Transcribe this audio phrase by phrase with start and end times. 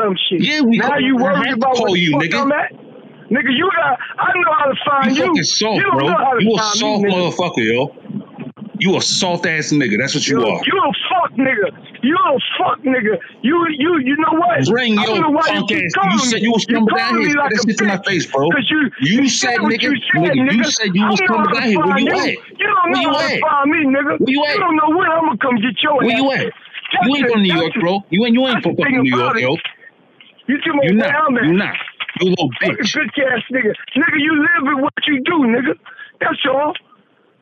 [0.00, 0.40] dumb shit.
[0.40, 2.42] Yeah, we now call- you worried about call you, nigga.
[2.42, 2.72] I'm at?
[3.30, 3.98] Nigga, you got.
[4.18, 5.26] I know how to find You you.
[5.28, 6.06] fucking soft, you don't bro.
[6.08, 7.94] know how to You a soft me, motherfucker, yo.
[8.80, 9.98] You a soft ass nigga.
[10.00, 10.60] That's what you You, are.
[10.66, 11.68] you a fuck nigga.
[12.02, 13.18] You a fuck nigga.
[13.42, 14.66] You you you know what?
[14.66, 15.92] Bring I don't your know why punk you ass.
[16.12, 17.36] You said you was You coming down here.
[17.36, 18.48] like That a shit to my face, bro.
[18.48, 21.78] you You you said, nigga, you said, nigga, you said you was coming down here.
[21.78, 22.18] Where you you.
[22.18, 22.26] at?
[22.58, 23.40] You don't Where know you how to at?
[23.40, 24.12] find me, nigga.
[24.18, 24.56] Where you at?
[24.58, 26.52] don't know when I'm gonna come get your Where you at?
[27.04, 28.00] You ain't from New York, bro.
[28.10, 29.56] You ain't you ain't from fucking New York, yo.
[30.94, 31.74] You tell me You where not.
[31.74, 31.76] You not.
[32.20, 32.96] You little bitch.
[32.96, 33.72] bitch ass nigga.
[33.96, 35.78] Nigga, you live with what you do, nigga.
[36.20, 36.74] That's all.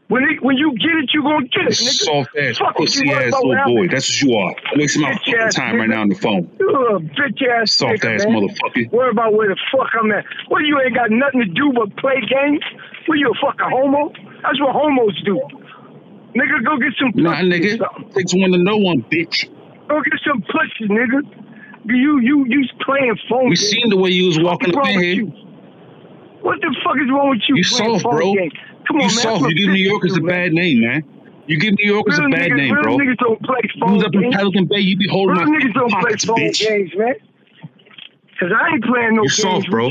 [0.09, 2.05] When it, when you get it, you gonna get it, nigga.
[2.09, 3.89] Soft ass, Fuck pussy ass little boy.
[3.89, 4.55] That's what you are.
[4.77, 6.51] Wasting my fucking ass time right now on the phone.
[6.59, 8.37] You a bitch ass Soft nigga, ass man.
[8.37, 8.91] motherfucker.
[8.91, 10.25] Worry about where the fuck I'm at.
[10.49, 12.65] What you ain't got nothing to do but play games?
[13.07, 14.11] What you a fucking homo?
[14.43, 15.41] That's what homos do.
[16.35, 17.23] Nigga, go get some pussy.
[17.23, 18.15] Nah, nigga.
[18.15, 19.45] Takes one to know one, bitch.
[19.89, 21.21] Go get some pussy, nigga.
[21.89, 23.51] You you you playing phone games.
[23.51, 23.71] We games.
[23.73, 25.25] seen the way you was walking up in here.
[26.43, 27.57] What the fuck is wrong with you?
[27.57, 28.35] You soft, bro.
[28.35, 28.53] games?
[28.87, 29.25] Come on, You man.
[29.25, 29.45] soft.
[29.49, 31.05] You give New Yorkers a bad name, man.
[31.47, 32.97] You give New Yorkers a bad niggas, name, bro.
[32.99, 34.35] niggas don't play You was up in games.
[34.37, 36.61] Pelican Bay, you be holding Real my niggas don't play pockets, phone bitch.
[36.61, 37.15] games, man.
[38.39, 39.41] Cause I ain't playing no You games.
[39.41, 39.91] soft, bro.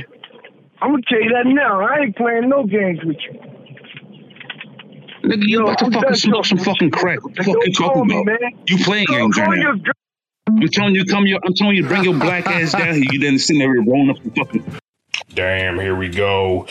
[0.82, 1.82] I'm gonna tell you that now.
[1.82, 3.40] I ain't playing no games with you.
[5.26, 7.24] Nigga, you Yo, about to fucking smoke some fucking crack.
[7.24, 8.26] What the fuck you talking about?
[8.68, 9.74] You playing games right now.
[10.48, 10.60] Girl.
[10.62, 13.06] I'm telling you, come your, I'm telling you, bring your black ass down here.
[13.12, 14.64] You didn't sit there rolling up the fucking.
[15.34, 16.68] Damn, here we go.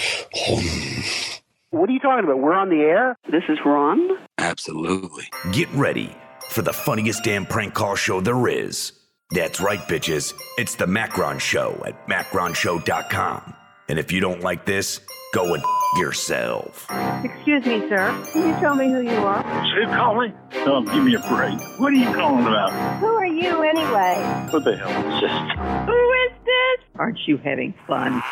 [1.71, 2.39] What are you talking about?
[2.39, 3.17] We're on the air?
[3.31, 4.09] This is Ron.
[4.39, 5.25] Absolutely.
[5.53, 6.15] Get ready
[6.49, 8.93] for the funniest damn prank call show there is.
[9.31, 10.35] That's right, bitches.
[10.57, 13.55] It's the Macron Show at macronshow.com.
[13.89, 15.01] And if you don't like this,
[15.33, 15.69] go and f-
[15.99, 16.87] yourself.
[17.25, 18.25] Excuse me, sir.
[18.33, 19.43] Can you tell me who you are?
[19.75, 20.33] Who calling?
[20.67, 21.59] Oh, give me a break.
[21.79, 22.73] What are you calling about?
[22.99, 24.49] Who are you anyway?
[24.51, 25.87] What the hell is this?
[25.87, 26.87] Who is this?
[26.99, 28.23] Aren't you having fun?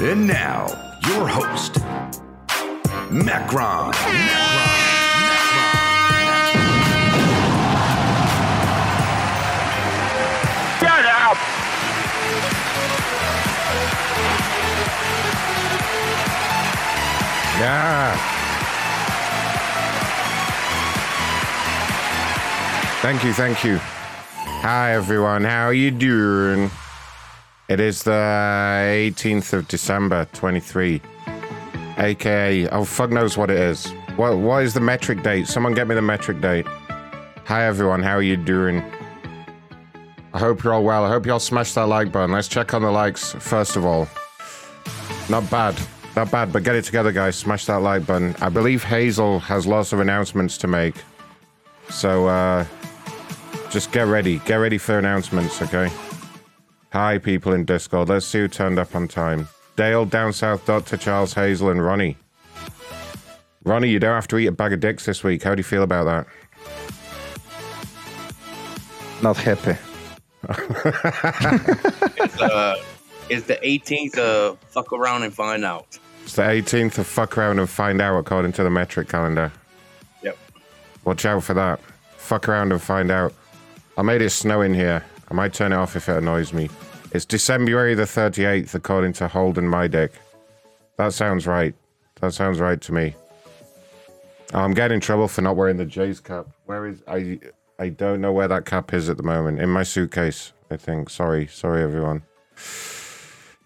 [0.00, 0.66] And now,
[1.08, 1.78] your host,
[3.10, 3.90] Macron.
[3.90, 4.77] Macron.
[17.58, 18.16] Yeah.
[23.02, 23.78] Thank you, thank you.
[23.78, 26.70] Hi everyone, how are you doing?
[27.68, 31.02] It is the 18th of December, 23.
[31.96, 33.92] AKA, oh fuck knows what it is.
[34.14, 35.48] What what is the metric date?
[35.48, 36.66] Someone get me the metric date.
[37.46, 38.84] Hi everyone, how are you doing?
[40.32, 41.04] I hope you're all well.
[41.04, 42.30] I hope you all smashed that like button.
[42.30, 44.06] Let's check on the likes first of all.
[45.28, 45.76] Not bad.
[46.18, 47.36] Not bad, but get it together, guys.
[47.36, 48.34] Smash that like button.
[48.40, 50.96] I believe Hazel has lots of announcements to make.
[51.90, 52.66] So, uh,
[53.70, 54.40] just get ready.
[54.40, 55.88] Get ready for announcements, okay?
[56.92, 58.08] Hi, people in Discord.
[58.08, 59.46] Let's see who turned up on time.
[59.76, 60.96] Dale, Down South, Dr.
[60.96, 62.16] Charles, Hazel, and Ronnie.
[63.62, 65.44] Ronnie, you don't have to eat a bag of dicks this week.
[65.44, 66.26] How do you feel about that?
[69.22, 69.76] Not happy.
[72.20, 72.74] It's, uh,
[73.30, 74.18] it's the 18th.
[74.18, 75.96] Uh, fuck around and find out.
[76.28, 79.50] It's the 18th of fuck around and find out according to the metric calendar.
[80.22, 80.36] Yep.
[81.06, 81.80] Watch out for that.
[82.18, 83.32] Fuck around and find out.
[83.96, 85.02] I made it snow in here.
[85.30, 86.68] I might turn it off if it annoys me.
[87.12, 90.12] It's December the 38th according to Holden My Dick.
[90.98, 91.74] That sounds right.
[92.20, 93.14] That sounds right to me.
[94.52, 96.46] I'm getting in trouble for not wearing the J's cap.
[96.66, 97.40] Where is I
[97.78, 99.60] I don't know where that cap is at the moment.
[99.60, 101.08] In my suitcase, I think.
[101.08, 102.22] Sorry, sorry everyone.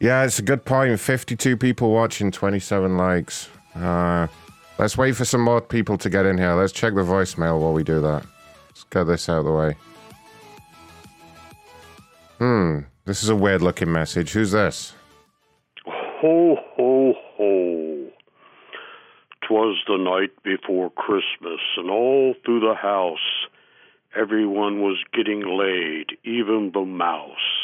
[0.03, 0.99] Yeah, it's a good point.
[0.99, 3.49] 52 people watching, 27 likes.
[3.73, 4.27] Uh,
[4.77, 6.55] let's wait for some more people to get in here.
[6.55, 8.27] Let's check the voicemail while we do that.
[8.67, 9.77] Let's get this out of the way.
[12.39, 14.33] Hmm, this is a weird looking message.
[14.33, 14.93] Who's this?
[15.87, 18.11] Ho, ho, ho.
[19.47, 23.47] Twas the night before Christmas, and all through the house
[24.17, 27.62] everyone was getting laid, even the mouse.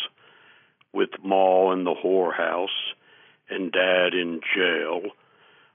[0.93, 2.95] With Ma in the whorehouse
[3.51, 5.03] and Dad in jail,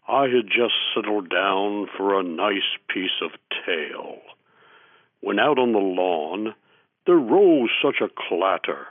[0.08, 3.32] I had just settled down for a nice piece of
[3.66, 4.18] tail.
[5.22, 6.56] When out on the lawn,
[7.06, 8.88] there rose such a clatter.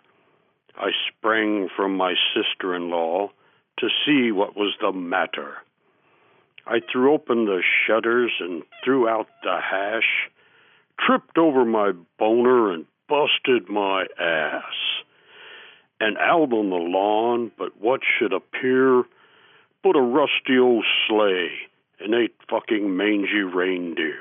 [0.77, 3.31] I sprang from my sister in law
[3.79, 5.59] to see what was the matter.
[6.67, 10.31] I threw open the shutters and threw out the hash,
[10.99, 15.02] tripped over my boner and busted my ass.
[16.03, 19.05] And out on the lawn, but what should appear
[19.85, 21.53] but a rusty old sleigh
[22.01, 24.19] and eight fucking mangy reindeer.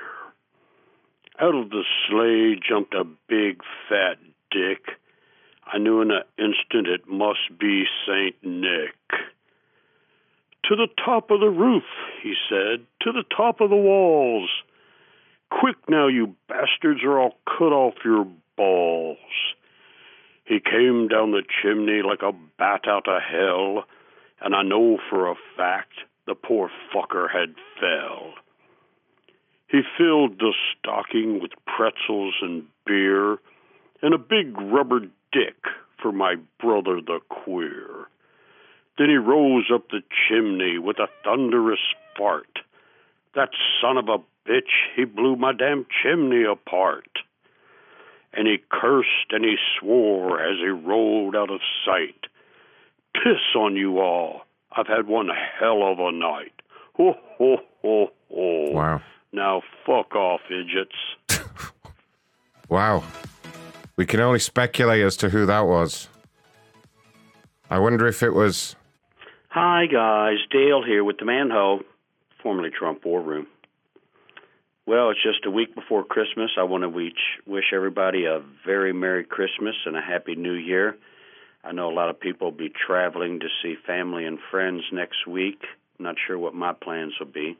[1.39, 4.17] Out of the sleigh jumped a big fat
[4.51, 4.97] dick
[5.71, 8.35] I knew in an instant it must be St.
[8.43, 8.95] Nick.
[10.65, 11.83] To the top of the roof,
[12.21, 14.49] he said, to the top of the walls.
[15.49, 19.17] Quick now, you bastards, or I'll cut off your balls.
[20.51, 23.85] He came down the chimney like a bat out of hell,
[24.41, 25.93] and I know for a fact
[26.27, 28.33] the poor fucker had fell.
[29.69, 33.37] He filled the stocking with pretzels and beer,
[34.01, 34.99] and a big rubber
[35.31, 35.55] dick
[36.01, 38.09] for my brother the queer.
[38.97, 41.79] Then he rose up the chimney with a thunderous
[42.17, 42.59] fart.
[43.35, 47.07] That son of a bitch, he blew my damn chimney apart.
[48.33, 52.27] And he cursed and he swore as he rolled out of sight.
[53.13, 54.41] Piss on you all.
[54.75, 56.53] I've had one hell of a night.
[56.95, 58.71] Ho, ho, ho, ho.
[58.71, 59.01] Wow.
[59.33, 60.95] Now fuck off, idiots.
[62.69, 63.03] Wow.
[63.97, 66.07] We can only speculate as to who that was.
[67.69, 68.77] I wonder if it was.
[69.49, 70.37] Hi, guys.
[70.49, 71.81] Dale here with the Manhole,
[72.41, 73.45] formerly Trump War Room.
[74.91, 76.51] Well, it's just a week before Christmas.
[76.59, 77.13] I want to wish,
[77.47, 80.97] wish everybody a very Merry Christmas and a Happy New Year.
[81.63, 85.25] I know a lot of people will be traveling to see family and friends next
[85.25, 85.61] week.
[85.97, 87.57] Not sure what my plans will be.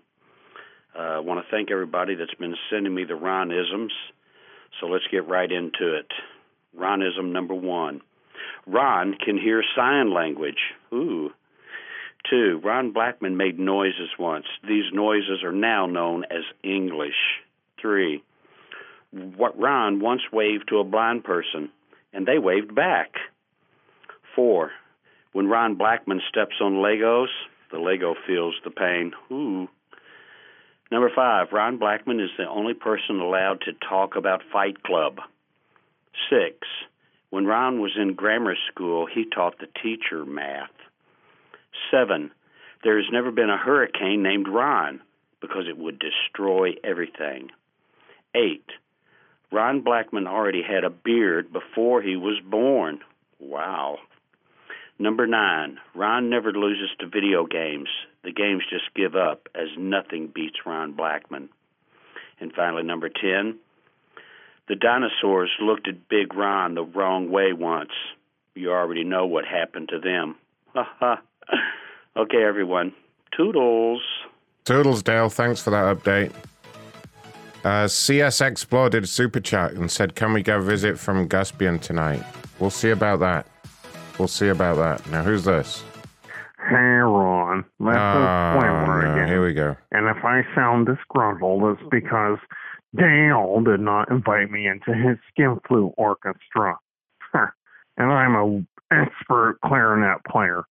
[0.94, 3.94] Uh, I want to thank everybody that's been sending me the Ronisms.
[4.82, 6.08] So let's get right into it.
[6.76, 8.02] Ronism number one
[8.68, 10.60] Ron can hear sign language.
[10.94, 11.30] Ooh.
[12.30, 14.46] Two, Ron Blackman made noises once.
[14.68, 17.40] These noises are now known as English.
[17.80, 18.24] Three,
[19.12, 21.70] what Ron once waved to a blind person,
[22.14, 23.16] and they waved back.
[24.36, 24.72] Four,
[25.34, 27.28] when Ron Blackman steps on Legos,
[27.72, 29.14] the Lego feels the pain.
[29.32, 29.68] Ooh.
[30.92, 35.20] Number five, Ron Blackman is the only person allowed to talk about Fight Club.
[36.30, 36.68] Six,
[37.30, 40.70] when Ron was in grammar school, he taught the teacher math.
[41.90, 42.32] Seven,
[42.84, 45.02] there has never been a hurricane named Ron
[45.40, 47.50] because it would destroy everything.
[48.36, 48.66] Eight,
[49.52, 53.00] Ron Blackman already had a beard before he was born.
[53.40, 53.98] Wow.
[54.98, 57.90] Number nine, Ron never loses to video games.
[58.24, 61.50] The games just give up as nothing beats Ron Blackman.
[62.40, 63.58] And finally, number 10,
[64.68, 67.92] the dinosaurs looked at Big Ron the wrong way once.
[68.56, 70.36] You already know what happened to them.
[70.74, 71.22] Ha ha.
[72.18, 72.94] Okay, everyone.
[73.36, 74.02] Toodles.
[74.66, 75.30] Toodles, Dale.
[75.30, 76.32] Thanks for that update.
[77.64, 81.80] Uh, CS Explore did a super chat and said, Can we go visit from Guspian
[81.80, 82.24] tonight?
[82.60, 83.48] We'll see about that.
[84.18, 85.10] We'll see about that.
[85.10, 85.84] Now, who's this?
[86.70, 87.64] Hey, Ron.
[87.80, 89.14] That's Oh, Flavor no.
[89.14, 89.28] again.
[89.28, 89.76] Here we go.
[89.92, 92.38] And if I sound disgruntled, it's because
[92.96, 96.78] Dale did not invite me into his skin flute orchestra.
[97.34, 100.64] and I'm a expert clarinet player.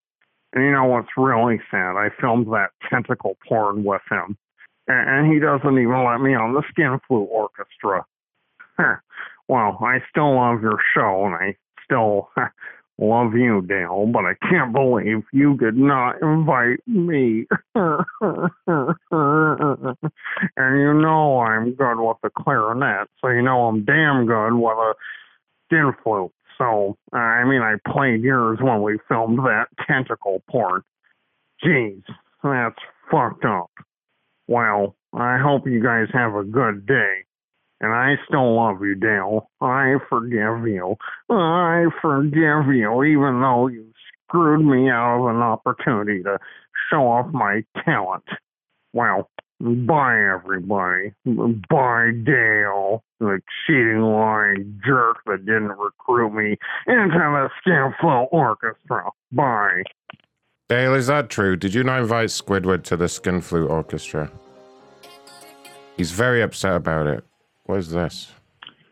[0.53, 1.97] And you know what's really sad?
[1.97, 4.37] I filmed that tentacle porn with him.
[4.89, 8.05] And, and he doesn't even let me on the skin flute orchestra.
[9.49, 12.31] well, I still love your show and I still
[12.99, 17.47] love you, Dale, but I can't believe you did not invite me.
[17.75, 17.97] and
[20.57, 24.95] you know I'm good with the clarinet, so you know I'm damn good with a
[25.67, 26.33] skin flute.
[26.61, 30.83] So, I mean, I played yours when we filmed that tentacle porn.
[31.65, 32.03] Jeez,
[32.45, 32.77] that's
[33.11, 33.71] fucked up.
[34.47, 37.25] Well, I hope you guys have a good day.
[37.81, 39.49] And I still love you, Dale.
[39.63, 40.97] I forgive you.
[41.31, 43.91] I forgive you, even though you
[44.29, 46.39] screwed me out of an opportunity to
[46.91, 48.25] show off my talent.
[48.93, 51.13] Well, bye, everybody.
[51.25, 59.11] Bye, Dale, the cheating lying jerk that didn't recruit me into the Skin Flute Orchestra.
[59.33, 59.83] Bye.
[60.69, 61.57] Dale, is that true?
[61.57, 64.31] Did you not invite Squidward to the Skin Flute Orchestra?
[65.97, 67.25] He's very upset about it.
[67.65, 68.33] What is this?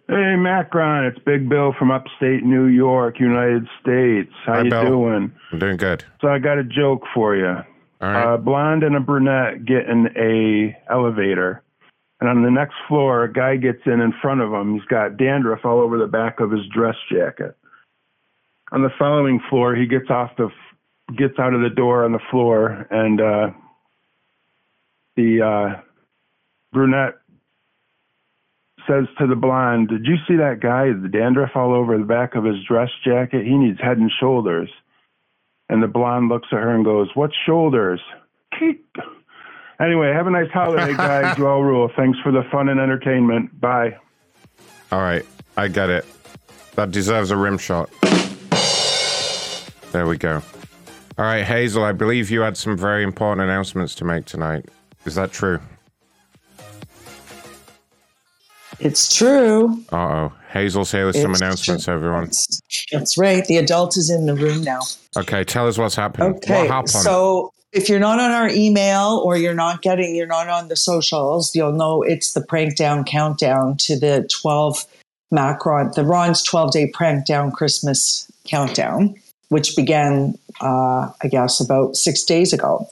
[0.08, 4.32] Hey, Macron, it's Big Bill from upstate New York, United States.
[4.46, 4.84] How Hi, you Bill.
[4.86, 5.32] doing?
[5.52, 6.04] I'm doing good.
[6.20, 7.56] So I got a joke for you.
[8.00, 8.34] All right.
[8.34, 11.62] A blonde and a brunette get in a elevator,
[12.20, 14.74] and on the next floor, a guy gets in in front of him.
[14.74, 17.56] He's got dandruff all over the back of his dress jacket.
[18.70, 20.50] On the following floor, he gets off the
[21.16, 23.50] gets out of the door on the floor, and uh,
[25.16, 25.80] the uh,
[26.72, 27.14] brunette
[28.86, 32.34] says to the blonde, Did you see that guy, the dandruff all over the back
[32.34, 33.44] of his dress jacket?
[33.44, 34.70] He needs head and shoulders.
[35.68, 38.00] And the blonde looks at her and goes, What shoulders?
[38.58, 38.96] Keep.
[39.80, 41.36] Anyway, have a nice holiday, guys.
[41.38, 41.90] you all rule.
[41.96, 43.60] Thanks for the fun and entertainment.
[43.60, 43.96] Bye.
[44.90, 45.24] All right,
[45.56, 46.06] I get it.
[46.74, 47.90] That deserves a rim shot.
[49.92, 50.42] There we go.
[51.18, 54.66] All right, Hazel, I believe you had some very important announcements to make tonight.
[55.04, 55.60] Is that true?
[58.80, 59.84] It's true.
[59.92, 60.32] Uh oh.
[60.50, 61.94] Hazel's here with some announcements, true.
[61.94, 62.30] everyone.
[62.92, 63.44] That's right.
[63.44, 64.80] The adult is in the room now.
[65.16, 66.36] Okay, tell us what's happening.
[66.36, 66.62] Okay.
[66.62, 66.90] What happened?
[66.90, 70.76] So if you're not on our email or you're not getting, you're not on the
[70.76, 74.86] socials, you'll know it's the prank down countdown to the 12
[75.30, 79.14] Macron, the Ron's 12 day prank down Christmas countdown,
[79.50, 82.88] which began, uh, I guess, about six days ago.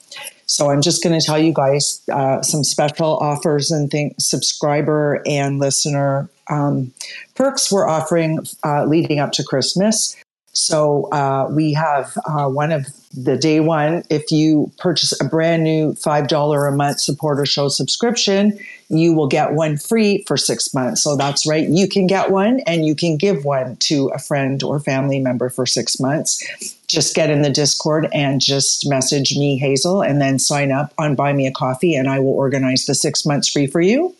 [0.46, 5.22] So I'm just going to tell you guys uh, some special offers and things, subscriber
[5.26, 6.92] and listener um,
[7.34, 10.16] perks we're offering uh, leading up to Christmas.
[10.56, 14.04] So uh, we have uh, one of the day one.
[14.08, 18.58] If you purchase a brand new five dollar a month supporter show subscription,
[18.88, 21.02] you will get one free for six months.
[21.02, 24.62] So that's right, you can get one and you can give one to a friend
[24.62, 26.42] or family member for six months.
[26.88, 31.16] Just get in the Discord and just message me, Hazel, and then sign up on
[31.16, 34.14] Buy Me a Coffee, and I will organize the six months free for you.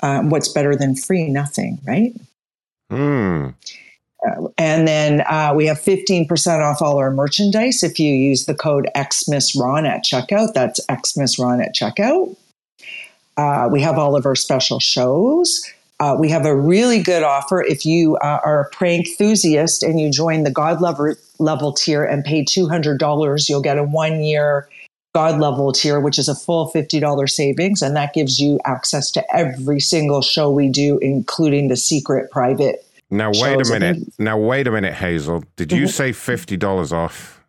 [0.00, 1.28] Um, what's better than free?
[1.28, 2.14] Nothing, right?
[2.90, 3.48] Hmm.
[4.56, 8.88] And then uh, we have 15% off all our merchandise if you use the code
[8.96, 10.54] XMissRon at checkout.
[10.54, 12.36] That's XMissRon at checkout.
[13.36, 15.62] Uh, we have all of our special shows.
[16.00, 20.00] Uh, we have a really good offer if you uh, are a prank enthusiast and
[20.00, 24.68] you join the God level, level tier and pay $200, you'll get a one year
[25.14, 27.80] God level tier, which is a full $50 savings.
[27.82, 32.83] And that gives you access to every single show we do, including the secret private
[33.10, 33.98] Now wait a minute.
[34.18, 35.44] Now wait a minute, Hazel.
[35.56, 35.90] Did you Mhm.
[35.92, 37.40] say fifty dollars off?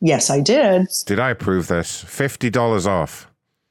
[0.00, 0.86] Yes, I did.
[1.06, 2.02] Did I approve this?
[2.04, 3.26] Fifty dollars off.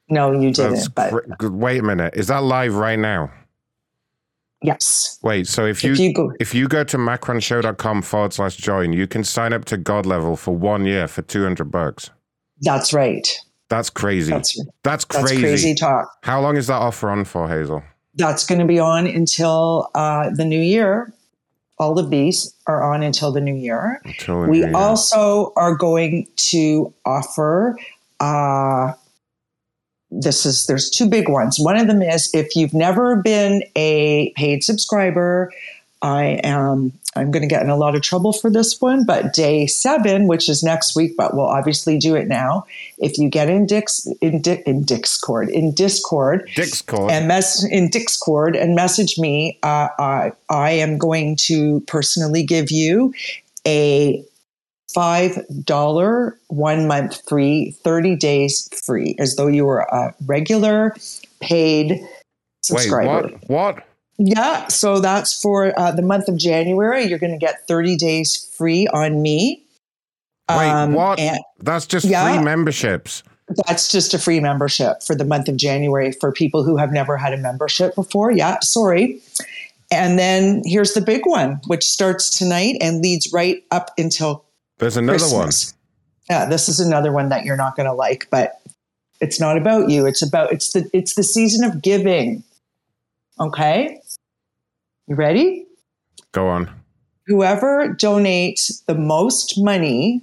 [0.09, 0.73] No, you didn't.
[0.75, 2.13] That's but cr- wait a minute.
[2.15, 3.31] Is that live right now?
[4.61, 8.57] yes, Wait, so if you If you go- if you go to macronshow.com forward slash
[8.57, 12.09] join, you can sign up to God level for one year for two hundred bucks.
[12.61, 13.25] that's right.
[13.69, 14.31] That's crazy.
[14.33, 15.41] That's That's that's crazy.
[15.41, 16.09] crazy talk.
[16.23, 17.83] How long is that offer on for, Hazel?
[18.15, 21.13] That's going to be on until uh, the new year.
[21.79, 24.01] All of these are on until the new year.
[24.03, 24.71] Until we year.
[24.75, 27.77] also are going to offer
[28.19, 28.93] uh,
[30.11, 34.33] this is there's two big ones one of them is if you've never been a
[34.35, 35.51] paid subscriber
[36.01, 39.33] i am i'm going to get in a lot of trouble for this one but
[39.33, 42.65] day seven which is next week but we'll obviously do it now
[42.99, 47.11] if you get in dix in, Di- in discord in discord Discord.
[47.11, 49.57] and mess in Discord and message me.
[49.63, 53.13] Uh, I, I am going to personally give you
[53.67, 54.23] a
[54.93, 60.95] five dollar one month free, thirty days free, as though you were a regular
[61.41, 62.01] paid Wait,
[62.63, 63.29] subscriber.
[63.47, 63.49] what?
[63.49, 63.87] What?
[64.19, 67.05] Yeah, so that's for uh, the month of January.
[67.05, 69.63] You're going to get 30 days free on me.
[70.49, 71.19] Wait, Um, what?
[71.19, 72.27] and- That's just Yeah.
[72.35, 73.23] free memberships.
[73.65, 77.17] That's just a free membership for the month of January for people who have never
[77.17, 78.29] had a membership before.
[78.31, 79.21] Yeah, sorry.
[79.89, 84.43] And then here's the big one, which starts tonight and leads right up until
[84.77, 85.73] There's another Christmas.
[86.29, 88.59] Yeah, this is another one that you're not going to like, but
[89.19, 90.05] it's not about you.
[90.05, 92.43] It's about it's the it's the season of giving.
[93.39, 93.99] Okay?
[95.09, 95.65] You ready?
[96.31, 96.69] Go on.
[97.25, 100.21] whoever donates the most money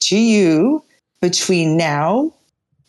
[0.00, 0.84] to you
[1.20, 2.32] between now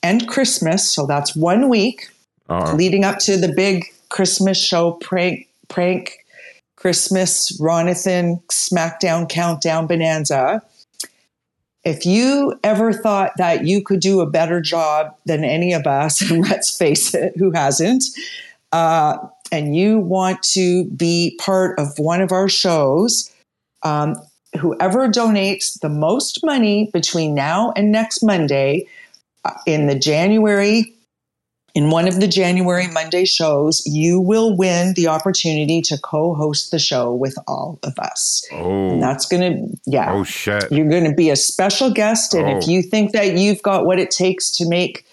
[0.04, 2.10] and Christmas, so that's one week
[2.50, 2.76] Uh-oh.
[2.76, 6.17] leading up to the big Christmas show prank prank
[6.76, 10.62] Christmas Ronathan SmackDown Countdown Bonanza.
[11.84, 16.22] If you ever thought that you could do a better job than any of us,
[16.22, 18.04] and let's face it, who hasn't,
[18.72, 19.17] uh,
[19.53, 23.31] and you want to be part of one of our shows,
[23.83, 24.15] um,
[24.59, 28.87] whoever donates the most money between now and next Monday
[29.45, 30.91] uh, in the January,
[31.75, 36.71] in one of the January Monday shows, you will win the opportunity to co host
[36.71, 38.43] the show with all of us.
[38.53, 38.89] Oh.
[38.89, 40.13] And that's going to, yeah.
[40.13, 40.71] Oh shit.
[40.71, 42.71] You're going to be a special guest, and if Oh.
[42.71, 45.05] you think that you've got what it takes to make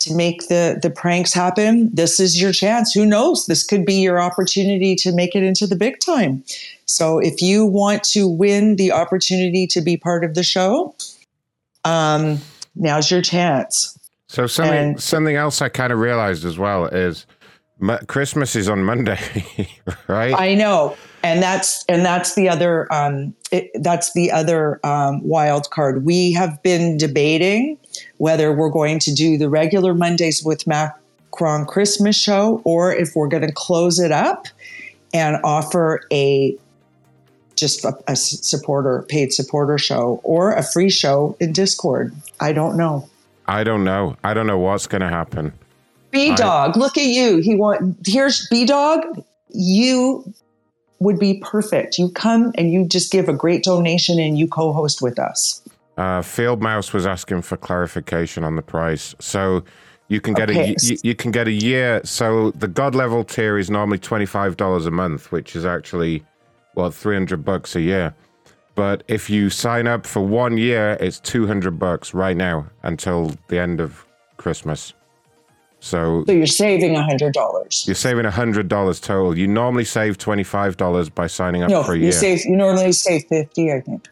[0.00, 2.92] to make the the pranks happen, this is your chance.
[2.92, 3.46] Who knows?
[3.46, 6.42] This could be your opportunity to make it into the big time.
[6.86, 10.94] So if you want to win the opportunity to be part of the show,
[11.84, 12.40] um,
[12.74, 13.96] now's your chance.
[14.28, 17.26] So something And- something else I kind of realized as well is
[18.06, 19.18] Christmas is on Monday,
[20.08, 20.34] right?
[20.34, 25.70] I know, and that's and that's the other um, it, that's the other um, wild
[25.70, 26.04] card.
[26.04, 27.78] We have been debating
[28.18, 33.28] whether we're going to do the regular Mondays with Macron Christmas show or if we're
[33.28, 34.46] going to close it up
[35.12, 36.56] and offer a
[37.56, 42.14] just a supporter, paid supporter show, or a free show in Discord.
[42.40, 43.08] I don't know.
[43.46, 44.16] I don't know.
[44.24, 45.52] I don't know what's going to happen.
[46.10, 47.38] B Dog, look at you.
[47.38, 49.00] He want here's B Dog.
[49.48, 50.32] You
[51.00, 51.98] would be perfect.
[51.98, 55.62] You come and you just give a great donation and you co-host with us.
[55.96, 59.14] Uh, Field Mouse was asking for clarification on the price.
[59.18, 59.64] So
[60.08, 60.74] you can get Okay.
[60.74, 62.00] a you, you can get a year.
[62.04, 66.24] So the God level tier is normally twenty five dollars a month, which is actually
[66.74, 68.14] well three hundred bucks a year.
[68.74, 73.32] But if you sign up for one year, it's two hundred bucks right now until
[73.48, 74.94] the end of Christmas.
[75.80, 77.84] So So you're saving a hundred dollars.
[77.86, 79.36] you're saving hundred dollars total.
[79.36, 82.12] You normally save twenty five dollars by signing up No, for a you year.
[82.12, 82.44] save.
[82.44, 84.06] You normally save fifty, I think.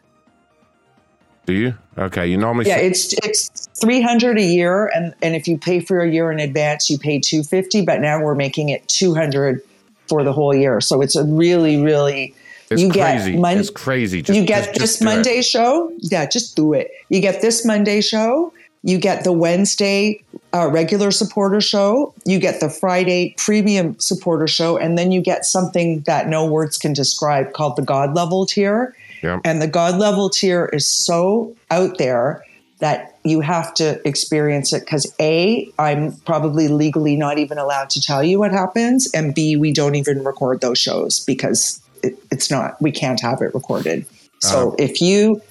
[1.47, 1.75] Do you?
[1.97, 5.57] Okay, you normally Yeah, sa- it's it's three hundred a year, and and if you
[5.59, 7.83] pay for a year in advance, you pay two fifty.
[7.85, 9.63] But now we're making it two hundred
[10.09, 12.35] for the whole year, so it's a really, really.
[12.71, 13.33] It's you crazy.
[13.33, 14.21] get Mon- it's crazy.
[14.21, 15.15] Just, you get just- just this do it.
[15.15, 15.93] Monday show.
[15.99, 16.91] Yeah, just do it.
[17.09, 18.53] You get this Monday show.
[18.83, 20.23] You get the Wednesday
[20.55, 22.15] uh, regular supporter show.
[22.25, 26.79] You get the Friday premium supporter show, and then you get something that no words
[26.79, 28.95] can describe called the God level tier.
[29.23, 29.41] Yep.
[29.45, 32.45] And the God level tier is so out there
[32.79, 38.01] that you have to experience it because A, I'm probably legally not even allowed to
[38.01, 39.11] tell you what happens.
[39.13, 43.43] And B, we don't even record those shows because it, it's not, we can't have
[43.43, 44.07] it recorded.
[44.41, 44.77] So Oh.
[44.79, 45.43] if you,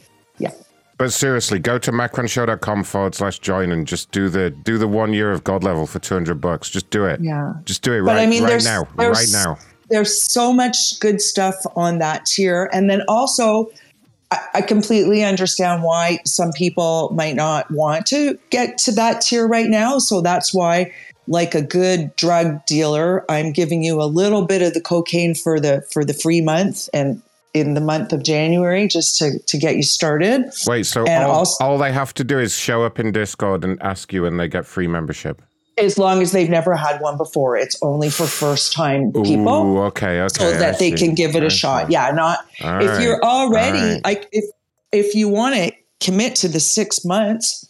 [0.97, 5.13] But seriously, go to macronshow.com forward slash join and just do the do the one
[5.13, 6.69] year of God level for two hundred bucks.
[6.69, 7.19] Just do it.
[7.21, 7.53] Yeah.
[7.65, 8.87] Just do it But right, I mean, right there's- now.
[8.97, 9.57] there's- Right now.
[9.89, 12.69] there's so much good stuff on that tier.
[12.73, 13.69] And then also,
[14.31, 19.47] I, I completely understand why some people might not want to get to that tier
[19.47, 19.99] right now.
[19.99, 20.91] So that's why,
[21.27, 25.59] like a good drug dealer, I'm giving you a little bit of the cocaine for
[25.59, 27.21] the for the free month and
[27.59, 30.45] in the month of January just to to get you started.
[30.67, 33.63] Wait, so And all, also- all they have to do is show up in Discord
[33.63, 35.41] and ask you and they get free membership.
[35.79, 39.77] As long as they've never had one before, it's only for first time people.
[39.77, 40.27] Ooh, okay, okay.
[40.33, 41.05] so I that they see.
[41.05, 41.57] can give it I a see.
[41.57, 41.91] shot.
[41.91, 44.01] Yeah, not All if right, you're already right.
[44.03, 44.45] like if
[44.91, 47.63] if you want to commit to the six months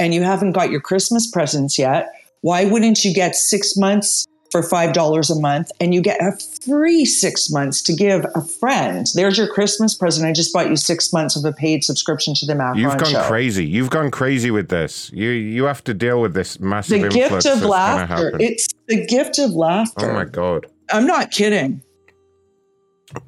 [0.00, 2.08] and you haven't got your Christmas presents yet,
[2.40, 6.30] why wouldn't you get six months for five dollars a month and you get a
[6.64, 9.04] free six months to give a friend?
[9.16, 10.28] There's your Christmas present.
[10.28, 13.10] I just bought you six months of a paid subscription to the Macron You've gone
[13.10, 13.22] show.
[13.24, 13.66] crazy.
[13.66, 15.10] You've gone crazy with this.
[15.12, 18.36] You you have to deal with this massive The gift of laughter.
[18.38, 20.08] It's the gift of laughter.
[20.08, 20.66] oh my god.
[20.92, 21.82] I'm not kidding.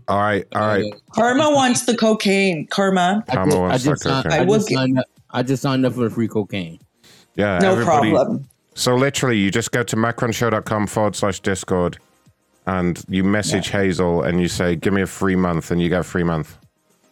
[0.07, 0.85] All right, all right.
[1.13, 2.67] Karma wants the cocaine.
[2.69, 3.25] Karma.
[3.29, 4.39] I Karma just, I wants the just, signed, cocaine.
[4.39, 6.79] I, I just gi- signed up, I just signed up for the free cocaine.
[7.35, 8.11] Yeah, No everybody.
[8.13, 8.49] problem.
[8.77, 11.97] So literally, you just go to macronshow.com forward slash Discord,
[12.67, 16.01] and you message Hazel and you say, "Give me a free month," and you get
[16.01, 16.59] a free month.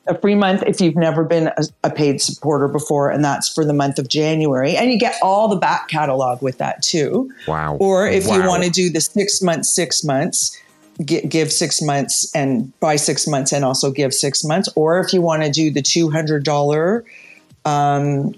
[0.06, 3.64] a free month if you've never been a, a paid supporter before, and that's for
[3.64, 4.76] the month of January.
[4.76, 7.32] And you get all the back catalog with that too.
[7.48, 7.76] Wow.
[7.80, 10.60] Or if you want to do the six months, six months,
[11.02, 14.68] gi- give six months and buy six months and also give six months.
[14.76, 17.02] Or if you want to do the $200
[17.64, 18.34] um,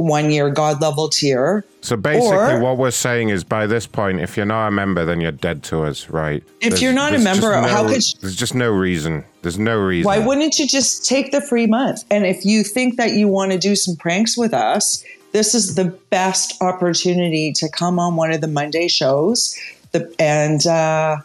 [0.00, 1.62] one year God level tier.
[1.82, 5.04] So basically, Or- what we're saying is, by this point, if you're not a member,
[5.04, 6.42] then you're dead to us, right?
[6.62, 9.24] If you're not a member, no- how could you- there's just no reason.
[9.42, 10.06] There's no reason.
[10.06, 12.04] Why wouldn't you just take the free month?
[12.10, 15.74] And if you think that you want to do some pranks with us, this is
[15.74, 19.54] the best opportunity to come on one of the Monday shows
[19.92, 21.18] the, and uh,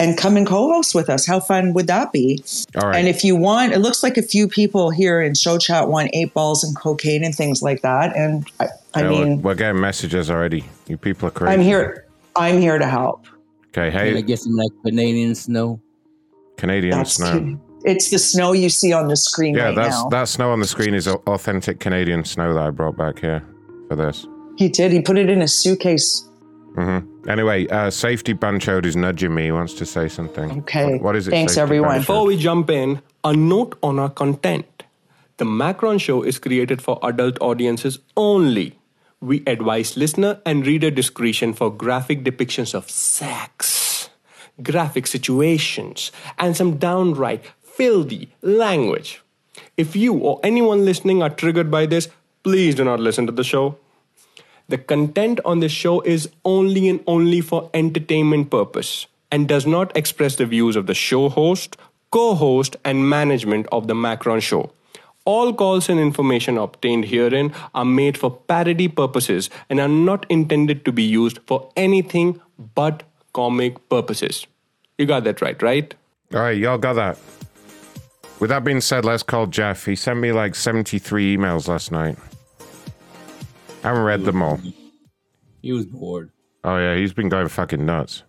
[0.00, 1.26] and come and co-host with us.
[1.26, 2.42] How fun would that be?
[2.76, 2.96] All right.
[2.98, 6.10] And if you want, it looks like a few people here in show chat want
[6.14, 8.16] eight balls and cocaine and things like that.
[8.16, 10.64] And I, I Yeah, we're- mean, we're, getting messages already.
[10.88, 11.52] You people are crazy.
[11.54, 12.06] I'm here.
[12.36, 13.26] I'm here to help.
[13.68, 15.80] Okay, Can I hey, get some like Canadian snow?
[16.56, 17.38] Canadian That's snow.
[17.40, 17.58] cute.
[17.84, 20.08] It's the snow you see on the screen Yeah, right that's now.
[20.08, 23.42] that snow on the screen is authentic Canadian snow that I brought back here
[23.88, 24.26] for this.
[24.56, 24.90] he did.
[24.92, 26.26] He put it in a suitcase.
[26.74, 29.44] Hmm Anyway, uh, Safety Banchode is nudging me.
[29.44, 30.58] He wants to say something.
[30.58, 30.92] Okay.
[30.92, 31.30] What- what is it?
[31.30, 31.90] Thanks, Safety everyone.
[31.96, 32.00] Banchode?
[32.00, 34.66] Before we jump in, a note on our content.
[35.38, 38.78] The Macron Show is created for adult audiences only.
[39.20, 44.10] We advise listener and reader discretion for graphic depictions of sex,
[44.62, 49.22] graphic situations, and some downright filthy language.
[49.76, 52.08] If you or anyone listening are triggered by this,
[52.42, 53.76] please do not listen to the show.
[54.68, 59.96] The content on this show is only and only for entertainment purpose and does not
[59.96, 61.76] express the views of the show host,
[62.10, 64.72] co-host and management of the Macron show.
[65.26, 70.84] All calls and information obtained herein are made for parody purposes and are not intended
[70.84, 72.40] to be used for anything
[72.74, 74.46] but comic purposes.
[74.98, 75.94] You got that right, right?
[76.32, 77.18] All right, y'all got that.
[78.40, 79.84] With that being said, let's call Jeff.
[79.84, 82.18] He sent me like 73 emails last night.
[83.84, 84.58] I haven't read them all.
[85.60, 86.30] He was bored.
[86.64, 88.22] Oh, yeah, he's been going fucking nuts.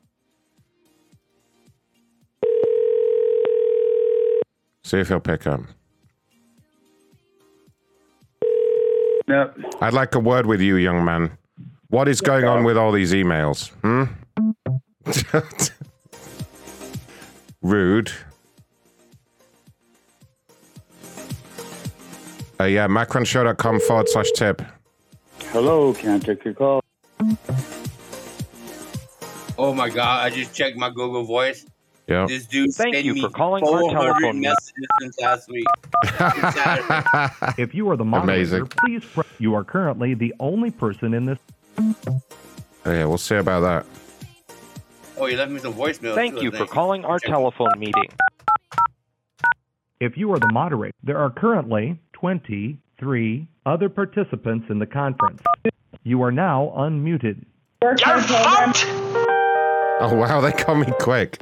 [4.84, 5.62] See if he'll pick up.
[9.28, 9.52] No.
[9.82, 11.38] I'd like a word with you, young man.
[11.88, 13.72] What is going on with all these emails?
[13.82, 14.04] Hmm?
[17.62, 18.12] Rude.
[22.60, 24.62] Uh, yeah, macronshow.com forward slash tip.
[25.56, 26.82] Hello, can I take your call?
[29.58, 30.26] Oh my god!
[30.26, 31.66] I just checked my Google Voice.
[32.08, 32.26] Yeah.
[32.28, 35.66] This dude Thank sent you me for calling our 400 telephone messages since last week.
[37.58, 38.68] If you are the moderator, Amazing.
[38.68, 39.28] please press.
[39.40, 41.40] You are currently the only person in this.
[41.80, 42.22] Oh,
[42.86, 43.86] yeah, we'll see about that.
[45.18, 46.16] Oh, he left me some voicemail.
[46.16, 46.70] Thank too, I you for think.
[46.70, 48.10] calling our telephone meeting.
[50.02, 55.42] If you are the moderator, there are currently 23 other participants in the conference.
[56.04, 57.46] You are now unmuted.
[60.02, 61.40] Oh, wow, they call me quick.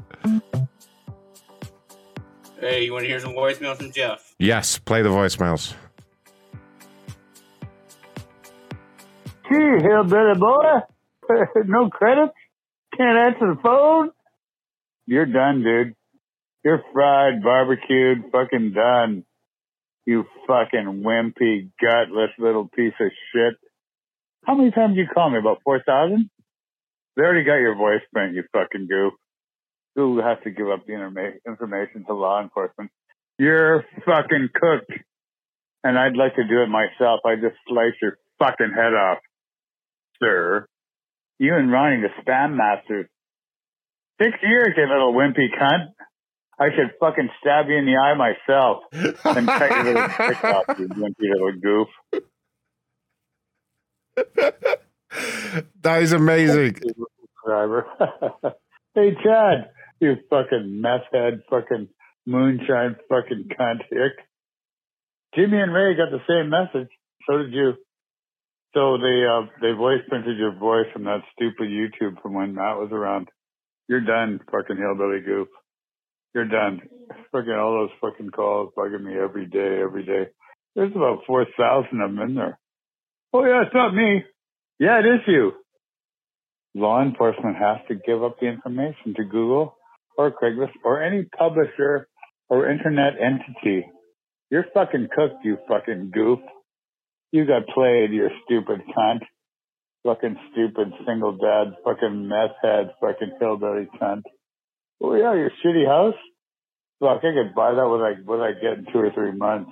[2.59, 4.33] Hey, you want to hear some voicemail from Jeff?
[4.39, 5.73] Yes, play the voicemails.
[9.49, 10.79] Gee, hillbilly boy.
[11.65, 12.29] no credit?
[12.97, 14.11] Can't answer the phone?
[15.05, 15.95] You're done, dude.
[16.63, 19.25] You're fried, barbecued, fucking done.
[20.05, 23.55] You fucking wimpy, gutless little piece of shit.
[24.45, 25.37] How many times do you call me?
[25.37, 26.29] About 4,000?
[27.15, 29.13] They already got your voice print, you fucking goof.
[29.95, 32.91] Who has to give up the informa- information to law enforcement?
[33.37, 34.91] You're fucking cooked.
[35.83, 37.21] And I'd like to do it myself.
[37.25, 39.19] I'd just slice your fucking head off,
[40.21, 40.67] sir.
[41.39, 43.07] You and Ronnie, the spam masters.
[44.21, 45.87] Six years, you little wimpy cunt.
[46.59, 50.79] I should fucking stab you in the eye myself and cut your little dick off,
[50.79, 51.89] you wimpy little goof.
[55.81, 56.79] That is amazing.
[57.45, 57.85] Driver.
[58.95, 61.89] hey, Chad, you fucking meth head, fucking
[62.25, 63.81] moonshine, fucking cunt.
[63.89, 64.13] Hick.
[65.35, 66.89] Jimmy and Ray got the same message.
[67.27, 67.73] So did you.
[68.73, 72.77] So they uh, they voice printed your voice from that stupid YouTube from when Matt
[72.77, 73.29] was around.
[73.87, 75.47] You're done, fucking hillbilly goof.
[76.33, 76.81] You're done.
[77.31, 80.29] Fucking all those fucking calls bugging me every day, every day.
[80.75, 82.59] There's about four thousand of them in there.
[83.33, 84.23] Oh yeah, it's not me.
[84.79, 85.51] Yeah, it is you.
[86.75, 89.77] Law enforcement has to give up the information to Google
[90.17, 92.07] or Craigslist or any publisher
[92.49, 93.85] or internet entity.
[94.49, 96.39] You're fucking cooked, you fucking goof.
[97.31, 99.21] You got played, you stupid cunt.
[100.03, 104.23] Fucking stupid single dad, fucking meth head, fucking hillbilly cunt.
[105.01, 106.15] Oh yeah, your shitty house?
[106.99, 109.71] Fuck, I could buy that what I what I get in two or three months.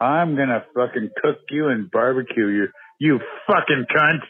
[0.00, 4.20] I'm gonna fucking cook you and barbecue you, you fucking cunt.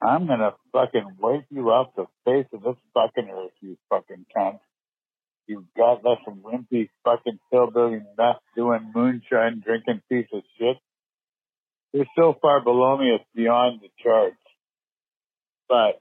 [0.01, 4.61] I'm gonna fucking wake you off the face of this fucking earth, you fucking cunt.
[5.49, 10.77] You godless and wimpy fucking hillbilly meth doing moonshine drinking piece of shit.
[11.95, 14.37] You're so far below me it's beyond the charts.
[15.67, 16.01] But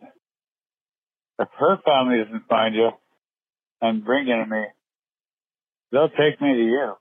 [1.39, 2.89] if her family doesn't find you
[3.79, 4.65] and bring you to me,
[5.93, 6.93] they'll take me to you.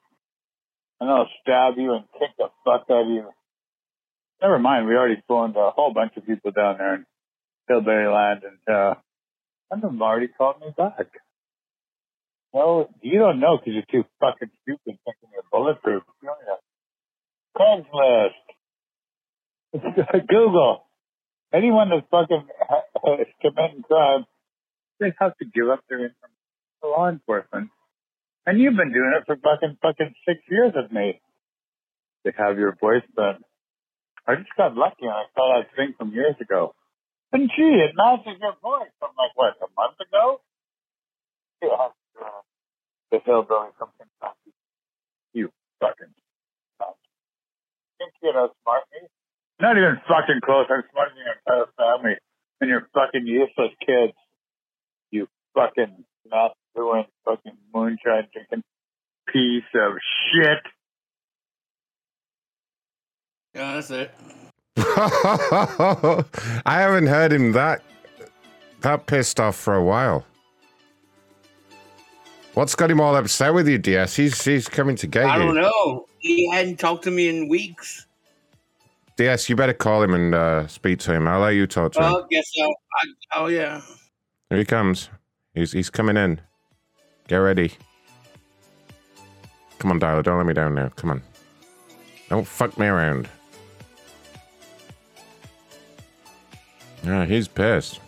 [1.00, 3.28] And they'll stab you and kick the fuck out of you.
[4.40, 7.06] Never mind, we already phoned a whole bunch of people down there in
[7.68, 8.94] Hillbilly Land and uh
[9.68, 11.08] some of them already called me back.
[12.56, 16.02] No, you don't know because you're too fucking stupid thinking you're bulletproof.
[16.08, 17.84] Oh, don't you?
[19.76, 20.24] Craigslist.
[20.26, 20.86] Google.
[21.52, 22.48] Anyone that's fucking
[23.42, 24.24] committing crime,
[24.98, 27.68] they have to give up their information to law enforcement.
[28.46, 31.20] And you've been doing it for fucking fucking six years with me.
[32.24, 33.36] They have your voice but
[34.26, 36.74] I just got lucky and I saw that thing from years ago.
[37.34, 40.40] And gee, it matches your voice from like what, a month ago?
[41.62, 41.88] Yeah.
[43.10, 44.52] The hillbilly from Kentucky.
[45.32, 46.12] You fucking
[46.80, 46.94] cunt.
[47.98, 49.08] Think you know smart me?
[49.60, 50.66] Not even fucking close.
[50.70, 52.16] I'm smarter than your entire family
[52.60, 54.12] and your fucking useless kids.
[55.10, 58.62] You fucking not doing fucking moonshine drinking
[59.32, 59.92] piece of
[60.32, 60.58] shit.
[63.54, 64.10] Yeah, that's it.
[64.76, 66.24] I
[66.66, 67.82] haven't heard him that
[68.80, 70.26] that pissed off for a while.
[72.56, 74.16] What's got him all upset with you, DS?
[74.16, 75.42] He's he's coming to get I you.
[75.42, 76.06] don't know.
[76.20, 78.06] He hadn't talked to me in weeks.
[79.18, 81.28] DS, you better call him and uh, speak to him.
[81.28, 82.12] I'll let you talk to him.
[82.12, 82.64] Well, guess so.
[82.64, 83.82] I, oh yeah.
[84.48, 85.10] Here he comes.
[85.54, 86.40] He's he's coming in.
[87.28, 87.72] Get ready.
[89.78, 90.22] Come on, dialer.
[90.22, 90.88] Don't let me down now.
[90.96, 91.22] Come on.
[92.30, 93.28] Don't fuck me around.
[97.04, 98.00] Yeah, he's pissed.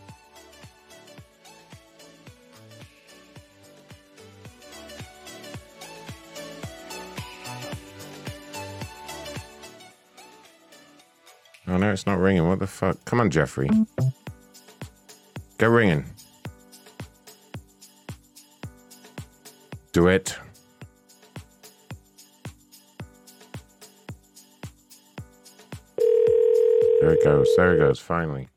[11.70, 12.48] Oh no, it's not ringing.
[12.48, 13.04] What the fuck?
[13.04, 13.68] Come on, Jeffrey.
[15.58, 16.06] Get ringing.
[19.92, 20.38] Do it.
[27.00, 27.48] There it goes.
[27.56, 27.98] There it goes.
[27.98, 28.48] Finally.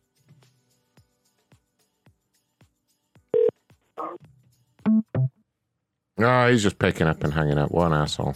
[6.17, 7.71] No, he's just picking up and hanging up.
[7.73, 8.35] An asshole.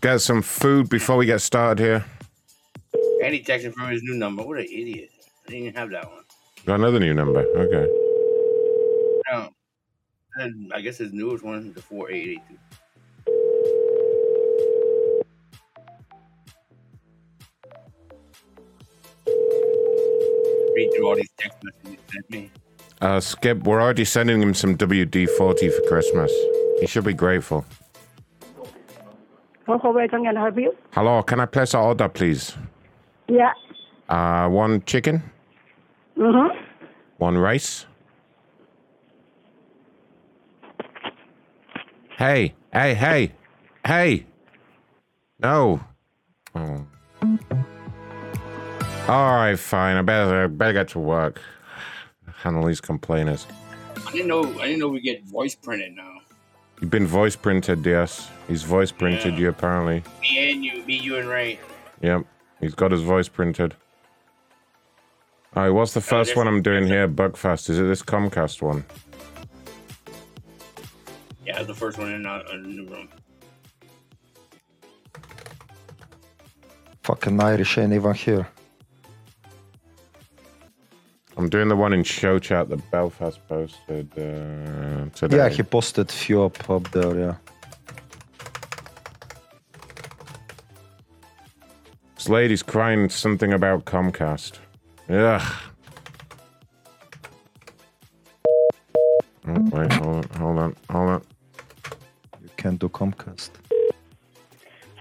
[0.00, 2.04] Get some food before we get started here.
[3.22, 4.42] And he texted from his new number.
[4.42, 5.10] What an idiot.
[5.46, 6.24] I didn't even have that one.
[6.64, 7.40] Got another new number.
[7.40, 7.86] Okay.
[9.30, 9.50] No.
[10.36, 12.58] And I guess his newest one is the 4882.
[20.74, 22.50] Read through all these text messages sent me.
[23.02, 26.32] Uh, Skip, we're already sending him some WD 40 for Christmas.
[26.80, 27.66] He should be grateful.
[29.70, 30.76] Local can I help you?
[30.90, 32.56] Hello, can I place an order, please?
[33.28, 33.52] Yeah.
[34.08, 35.22] Uh, one chicken,
[36.18, 36.58] Mm-hmm.
[37.18, 37.86] one rice.
[42.18, 43.32] Hey, hey, hey,
[43.86, 44.26] hey.
[45.38, 45.80] No.
[46.56, 46.84] Oh.
[49.06, 49.96] All right, fine.
[49.96, 51.40] I better, I better get to work.
[52.42, 53.46] Handle these complainers.
[54.04, 56.19] I didn't know I didn't know we get voice printed now.
[56.80, 58.30] You've been voice printed, yes.
[58.48, 60.02] He's voice printed you, apparently.
[60.22, 61.60] Me and you, me, you and Ray.
[62.00, 62.24] Yep.
[62.60, 63.74] He's got his voice printed.
[65.54, 67.06] All right, what's the first there's- one I'm doing here?
[67.06, 67.68] Bugfast.
[67.68, 68.84] Is it this Comcast one?
[71.44, 73.08] Yeah, the first one in uh, in the new room.
[77.02, 78.46] Fucking Irish ain't even here.
[81.40, 85.38] I'm doing the one in show chat that Belfast posted uh, today.
[85.38, 87.18] Yeah, he posted few up up there.
[87.18, 87.34] Yeah.
[92.14, 94.58] This lady's crying something about Comcast.
[95.08, 95.52] Ugh.
[99.48, 101.22] Oh, wait, hold on, hold on, hold on.
[102.42, 103.48] You can't do Comcast.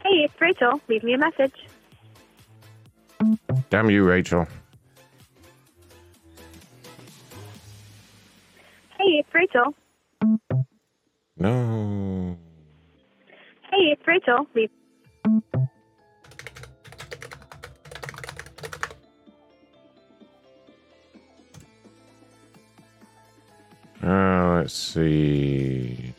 [0.03, 0.79] Hey, it's Rachel.
[0.87, 1.67] Leave me a message.
[3.69, 4.47] Damn you, Rachel.
[8.99, 9.73] Hey, it's Rachel.
[11.37, 12.37] No.
[13.71, 14.45] Hey, it's Rachel.
[14.53, 14.69] Leave.
[24.03, 26.13] Uh, let's see.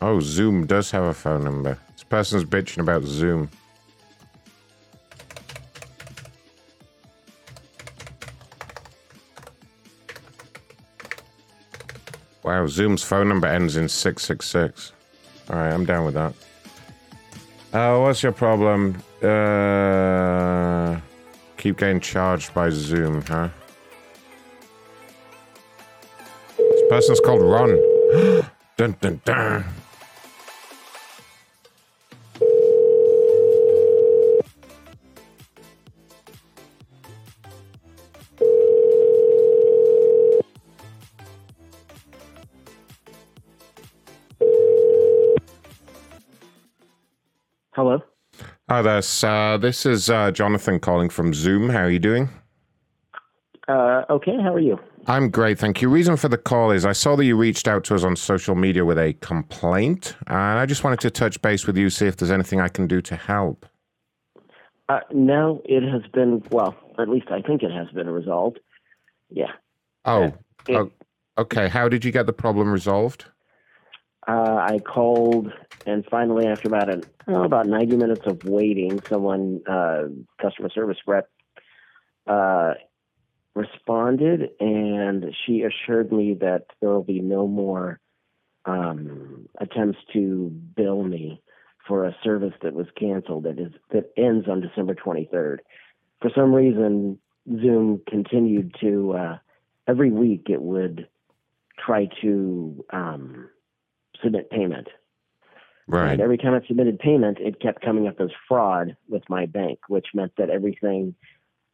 [0.00, 1.76] Oh, Zoom does have a phone number.
[1.92, 3.50] This person's bitching about Zoom.
[12.50, 14.92] Wow, Zoom's phone number ends in 666.
[15.50, 16.34] All right, I'm down with that.
[17.72, 19.00] Uh, what's your problem?
[19.22, 20.98] Uh,
[21.56, 23.50] keep getting charged by Zoom, huh?
[26.58, 27.78] This person's called Ron.
[28.76, 29.64] dun dun dun.
[48.70, 49.02] Hi there.
[49.24, 51.70] Uh, this is uh, Jonathan calling from Zoom.
[51.70, 52.28] How are you doing?
[53.66, 54.78] Uh, okay, how are you?
[55.08, 55.88] I'm great, thank you.
[55.88, 58.54] Reason for the call is I saw that you reached out to us on social
[58.54, 62.16] media with a complaint, and I just wanted to touch base with you, see if
[62.16, 63.66] there's anything I can do to help.
[64.88, 68.60] Uh, no, it has been, well, at least I think it has been resolved.
[69.30, 69.50] Yeah.
[70.04, 70.32] Oh,
[70.68, 70.92] oh
[71.36, 71.66] okay.
[71.66, 73.24] How did you get the problem resolved?
[74.28, 75.50] Uh, I called,
[75.86, 80.04] and finally, after about an oh, about ninety minutes of waiting, someone, uh,
[80.40, 81.30] customer service rep,
[82.26, 82.74] uh,
[83.54, 87.98] responded, and she assured me that there will be no more
[88.66, 91.42] um, attempts to bill me
[91.88, 95.62] for a service that was canceled that is that ends on December twenty third.
[96.20, 97.18] For some reason,
[97.48, 99.38] Zoom continued to uh,
[99.88, 101.08] every week it would
[101.78, 103.48] try to um,
[104.22, 104.88] submit payment.
[105.86, 106.12] Right.
[106.12, 109.80] And every time I submitted payment, it kept coming up as fraud with my bank,
[109.88, 111.14] which meant that everything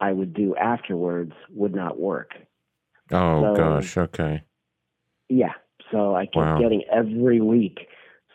[0.00, 2.30] I would do afterwards would not work.
[3.12, 3.96] Oh So- gosh.
[3.98, 4.42] Okay.
[5.28, 5.52] Yeah.
[5.90, 6.58] So I kept Wow.
[6.58, 7.88] getting every week.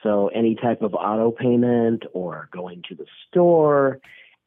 [0.03, 3.99] So any type of auto payment or going to the store,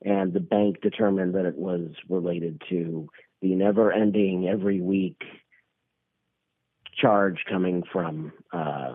[0.04, 3.08] and the bank determined that it was related to
[3.40, 5.22] the never ending every week
[6.96, 8.94] charge coming from uh,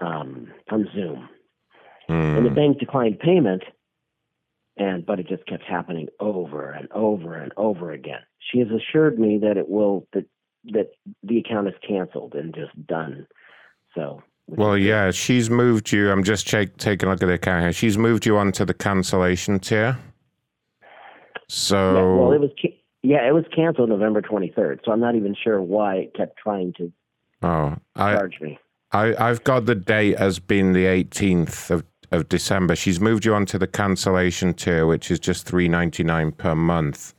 [0.00, 1.28] um, from Zoom.
[2.10, 3.62] And the bank declined payment,
[4.78, 8.20] and but it just kept happening over and over and over again.
[8.38, 10.24] She has assured me that it will that
[10.72, 10.90] that
[11.22, 13.26] the account is canceled and just done.
[13.94, 16.10] So Well, yeah, she's moved you.
[16.10, 17.72] I'm just check, taking a look at the account here.
[17.72, 19.98] She's moved you onto the cancellation tier.
[21.48, 24.80] So, yeah, well, it was ca- yeah, it was canceled November twenty third.
[24.84, 26.92] So I'm not even sure why it kept trying to
[27.42, 28.58] oh, I, charge me.
[28.92, 32.74] I, I've got the date as being the 18th of, of December.
[32.74, 37.14] She's moved you onto the cancellation tier, which is just 3.99 per month.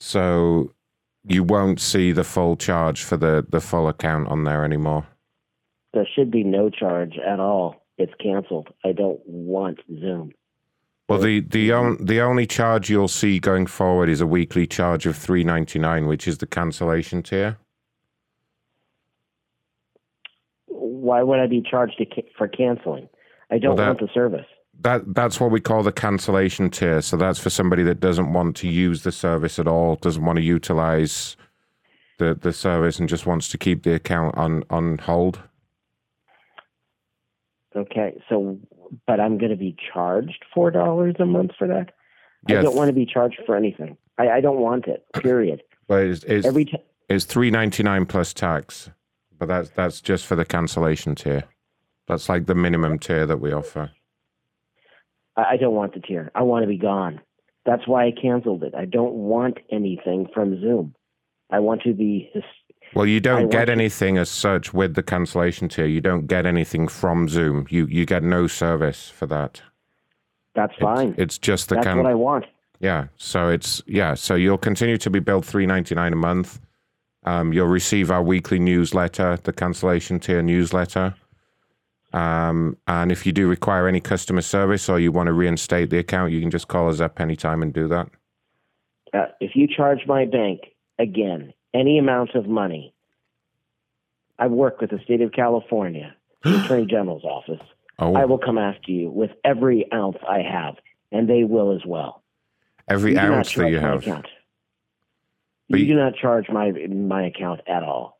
[0.00, 0.72] So
[1.24, 5.06] you won't see the full charge for the, the full account on there anymore.
[5.94, 7.76] There should be no charge at all.
[7.98, 8.68] It's canceled.
[8.84, 10.32] I don't want Zoom.
[11.08, 15.04] Well, the the on, the only charge you'll see going forward is a weekly charge
[15.04, 17.58] of 3.99, which is the cancellation tier.
[21.02, 23.08] Why would I be charged to ca- for canceling?
[23.50, 24.46] I don't Well, that- want the service.
[24.80, 27.02] That that's what we call the cancellation tier.
[27.02, 30.36] So that's for somebody that doesn't want to use the service at all, doesn't want
[30.38, 31.36] to utilize
[32.18, 35.40] the the service, and just wants to keep the account on on hold.
[37.74, 38.58] Okay, so
[39.06, 41.92] but I'm going to be charged four dollars a month for that.
[42.48, 43.96] I don't want to be charged for anything.
[44.18, 45.04] I, I don't want it.
[45.14, 45.62] Period.
[45.88, 48.90] But it's it's, Every ti- it's three ninety nine plus tax.
[49.42, 51.42] But that's that's just for the cancellation tier.
[52.06, 53.90] That's like the minimum tier that we offer.
[55.36, 56.30] I, I don't want the tier.
[56.36, 57.20] I want to be gone.
[57.66, 58.72] That's why I canceled it.
[58.72, 60.94] I don't want anything from Zoom.
[61.50, 62.30] I want to be.
[62.32, 62.44] his-
[62.94, 65.86] Well, you don't want get to- anything as such with the cancellation tier.
[65.86, 67.66] You don't get anything from Zoom.
[67.68, 69.60] You you get no service for that.
[70.54, 71.16] That's fine.
[71.18, 72.44] It's just the That's can- what I want.
[72.78, 73.08] Yeah.
[73.16, 74.14] So it's yeah.
[74.14, 76.60] So you'll continue to be billed three ninety nine a month.
[77.24, 81.14] Um, you'll receive our weekly newsletter, the cancellation tier newsletter.
[82.12, 85.98] Um, and if you do require any customer service or you want to reinstate the
[85.98, 88.08] account, you can just call us up anytime and do that.
[89.14, 90.60] Uh, if you charge my bank
[90.98, 92.92] again any amount of money,
[94.38, 97.60] I work with the state of California, the Attorney General's office.
[97.98, 98.14] Oh.
[98.14, 100.74] I will come after you with every ounce I have,
[101.12, 102.22] and they will as well.
[102.88, 104.02] Every You ounce that you have.
[104.02, 104.26] account.
[105.80, 108.18] You do not charge my my account at all.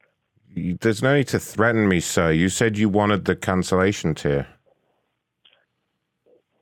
[0.55, 2.31] There's no need to threaten me, sir.
[2.31, 4.47] You said you wanted the cancellation tier.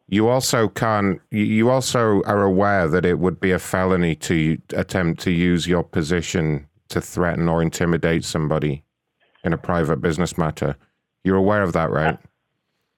[0.09, 1.21] You also can't.
[1.31, 5.83] you- also are aware that it would be a felony to attempt to use your
[5.85, 8.85] position to threaten or intimidate somebody
[9.45, 10.77] in a private business matter.
[11.25, 12.15] You're aware of that, right?
[12.15, 12.17] Uh,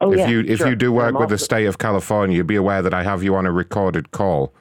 [0.03, 0.68] oh if yeah, you if sure.
[0.68, 3.22] you do work I'm with the state of California, you'd be aware that I have
[3.22, 4.55] you on a recorded call,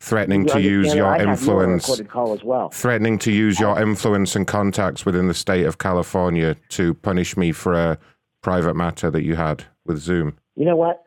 [0.00, 1.32] threatening You to use your I have you on a
[1.74, 2.68] influence call as well.
[2.70, 7.52] threatening to use your influence and contacts within the state of California to punish me
[7.52, 7.98] for a
[8.42, 10.36] private matter that you had with Zoom.
[10.54, 11.04] You know what?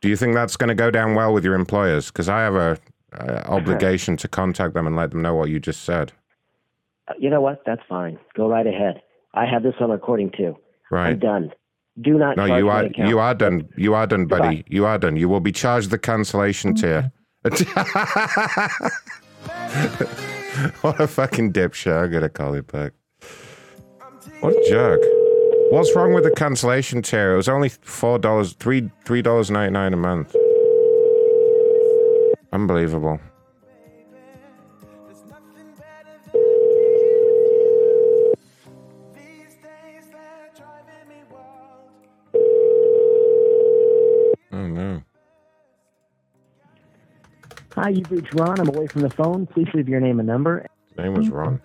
[0.00, 2.06] Do you think that's going to go down well with your employers?
[2.06, 2.78] Because I have a,
[3.12, 6.12] a obligation to contact them and let them know what you just said.
[7.06, 7.62] Uh, You know what?
[7.66, 8.18] That's fine.
[8.34, 9.02] Go right ahead.
[9.34, 10.56] I have this on recording too.
[10.90, 11.10] Right.
[11.10, 11.52] I'm done.
[12.00, 13.68] Do not No, you are you are done.
[13.76, 14.56] You are done, buddy.
[14.58, 14.64] Goodbye.
[14.70, 15.16] You are done.
[15.16, 17.12] You will be charged the cancellation tier.
[20.82, 21.90] what a fucking dipshit!
[21.90, 22.92] I'm gonna call it back.
[24.40, 25.00] What a jerk!
[25.70, 27.32] What's wrong with the cancellation tier?
[27.32, 30.36] It was only four dollars, three three dollars ninety nine a month.
[32.52, 33.18] Unbelievable.
[47.80, 48.60] Hi, you've reached Ron.
[48.60, 49.46] I'm away from the phone.
[49.46, 50.66] Please leave your name and number.
[50.98, 51.62] Name was Ron.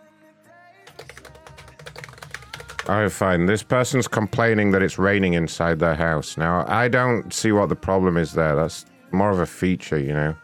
[2.87, 3.47] Right, fine.
[3.47, 6.37] This person's complaining that it's raining inside their house.
[6.37, 8.55] Now, I don't see what the problem is there.
[8.55, 10.37] That's more of a feature, you know?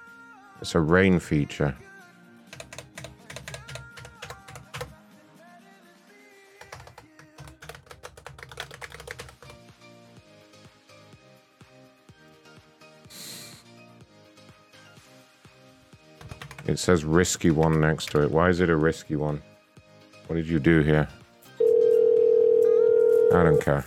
[0.60, 1.74] It's a rain feature.
[16.72, 18.32] It says risky one next to it.
[18.32, 19.42] Why is it a risky one?
[20.28, 21.06] What did you do here?
[23.34, 23.86] I don't care.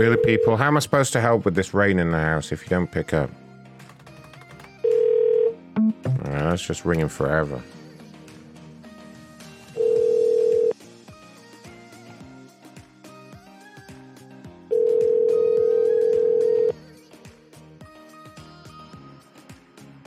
[0.00, 0.56] Really, people?
[0.56, 2.90] How am I supposed to help with this rain in the house if you don't
[2.90, 3.28] pick up?
[5.76, 7.62] Alright, that's just ringing forever.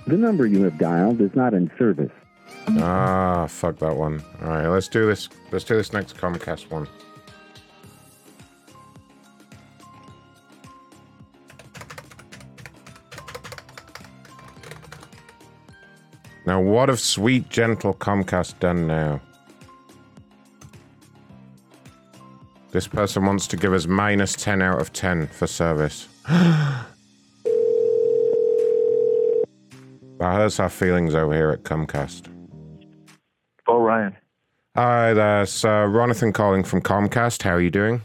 [0.07, 2.09] The number you have dialed is not in service.
[2.79, 4.23] Ah, fuck that one.
[4.41, 5.29] All right, let's do this.
[5.51, 6.87] Let's do this next Comcast one.
[16.63, 19.19] Now, what have sweet, gentle Comcast done now?
[22.71, 26.07] This person wants to give us minus 10 out of 10 for service.
[26.25, 26.85] that
[30.19, 32.27] hurts our feelings over here at Comcast.
[33.67, 34.15] Oh, Ryan.
[34.75, 37.43] Hi there, it's uh, Ronathan calling from Comcast.
[37.43, 38.01] How are you doing?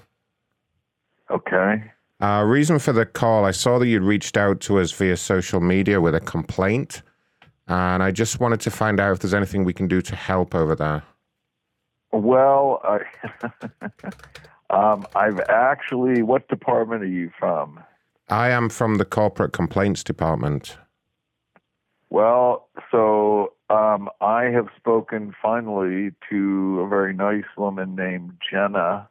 [1.31, 1.85] Okay.
[2.21, 5.61] Uh, reason for the call, I saw that you'd reached out to us via social
[5.61, 7.03] media with a complaint,
[7.69, 10.55] and I just wanted to find out if there's anything we can do to help
[10.55, 11.03] over there.
[12.13, 13.01] Well, I,
[14.71, 16.23] um, I've actually.
[16.23, 17.81] What department are you from?
[18.29, 20.77] I am from the corporate complaints department.
[22.11, 29.09] Well, so um, I have spoken finally to a very nice woman named Jenna,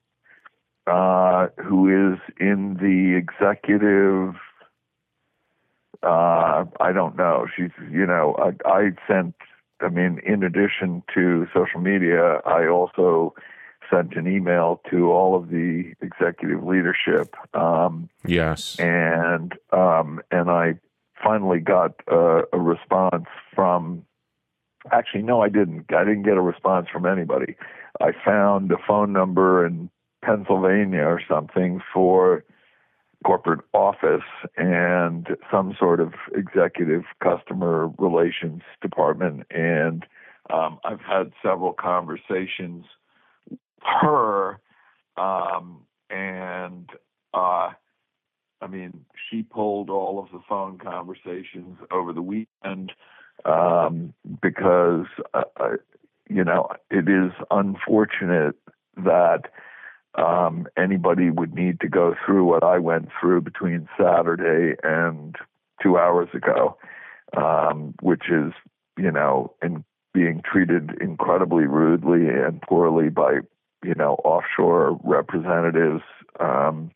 [0.87, 4.35] uh, who is in the executive.
[6.03, 7.47] Uh, I don't know.
[7.55, 9.35] She's, you know, I, I sent.
[9.79, 13.35] I mean, in addition to social media, I also
[13.91, 17.35] sent an email to all of the executive leadership.
[17.53, 18.77] Um, Yes.
[18.79, 20.79] and um, and I
[21.23, 23.25] finally got a, a response
[23.55, 24.03] from.
[24.91, 25.85] Actually, no, I didn't.
[25.93, 27.55] I didn't get a response from anybody.
[27.99, 29.89] I found a phone number in
[30.23, 32.43] Pennsylvania or something for
[33.25, 40.05] corporate office and some sort of executive customer relations department, and
[40.49, 42.85] um, I've had several conversations
[43.49, 44.59] with her,
[45.17, 46.89] um, and
[47.33, 47.71] uh,
[48.61, 52.91] I mean, she pulled all of the phone conversations over the weekend
[53.45, 55.43] um, because, uh,
[56.29, 58.55] you know, it is unfortunate
[58.97, 59.43] that
[60.15, 65.35] um, anybody would need to go through what I went through between Saturday and
[65.81, 66.77] two hours ago,
[67.35, 68.53] um, which is,
[68.97, 69.83] you know, in
[70.13, 73.39] being treated incredibly rudely and poorly by,
[73.83, 76.03] you know, offshore representatives.
[76.39, 76.91] Um,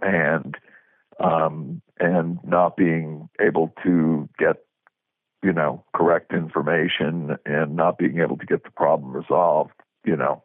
[0.00, 0.56] and
[1.20, 4.64] um, and not being able to get
[5.42, 9.72] you know correct information and not being able to get the problem resolved
[10.04, 10.42] you know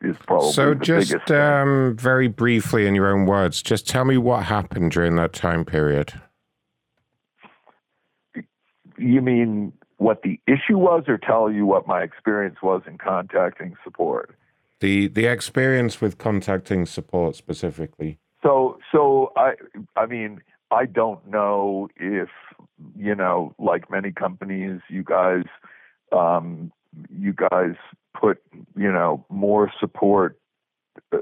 [0.00, 4.44] is probably so, just um, very briefly, in your own words, just tell me what
[4.44, 6.12] happened during that time period.
[8.98, 13.74] you mean what the issue was or tell you what my experience was in contacting
[13.84, 14.36] support
[14.80, 18.18] The the experience with contacting support specifically.
[18.42, 19.52] So, so I,
[19.96, 20.40] I mean,
[20.72, 22.28] I don't know if
[22.96, 25.44] you know, like many companies, you guys,
[26.10, 26.72] um,
[27.16, 27.76] you guys
[28.18, 28.42] put
[28.76, 30.38] you know more support.
[31.12, 31.18] uh,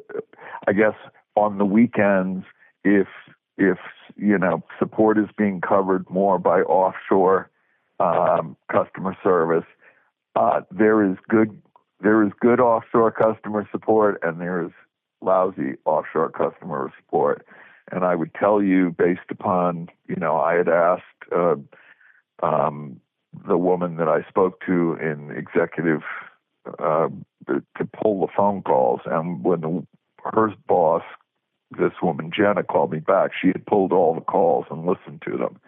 [0.66, 0.94] I guess
[1.36, 2.44] on the weekends,
[2.84, 3.08] if
[3.56, 3.78] if
[4.16, 7.50] you know support is being covered more by offshore
[7.98, 9.66] um, customer service,
[10.36, 11.60] uh, there is good
[12.00, 14.72] there is good offshore customer support and there is
[15.20, 17.46] lousy offshore customer support.
[17.92, 21.02] And I would tell you, based upon, you know, I had asked
[21.34, 21.56] uh,
[22.42, 23.00] um,
[23.46, 26.02] the woman that I spoke to in executive
[26.78, 27.08] uh,
[27.48, 29.00] to pull the phone calls.
[29.06, 29.86] And when the,
[30.24, 31.02] her boss,
[31.78, 35.36] this woman, Jenna, called me back, she had pulled all the calls and listened to
[35.36, 35.60] them.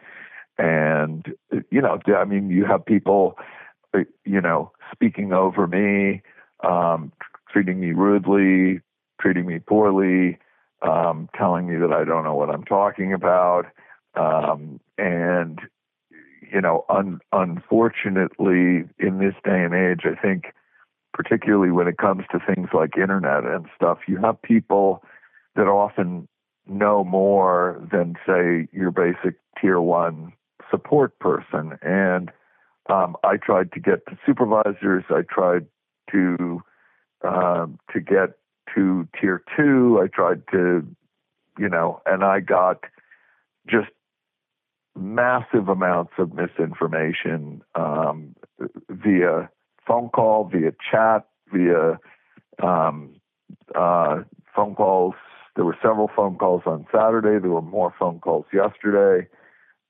[0.59, 1.35] And,
[1.71, 3.39] you know, I mean, you have people,
[3.95, 6.23] uh, you know, speaking over me,
[6.63, 7.13] um,
[7.51, 8.81] treating me rudely,
[9.21, 10.39] treating me poorly,
[10.83, 13.67] um, telling me that I don't know what I'm talking about.
[14.15, 15.61] Um, and,
[16.53, 20.53] you know, un- unfortunately, in this day and age, I think,
[21.13, 25.03] particularly when it comes to things like internet and stuff, you have people
[25.57, 26.29] that often
[26.67, 30.33] know more than, say, your basic tier one
[30.71, 31.79] support person.
[31.83, 32.31] And
[32.89, 35.05] um, I tried to get to supervisors.
[35.11, 35.67] I tried
[36.11, 36.63] to
[37.25, 38.39] um, to get
[38.75, 40.01] to tier two.
[40.03, 40.87] I tried to,
[41.59, 42.85] you know, and I got
[43.69, 43.91] just
[44.97, 48.35] massive amounts of misinformation um,
[48.91, 49.49] via
[49.87, 51.99] phone call, via chat, via
[52.63, 53.15] um,
[53.75, 54.23] uh,
[54.55, 55.15] phone calls,
[55.57, 57.39] there were several phone calls on Saturday.
[57.39, 59.29] There were more phone calls yesterday,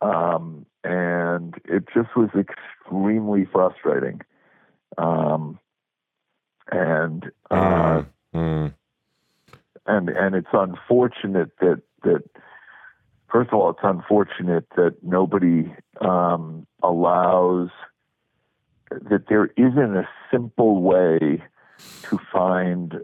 [0.01, 4.21] um, and it just was extremely frustrating.
[4.99, 5.59] Um,
[6.71, 8.03] and uh,
[8.35, 8.75] Mm.
[9.87, 12.23] and and it's unfortunate that that
[13.31, 17.71] first of all, it's unfortunate that nobody um, allows
[19.11, 21.43] that there isn't a simple way
[22.03, 23.01] to find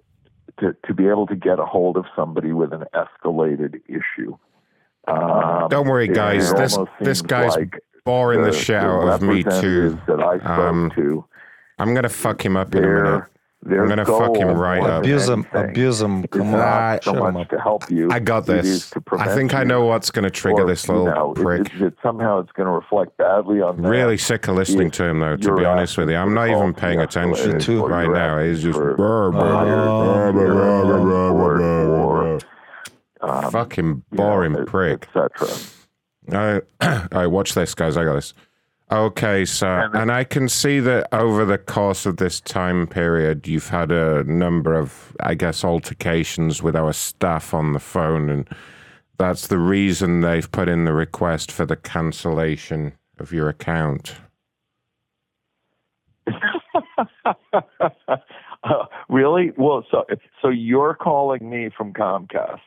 [0.60, 4.36] to, to be able to get a hold of somebody with an escalated issue.
[5.06, 6.52] Um, Don't worry, guys.
[6.54, 7.80] This this guy's like
[8.34, 9.98] in the, the- shit the of me too.
[10.06, 11.24] that I spoke Um, to,
[11.78, 13.24] I'm gonna fuck him up in a minute.
[13.62, 15.02] Their I'm gonna fuck him right up.
[15.02, 16.20] Abuse him, anything abuse him.
[16.20, 18.08] is Come not on, so much to help you.
[18.10, 18.92] I got this.
[19.18, 21.74] I think I know what's going to trigger or, this you little know, it- prick.
[21.80, 23.86] it- somehow it's going to reflect badly on them.
[23.90, 25.36] Really sick of listening if to him, though.
[25.36, 28.38] To be honest with you, I'm not even paying attention to you're right now.
[28.40, 28.78] He's just
[33.20, 35.08] um, fucking you know, boring et- prick.
[35.16, 35.48] etc.
[36.32, 36.60] All
[37.12, 37.96] right, watch this, guys.
[37.96, 38.34] I got this.
[38.90, 43.68] Okay, so and I can see that over the course of this time period, you've
[43.68, 48.48] had a number of, I guess, altercations with our staff on the phone, and
[49.18, 54.14] that's the reason they've put in the request for the cancellation of your account.
[58.64, 59.52] Uh, really?
[59.56, 60.04] Well, so
[60.42, 62.58] so you're calling me from Comcast.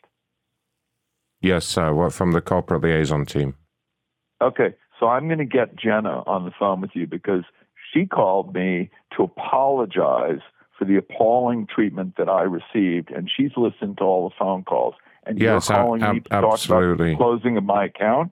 [1.41, 1.93] Yes, sir.
[1.93, 3.55] What from the corporate liaison team?
[4.41, 7.43] Okay, so I'm going to get Jenna on the phone with you because
[7.91, 10.39] she called me to apologize
[10.77, 14.93] for the appalling treatment that I received, and she's listened to all the phone calls.
[15.25, 17.13] And Yes, you're calling me ab- to talk absolutely.
[17.13, 18.31] about closing of my account.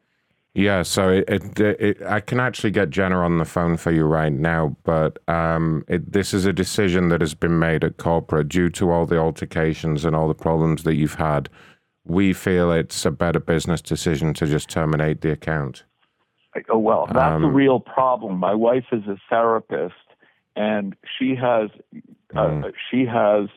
[0.54, 4.06] Yeah, so it, it, it, I can actually get Jenna on the phone for you
[4.06, 8.50] right now, but um, it, this is a decision that has been made at corporate
[8.50, 11.50] due to all the altercations and all the problems that you've had.
[12.06, 15.84] We feel it's a better business decision to just terminate the account.
[16.68, 18.38] Go, well, that's the Um, real problem.
[18.38, 19.96] My wife is a therapist,
[20.56, 21.70] and she has
[22.36, 23.48] uh, she has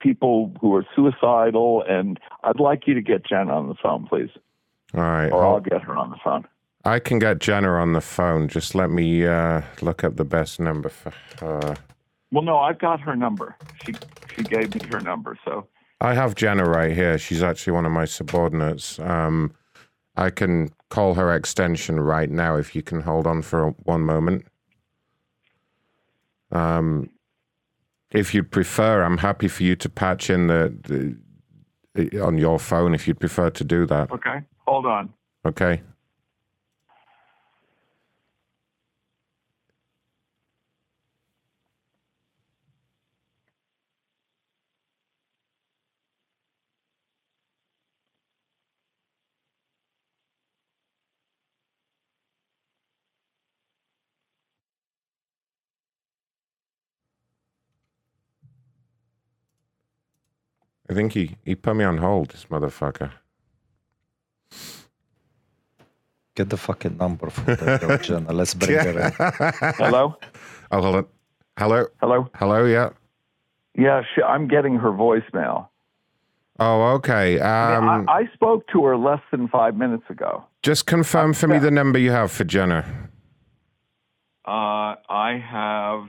[0.00, 4.30] people who are suicidal, and I'd like you to get Jenna on the phone, please,
[4.94, 6.46] All right, or I'll I'll- get her on the phone.
[6.82, 8.48] I can get Jenna on the phone.
[8.48, 11.74] Just let me uh, look up the best number for her.
[12.32, 13.54] Well, no, I've got her number.
[13.84, 13.92] She
[14.34, 15.66] she gave me her number, so
[16.00, 17.18] I have Jenna right here.
[17.18, 18.98] She's actually one of my subordinates.
[18.98, 19.52] Um,
[20.16, 24.44] I can call her extension right now if you can hold on for one moment.
[26.52, 27.10] Um,
[28.10, 31.16] if you'd prefer, I'm happy for you to patch in the, the
[32.20, 34.10] on your phone if you'd prefer to do that.
[34.12, 34.42] okay.
[34.66, 35.12] Hold on.
[35.46, 35.82] Okay.
[60.90, 63.12] I think he, he put me on hold, this motherfucker.
[66.34, 68.32] Get the fucking number from the girl, Jenna.
[68.32, 69.12] Let's bring her in.
[69.76, 70.16] Hello?
[70.72, 71.06] Oh, hold on.
[71.56, 71.86] Hello?
[72.00, 72.28] Hello?
[72.34, 72.90] Hello, yeah.
[73.76, 75.68] Yeah, she, I'm getting her voicemail.
[76.58, 77.38] Oh, okay.
[77.38, 80.44] I, Um, mean, I, I spoke to her less than five minutes ago.
[80.62, 82.84] just confirm for me the number you have for Jenna.
[84.44, 86.08] Uh, I have.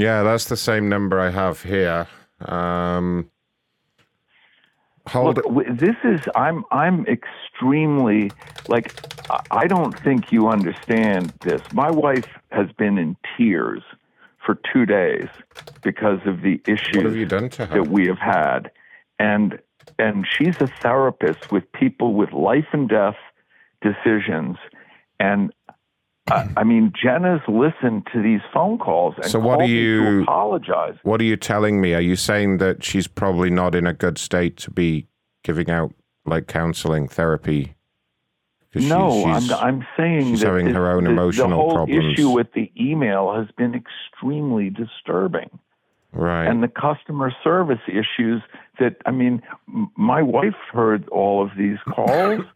[0.00, 2.06] Yeah, that's the same number I have here.
[2.40, 3.30] Um,
[5.06, 8.32] hold Look, this is I'm I'm extremely
[8.68, 8.94] like
[9.50, 11.60] I- don't think you understand this.
[11.72, 13.82] My wife has been in tears
[14.44, 15.28] for two days
[15.82, 17.74] because of the issues What have you done to her?
[17.74, 18.70] that we have had,
[19.18, 19.58] and
[19.98, 23.18] and she's a therapist with people with life and death
[23.82, 24.56] decisions,
[25.18, 25.52] and.
[26.30, 29.72] I, I mean, Jenna's listened to these phone calls and So what called are to
[29.72, 30.94] you- apologize.
[31.02, 31.94] What are you telling me?
[31.94, 35.06] Are you saying that she's probably not in a good state to be
[35.44, 35.92] giving out
[36.24, 37.74] like counseling therapy?
[38.74, 42.12] No, she's- I'm I'm saying she's that having her own the, emotional the whole problems.
[42.14, 45.50] issue with the email has been extremely disturbing,
[46.12, 46.46] right.
[46.46, 48.42] and the customer service issues
[48.78, 52.42] that I mean, m- my wife heard all of these calls.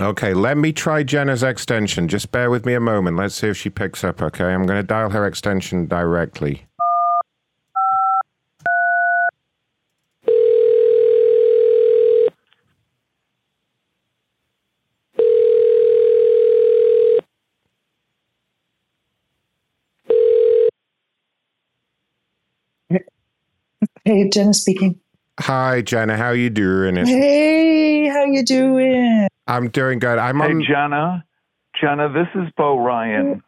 [0.00, 2.08] Okay, let me try Jenna's extension.
[2.08, 3.16] Just bear with me a moment.
[3.16, 4.46] Let's see if she picks up, okay?
[4.46, 6.66] I'm going to dial her extension directly.
[24.04, 25.00] Hey, Jenna speaking.
[25.40, 26.16] Hi, Jenna.
[26.16, 26.96] How you doing?
[26.96, 29.28] Hey, how you doing?
[29.46, 30.18] I'm doing good.
[30.18, 30.64] I'm Hey, on.
[30.64, 31.24] Jenna.
[31.80, 33.42] Jenna, this is Bo Ryan.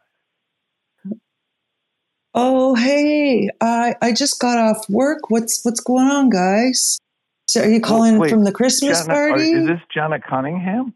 [2.35, 5.31] Oh, hey, I I just got off work.
[5.31, 6.99] What's what's going on, guys?
[7.47, 9.53] So, are you oh, calling Wait, from the Christmas Jenna, are- party?
[9.53, 10.95] is this Jenna Cunningham?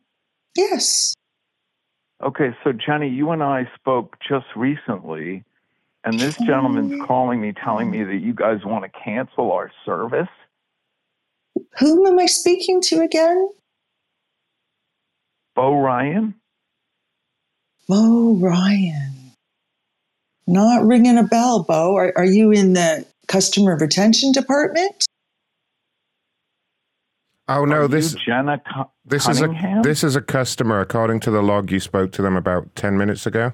[0.57, 1.15] yes.
[2.21, 5.45] Okay, so Jenny, you and I spoke just recently,
[6.03, 10.27] and this gentleman's calling me telling me that you guys want to cancel our service.
[11.79, 13.49] Whom am I speaking to again?
[15.59, 16.35] Bo Ryan?
[17.89, 19.33] Bo Ryan.
[20.47, 21.97] Not ringing a bell, Bo.
[21.97, 25.05] Are, are you in the customer retention department?
[27.49, 30.79] Oh no, Are this you Jenna Cu- this is a this is a customer.
[30.79, 33.53] According to the log, you spoke to them about ten minutes ago.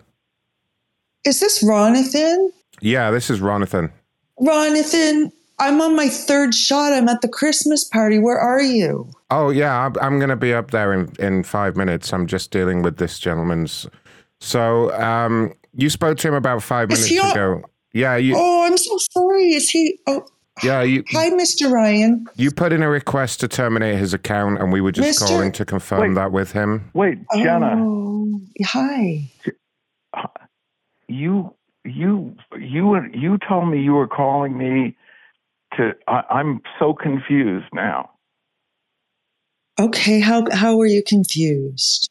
[1.25, 2.51] Is this Ronathan?
[2.83, 3.91] Yeah, this is Ronathan.
[4.39, 6.93] Ronathan, I'm on my third shot.
[6.93, 8.19] I'm at the Christmas party.
[8.19, 9.11] Where are you?
[9.31, 12.13] Oh yeah, I'm, I'm going to be up there in in five minutes.
[12.13, 13.87] I'm just dealing with this gentleman's.
[14.41, 17.63] So um, you spoke to him about five Is minutes he on- ago.
[17.93, 19.51] Yeah, you Oh, I'm so sorry.
[19.55, 19.99] Is he?
[20.09, 20.27] Oh,
[20.63, 21.71] yeah you hi, Mr.
[21.71, 22.27] Ryan.
[22.37, 25.27] you put in a request to terminate his account, and we were just Mr.
[25.29, 26.15] calling to confirm Wait.
[26.15, 26.91] that with him.
[26.95, 29.31] Wait, Jenna, Oh, hi.
[31.09, 34.97] you you you you told me you were calling me
[35.77, 35.93] to.
[36.09, 38.11] I, I'm so confused now
[39.81, 42.09] Okay, how how are you confused?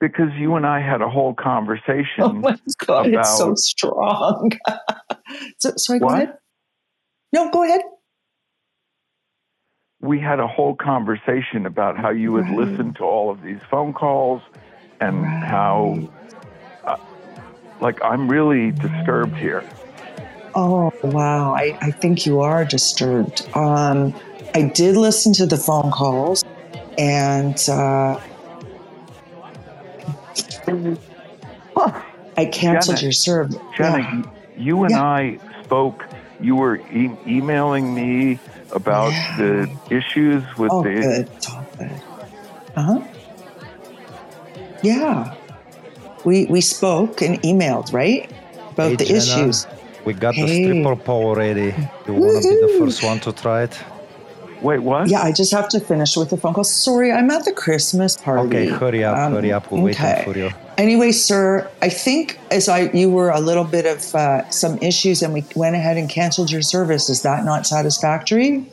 [0.00, 2.04] because you and I had a whole conversation.
[2.20, 2.56] Oh my
[2.86, 4.50] god, it's so strong.
[5.58, 6.34] so, sorry, go ahead.
[7.32, 7.80] No, go ahead.
[10.00, 12.68] we had a whole conversation about how you would Right.
[12.70, 14.42] listen to all of these phone calls
[15.00, 15.96] and how
[16.86, 16.96] uh,
[17.80, 19.64] like i'm really disturbed here
[20.54, 23.46] Oh wow, I, I think you are disturbed.
[23.56, 24.14] Um,
[24.54, 26.44] I did listen to the phone calls,
[26.96, 28.20] and uh,
[32.36, 33.56] I canceled Jenna, your service.
[33.76, 34.22] jenna Yeah.
[34.56, 36.04] you and i spoke
[36.40, 38.38] you were e- emailing me
[38.72, 41.28] about the issues with Oh, the good.
[41.36, 41.64] It's all.
[42.76, 43.00] Uh huh.
[44.82, 45.34] Yeah.
[46.24, 48.30] We we spoke and emailed, right?
[48.72, 49.66] About Hey, the Jenna, issues.
[50.04, 50.62] We got the Hey.
[50.64, 51.74] stripper pole ready.
[52.06, 53.78] You want to be the first one to try it?
[54.60, 56.64] wait what Yeah, I just have to finish with the phone call.
[56.64, 58.46] Sorry, I'm at the Christmas party.
[58.46, 59.70] Okay, hurry up, Um, hurry up.
[59.70, 59.84] We're okay.
[59.84, 60.50] waiting for you.
[60.78, 65.22] Anyway, sir, I think as I you were a little bit of uh, some issues,
[65.22, 67.10] and we went ahead and canceled your service.
[67.10, 68.64] Is that not satisfactory?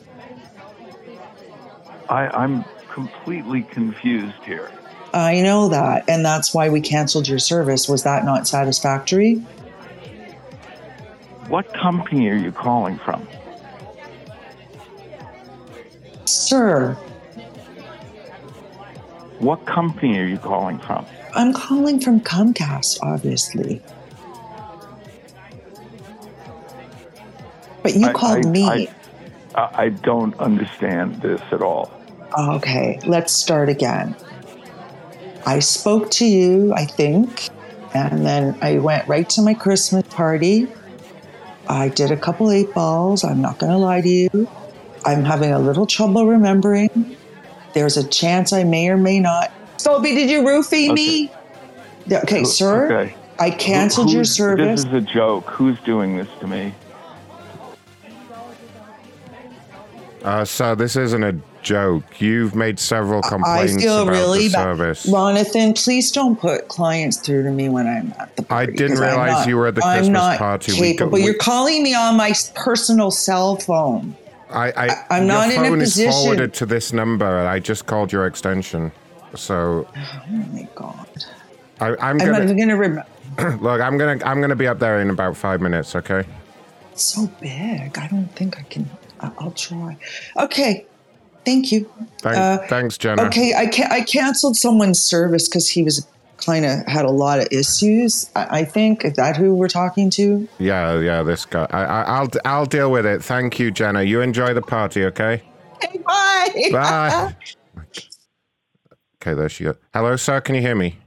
[2.08, 4.70] I, i'm completely confused here
[5.14, 7.86] I know that, and that's why we canceled your service.
[7.86, 9.42] Was that not satisfactory?
[11.48, 13.26] What company are you calling from
[16.24, 16.94] Sir,
[19.38, 23.82] what company are you calling from I'm calling from Comcast, obviously.
[27.82, 28.64] But you I- called I- me.
[28.64, 28.88] I,
[29.54, 31.90] I, I don't understand this at all
[32.38, 34.16] Okay, let's start again.
[35.44, 37.50] I spoke to you, I think,
[37.94, 40.66] and then I went right to my Christmas party.
[41.68, 43.24] I did a couple eight balls.
[43.24, 44.48] I'm not going to lie to you.
[45.04, 47.16] I'm having a little trouble remembering.
[47.74, 49.52] There's a chance I may or may not.
[49.76, 51.30] Sophie, did you roofie me?
[52.10, 52.86] Okay, Who- sir.
[52.92, 53.14] okay.
[53.38, 54.84] I canceled Who- your service.
[54.84, 55.46] This is a joke.
[55.50, 56.74] Who's doing this to me?
[60.22, 62.20] Uh, so this isn't a joke.
[62.20, 64.62] You've made several I complaints feel about really the bad.
[64.62, 65.02] service.
[65.04, 68.72] Jonathan, please don't put clients through to me when I'm at the party.
[68.72, 70.72] I didn't realize not- you were at the I'm Christmas not party.
[70.72, 71.12] Capable.
[71.12, 74.16] we- You're calling me on my personal cell phone.
[74.50, 76.02] I, I, I'm not in a position.
[76.04, 77.46] Your phone is forwarded to this number.
[77.46, 78.92] I just called your extension.
[79.34, 81.06] So Oh my god!
[81.80, 83.06] I, I'm I'm, gonna even gonna remember.
[83.62, 83.80] look.
[83.80, 85.96] I'm gonna I'm gonna be up there in about five minutes.
[85.96, 86.24] Okay.
[86.92, 87.96] It's so big.
[87.96, 88.90] I don't think I can.
[89.20, 89.96] I'll try.
[90.36, 90.84] Okay.
[91.44, 91.90] Thank you.
[92.20, 93.22] Thank, Uh, thanks, Jenna.
[93.24, 96.06] Okay, I can I canceled someone's service because he was
[96.38, 98.30] kind of had a lot of issues.
[98.36, 100.48] I, I think is that who we're talking to?
[100.58, 101.22] Yeah, yeah.
[101.22, 101.66] This guy.
[101.70, 103.22] I, I, I'll I'll deal with it.
[103.24, 104.02] Thank you, Jenna.
[104.02, 105.04] You enjoy the party.
[105.06, 105.42] Okay.
[105.80, 106.68] Hey, Bye.
[106.70, 107.36] Bye.
[109.22, 109.76] Okay, there she goes.
[109.94, 110.40] Hello, sir.
[110.40, 110.98] Can you hear me?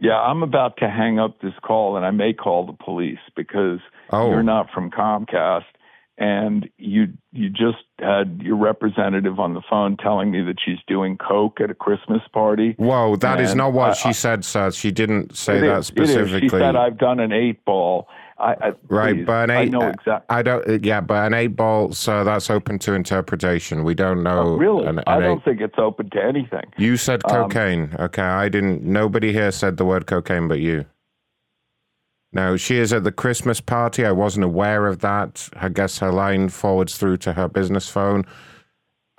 [0.00, 3.80] Yeah, I'm about to hang up this call, and I may call the police because
[4.10, 4.30] Oh.
[4.30, 5.64] you're not from Comcast,
[6.22, 11.18] and you you just had your representative on the phone telling me that she's doing
[11.18, 12.74] coke at a Christmas party.
[12.78, 14.70] Whoa, that is And not what I- she said, sir.
[14.70, 15.86] She didn't say that is, is.
[15.88, 16.40] specifically.
[16.42, 18.06] She said I've done an eight ball.
[18.38, 19.70] I, I Right, please, but an I eight.
[19.72, 20.26] know uh, exactly.
[20.36, 20.68] I don't.
[20.68, 21.92] uh, Yeah, but an eight ball.
[21.92, 23.82] So that's open to interpretation.
[23.82, 24.40] We don't know.
[24.54, 26.64] Oh, really, An, an I don't think it's open to anything.
[26.76, 27.94] You said Um, cocaine.
[27.98, 28.84] okay, I didn't.
[28.84, 30.84] Nobody here said the word cocaine but you.
[32.32, 34.06] No, she is at the Christmas party.
[34.06, 35.48] I wasn't aware of that.
[35.56, 38.24] I guess her line forwards through to her business phone.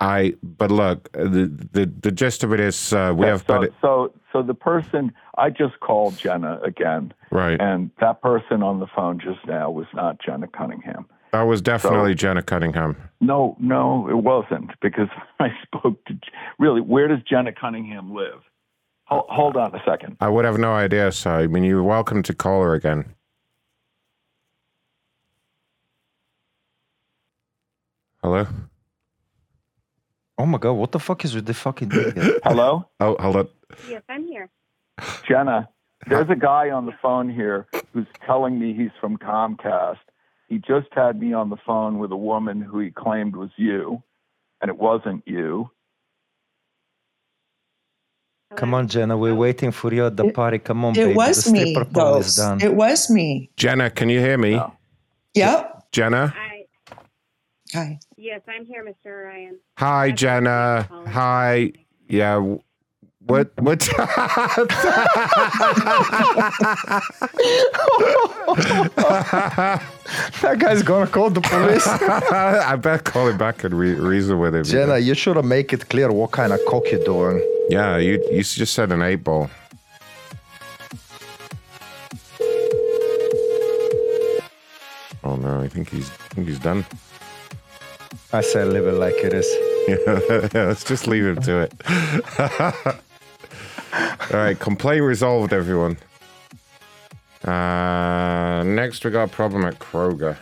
[0.00, 0.34] I.
[0.42, 3.44] But look, the the, the gist of it is uh, we Yeah, have.
[3.46, 7.60] so, but so, so the person I just called Jenna again, right.
[7.60, 11.06] and that person on the phone just now was not Jenna Cunningham.
[11.32, 12.96] That was definitely Jenna Cunningham.
[13.20, 15.08] No, no, it wasn't because
[15.40, 16.14] I spoke to.
[16.58, 18.42] Really, where does Jenna Cunningham live?
[19.14, 20.16] Hold, hold on a second.
[20.20, 21.12] I would have no idea.
[21.12, 23.14] So I mean, you're welcome to call her again.
[28.22, 28.46] Hello.
[30.36, 31.90] Oh my god, what the fuck is with the fucking?
[32.44, 33.48] Hello, Oh, hold on.
[33.88, 34.50] Yes, I'm here.
[35.28, 35.68] Jenna.
[36.08, 39.98] There's a guy on the phone here who's telling me he's from Comcast.
[40.48, 44.02] He just had me on the phone with a woman who he claimed was you,
[44.60, 45.70] and it wasn't you.
[48.56, 50.58] Come on, Jenna, we're waiting for you at the party.
[50.58, 51.14] Come on, It baby.
[51.14, 52.38] was the me, stripper pole is Ghost.
[52.38, 52.60] done.
[52.60, 53.50] It was me.
[53.56, 54.60] Jenna, can you hear me?
[55.34, 55.84] Yep.
[55.92, 56.34] Jenna.
[57.74, 57.98] Hi.
[58.16, 59.24] Yes, I'm here, Mr.
[59.24, 59.58] Ryan.
[59.78, 60.88] Hi, Jenna.
[61.08, 61.72] Hi.
[62.08, 62.56] Yeah.
[63.26, 63.50] What?
[63.58, 63.80] What?
[70.42, 71.86] that guy's gonna call the police.
[71.88, 74.64] I better call him back and re- reason with him.
[74.64, 77.42] Jenna, you should have make it clear what kind of cock you're doing.
[77.70, 79.48] Yeah, you you just said an eight ball.
[85.24, 86.84] Oh no, I think he's I think he's done.
[88.34, 89.46] I say leave it like it is.
[89.86, 91.74] Yeah, let's just leave him to it.
[93.94, 95.96] All right, complaint resolved, everyone.
[97.44, 100.36] Uh, next, we got a problem at Kroger.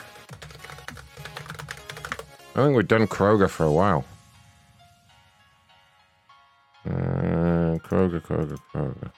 [2.54, 4.04] I think we've done Kroger for a while.
[6.86, 9.10] Uh, Kroger, Kroger, Kroger.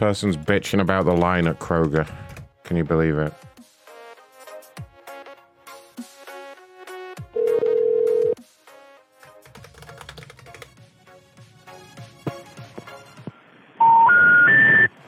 [0.00, 2.10] Person's bitching about the line at Kroger.
[2.64, 3.34] Can you believe it?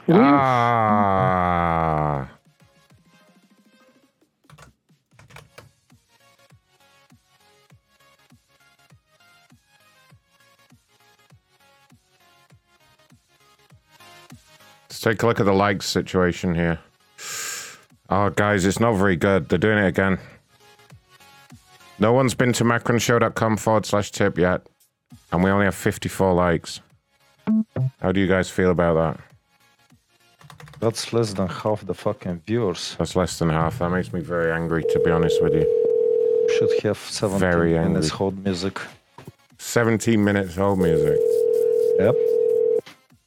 [0.09, 2.02] Ah.
[15.03, 16.79] Take a look at the likes situation here.
[18.09, 19.49] Oh, guys, it's not very good.
[19.49, 20.17] They're doing it again.
[21.99, 24.65] No one's been to macronshow.com forward slash tip yet.
[25.31, 26.79] And we only have 54 likes.
[28.01, 29.23] How do you guys feel about that?
[30.79, 32.95] That's less than half the fucking viewers.
[32.97, 33.79] That's less than half.
[33.79, 35.65] That makes me very angry, to be honest with you.
[36.57, 38.79] Should have 17 Very minutes hold music.
[39.57, 41.17] 17 minutes hold music.
[41.99, 42.15] Yep.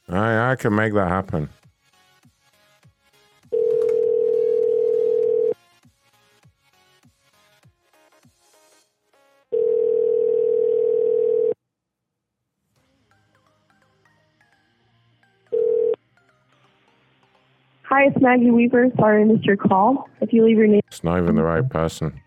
[0.09, 1.49] I, I can make that happen.
[17.97, 18.91] Hi, it's Maggie Weaver.
[18.99, 20.11] Sorry I missed your call.
[20.21, 20.83] If you leave your name.
[20.87, 22.21] It's not even the right person.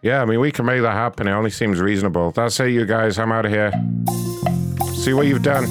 [0.00, 1.26] Yeah, I mean, we can make that happen.
[1.26, 2.30] It only seems reasonable.
[2.30, 3.18] That's it, you guys.
[3.18, 3.72] I'm out of here.
[4.94, 5.66] See what you've done.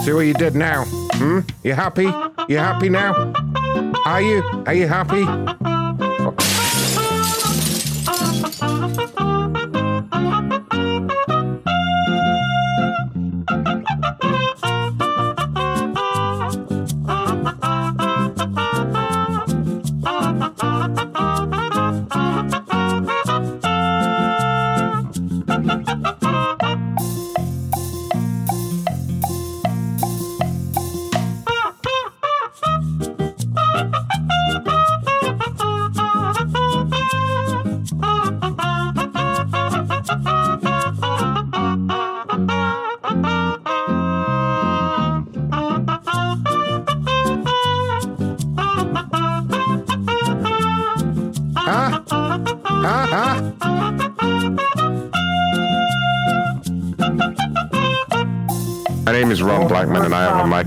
[0.00, 0.86] See what you did now.
[0.88, 1.42] Hmm?
[1.62, 2.10] You happy?
[2.48, 3.32] You happy now?
[4.04, 4.42] Are you?
[4.66, 5.77] Are you happy?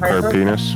[0.03, 0.75] And I have a micro penis.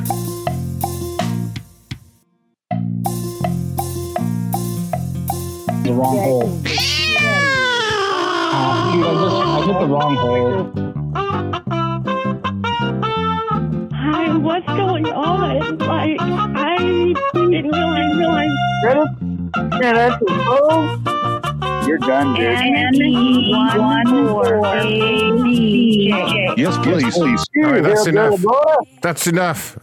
[5.95, 6.61] wrong hole.
[8.53, 10.71] Uh, dude, I just I hit the wrong hole.
[13.93, 15.77] Hi, what's going on?
[15.77, 18.51] Like, I didn't realize, realize.
[18.83, 19.07] Credit?
[19.81, 21.14] Yeah, that's a oh.
[21.87, 22.45] You're done, dude.
[22.47, 26.57] Andy one four ABJ.
[26.57, 27.17] Yes, please.
[27.17, 28.43] All right, that's enough.
[29.01, 29.77] That's enough.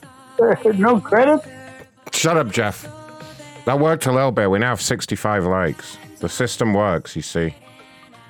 [0.75, 1.41] no credit?
[2.13, 2.87] Shut up, Jeff.
[3.65, 4.51] That worked a little bit.
[4.51, 5.97] We now have 65 likes.
[6.19, 7.55] The system works, you see.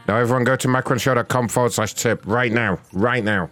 [0.07, 2.79] Now, everyone go to macronshow.com forward slash tip right now.
[2.93, 3.49] Right now.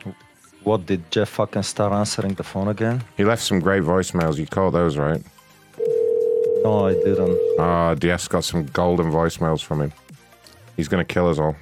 [0.64, 3.02] What did Jeff fucking start answering the phone again?
[3.16, 4.36] He left some great voicemails.
[4.36, 5.22] You caught those, right?
[6.62, 7.38] No, I didn't.
[7.58, 9.92] Ah, DS got some golden voicemails from him.
[10.80, 11.54] He's going to kill us all.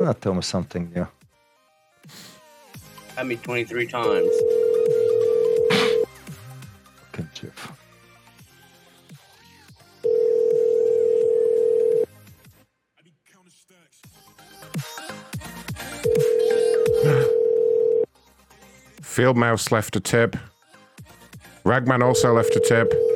[0.00, 1.08] Ah, tell me something new.
[3.16, 4.30] Had me 23 times.
[7.10, 7.72] Fucking Jeff.
[19.02, 20.36] Field Mouse left a tip.
[21.64, 23.09] Ragman also left a tip.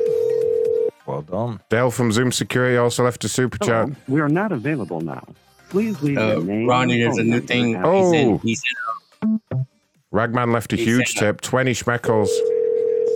[1.05, 1.59] Well done.
[1.69, 3.89] Dale from Zoom Security also left a super chat.
[4.07, 5.23] We are not available now.
[5.69, 6.67] Please leave Uh, your name.
[6.67, 7.75] Ronnie, there's a new thing.
[7.83, 8.37] Oh.
[8.39, 8.65] He said,
[9.21, 9.65] he said
[10.11, 11.41] Ragman left a He huge said tip.
[11.41, 12.29] 20 schmeckles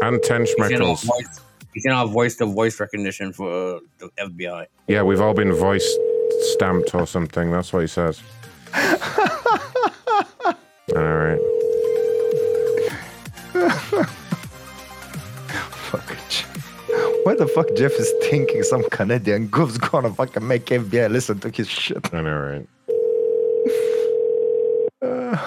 [0.03, 1.03] and 10 he said all schmeckles.
[1.05, 1.39] voice,
[1.73, 4.65] he said voice to voice recognition for uh, the FBI.
[4.87, 5.97] Yeah, we've all been voice
[6.53, 7.51] stamped or something.
[7.51, 8.21] That's what he says.
[10.95, 11.39] all right.
[17.23, 21.49] Why the fuck Jeff is thinking some Canadian goof's gonna fucking make FBI listen to
[21.49, 22.13] his shit?
[22.13, 22.67] I know, right?
[25.01, 25.37] Uh,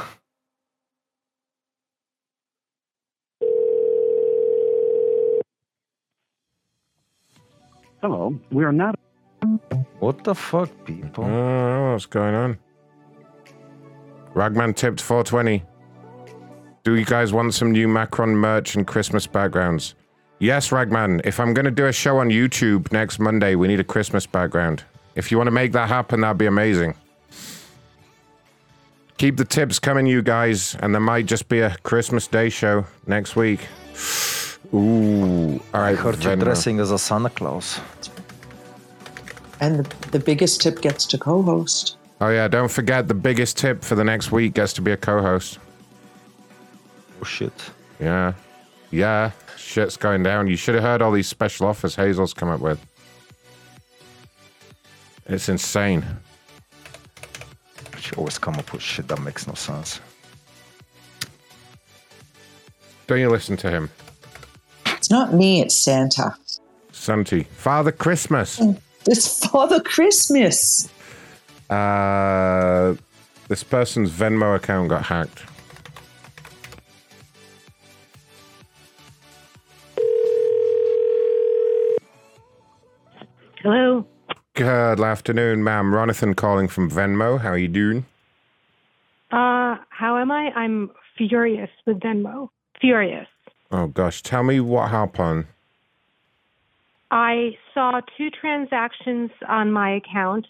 [8.01, 8.99] Hello, we are not.
[10.01, 11.25] what the fuck, people?
[11.25, 12.59] I what's going on.
[14.35, 15.64] Ragman tipped 420.
[16.85, 19.95] Do you guys want some new Macron merch and Christmas backgrounds?
[20.43, 21.20] Yes, Ragman.
[21.22, 24.26] If I'm going to do a show on YouTube next Monday, we need a Christmas
[24.26, 24.82] background.
[25.14, 26.97] If you want to make that happen, that'd be amazing.
[29.18, 32.84] Keep the tips coming, you guys, and there might just be a Christmas Day show
[33.07, 33.68] next week.
[34.74, 35.62] Ooh.
[35.72, 35.97] All I right.
[35.97, 37.78] heard you're dressing as a Santa Claus.
[39.61, 41.99] And the, the biggest tip gets to co-host.
[42.20, 42.49] Oh, yeah.
[42.49, 45.61] Don't forget the biggest tip for the next week gets to be a co host.
[47.20, 47.53] Oh shit.
[48.01, 48.32] Yeah.
[48.93, 49.32] Yeah.
[49.57, 50.47] Shit's going down.
[50.47, 52.84] You should have heard all these special offers Hazel's come up with.
[55.26, 56.05] It's insane.
[57.99, 60.01] She always come up with shit that makes no sense.
[63.07, 63.90] Don't you listen to him?
[64.86, 66.36] It's not me, it's Santa.
[66.93, 67.45] Santi.
[67.45, 68.61] Father Christmas.
[69.07, 70.88] It's Father Christmas.
[71.70, 72.95] Uh,
[73.49, 75.45] this person's Venmo account got hacked.
[83.62, 84.04] Hello.
[84.54, 85.92] Good afternoon, ma'am.
[85.92, 87.40] Ronathan calling from Venmo.
[87.40, 88.04] How are you doing?
[89.30, 90.50] Uh, how am I?
[90.56, 92.48] I'm furious with Venmo.
[92.80, 93.28] Furious.
[93.70, 94.20] Oh, gosh.
[94.22, 95.46] Tell me what happened.
[97.12, 100.48] I saw two transactions on my account.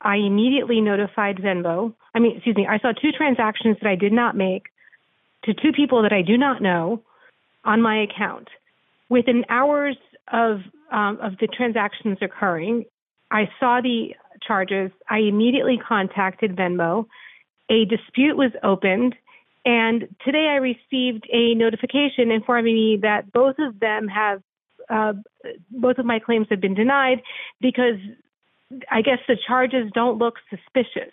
[0.00, 1.94] I immediately notified Venmo.
[2.14, 4.66] I mean, excuse me, I saw two transactions that I did not make
[5.44, 7.02] to two people that I do not know
[7.64, 8.46] on my account.
[9.08, 9.96] Within hours
[10.32, 10.60] of
[10.90, 12.84] um, of the transactions occurring,
[13.30, 14.14] I saw the
[14.46, 14.90] charges.
[15.08, 17.06] I immediately contacted Venmo.
[17.68, 19.14] A dispute was opened,
[19.64, 24.42] and today I received a notification informing me that both of them have
[24.88, 25.14] uh,
[25.70, 27.20] both of my claims have been denied
[27.60, 27.98] because
[28.88, 31.12] I guess the charges don't look suspicious.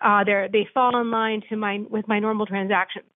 [0.00, 3.06] Uh, they they fall in line to my with my normal transactions.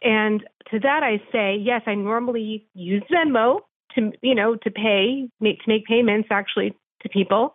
[0.00, 3.60] And to that I say, yes, I normally use Venmo
[3.94, 7.54] to you know to pay make to make payments actually to people,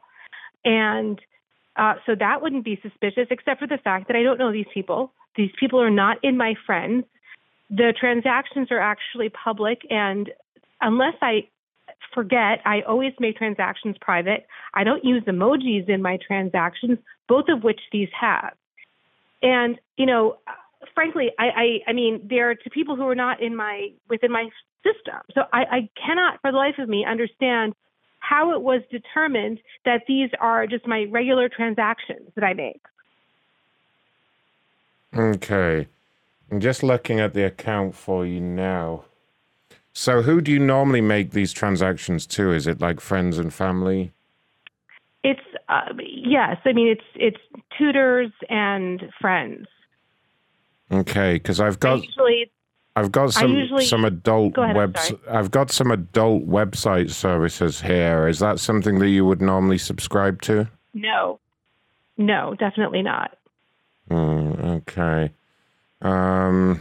[0.64, 1.20] and
[1.76, 4.66] uh, so that wouldn't be suspicious, except for the fact that I don't know these
[4.74, 5.14] people.
[5.36, 7.06] These people are not in my friends.
[7.70, 10.30] The transactions are actually public, and
[10.82, 11.48] unless I
[12.14, 14.48] forget, I always make transactions private.
[14.74, 18.54] I don't use emojis in my transactions, both of which these have.
[19.42, 20.38] And you know,
[20.94, 24.50] frankly, I, I, I mean, they're to people who are not in my within my
[24.84, 25.20] system.
[25.34, 27.74] So I, I cannot, for the life of me, understand
[28.20, 32.82] how it was determined that these are just my regular transactions that I make.
[35.16, 35.88] Okay.
[36.52, 39.06] I'm just looking at the account for you now.
[39.94, 42.52] So, who do you normally make these transactions to?
[42.52, 44.12] Is it like friends and family?
[45.24, 46.58] It's uh, yes.
[46.64, 47.38] I mean, it's it's
[47.78, 49.68] tutors and friends.
[50.92, 52.52] Okay, because I've got Usually,
[52.96, 55.14] I've got some usually- some adult ahead, webs.
[55.30, 58.28] I've got some adult website services here.
[58.28, 60.68] Is that something that you would normally subscribe to?
[60.94, 61.40] no,
[62.18, 63.38] no, definitely not.
[64.10, 65.32] Mm, okay.
[66.02, 66.80] Um.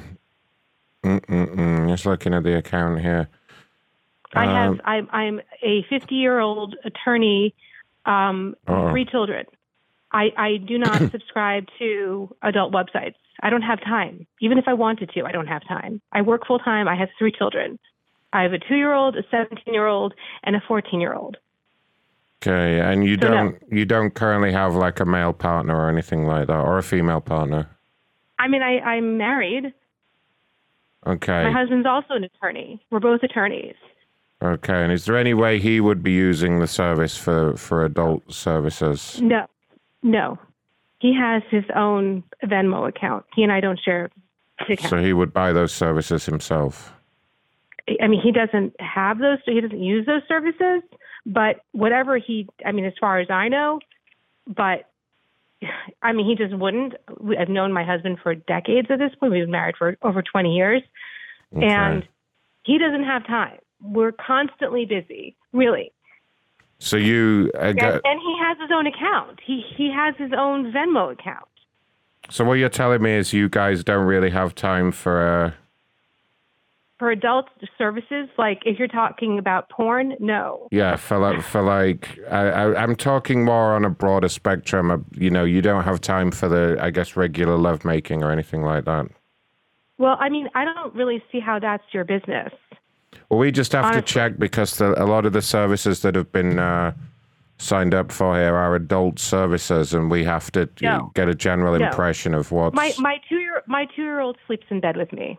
[1.04, 1.88] Mm-mm-mm.
[1.88, 3.28] Just looking at the account here.
[4.34, 4.72] I have.
[4.72, 7.54] Um, I'm I'm a 50 year old attorney,
[8.06, 8.90] um, Oh.
[8.90, 9.44] three children.
[10.12, 13.14] I I do not subscribe to adult websites.
[13.40, 14.26] I don't have time.
[14.40, 16.00] Even if I wanted to, I don't have time.
[16.12, 16.88] I work full time.
[16.88, 17.78] I have three children.
[18.32, 21.36] I have a two year old, a 17 year old, and a 14 year old.
[22.42, 26.26] Okay, and you So don't you don't currently have like a male partner or anything
[26.26, 27.68] like that, or a female partner.
[28.38, 29.72] I mean, I I'm married.
[31.06, 31.44] Okay.
[31.44, 32.80] My husband's also an attorney.
[32.90, 33.74] We're both attorneys.
[34.40, 38.32] Okay, and is there any way he would be using the service for for adult
[38.32, 39.20] services?
[39.20, 39.46] No,
[40.03, 40.38] no.
[41.01, 43.24] He has his own Venmo account.
[43.34, 44.11] He and I don't share
[44.66, 44.90] the account.
[44.90, 46.92] So he would buy those services himself.
[48.03, 49.38] I mean, he doesn't have those.
[49.46, 50.82] He doesn't use those services.
[51.24, 53.80] But whatever he, I mean, as far as I know,
[54.46, 54.88] but
[56.03, 56.94] I mean, he just wouldn't.
[57.38, 59.32] I've known my husband for decades at this point.
[59.32, 60.82] We've been married for over 20 years,
[61.53, 62.07] and
[62.64, 63.59] he doesn't have time.
[63.82, 65.92] We're constantly busy, really.
[66.78, 69.40] So you uh, And, and he has his own account.
[69.44, 71.48] He he has his own Venmo account.
[72.30, 75.52] so what you're telling me is you guys don't really have time for uh
[76.98, 80.68] For adult services, like if you're talking about porn, no.
[80.70, 84.90] yeah for like for like I, I I'm talking more on a broader spectrum.
[84.90, 88.62] Of, you know, you don't have time for the I guess regular lovemaking or anything
[88.62, 89.06] like that.
[89.98, 92.52] Well, I mean, I don't really see how that's your business.
[93.28, 96.30] Well, we just have to check because the, a lot of the services that have
[96.32, 96.92] been uh,
[97.58, 101.10] signed up for here are adult services, and we have to No.
[101.14, 101.86] get a general No.
[101.86, 102.74] impression of what's.
[102.74, 105.38] My my two year my two year old sleeps in bed with me,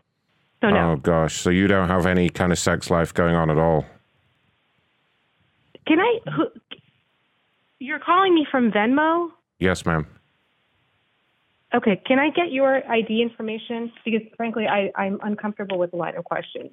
[0.61, 0.91] so no.
[0.91, 3.85] Oh gosh, so you don't have any kind of sex life going on at all?
[5.87, 6.19] Can I?
[6.35, 6.47] Who,
[7.79, 9.29] you're calling me from Venmo?
[9.59, 10.05] Yes, ma'am.
[11.73, 12.01] Okay.
[12.05, 13.91] Can I get your ID information?
[14.05, 16.71] Because frankly, I I'm uncomfortable with a line of questions.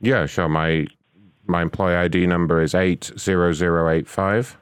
[0.00, 0.48] Yeah, sure.
[0.48, 0.86] My
[1.46, 4.56] my employee ID number is eight zero zero eight five.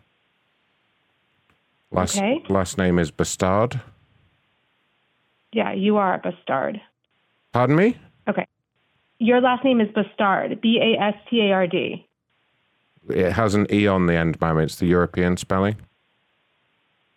[1.90, 2.42] Last Okay.
[2.48, 3.80] last name is Bastard.
[5.52, 6.80] Yeah, you are a bastard.
[7.52, 7.96] Pardon me?
[8.28, 8.46] Okay.
[9.18, 10.60] Your last name is Bastard.
[10.60, 12.06] B A S T A R D.
[13.08, 14.58] It has an E on the end, ma'am.
[14.58, 15.76] It's the European spelling.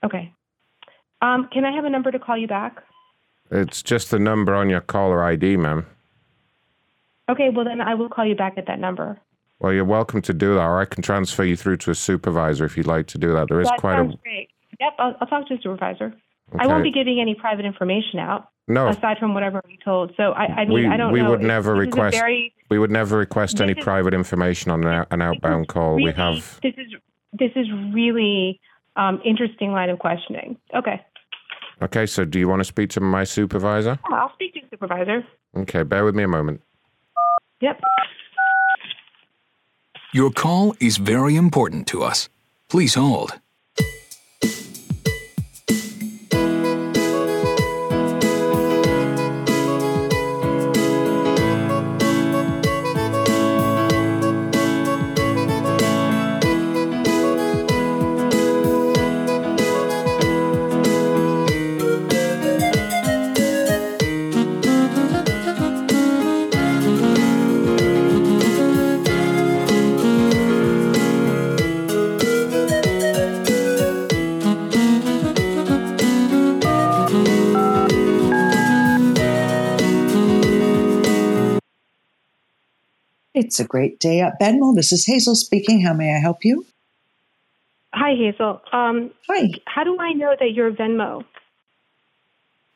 [0.04, 0.32] Okay.
[1.22, 2.84] Um, can I have a number to call you back?
[3.50, 5.88] It's just the number on your caller ID, ma'am.
[7.30, 7.50] Okay.
[7.50, 9.20] Well, then I will call you back at that number.
[9.60, 12.64] Well, you're welcome to do that, or I can transfer you through to a supervisor
[12.66, 13.48] if you'd like to do that.
[13.50, 14.50] There is that quite sounds a great.
[14.80, 14.94] Yep.
[15.00, 16.14] I'll, I'll talk to a supervisor.
[16.60, 18.50] I won't be giving any private information out.
[18.70, 18.88] No.
[18.90, 20.14] Aside from whatever we told.
[20.18, 21.32] So I, I mean, we I don't we know.
[21.32, 24.84] would never this is request very we would never request any is- private information on
[24.86, 25.96] an, an outbound call.
[25.96, 26.94] we have this is
[27.34, 28.60] this is really
[28.98, 30.58] um, interesting line of questioning.
[30.76, 31.02] Okay,
[31.82, 32.06] okay.
[32.06, 34.00] So, do you want to speak to my supervisor?
[34.10, 35.26] Yeah, I'll speak to the supervisor.
[35.56, 36.62] Okay, bear with me a moment.
[37.62, 37.82] Yep.
[40.14, 42.30] Your call is very important to us.
[42.70, 43.40] Please hold.
[83.38, 84.74] It's a great day at Venmo.
[84.76, 85.82] This is Hazel speaking.
[85.82, 86.66] How may I help you?
[87.94, 88.62] Hi, Hazel.
[88.72, 89.52] Um, Hi.
[89.66, 91.24] How do I know that you're Venmo?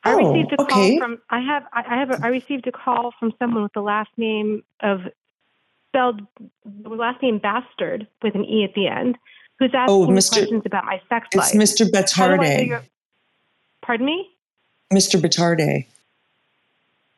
[0.04, 0.96] I Oh, received a okay.
[0.96, 1.18] call from.
[1.30, 1.64] I have.
[1.72, 2.10] I have.
[2.10, 5.00] A, I received a call from someone with the last name of
[5.88, 6.22] spelled
[6.64, 9.18] the last name Bastard with an e at the end,
[9.58, 10.30] who's asking Oh, Mr.
[10.32, 11.60] questions about my sex It's life.
[11.62, 12.14] Mr.
[12.14, 12.42] How do I know
[12.78, 12.82] Betarde.
[13.82, 14.30] Pardon me.
[14.92, 15.20] Mr.
[15.20, 15.86] Betarde.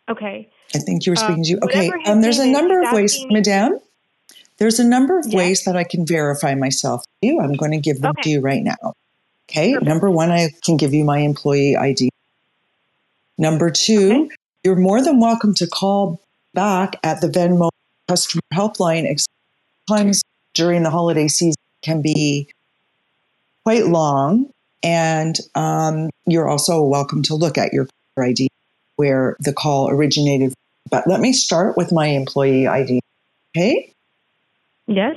[0.09, 0.49] Okay.
[0.75, 1.65] I think you were Uh, speaking to.
[1.65, 3.79] Okay, um, there's a number of ways, me- Madame.
[4.59, 7.41] There's a number of ways that I can verify myself to you.
[7.41, 8.95] I'm going to give them to you right now.
[9.51, 9.73] Okay.
[9.73, 12.09] Number one, I can give you my employee ID.
[13.37, 14.31] Number two,
[14.63, 16.21] you're more than welcome to call
[16.55, 17.69] back at the Venmo
[18.07, 19.05] customer helpline.
[19.89, 20.23] Times
[20.55, 22.49] during the holiday season can be
[23.65, 24.51] quite long.
[24.85, 28.49] And um, you're also welcome to look at your caller ID
[28.97, 30.55] where the call originated.
[30.91, 33.01] But let me start with my employee ID.
[33.57, 33.95] Okay.
[34.87, 35.17] Yes.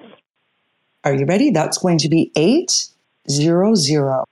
[1.04, 1.52] Are you ready?
[1.52, 4.24] That's going to be 800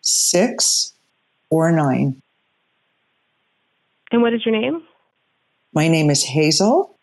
[0.00, 2.22] 649.
[4.12, 4.82] And what is your name?
[5.72, 6.96] My name is Hazel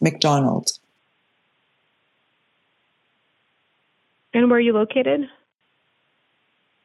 [0.00, 0.68] McDonald.
[4.34, 5.28] And where are you located?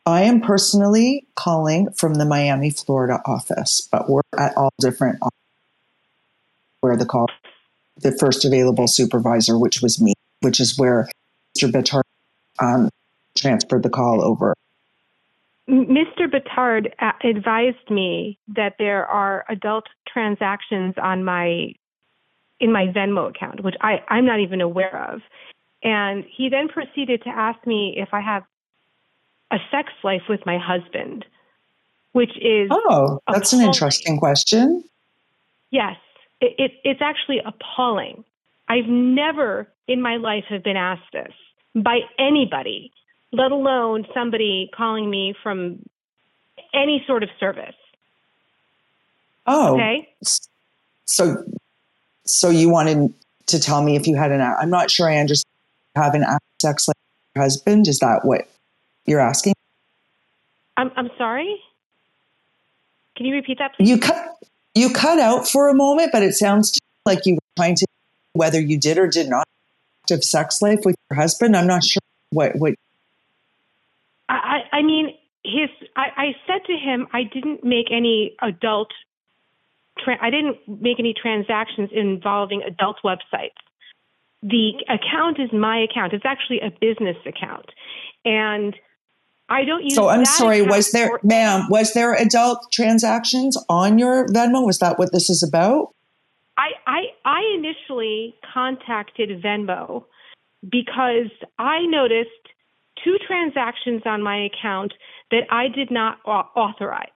[0.05, 5.19] I am personally calling from the Miami, Florida office, but we're at all different
[6.79, 7.27] where the call,
[7.97, 11.07] the first available supervisor, which was me, which is where
[11.55, 11.71] Mr.
[11.71, 12.01] Bitar
[12.59, 12.89] um,
[13.35, 14.55] transferred the call over.
[15.69, 16.25] Mr.
[16.27, 21.73] Batard a- advised me that there are adult transactions on my
[22.59, 25.21] in my Venmo account, which I, I'm not even aware of.
[25.83, 28.43] And he then proceeded to ask me if I have
[29.51, 31.25] a sex life with my husband,
[32.13, 34.83] which is Oh, that's an interesting question.
[35.71, 35.95] Yes,
[36.39, 38.23] it, it, it's actually appalling.
[38.67, 41.33] I've never in my life have been asked this
[41.75, 42.91] by anybody,
[43.31, 45.79] let alone somebody calling me from
[46.73, 47.75] any sort of service.
[49.47, 50.07] Oh, Okay.
[51.05, 51.43] so
[52.25, 53.13] so you wanted
[53.47, 55.47] to tell me if you had an I'm not sure I understand
[55.95, 56.23] have an
[56.61, 57.87] sex life with your husband.
[57.87, 58.47] Is that what
[59.05, 59.53] you're asking?
[60.77, 61.61] I'm I'm sorry.
[63.15, 63.89] Can you repeat that, please?
[63.89, 64.37] You cut
[64.73, 67.75] you cut out for a moment, but it sounds to me like you were trying
[67.75, 67.85] to
[68.33, 69.45] whether you did or did not
[70.09, 71.55] have sex life with your husband.
[71.55, 72.01] I'm not sure
[72.31, 72.73] what what
[74.29, 75.69] I, I I mean, his.
[75.95, 78.91] I, I said to him, I didn't make any adult.
[79.99, 83.59] Tra- I didn't make any transactions involving adult websites.
[84.41, 86.13] The account is my account.
[86.13, 87.67] It's actually a business account,
[88.25, 88.75] and
[89.51, 89.95] I don't use.
[89.95, 94.65] So I'm sorry, was there for- ma'am, was there adult transactions on your Venmo?
[94.65, 95.93] Was that what this is about?
[96.57, 100.05] I, I I initially contacted Venmo
[100.69, 102.29] because I noticed
[103.03, 104.93] two transactions on my account
[105.31, 107.09] that I did not au- authorize.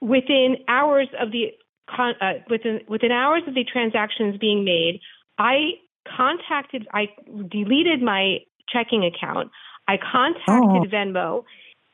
[0.00, 1.52] Within hours of the
[1.94, 5.00] con- uh, within within hours of the transactions being made,
[5.38, 5.72] I
[6.16, 7.08] contacted I
[7.50, 8.38] deleted my
[8.72, 9.50] checking account.
[9.92, 11.44] I contacted Venmo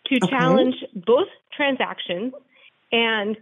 [0.07, 0.27] to Okay.
[0.29, 2.33] challenge both transactions
[2.93, 3.37] and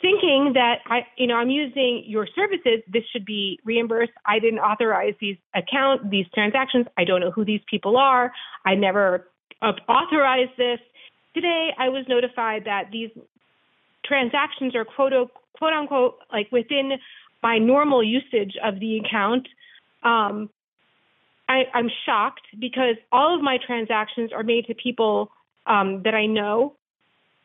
[0.00, 4.12] thinking that I, you know, I'm using your services, this should be reimbursed.
[4.24, 6.86] I didn't authorize these account, these transactions.
[6.96, 8.32] I don't know who these people are.
[8.64, 9.28] I never
[9.62, 10.78] authorized this.
[11.34, 13.10] Today, I was notified that these
[14.04, 15.12] transactions are quote
[15.58, 16.92] quote unquote like within
[17.42, 19.48] my normal usage of the account.
[20.04, 20.50] Um,
[21.48, 25.30] I, I'm shocked because all of my transactions are made to people
[25.66, 26.76] um, that I know,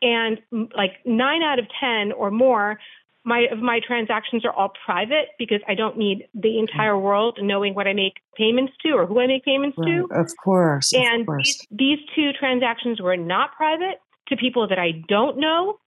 [0.02, 0.38] and
[0.76, 2.78] like nine out of ten or more,
[3.24, 7.74] my of my transactions are all private because I don't need the entire world knowing
[7.74, 10.08] what I make payments to or who I make payments to.
[10.10, 10.92] Of course.
[10.92, 11.44] Of And course.
[11.44, 15.78] these, these two transactions were not private to people that I don't know,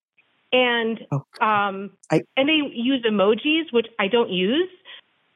[0.52, 1.00] and
[1.42, 4.70] um, I- and they use emojis, which I don't use.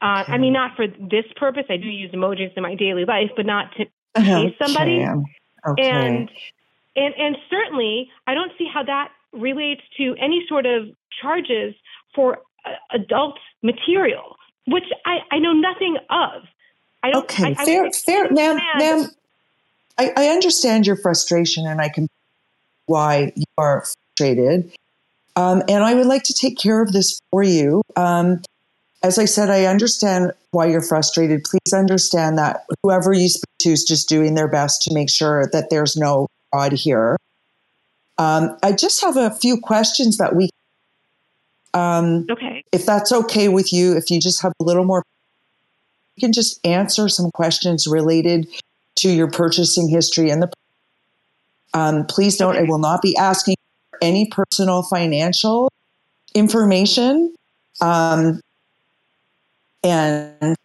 [0.02, 1.66] Uh, I mean, not for this purpose.
[1.70, 3.86] I do use emojis in my daily life, but not to
[4.18, 5.04] chase somebody.
[5.04, 5.22] Okay.
[5.68, 5.90] Okay.
[5.90, 6.30] And
[6.96, 10.90] and and certainly, I don't see how that relates to any sort of
[11.22, 11.76] charges
[12.16, 14.38] for uh, adult material,
[14.68, 16.44] which I, I know nothing of.
[17.04, 17.24] I don't.
[17.24, 19.06] Okay, I, fair, fair, ma'am, ma'am.
[19.98, 22.08] I, I understand your frustration, and I can
[22.88, 23.86] why you are
[24.18, 24.72] frustrated.
[25.36, 27.82] Um, and I would like to take care of this for you.
[27.96, 28.42] Um,
[29.04, 31.44] as I said, I understand why you're frustrated.
[31.44, 35.50] Please understand that whoever you speak to is just doing their best to make sure
[35.52, 37.18] that there's no fraud here.
[38.18, 40.50] Um, I just have a few questions that we,
[41.74, 42.64] um, Okay.
[42.72, 45.02] if that's okay with you, if you just have a little more,
[46.16, 48.48] you can just answer some questions related
[48.98, 50.52] to your purchasing history and the.
[51.74, 52.58] Um, please don't.
[52.58, 53.56] I will not be asking
[53.90, 55.72] for any personal financial
[56.36, 57.34] information.
[57.80, 58.42] Um,
[59.84, 60.56] and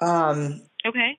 [0.00, 1.18] um, Okay.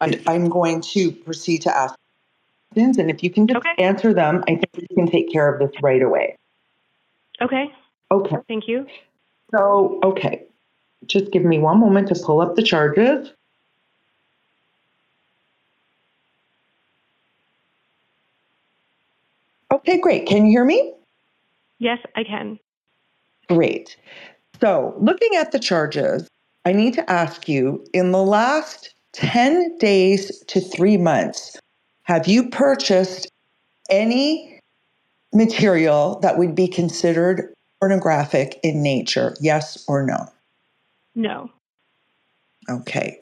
[0.00, 1.94] I, I'm going to proceed to ask
[2.72, 5.60] questions, and if you can just answer them, I think we can take care of
[5.60, 6.36] this right away.
[7.40, 7.70] Okay.
[8.10, 8.36] Okay.
[8.48, 8.86] Thank you.
[9.50, 10.44] So, okay,
[11.06, 13.32] just give me one moment to pull up the charges.
[19.70, 20.26] Okay, great.
[20.26, 20.94] Can you hear me?
[21.78, 22.58] Yes, I can.
[23.48, 23.96] Great.
[24.60, 26.28] So, looking at the charges,
[26.64, 31.58] I need to ask you in the last 10 days to three months,
[32.02, 33.28] have you purchased
[33.90, 34.60] any
[35.32, 39.34] material that would be considered pornographic in nature?
[39.40, 40.26] Yes or no?
[41.14, 41.50] No.
[42.68, 43.18] Okay.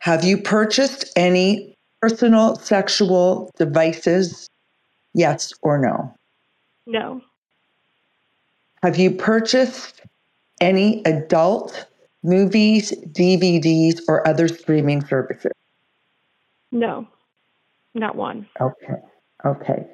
[0.00, 4.48] Have you purchased any personal sexual devices?
[5.14, 6.14] Yes or no?
[6.86, 7.20] No.
[8.82, 10.02] Have you purchased
[10.60, 11.86] any adult
[12.22, 15.52] movies, DVDs, or other streaming services?
[16.72, 17.06] No.
[17.94, 18.46] Not one.
[18.60, 18.96] Okay.
[19.44, 19.86] Okay.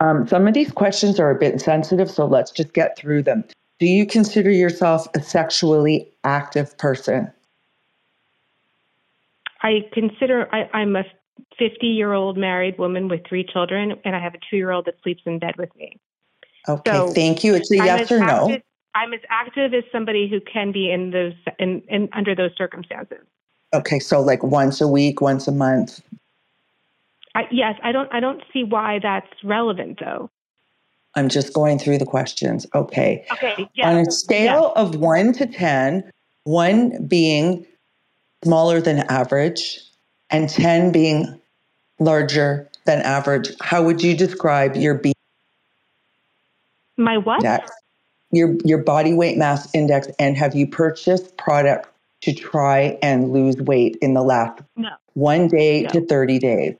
[0.00, 3.44] Um, some of these questions are a bit sensitive, so let's just get through them.
[3.78, 7.32] Do you consider yourself a sexually active person?
[9.62, 11.04] I consider I, I'm a
[11.58, 14.86] 50 year old married woman with three children, and I have a two year old
[14.86, 15.98] that sleeps in bed with me.
[16.68, 17.54] Okay, So, thank you.
[17.54, 18.58] It's a I'm yes or no.
[18.94, 23.24] I'm as active as somebody who can be in those in, in under those circumstances.
[23.72, 26.00] Okay, so like once a week, once a month.
[27.36, 30.28] I, yes, I don't I don't see why that's relevant though.
[31.14, 32.66] I'm just going through the questions.
[32.74, 33.24] Okay.
[33.32, 36.10] Okay, On a scale of one to ten,
[36.44, 37.66] one being
[38.44, 39.80] smaller than average
[40.30, 41.40] and 10 being
[41.98, 45.12] larger than average, how would you describe your B
[47.00, 47.42] My what?
[47.42, 47.70] index?
[48.32, 51.88] Your, your body weight mass index, and have you purchased products
[52.20, 56.76] to try and lose weight in the last No, one day to 30 days?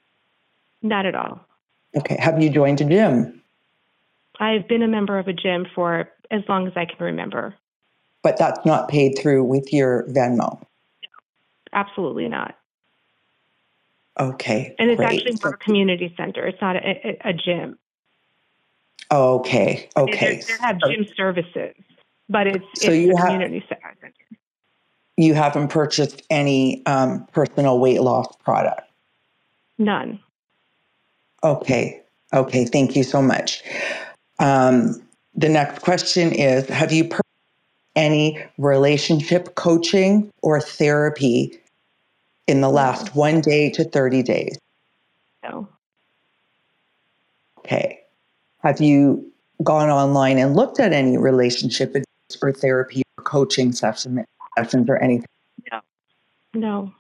[0.83, 1.41] not at all.
[1.97, 2.17] Okay.
[2.19, 3.43] Have you joined a gym?
[4.39, 7.55] I've been a member of a gym for as long as I can remember.
[8.23, 10.63] But that's not paid through with your Venmo.
[11.73, 12.55] Absolutely not.
[14.19, 14.75] Okay.
[14.79, 15.21] And it's great.
[15.21, 16.47] actually more a community center.
[16.47, 17.79] It's not a, a, a gym.
[19.13, 19.89] Okay.
[19.97, 20.43] Okay.
[20.47, 21.75] They, have gym services,
[22.29, 23.97] but it's So it's you a have- community center.
[25.17, 28.81] You haven't purchased any um, personal weight loss product.
[29.77, 30.19] None.
[31.45, 32.01] Okay.
[32.33, 32.65] Okay.
[32.65, 33.63] Thank you so much.
[34.39, 35.03] Um,
[35.35, 37.25] the next question is Have you purchased
[37.97, 41.59] any relationship coaching or therapy
[42.47, 44.59] in the last one day to 30 days?
[45.43, 45.69] No.
[47.59, 48.00] Okay.
[48.63, 49.31] Have you
[49.65, 51.97] gone online and looked at any relationship
[52.43, 54.25] or therapy or coaching session,
[54.57, 55.27] sessions or anything?
[55.73, 55.81] No.
[56.55, 56.93] No.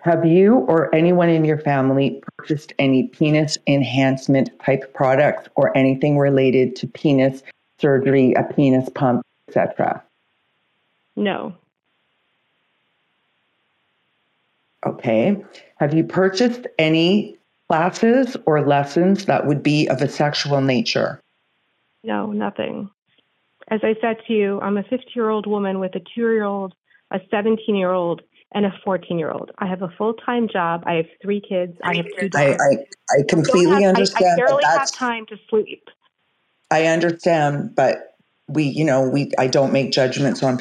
[0.00, 6.18] Have you or anyone in your family purchased any penis enhancement type products or anything
[6.18, 7.42] related to penis
[7.78, 10.02] surgery, a penis pump, etc.?
[11.16, 11.54] No.
[14.86, 15.36] Okay.
[15.76, 17.37] Have you purchased any
[17.68, 21.20] classes or lessons that would be of a sexual nature?
[22.02, 22.90] No, nothing.
[23.68, 26.44] As I said to you, I'm a 50 year old woman with a two year
[26.44, 26.74] old,
[27.10, 28.22] a 17 year old,
[28.52, 29.50] and a 14 year old.
[29.58, 30.82] I have a full time job.
[30.86, 31.76] I have three kids.
[31.84, 32.52] I have two I.
[32.52, 32.76] I,
[33.10, 34.26] I completely don't have- understand.
[34.26, 35.88] I, but barely have time to sleep.
[36.70, 38.14] I understand, but
[38.46, 40.60] we, you know, we, I don't make judgments on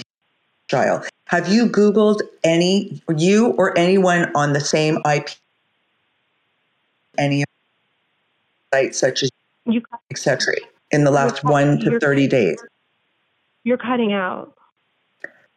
[0.70, 1.06] style.
[1.26, 5.30] Have you Googled any, you or anyone on the same IP,
[7.18, 7.44] any
[8.74, 9.30] sites such as
[9.66, 9.82] You,
[10.12, 10.56] etc.
[10.92, 12.58] in the last one to you're- 30 days?
[13.64, 14.54] you're cutting out.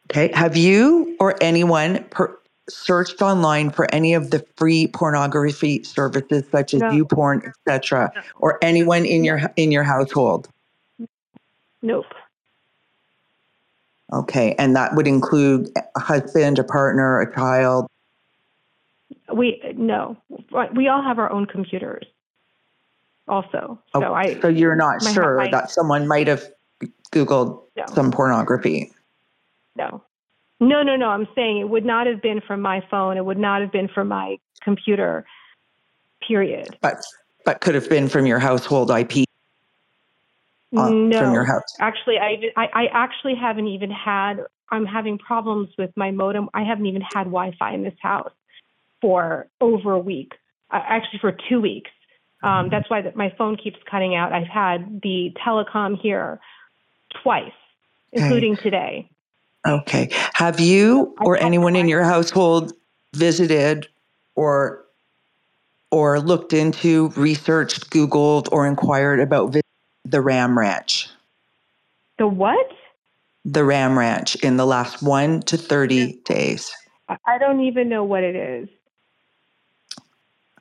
[0.09, 0.29] Okay.
[0.33, 2.37] Have you or anyone per-
[2.69, 6.89] searched online for any of the free pornography services such as No.
[6.91, 10.49] YouPorn, etc., or anyone in your in your household?
[11.81, 12.05] Nope.
[14.11, 17.87] Okay, and that would include a husband, a partner, a child.
[19.33, 20.17] We no.
[20.75, 22.05] We all have our own computers.
[23.27, 24.39] Also, so Oh, I.
[24.41, 26.43] so you're not sure my- that someone might have
[27.11, 27.85] Googled No.
[27.93, 28.91] some pornography.
[29.75, 30.03] No.
[30.59, 31.09] No, no, no.
[31.09, 33.17] I'm saying it would not have been from my phone.
[33.17, 35.25] It would not have been from my computer.
[36.27, 36.77] Period.
[36.81, 36.97] but
[37.45, 39.25] but could have been from your household IP
[40.77, 41.19] uh, no.
[41.19, 41.63] from your house.
[41.79, 44.45] Actually, I, I I actually haven't even had.
[44.69, 46.47] I'm having problems with my modem.
[46.53, 48.31] I haven't even had Wi-Fi in this house
[49.01, 50.33] for over a week.
[50.71, 51.91] Uh, actually, for two weeks.
[52.43, 54.33] Um, that's why that my phone keeps cutting out.
[54.33, 56.39] I've had the telecom here
[57.21, 57.51] twice,
[58.13, 59.09] including today.
[59.67, 60.09] Okay.
[60.33, 62.73] Have you or anyone in your household
[63.13, 63.87] visited
[64.35, 64.85] or
[65.91, 69.55] or looked into, researched, Googled, or inquired about
[70.05, 71.09] the Ram Ranch?
[72.17, 72.65] The what?
[73.43, 76.71] The Ram Ranch in the last one to 30 days.
[77.09, 78.69] I don't even know what it is.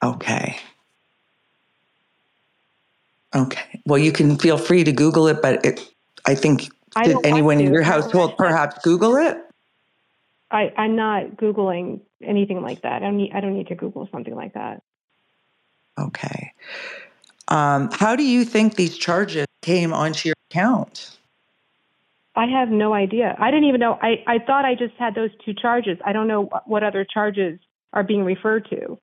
[0.03, 0.59] Okay.
[3.35, 3.81] Okay.
[3.87, 5.81] Well, you can feel free to Google it, but it,
[6.27, 9.39] I think, I did anyone in your household perhaps Google it?
[10.51, 12.95] I, I'm not Googling anything like that.
[12.95, 14.83] I don't need, I don't need to Google something like that.
[15.99, 16.53] Okay.
[17.49, 21.17] Um, how do you think these charges came onto your account?
[22.35, 23.37] I have no idea.
[23.39, 23.99] I didn't even know.
[24.01, 25.99] I, I thought I just had those two charges.
[26.05, 27.59] I don't know what other charges
[27.93, 28.99] are being referred to.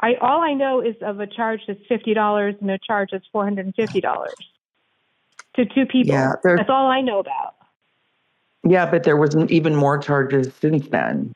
[0.00, 3.26] I all I know is of a charge that's fifty dollars and a charge that's
[3.32, 4.34] four hundred and fifty dollars
[5.56, 6.14] to two people.
[6.14, 7.54] Yeah, that's all I know about.
[8.66, 11.32] Yeah, but there was even more charges since then.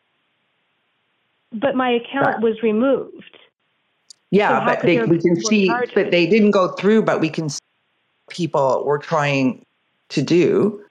[1.53, 3.39] But my account was removed.
[4.31, 5.93] Yeah, So but they, we can see, charges?
[5.95, 7.61] but they didn't go through, but we can see
[8.29, 9.63] people were trying
[10.11, 10.85] to do.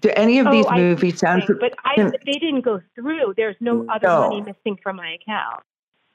[0.00, 1.44] Do any of Oh, these I movies sound?
[1.46, 3.34] But I, they didn't go through.
[3.36, 4.28] There's no mm, other No.
[4.28, 5.62] money missing from my account.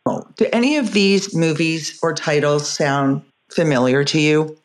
[0.05, 4.55] Oh, do any of these movies or titles sound familiar to you?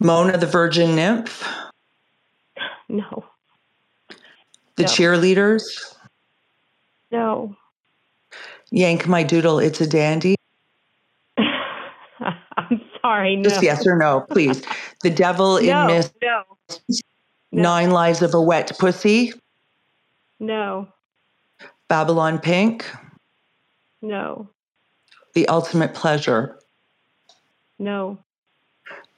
[0.00, 1.46] Mona the Virgin Nymph,
[2.88, 3.24] No,
[4.76, 4.88] The No.
[4.88, 5.62] Cheerleaders,
[7.10, 7.54] no.
[8.70, 10.36] Yank My Doodle, It's a Dandy.
[11.38, 13.36] I'm sorry.
[13.36, 13.50] No.
[13.50, 14.62] Just yes or no, please.
[15.02, 16.42] The Devil in no, Miss no,
[17.52, 19.34] Nine Lives of a Wet Pussy,
[20.38, 20.88] no,
[21.88, 22.90] Babylon Pink,
[24.02, 24.48] no,
[25.34, 26.58] The Ultimate Pleasure,
[27.78, 28.18] no,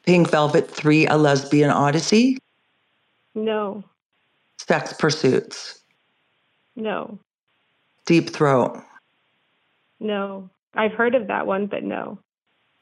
[0.04, 2.38] Pink Velvet 3, A Lesbian Odyssey,
[3.34, 3.82] no,
[4.58, 5.80] Sex Pursuits,
[6.76, 7.18] no,
[8.06, 8.82] Deep Throat.
[10.00, 10.48] no.
[10.74, 12.18] I've heard of that one, but no.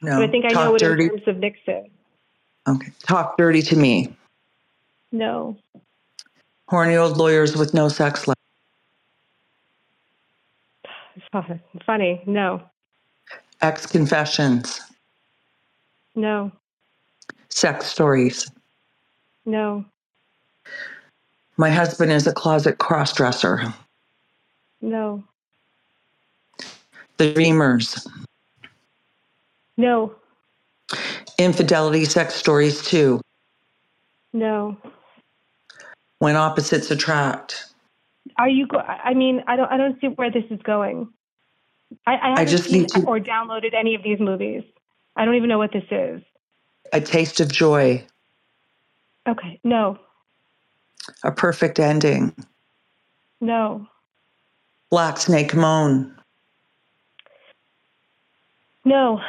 [0.00, 0.20] No.
[0.20, 1.04] But I think I Talk know it dirty.
[1.06, 1.90] in terms of Nixon.
[2.68, 2.92] Okay.
[3.02, 4.14] Talk dirty to me.
[5.10, 5.56] No,
[6.68, 8.36] Horny old lawyers with no sex life.
[11.86, 12.22] funny.
[12.26, 12.62] No,
[13.60, 14.80] Ex confessions.
[16.14, 16.50] no,
[17.48, 18.50] Sex stories.
[19.44, 19.84] no,
[21.56, 23.62] My husband is a closet cross dresser.
[24.80, 25.22] no,
[27.18, 28.06] The Dreamers.
[29.76, 30.14] no,
[31.38, 33.20] Infidelity sex stories too.
[34.32, 34.76] no.
[36.18, 37.69] When opposites attract.
[38.38, 38.66] Are you?
[38.66, 39.70] Go- I mean, I don't.
[39.70, 41.08] I don't see where this is going.
[42.06, 44.62] I, I haven't just seen need to- or downloaded any of these movies.
[45.16, 46.22] I don't even know what this is.
[46.92, 48.04] A taste of joy.
[49.28, 49.60] Okay.
[49.64, 49.98] No.
[51.24, 52.34] A perfect ending.
[53.40, 53.86] No.
[54.90, 56.14] Black Snake Moan.
[58.84, 59.20] No.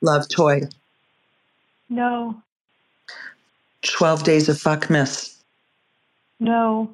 [0.00, 0.62] Love Toy.
[1.88, 2.42] No.
[3.82, 5.36] 12 Days of Fuck Miss.
[6.40, 6.90] No.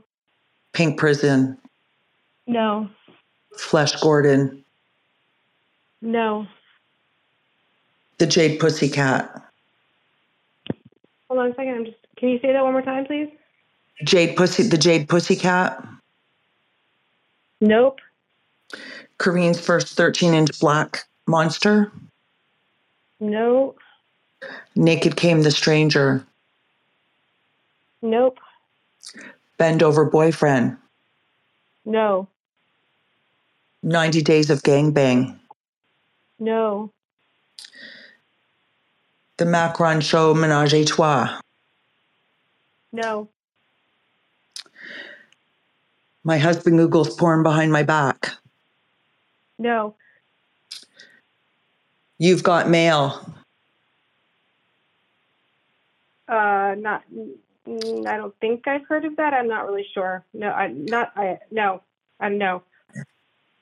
[0.73, 1.59] Pink Prison.
[2.47, 2.89] No.
[3.57, 4.65] Flesh Gordon.
[6.01, 6.47] No.
[8.19, 9.31] The Jade Pussycat.
[11.29, 11.75] Hold on a second.
[11.75, 11.97] I'm just.
[12.17, 13.31] Can you say that one more time, please?
[14.05, 14.65] Jade Pussy.
[14.65, 15.87] The Jade Pussycat.
[17.61, 18.01] Nope.
[19.19, 21.93] Kareen's first 13 inch black monster.
[23.21, 23.75] No.
[24.75, 26.25] Naked Came the Stranger.
[28.03, 28.39] Nope.
[29.61, 30.79] Bend Over Boyfriend.
[31.85, 32.29] No.
[33.83, 35.39] 90 Days of Gangbang.
[36.39, 36.91] No.
[39.37, 41.39] The Macron Show Menage a Trois.
[42.91, 43.29] No.
[46.25, 48.31] My husband Googles porn behind my back.
[49.59, 49.95] No.
[52.17, 53.31] You've got mail.
[56.27, 57.03] Uh, not.
[57.67, 59.35] Mm, I don't think I've heard of that.
[59.35, 60.25] I'm not really sure.
[60.35, 61.13] No, I'm not.
[61.17, 61.83] I no.
[62.19, 62.63] I'm no.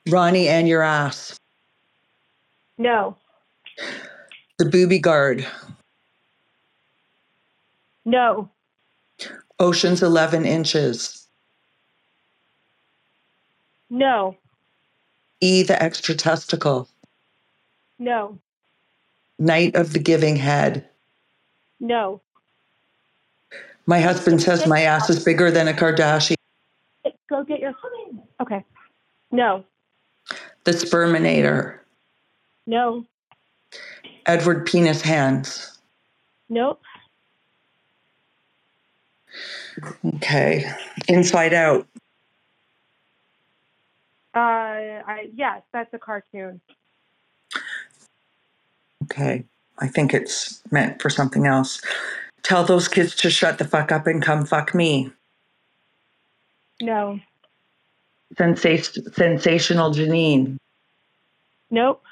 [0.08, 1.38] Ronnie and your ass.
[2.78, 3.16] No.
[4.58, 5.46] The Booby Guard.
[8.04, 8.48] No.
[9.60, 11.26] Ocean's 11 inches.
[13.90, 14.36] No.
[15.40, 16.88] E the extra testicle.
[17.98, 18.38] No.
[19.38, 20.88] Night of the giving head.
[21.80, 22.20] No.
[23.88, 26.34] My husband says my ass is bigger than a Kardashian.
[27.30, 27.72] Go get your.
[27.72, 28.20] Honey.
[28.38, 28.62] Okay.
[29.32, 29.64] No.
[30.64, 31.78] The Sperminator.
[32.66, 33.06] No.
[34.26, 35.78] Edward Penis Hands.
[36.50, 36.82] Nope.
[40.16, 40.70] Okay.
[41.08, 41.86] Inside Out.
[44.34, 46.60] Uh, I yes, that's a cartoon.
[49.04, 49.44] Okay.
[49.78, 51.80] I think it's meant for something else.
[52.42, 55.10] Tell those kids to shut the fuck up and come fuck me.
[56.80, 57.20] No.
[58.34, 60.58] Sensas- sensational Janine.
[61.70, 62.02] Nope.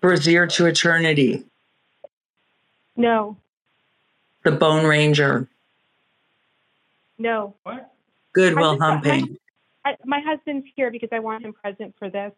[0.00, 1.44] Brazier to Eternity.
[2.96, 3.36] No.
[4.44, 5.48] The Bone Ranger.
[7.18, 7.54] No.
[7.62, 7.92] What?
[8.32, 9.38] Goodwill Humping.
[9.84, 12.32] My, I, my husband's here because I want him present for this.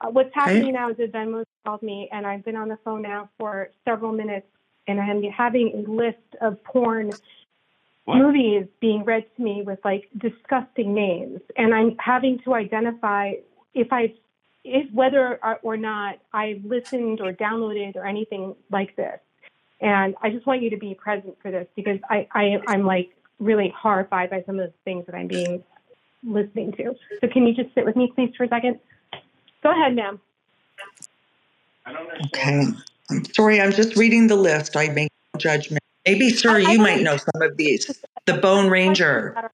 [0.00, 3.02] Uh, what's happening now is that Venmo called me, and I've been on the phone
[3.02, 4.46] now for several minutes,
[4.86, 7.12] and I'm having a list of porn
[8.06, 13.34] movies being read to me with like disgusting names, and I'm having to identify
[13.74, 14.14] if I,
[14.64, 19.18] if whether or- or not I've listened or downloaded or anything like this.
[19.80, 23.10] And I just want you to be present for this because I, I I'm like
[23.40, 25.64] really horrified by some of the things that I'm being
[26.22, 26.94] listening to.
[27.20, 28.78] So can you just sit with me, please, for a second?
[29.62, 30.20] Go ahead, ma'am.
[32.26, 32.62] Okay.
[33.10, 34.76] I'm sorry, I'm just reading the list.
[34.76, 35.82] I make no judgment.
[36.06, 38.02] Maybe, sir, you might know some of these.
[38.26, 39.50] The Bone Ranger.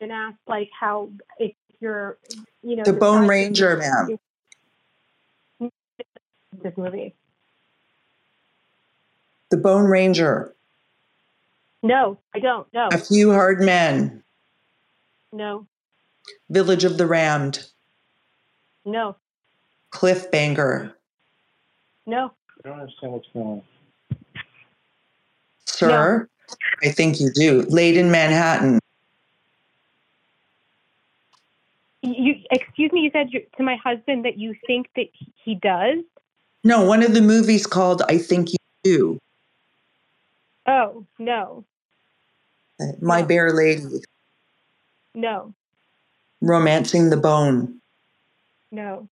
[0.00, 2.18] And ask like how if you're,
[2.62, 5.70] you know, The Bone Ranger, ma'am.
[6.62, 7.14] This movie.
[9.50, 10.54] The Bone Ranger.
[11.82, 12.66] No, I don't.
[12.72, 14.22] No, A Few Hard Men.
[15.32, 15.66] no,
[16.48, 17.66] Village of the Rammed.
[18.84, 19.16] no,
[19.92, 20.92] Cliffbanger.
[22.06, 22.32] no.
[22.64, 23.62] I don't understand what's going on.
[25.66, 26.28] Sir,
[26.82, 27.62] I think you do.
[27.62, 28.78] Late in Manhattan.
[32.02, 33.00] You excuse me.
[33.00, 35.06] You said you- to my husband that you think that
[35.44, 35.98] he does.
[36.62, 39.18] No, one of the movies called I Think You Do.
[40.66, 41.64] Oh no,
[42.80, 44.02] uh, My Bare Lady.
[45.14, 45.54] no,
[46.40, 47.80] Romancing the Bone.
[48.70, 49.08] no.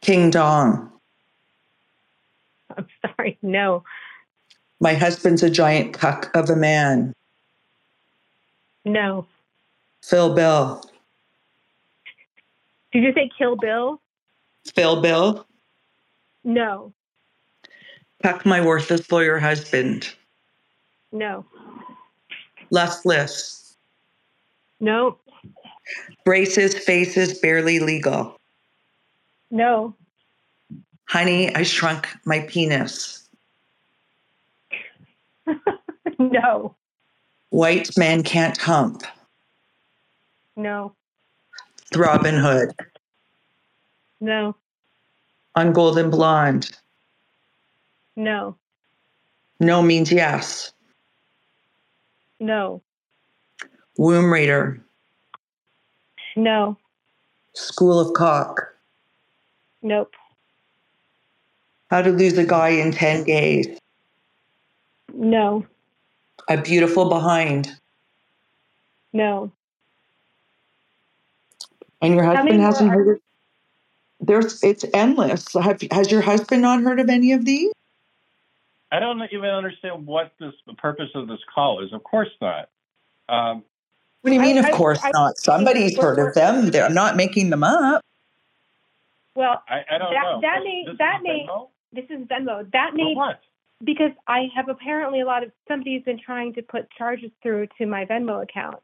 [0.00, 0.90] King Dong.
[2.78, 2.86] I'm
[3.16, 3.38] sorry.
[3.42, 3.82] No,
[4.80, 7.12] My husband's a giant cuck of a man.
[8.84, 9.26] no.
[10.02, 10.82] Phil Bill.
[12.92, 14.00] Did you say Kill Bill?
[14.74, 15.46] Phil Bill.
[16.44, 16.92] No,
[18.22, 20.12] Cuck my worthless lawyer husband.
[21.12, 21.44] no,
[22.70, 23.76] Les Bliss.
[24.80, 25.16] no,
[26.24, 28.38] Braces, faces, barely legal.
[29.50, 29.94] no,
[31.06, 33.28] Honey, I shrunk my penis.
[36.18, 36.74] no,
[37.50, 39.02] White man can't hump.
[40.56, 40.92] no,
[41.94, 42.70] Robin Hood.
[44.20, 44.56] no,
[45.54, 46.70] On Golden Blonde.
[48.16, 48.56] no,
[49.60, 50.72] No means yes.
[52.40, 52.80] no,
[53.98, 54.80] Womb Raider.
[56.36, 56.76] no,
[57.52, 58.60] School of Cock.
[59.82, 60.12] nope,
[61.94, 63.68] How to lose a guy in 10 days.
[65.12, 65.64] no,
[66.48, 67.70] A beautiful behind.
[69.12, 69.52] no.
[72.02, 73.20] And your husband hasn't heard of
[74.20, 75.52] there's it's endless.
[75.52, 77.70] Have, has your husband not heard of any of these?
[78.90, 81.92] I don't even understand what this the purpose of this call is.
[81.92, 82.70] Of course not.
[83.28, 83.62] Um,
[84.22, 85.38] What do you mean, I- of course I- not?
[85.38, 86.70] Somebody's we're- heard of we're- them.
[86.72, 88.02] They're not making them up.
[89.36, 90.40] Well, I, I don't that, know.
[90.40, 91.68] That This- may this that is may Venmo?
[91.94, 92.70] This is Venmo.
[92.72, 93.40] That For may what?
[93.82, 97.86] because I have apparently a lot of somebody's been trying to put charges through to
[97.86, 98.76] my Venmo account.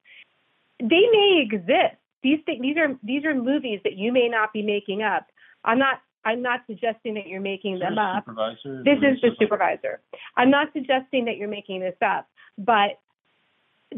[0.80, 1.96] They may exist.
[2.22, 5.26] These things, these are these are movies that you may not be making up.
[5.64, 8.26] I'm not I'm not suggesting that you're making Is them up.
[8.26, 10.00] This is the supervisor.
[10.36, 12.28] I'm not suggesting that you're making this up,
[12.58, 13.00] but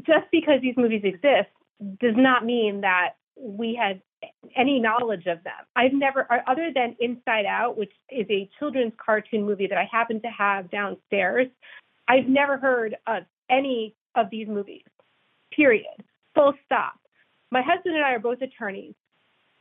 [0.07, 1.51] just because these movies exist
[2.01, 4.01] does not mean that we had
[4.57, 5.53] any knowledge of them.
[5.75, 9.89] I've never, uh, other than Inside Out, which is a children's cartoon movie that I
[9.91, 11.49] happen to have downstairs,
[12.09, 14.83] I've never heard of any of these movies.
[15.51, 15.87] Period.
[16.35, 16.95] Full stop.
[17.51, 18.95] My husband and I are both attorneys.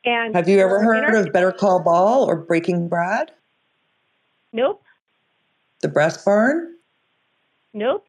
[0.05, 3.31] And Have you ever heard our- of Better Call Ball or Breaking Brad?
[4.53, 4.83] Nope.
[5.81, 6.75] The Breast Barn?
[7.73, 8.05] Nope.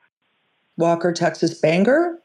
[0.77, 2.23] Walker, Texas Banger?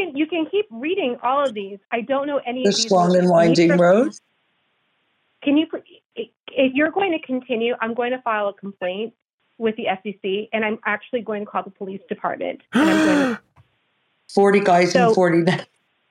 [0.00, 1.78] You can, you can keep reading all of these.
[1.92, 2.90] I don't know any The of these.
[2.90, 4.12] Long and Winding Road?
[5.42, 5.66] Can you,
[6.16, 9.14] if you're going to continue, I'm going to file a complaint
[9.58, 12.60] with the FCC, and I'm actually going to call the police department.
[12.72, 13.40] And I'm going to,
[14.34, 15.66] 40 guys So- and 40 men.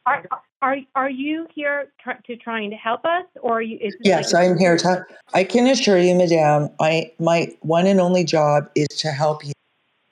[0.06, 0.24] are,
[0.62, 3.80] are are you here tr- to trying to help us, or are you?
[4.04, 5.06] Yes, like I'm here to.
[5.34, 9.54] I can assure you, Madame, I my one and only job is to help you.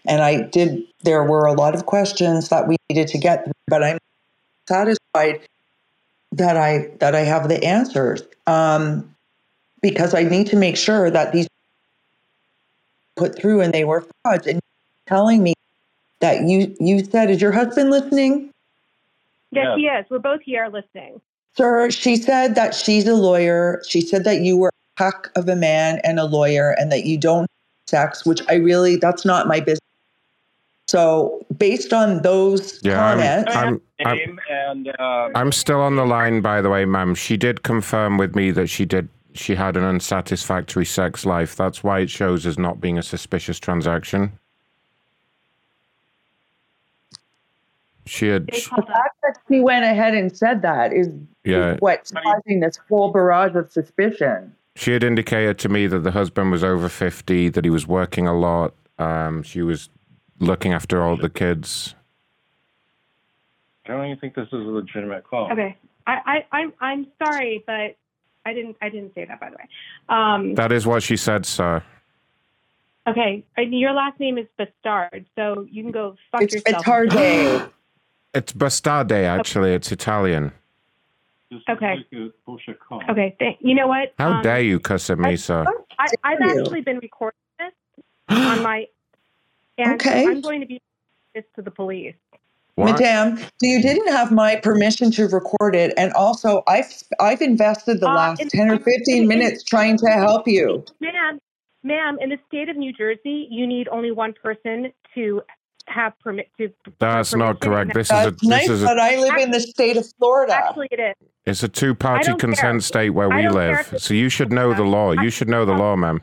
[0.07, 0.83] And I did.
[1.03, 3.97] There were a lot of questions that we needed to get, through, but I'm
[4.67, 5.41] satisfied
[6.31, 8.23] that I that I have the answers.
[8.47, 9.13] Um,
[9.81, 11.47] because I need to make sure that these
[13.15, 14.47] put through and they were frauds.
[14.47, 14.59] And
[15.05, 15.53] telling me
[16.19, 18.51] that you you said, is your husband listening?
[19.51, 20.05] Yes, he is.
[20.09, 21.21] We're both here listening.
[21.55, 23.81] Sir, she said that she's a lawyer.
[23.87, 27.05] She said that you were a hack of a man and a lawyer and that
[27.05, 27.47] you don't have
[27.87, 29.79] sex, which I really, that's not my business.
[30.97, 36.05] So, based on those Yeah, I'm- comments, I'm- I'm- and uh, I'm still on the
[36.05, 37.13] line, by the way, ma'am.
[37.13, 39.09] She did confirm with me that she did.
[39.33, 41.55] She had an unsatisfactory sex life.
[41.57, 44.31] That's why it shows as not being a suspicious transaction.
[48.05, 48.53] She had, The
[48.87, 51.09] fact that she went ahead and said that is
[51.43, 54.53] yeah, what's causing this whole barrage of suspicion.
[54.77, 58.25] she had indicated to me that the husband was over fifty, that he was working
[58.25, 58.73] a lot.
[58.97, 59.89] Um, she was
[60.39, 61.95] looking after all the kids.
[63.85, 65.51] I don't even think this is a legitimate call.
[65.51, 65.77] Okay.
[66.05, 67.95] I, I, I'm I'm sorry, but
[68.45, 69.67] I didn't I didn't say that by the way.
[70.09, 71.83] Um, That is what she said, sir.
[73.07, 73.43] okay.
[73.55, 76.83] And your last name is Bastard, so you can go fuck It's yourself.
[76.85, 77.69] Bastarde.
[78.33, 79.73] It's bastarde, actually.
[79.73, 80.51] It's Italian.
[81.67, 82.05] Okay.
[82.87, 83.01] Call.
[83.09, 83.35] Okay.
[83.39, 84.13] Th- you know what?
[84.19, 85.65] How Um, dare you cuss at me, sir?
[85.97, 87.71] I, I've actually been recording this
[88.29, 88.85] on my,
[89.77, 90.25] and Okay.
[90.25, 90.81] I'm going to be
[91.35, 92.15] this to the police.
[92.79, 96.85] Madame, so you didn't have my permission to record it, and also I've
[97.19, 100.85] I've invested the Uh, last in- ten or fifteen in- minutes trying to help you.
[100.99, 101.39] Ma'am,
[101.83, 105.41] ma'am, in the state of New Jersey, you need only one person to
[105.87, 106.69] have permit to.
[106.99, 107.95] That's not correct.
[107.95, 110.05] This is a That's nice, this is but a I live in the state of
[110.19, 110.53] Florida.
[110.53, 111.15] Actually, it is.
[111.19, 112.49] it's It's a two-party don't care.
[112.49, 113.99] consent state where I we don't care live.
[113.99, 115.13] So you should know the law.
[115.13, 116.21] You should know the law, ma'am.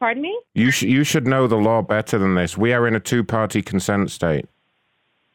[0.00, 0.38] Pardon me?
[0.54, 2.58] You should you should know the law better than this.
[2.58, 4.46] We are in a two-party consent state.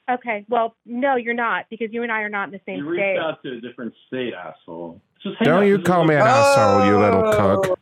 [0.10, 0.46] Okay.
[0.50, 3.02] Well, no, you're not because you and I are not in the same You state.
[3.02, 5.02] You reached out to a different state, asshole.
[5.24, 7.80] Just Don't you call me an like- asshole, you little cook.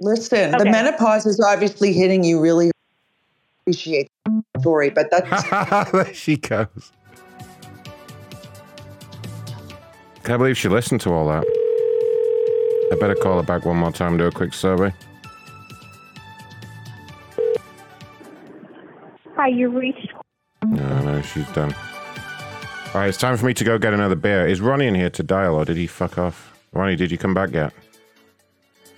[0.00, 2.70] Listen, the menopause is obviously hitting you really.
[3.62, 6.92] Appreciate the story, but that's there she goes.
[10.22, 11.44] Can't believe she listened to all that.
[12.92, 14.92] I better call her back one more time, do a quick survey.
[19.36, 20.12] Hi, you reached.
[20.64, 21.74] No, no, she's done.
[21.74, 24.46] All right, it's time for me to go get another beer.
[24.46, 26.58] Is Ronnie in here to dial, or did he fuck off?
[26.72, 27.74] Ronnie, did you come back yet?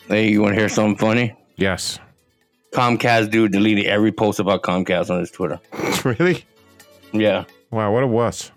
[0.07, 1.35] Hey, you want to hear something funny?
[1.57, 1.99] Yes.
[2.73, 5.59] Comcast dude deleted every post about Comcast on his Twitter.
[6.05, 6.45] really?
[7.13, 7.45] Yeah.
[7.73, 8.53] Wow, what a wuss.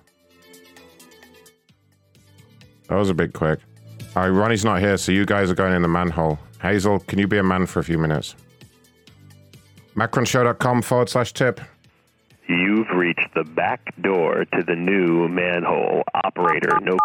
[2.89, 3.59] That was a bit quick.
[4.15, 6.37] All right, Ronnie's not here, so you guys are going in the manhole.
[6.61, 8.35] Hazel, can you be a man for a few minutes?
[9.95, 11.59] Macronshow.com forward slash tip.
[12.51, 16.03] You've reached the back door to the new manhole.
[16.13, 16.97] Operator, no.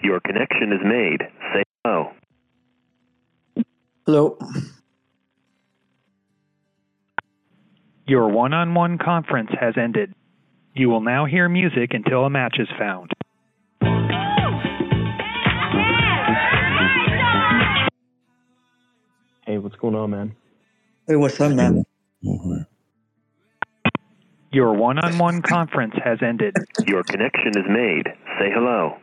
[0.00, 1.22] Your connection is made.
[1.52, 2.12] Say hello.
[4.06, 4.38] Hello.
[8.06, 10.14] Your one on one conference has ended.
[10.74, 13.10] You will now hear music until a match is found.
[19.44, 20.36] Hey, what's going on, man?
[21.08, 21.84] Hey, what's up, man?
[24.56, 26.54] Your one on one conference has ended.
[26.86, 28.06] Your connection is made.
[28.38, 28.96] Say hello.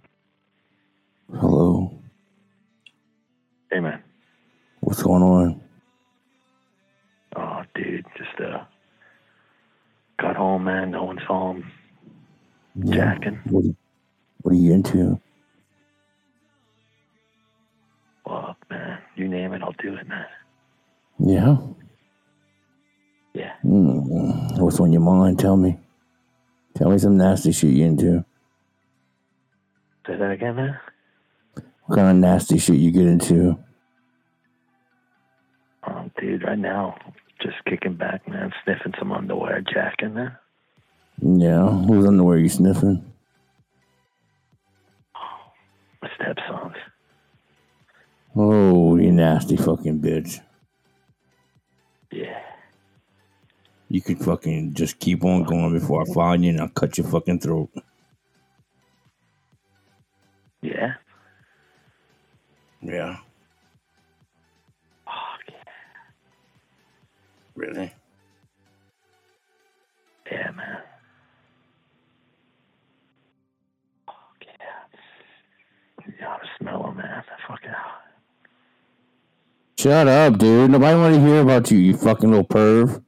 [1.31, 1.91] Hello.
[3.71, 4.01] Hey, man.
[4.79, 5.61] What's going on?
[7.35, 8.63] Oh, dude, just uh,
[10.19, 10.89] got home, man.
[10.89, 11.71] No one's home.
[12.89, 13.39] Jacking.
[13.45, 13.65] What,
[14.41, 15.21] what are you into?
[18.27, 18.97] Fuck, man.
[19.15, 20.25] You name it, I'll do it, man.
[21.19, 21.57] Yeah.
[23.33, 23.53] Yeah.
[23.65, 25.39] Mm, what's on your mind?
[25.39, 25.79] Tell me.
[26.75, 28.25] Tell me some nasty shit you into.
[30.07, 30.79] Say that again, man.
[31.85, 33.57] What kind of nasty shit you get into?
[35.87, 36.95] Oh, dude, right now,
[37.41, 38.51] just kicking back, man.
[38.63, 40.37] Sniffing some underwear, jacking, man.
[41.21, 41.69] Yeah.
[41.69, 43.11] Whose underwear you sniffing?
[46.01, 46.75] My stepson's.
[48.35, 50.39] Oh, you nasty fucking bitch.
[52.11, 52.42] Yeah.
[53.93, 57.05] You could fucking just keep on going before I find you and I'll cut your
[57.05, 57.69] fucking throat.
[60.63, 60.95] Yeah.
[62.81, 63.17] Yeah.
[67.53, 67.93] Really?
[70.31, 70.79] Yeah, man.
[76.03, 77.23] You gotta smell him, man.
[77.47, 77.69] Fucking
[79.77, 80.71] Shut up, dude.
[80.71, 83.02] Nobody want to hear about you, you fucking little perv.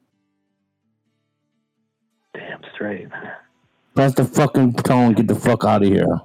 [2.78, 3.08] Damn straight.
[3.94, 5.14] Press the fucking tone.
[5.14, 6.20] Get the fuck out of here.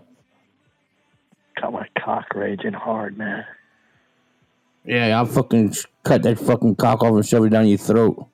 [1.61, 3.45] Got my cock raging hard, man.
[4.85, 5.75] Yeah, I'll fucking
[6.05, 8.27] cut that fucking cock off and shove it down your throat.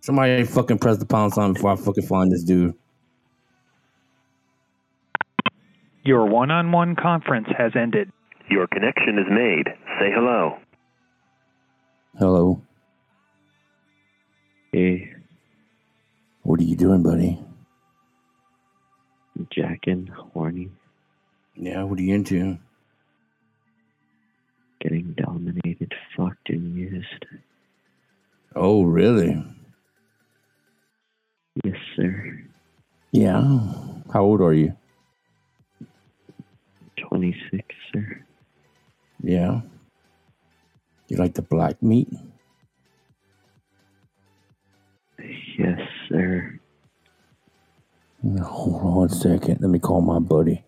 [0.00, 2.74] Somebody fucking press the pound sign before I fucking find this dude.
[6.02, 8.10] Your one on one conference has ended.
[8.48, 9.66] Your connection is made.
[10.00, 10.58] Say hello.
[12.18, 12.62] Hello.
[14.72, 15.12] Hey,
[16.42, 17.38] What are you doing, buddy?
[19.50, 20.70] Jacking, horny,
[21.54, 22.58] Yeah, what are you into?
[24.80, 27.26] getting dominated, fucked, and used.
[28.56, 29.44] Oh, really?
[31.62, 32.42] Yes, sir.
[33.12, 33.42] Yeah.
[34.10, 34.74] How old are you?
[37.08, 37.62] 26,
[37.92, 38.24] sir.
[39.22, 39.60] Yeah.
[41.08, 42.08] You like the black meat?
[45.18, 45.80] Yes,
[46.10, 46.60] sir.
[48.42, 49.60] Hold on one second.
[49.60, 50.64] Let me call my buddy.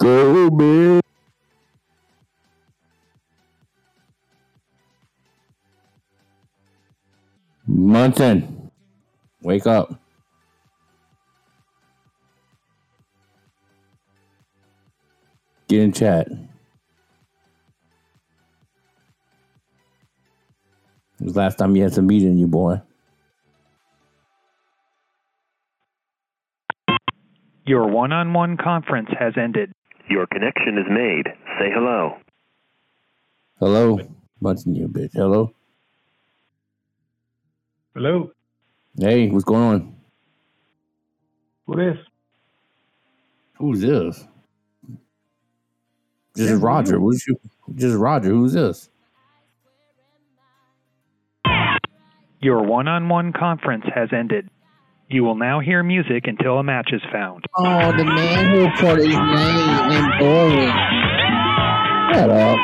[0.00, 1.00] Scooby.
[7.66, 8.70] Munson,
[9.42, 9.94] wake up.
[15.68, 16.26] Get in chat.
[16.28, 16.38] It
[21.20, 22.80] was last time you had some meat in you, boy.
[27.66, 29.72] Your one on one conference has ended.
[30.08, 31.26] Your connection is made.
[31.58, 32.16] Say hello.
[33.58, 34.00] Hello?
[34.40, 35.10] Munson, you bitch.
[35.12, 35.52] Hello?
[37.94, 38.30] Hello.
[38.98, 39.96] Hey, what's going on?
[41.66, 41.96] Who is?
[43.58, 44.26] Who's this?
[46.34, 46.98] This is Roger.
[46.98, 47.38] Who's you?
[47.68, 48.30] This is Roger.
[48.30, 48.88] Who's this?
[52.40, 54.48] Your one on one conference has ended.
[55.12, 57.44] You will now hear music until a match is found.
[57.56, 60.70] Oh, the man who put his name in boring.
[62.14, 62.58] Shut up.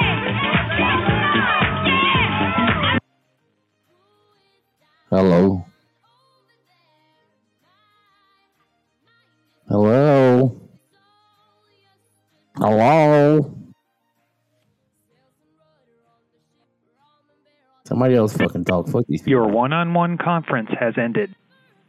[5.10, 5.66] Hello.
[9.68, 10.60] Hello.
[12.54, 13.54] Hello.
[17.82, 18.86] Somebody else fucking talk.
[18.86, 19.30] Fuck these people.
[19.30, 21.34] Your one on one conference has ended.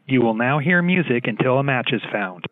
[0.10, 2.46] You will now hear music until a match is found.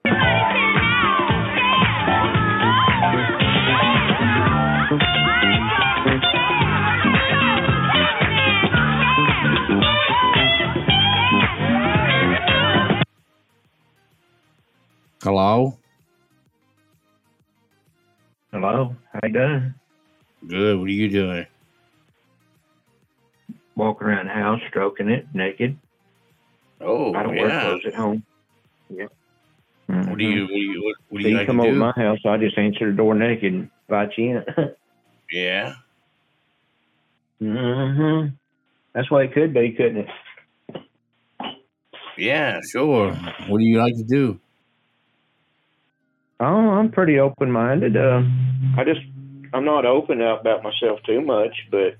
[15.23, 15.77] Hello.
[18.51, 19.73] Hello, how you doing?
[20.45, 20.77] Good.
[20.77, 21.45] What are you doing?
[23.77, 25.77] Walking around the house, stroking it, naked.
[26.85, 27.61] Oh, I don't yeah.
[27.61, 28.23] clothes at home.
[28.89, 29.07] Yeah.
[29.87, 30.43] What do you?
[30.43, 30.83] What do you?
[30.83, 31.75] What, what do So you you like come over do?
[31.75, 34.45] my house, I just answer the door naked and invite you in.
[35.31, 35.75] Yeah.
[37.41, 38.35] Mm-hmm.
[38.93, 40.09] That's what it could be, couldn't it?
[42.17, 42.61] Yeah.
[42.71, 43.13] Sure.
[43.47, 44.39] What do you like to do?
[46.39, 47.95] Oh, I'm pretty open minded.
[47.97, 48.21] Uh,
[48.77, 49.01] I just,
[49.53, 51.95] I'm not open up about myself too much, but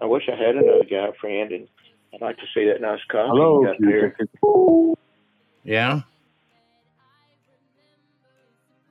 [0.00, 1.68] I wish I had another guy friend, and
[2.14, 4.16] I'd like to see that nice coffee Hello, you got there.
[5.64, 6.00] Yeah.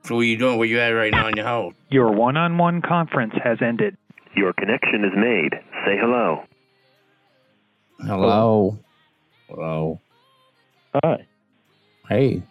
[0.04, 0.58] So what you doing?
[0.58, 1.74] Where you at right now in your house?
[1.88, 3.96] Your one on one conference has ended.
[4.34, 5.52] Your connection is made.
[5.86, 6.42] Say hello.
[8.00, 8.78] Hello.
[9.48, 10.00] Hello.
[11.04, 11.26] Hi.
[12.08, 12.42] Hey.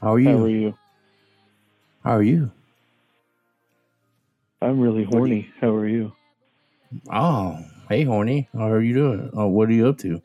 [0.00, 0.28] How are you?
[0.28, 0.74] How are you?
[2.04, 2.50] How are you?
[4.62, 5.48] I'm really horny.
[5.60, 6.12] How are you?
[7.12, 7.58] Oh,
[7.90, 8.48] hey, horny.
[8.54, 9.30] How are you doing?
[9.34, 10.22] Oh, what are you up to?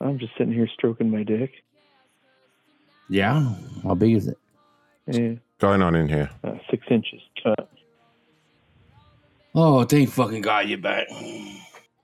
[0.00, 1.52] I'm just sitting here stroking my dick.
[3.08, 3.54] Yeah.
[3.82, 4.38] How big is it?
[5.06, 6.30] Yeah, Going on in here.
[6.44, 7.20] uh, six inches.
[7.44, 7.54] Uh,
[9.52, 11.08] Oh, thank fucking God you're back.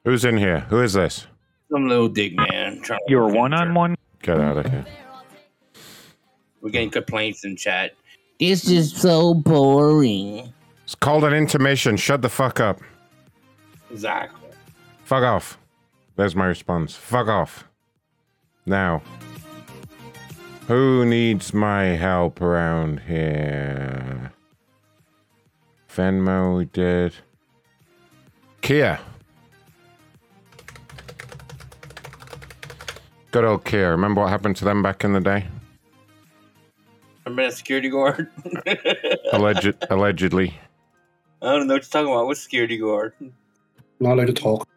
[0.05, 0.61] Who's in here?
[0.69, 1.29] Who is this?
[1.71, 2.83] Some little dick man.
[3.07, 4.85] You're one on one Get out of here.
[6.61, 7.93] We're getting complaints in chat.
[8.41, 10.53] This is so boring.
[10.83, 11.97] It's called an intermission.
[11.97, 12.81] Shut the fuck up.
[13.91, 14.51] Exactly.
[15.05, 15.59] Fuck off.
[16.17, 16.95] There's my response.
[16.95, 17.65] Fuck off.
[18.65, 19.03] Now.
[20.67, 24.33] Who needs my help around here?
[25.89, 27.15] Venmo, we did.
[28.63, 28.99] Kia.
[33.31, 33.91] Good old Kia.
[33.91, 35.47] Remember what happened to them back in the day?
[37.25, 38.31] Remember that security guard?
[39.33, 40.59] Alleged, allegedly.
[41.43, 42.27] I don't know what you're talking about.
[42.27, 43.13] What's security guard?
[44.01, 44.69] Not allowed to talk.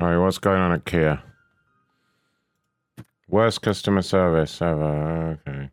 [0.00, 1.22] Alright, what's going on at Kia?
[3.28, 5.40] Worst customer service ever.
[5.48, 5.70] Okay.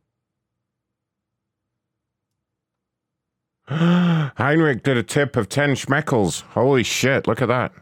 [4.38, 6.42] Heinrich did a tip of 10 schmeckles.
[6.42, 7.74] Holy shit, look at that.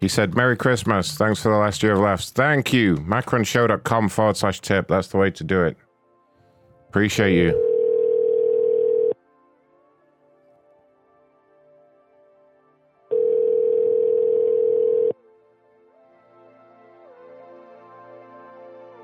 [0.00, 1.16] He said, Merry Christmas.
[1.16, 2.30] Thanks for the last year of laughs.
[2.30, 2.96] Thank you.
[2.96, 4.88] Macronshow.com forward slash tip.
[4.88, 5.76] That's the way to do it.
[6.96, 7.50] Appreciate you.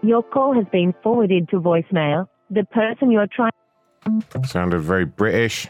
[0.03, 2.29] Your call has been forwarded to voicemail.
[2.49, 3.53] The person you're trying.
[4.47, 5.69] Sounded very British.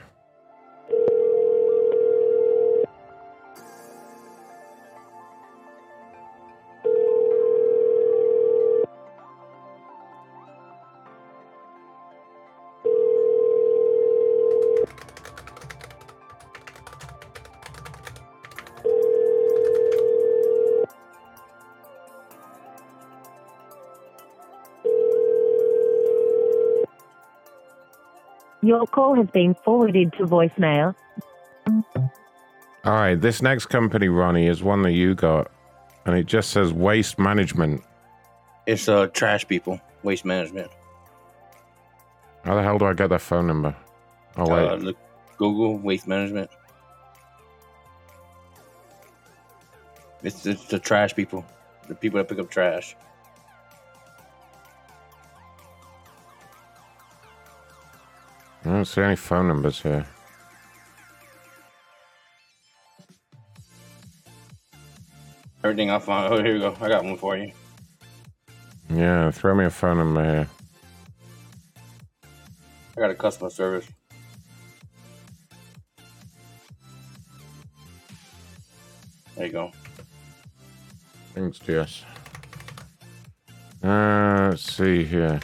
[28.73, 30.95] Your call has been forwarded to voicemail.
[31.67, 35.51] All right, this next company, Ronnie, is one that you got,
[36.07, 37.83] and it just says waste management.
[38.67, 40.71] It's uh trash people, waste management.
[42.47, 43.77] How the hell do I get their phone number?
[44.39, 44.97] Oh wait, Uh, look,
[45.37, 46.49] Google waste management.
[50.23, 51.45] It's, it's the trash people,
[51.89, 52.97] the people that pick up trash.
[58.83, 60.05] Don't see any phone numbers here.
[65.63, 66.35] Everything I found.
[66.35, 66.77] Oh, here we go.
[66.81, 67.53] I got one for you.
[68.91, 70.49] Yeah, throw me a phone number here.
[72.97, 73.87] I got a customer service.
[79.37, 79.71] There you go.
[81.35, 82.05] Thanks, Jess.
[83.81, 85.39] Uh, let's see here.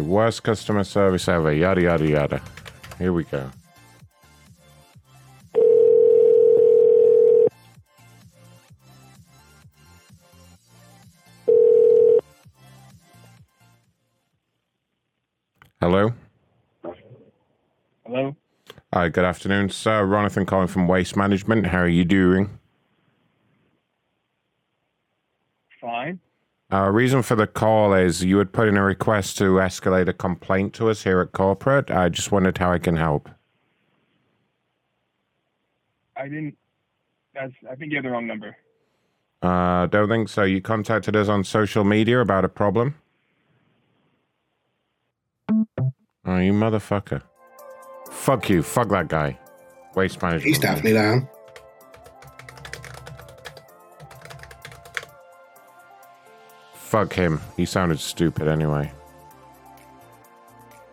[0.00, 1.52] Worst customer service ever.
[1.52, 2.42] Yada yada yada.
[2.98, 3.50] Here we go.
[15.80, 16.12] Hello.
[18.06, 18.36] Hello?
[18.92, 20.06] Hi, good afternoon, sir.
[20.06, 21.66] Ronathan calling from Waste Management.
[21.66, 22.58] How are you doing?
[25.80, 26.20] Fine.
[26.72, 30.14] Our reason for the call is you had put in a request to escalate a
[30.14, 31.90] complaint to us here at corporate.
[31.90, 33.28] I just wondered how I can help.
[36.16, 36.56] I didn't.
[37.34, 37.52] That's.
[37.70, 38.56] I think you have the wrong number.
[39.42, 40.44] Uh, don't think so.
[40.44, 42.94] You contacted us on social media about a problem.
[45.50, 47.20] Oh, you motherfucker.
[48.10, 48.62] Fuck you.
[48.62, 49.38] Fuck that guy.
[49.94, 50.46] Waste management.
[50.46, 51.28] He's definitely down.
[56.92, 57.40] Fuck him.
[57.56, 58.92] He sounded stupid anyway.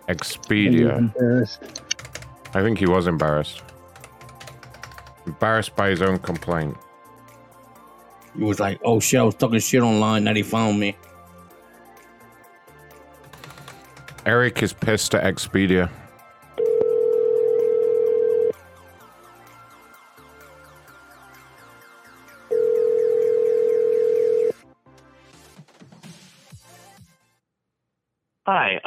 [0.07, 1.11] Expedia.
[2.53, 3.61] I think he was embarrassed.
[5.26, 6.77] Embarrassed by his own complaint.
[8.34, 10.23] He was like, "Oh shit, I was talking shit online.
[10.23, 10.95] Now he found me."
[14.26, 15.89] Eric is pissed at Expedia.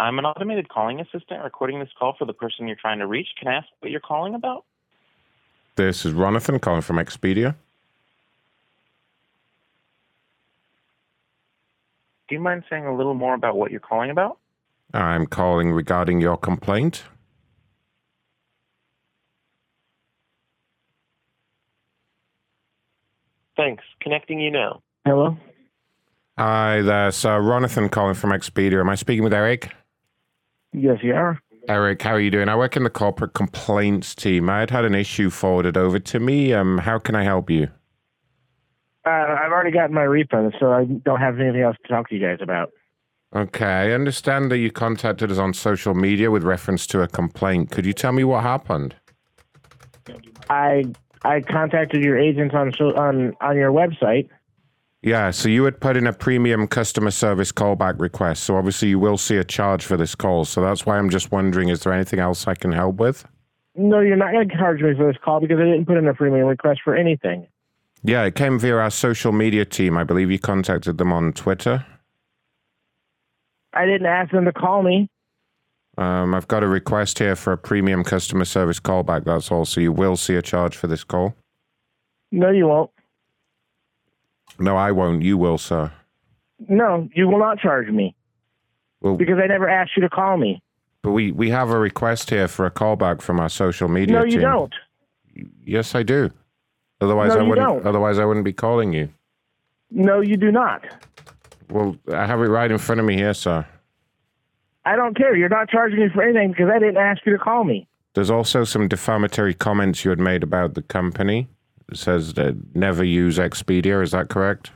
[0.02, 3.28] I'm an automated calling assistant recording this call for the person you're trying to reach.
[3.38, 4.64] Can I ask what you're calling about?
[5.76, 7.54] This is Ronathan calling from Expedia.
[12.28, 14.38] Do you mind saying a little more about what you're calling about?
[14.92, 17.04] I'm calling regarding your complaint.
[23.56, 23.84] Thanks.
[24.00, 24.82] Connecting you now.
[25.04, 25.36] Hello?
[26.36, 27.36] Hi there, sir.
[27.36, 28.80] Uh, Ronathan calling from Expedia.
[28.80, 29.70] Am I speaking with Eric?
[30.72, 31.38] Yes, you are.
[31.68, 32.48] Eric, how are you doing?
[32.48, 34.50] I work in the corporate complaints team.
[34.50, 36.52] I had had an issue forwarded over to me.
[36.52, 37.68] Um, how can I help you?
[39.06, 42.16] Uh, I've already gotten my refund, so I don't have anything else to talk to
[42.16, 42.70] you guys about.
[43.34, 47.70] Okay, I understand that you contacted us on social media with reference to a complaint.
[47.70, 48.94] Could you tell me what happened?
[50.50, 50.84] I
[51.24, 54.28] I contacted your agents on on on your website.
[55.02, 58.44] Yeah, so you had put in a premium customer service callback request.
[58.44, 60.44] So obviously you will see a charge for this call.
[60.44, 63.26] So that's why I'm just wondering is there anything else I can help with?
[63.74, 66.06] No, you're not going to charge me for this call because I didn't put in
[66.06, 67.48] a premium request for anything.
[68.04, 69.96] Yeah, it came via our social media team.
[69.96, 71.84] I believe you contacted them on Twitter.
[73.72, 75.08] I didn't ask them to call me.
[75.98, 79.24] Um, I've got a request here for a premium customer service callback.
[79.24, 79.64] That's all.
[79.64, 81.34] So you will see a charge for this call.
[82.30, 82.90] No, you won't.
[84.58, 85.22] No, I won't.
[85.22, 85.92] You will, sir.
[86.68, 88.14] No, you will not charge me
[89.00, 90.62] Well, because I never asked you to call me.
[91.02, 94.24] but we, we have a request here for a callback from our social media No,
[94.24, 94.32] team.
[94.34, 94.72] you don't.
[95.64, 96.30] Yes, I do.
[97.00, 97.66] Otherwise, No, I wouldn't.
[97.66, 97.86] don't.
[97.86, 99.08] Otherwise, I wouldn't be calling you.
[99.90, 100.82] No, you do not.
[101.68, 103.66] Well, I have it right in front of me here, sir.
[104.84, 105.34] I don't care.
[105.34, 107.88] You're not charging me for anything because I didn't ask you to call me.
[108.14, 111.48] There's also some defamatory comments you had made about the company.
[111.92, 114.02] It says that never use Expedia.
[114.02, 114.70] Is that correct?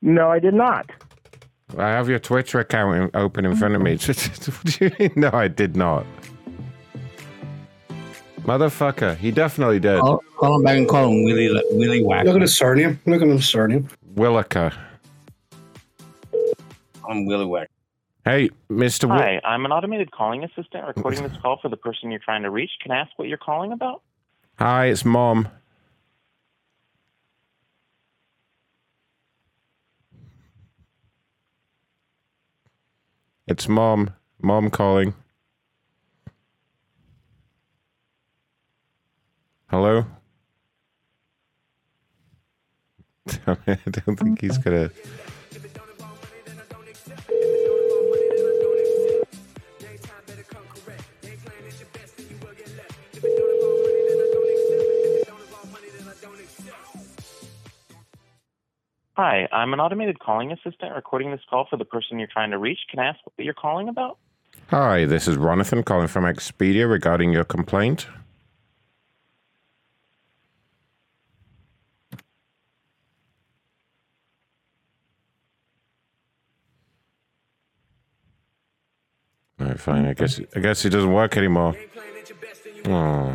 [0.00, 0.88] No, I did not.
[1.76, 3.98] I have your Twitter account open in front of me.
[4.06, 5.12] What do you mean?
[5.16, 6.06] no, I did not.
[8.42, 9.98] Motherfucker, he definitely did.
[10.00, 12.26] Call, call him back and call him Willie Willie Whack.
[12.26, 13.00] Look at his surname.
[13.04, 13.88] Look at his surname.
[14.14, 14.72] Williker.
[17.08, 17.68] I'm Willie Whack.
[18.24, 19.02] Hey, Mr.
[19.08, 22.42] Wi- Hi, I'm an automated calling assistant recording this call for the person you're trying
[22.44, 22.70] to reach.
[22.80, 24.02] Can I ask what you're calling about?
[24.58, 25.48] Hi, it's Mom.
[33.48, 34.10] It's Mom.
[34.40, 35.14] Mom calling.
[39.66, 40.06] Hello?
[43.46, 44.90] I don't think he's gonna.
[59.14, 62.58] Hi, I'm an automated calling assistant recording this call for the person you're trying to
[62.58, 62.78] reach.
[62.90, 64.16] Can I ask what you're calling about?
[64.68, 68.06] Hi, this is Ronathan calling from Expedia regarding your complaint.
[79.60, 80.06] All right, fine.
[80.06, 81.76] I guess I guess it doesn't work anymore.
[82.86, 83.34] Oh.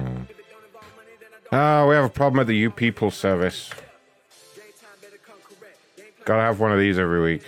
[1.52, 3.70] Ah, we have a problem with the You People service.
[6.28, 7.41] Gotta have one of these every week.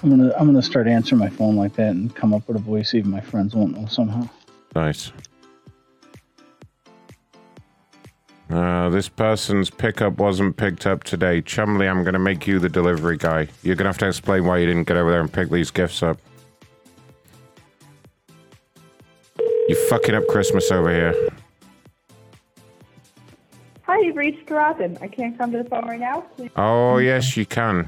[0.00, 2.60] I'm gonna I'm gonna start answering my phone like that and come up with a
[2.60, 4.28] voice even my friends won't know somehow.
[4.76, 5.10] Nice.
[8.50, 11.42] Uh, this person's pickup wasn't picked up today.
[11.42, 13.48] Chumley, I'm to make you the delivery guy.
[13.64, 16.04] You're to have to explain why you didn't get over there and pick these gifts
[16.04, 16.20] up.
[19.40, 21.33] You fucking up Christmas over here.
[24.14, 24.96] You've reached Robin.
[25.00, 26.20] I can't come to the phone right now.
[26.36, 26.50] Please.
[26.54, 27.84] Oh, yes, you can.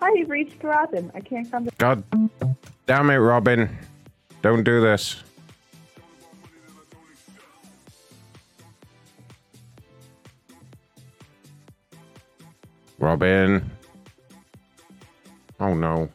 [0.00, 1.12] Hi, you've reached Robin.
[1.14, 1.70] I can't come to.
[1.78, 2.02] God
[2.86, 3.78] damn it, Robin.
[4.42, 5.22] Don't do this.
[12.98, 13.70] Robin.
[15.60, 16.10] Oh no.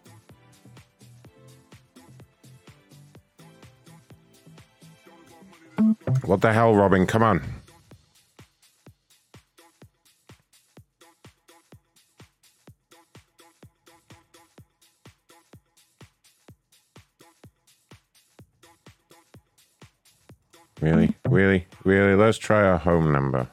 [6.25, 7.05] What the hell, Robin?
[7.05, 7.41] Come on.
[20.81, 21.15] Really?
[21.27, 21.67] Really?
[21.83, 22.15] Really?
[22.15, 23.47] Let's try our home number.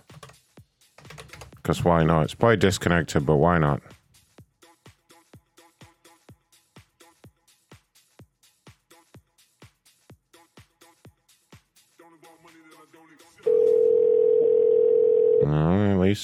[1.56, 2.24] Because why not?
[2.24, 3.80] It's probably disconnected, but why not?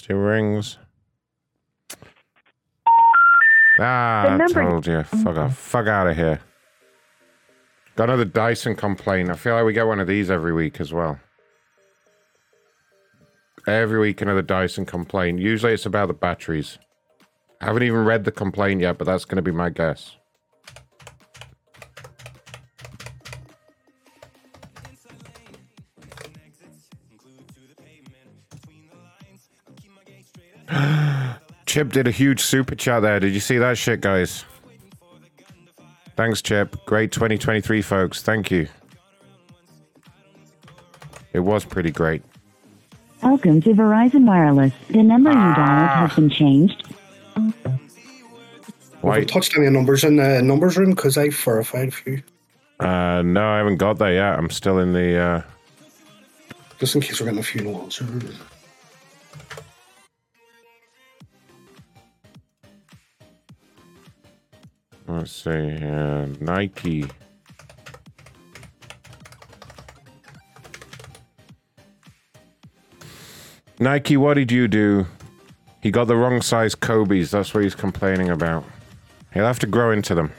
[0.08, 0.78] It rings.
[3.78, 5.02] Ah, I told you.
[5.02, 5.56] Fuck off.
[5.56, 6.40] Fuck out of here.
[7.94, 9.30] Got another Dyson complaint.
[9.30, 11.18] I feel like we get one of these every week as well.
[13.66, 15.40] Every week, another Dyson complaint.
[15.40, 16.78] Usually it's about the batteries.
[17.60, 20.17] I haven't even read the complaint yet, but that's going to be my guess.
[31.78, 33.20] Chip did a huge super chat there.
[33.20, 34.44] Did you see that shit, guys?
[36.16, 36.74] Thanks, Chip.
[36.86, 38.20] Great 2023, folks.
[38.20, 38.66] Thank you.
[41.32, 42.24] It was pretty great.
[43.22, 44.72] Welcome to Verizon Wireless.
[44.90, 46.82] The number you dialed has been changed.
[47.36, 47.78] Have
[49.16, 50.90] you touched any numbers in the numbers room?
[50.90, 52.20] Because I verified a few.
[52.80, 54.36] Uh, no, I haven't got that yet.
[54.36, 55.16] I'm still in the.
[55.16, 55.42] Uh...
[56.80, 58.04] Just in case we're getting a few no answer.
[65.08, 66.28] Let's see here.
[66.38, 67.06] Nike.
[73.78, 75.06] Nike, what did you do?
[75.80, 77.30] He got the wrong size Kobe's.
[77.30, 78.64] That's what he's complaining about.
[79.32, 80.32] He'll have to grow into them.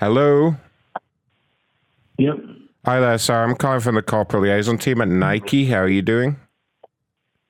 [0.00, 0.56] Hello?
[2.16, 2.36] Yep.
[2.86, 3.42] Hi there, sir.
[3.42, 5.66] I'm calling from the corporate liaison team at Nike.
[5.66, 6.36] How are you doing?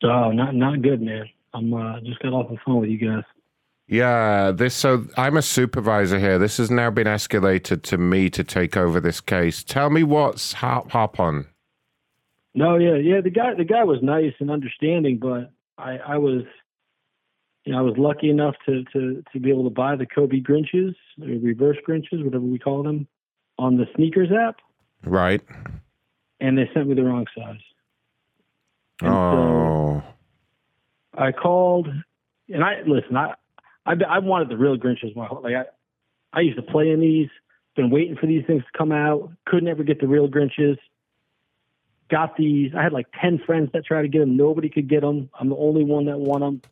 [0.04, 1.28] Oh, not not good, man.
[1.54, 3.24] I'm uh, just got off the phone with you guys.
[3.86, 6.38] Yeah, this so I'm a supervisor here.
[6.38, 9.62] This has now been escalated to me to take over this case.
[9.62, 11.46] Tell me what's hop, hop on.
[12.54, 13.20] No, yeah, yeah.
[13.20, 16.42] The guy, the guy was nice and understanding, but I, I was,
[17.64, 20.40] you know, I was lucky enough to to to be able to buy the Kobe
[20.40, 23.06] Grinches, reverse Grinches, whatever we call them,
[23.58, 24.56] on the sneakers app,
[25.04, 25.42] Right.
[26.40, 27.60] and they sent me the wrong size.
[29.02, 30.02] Oh.
[31.16, 31.88] I called,
[32.48, 33.16] and I listen.
[33.16, 33.34] I
[33.86, 35.64] I, I wanted the real Grinches my whole like I
[36.32, 37.28] I used to play in these.
[37.76, 39.32] Been waiting for these things to come out.
[39.46, 40.78] Couldn't ever get the real Grinches.
[42.10, 42.72] Got these.
[42.76, 44.36] I had like ten friends that tried to get them.
[44.36, 45.30] Nobody could get them.
[45.38, 46.62] I'm the only one that won them.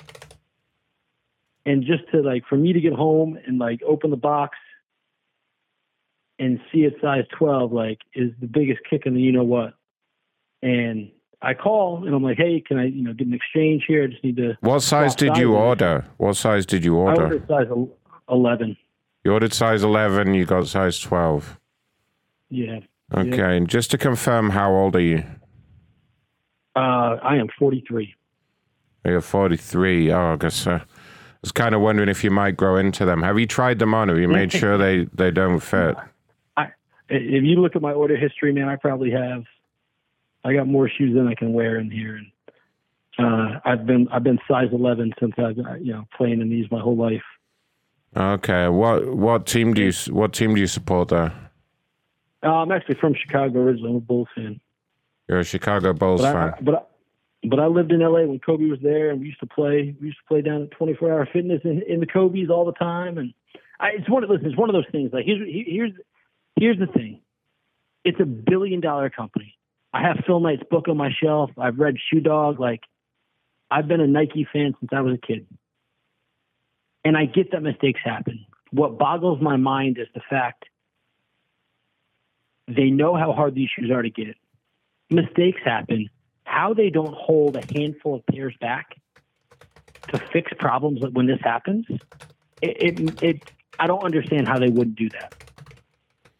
[1.64, 4.58] And just to like for me to get home and like open the box
[6.38, 9.74] and see it size 12 like is the biggest kick in the you know what.
[10.62, 11.10] And
[11.42, 14.04] I call and I'm like, hey, can I you know get an exchange here?
[14.04, 14.56] I just need to.
[14.60, 16.04] What size did you order?
[16.16, 17.20] What size did you order?
[17.20, 17.44] I order?
[17.48, 17.88] ordered size
[18.28, 18.76] 11.
[19.24, 21.58] You ordered size 11, you got size 12.
[22.50, 22.80] Yeah.
[23.14, 25.24] Okay, and just to confirm, how old are you?
[26.74, 28.14] Uh, I am 43.
[29.04, 30.10] You're 43.
[30.10, 30.82] Oh, I guess uh, I
[31.42, 33.22] was kind of wondering if you might grow into them.
[33.22, 34.08] Have you tried them on?
[34.08, 35.96] Have you made sure they, they don't fit?
[36.56, 36.68] I,
[37.08, 39.44] if you look at my order history, man, I probably have.
[40.44, 42.26] I got more shoes than I can wear in here, and
[43.18, 46.70] uh, I've been I've been size 11 since I've been, you know playing in these
[46.70, 47.22] my whole life.
[48.16, 51.32] Okay, what what team do you what team do you support there?
[52.42, 53.90] Uh, I'm actually from Chicago originally.
[53.90, 54.60] I'm a Bulls fan,
[55.28, 56.48] You're a Chicago Bulls but fan.
[56.48, 56.80] I, but I,
[57.48, 59.94] but I lived in LA when Kobe was there, and we used to play.
[60.00, 62.72] We used to play down at 24 Hour Fitness in, in the Kobe's all the
[62.72, 63.32] time, and
[63.78, 65.12] I, it's one of listen, it's one of those things.
[65.12, 65.92] Like here's here's
[66.56, 67.20] here's the thing.
[68.04, 69.56] It's a billion dollar company.
[69.92, 71.50] I have Phil Knight's book on my shelf.
[71.58, 72.58] I've read Shoe Dog.
[72.58, 72.80] Like
[73.70, 75.46] I've been a Nike fan since I was a kid,
[77.04, 78.46] and I get that mistakes happen.
[78.70, 80.64] What boggles my mind is the fact
[82.68, 84.36] they know how hard these shoes are to get.
[85.10, 86.08] Mistakes happen.
[86.44, 88.96] How they don't hold a handful of pairs back
[90.08, 91.86] to fix problems when this happens,
[92.60, 93.42] it, it, it
[93.78, 95.34] I don't understand how they wouldn't do that.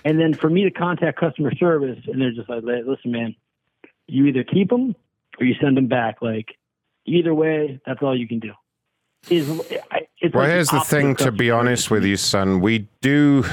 [0.05, 3.37] And then for me to contact customer service, and they're just like, "Listen, man,
[4.07, 4.95] you either keep them
[5.39, 6.23] or you send them back.
[6.23, 6.57] Like
[7.07, 8.53] either way, that's all you can do."
[9.31, 9.49] Is
[10.23, 12.61] it's Well, like here's the thing, to be honest with you, son.
[12.61, 13.45] We do,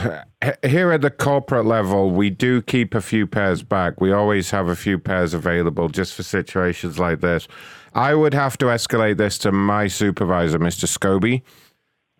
[0.63, 3.99] here at the corporate level, we do keep a few pairs back.
[4.01, 7.47] We always have a few pairs available just for situations like this.
[7.93, 10.85] I would have to escalate this to my supervisor, Mr.
[10.85, 11.41] Scobie.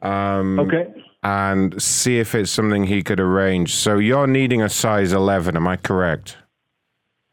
[0.08, 0.88] Um, Okay.
[1.22, 3.76] And see if it's something he could arrange.
[3.76, 6.38] So you're needing a size 11, am I correct?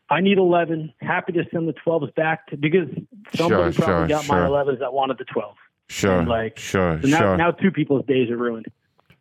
[0.08, 0.92] I need 11.
[1.00, 2.88] Happy to send the 12s back to, because
[3.34, 4.48] somebody Sure, probably sure, got my sure.
[4.48, 5.54] 11s that wanted the 12.
[5.88, 7.36] Sure, And, like, sure, So now, sure.
[7.36, 8.66] now two people's days are ruined.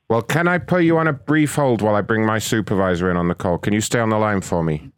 [0.10, 3.18] Well, can I put you on a brief hold while I bring my supervisor in
[3.18, 3.58] on the call?
[3.58, 4.92] Can you stay on the line for me?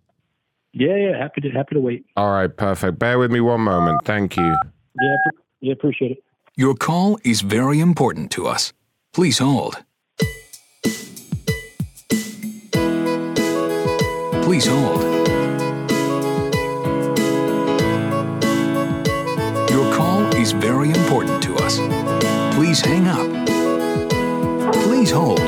[0.74, 1.18] Yeah, yeah.
[1.18, 2.06] Happy to happy to wait.
[2.18, 3.00] All right, perfect.
[3.00, 4.02] Bear with me one moment.
[4.04, 4.44] Thank you.
[4.44, 5.74] Yeah, pr- yeah.
[5.74, 6.24] Appreciate it.
[6.58, 8.74] Your call is very important to us.
[9.14, 9.84] Please hold.
[14.44, 15.17] Please hold.
[20.48, 21.78] Is very important to us.
[22.56, 23.28] Please hang up.
[24.84, 25.40] Please hold.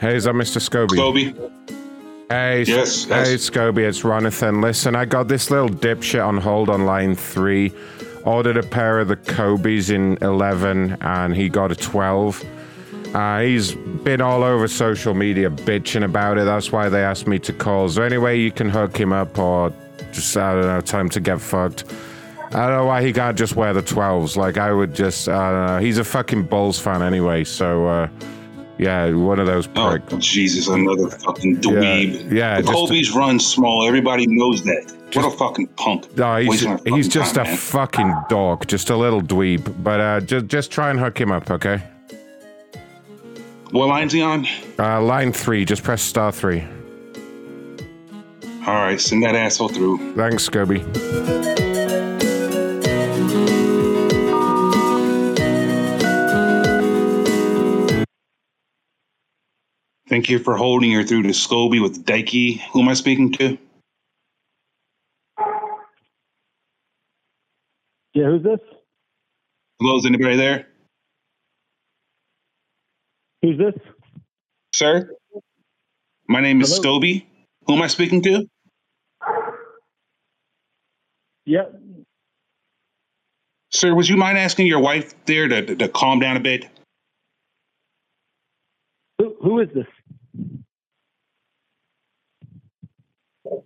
[0.00, 0.58] Hey, is that Mr.
[0.58, 0.96] Scobie?
[0.96, 1.50] Scobie.
[2.30, 3.50] Hey, Yes, Hey, yes.
[3.50, 4.62] Scobie, it's Ronathan.
[4.62, 7.70] Listen, I got this little dipshit on hold on line three.
[8.24, 12.42] Ordered a pair of the Kobe's in 11, and he got a 12.
[13.14, 16.44] Uh, he's been all over social media bitching about it.
[16.44, 17.84] That's why they asked me to call.
[17.86, 19.72] Is there any way you can hook him up or
[20.12, 21.84] just, I don't know, tell him to get fucked?
[22.50, 24.36] I don't know why he can't just wear the 12s.
[24.36, 25.78] Like, I would just, I don't know.
[25.78, 28.08] He's a fucking Bulls fan anyway, so, uh,
[28.78, 30.26] yeah, one of those Oh, pricks.
[30.26, 32.32] Jesus, another fucking dweeb.
[32.32, 33.86] yeah, the just- Kobe's run small.
[33.86, 34.92] Everybody knows that.
[35.14, 36.16] what a fucking punk.
[36.16, 37.56] No, he's, he's just time, a man.
[37.56, 39.72] fucking dog, just a little dweeb.
[39.84, 41.84] But uh, just just try and hook him up, okay?
[43.70, 44.46] What line's he on?
[44.78, 46.64] Uh, line three, just press star three.
[48.66, 50.14] All right, send that asshole through.
[50.14, 50.82] Thanks, Scobie.
[60.08, 62.62] Thank you for holding her through to Scobie with Dikey.
[62.72, 63.58] Who am I speaking to?
[68.14, 68.60] Yeah, who's this?
[69.80, 70.68] Hello, is anybody there?
[73.44, 73.74] Who's this?
[74.74, 75.10] Sir?
[76.26, 76.98] My name is Hello?
[76.98, 77.26] Scobie.
[77.66, 78.48] Who am I speaking to?
[81.44, 81.64] Yeah.
[83.70, 86.70] Sir, would you mind asking your wife there to, to, to calm down a bit?
[89.18, 89.86] Who, who is this?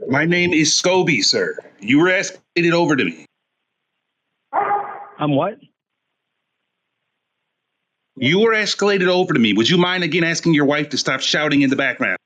[0.09, 1.56] My name is Scobie, sir.
[1.78, 3.26] You were escalated over to me.
[5.20, 5.59] I'm what?
[8.20, 9.53] You were escalated over to me.
[9.53, 12.19] Would you mind again asking your wife to stop shouting in the background?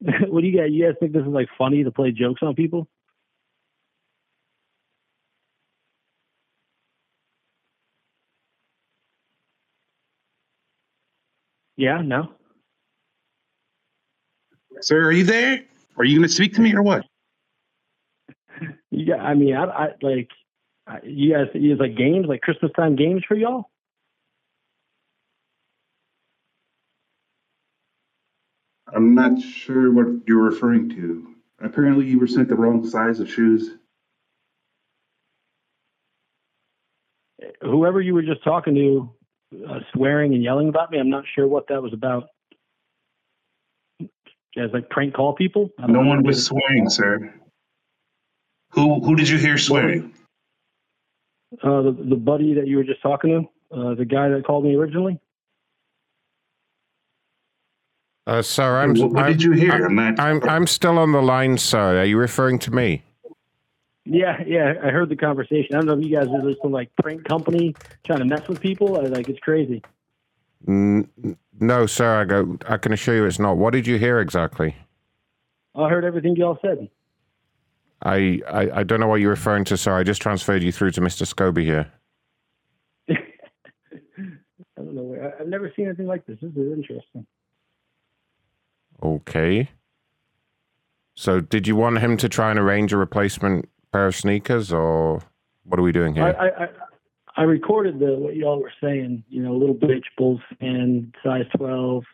[0.28, 0.68] what do you guys?
[0.70, 2.86] You guys think this is like funny to play jokes on people?
[11.76, 12.28] Yeah, no.
[14.80, 15.62] Sir, are you there?
[15.96, 17.04] Are you going to speak to me or what?
[18.94, 20.28] Yeah, I mean, I, I like
[21.02, 21.46] you guys.
[21.54, 23.71] You guys like games, like Christmas time games for y'all.
[28.94, 31.34] I'm not sure what you're referring to.
[31.60, 33.70] Apparently, you were sent the wrong size of shoes.
[37.62, 39.10] Whoever you were just talking to,
[39.68, 40.98] uh, swearing and yelling about me.
[40.98, 42.24] I'm not sure what that was about.
[44.56, 45.70] As like prank call people.
[45.78, 47.34] No one was swearing, sir.
[48.72, 50.14] Who who did you hear swearing?
[51.62, 54.64] Uh, the, the buddy that you were just talking to, uh, the guy that called
[54.64, 55.20] me originally.
[58.26, 58.94] Uh, sir, I'm.
[58.94, 59.72] What- what I'm, did you hear?
[59.72, 62.00] I'm, I'm I'm, I'm still on the line, sir.
[62.00, 63.02] Are you referring to me?
[64.04, 65.74] Yeah, yeah, I heard the conversation.
[65.74, 67.74] I don't know if you guys are just some like prank company
[68.04, 68.96] trying to mess with people.
[68.98, 69.82] I, like it's crazy.
[70.66, 71.08] N-
[71.60, 72.20] no, sir.
[72.20, 72.58] I go.
[72.68, 73.56] I can assure you, it's not.
[73.56, 74.76] What did you hear exactly?
[75.74, 76.88] I heard everything y'all said.
[78.04, 79.96] I, I, I don't know what you're referring to, sir.
[79.96, 81.24] I just transferred you through to Mr.
[81.24, 81.90] Scobie here.
[83.08, 83.14] I
[84.76, 85.14] don't know.
[85.14, 86.36] I, I've never seen anything like this.
[86.42, 87.24] This is interesting.
[89.02, 89.68] Okay.
[91.14, 95.20] So, did you want him to try and arrange a replacement pair of sneakers, or
[95.64, 96.24] what are we doing here?
[96.38, 96.68] I, I
[97.36, 99.24] I recorded the what y'all were saying.
[99.28, 102.04] You know, little bitch, Bulls fan, size twelve.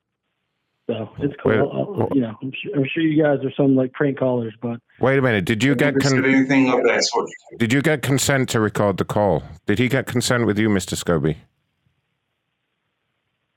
[0.89, 1.53] So it's cool.
[1.53, 1.71] Wait, I'll-
[2.01, 4.81] I'll- you know, I'm sure, I'm sure you guys are some like prank callers, but
[5.01, 5.45] Wait a minute.
[5.45, 7.29] Did you get Never said con- anything of that sort.
[7.59, 9.43] did you get consent to record the call?
[9.67, 10.95] Did he get consent with you, Mr.
[10.97, 11.37] Scobie?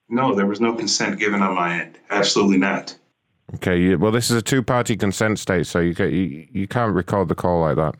[0.09, 1.97] No, there was no consent given on my end.
[2.09, 2.97] Absolutely not.
[3.55, 3.79] Okay.
[3.79, 7.27] You, well, this is a two-party consent state, so you, ca you you can't record
[7.27, 7.95] the call like that.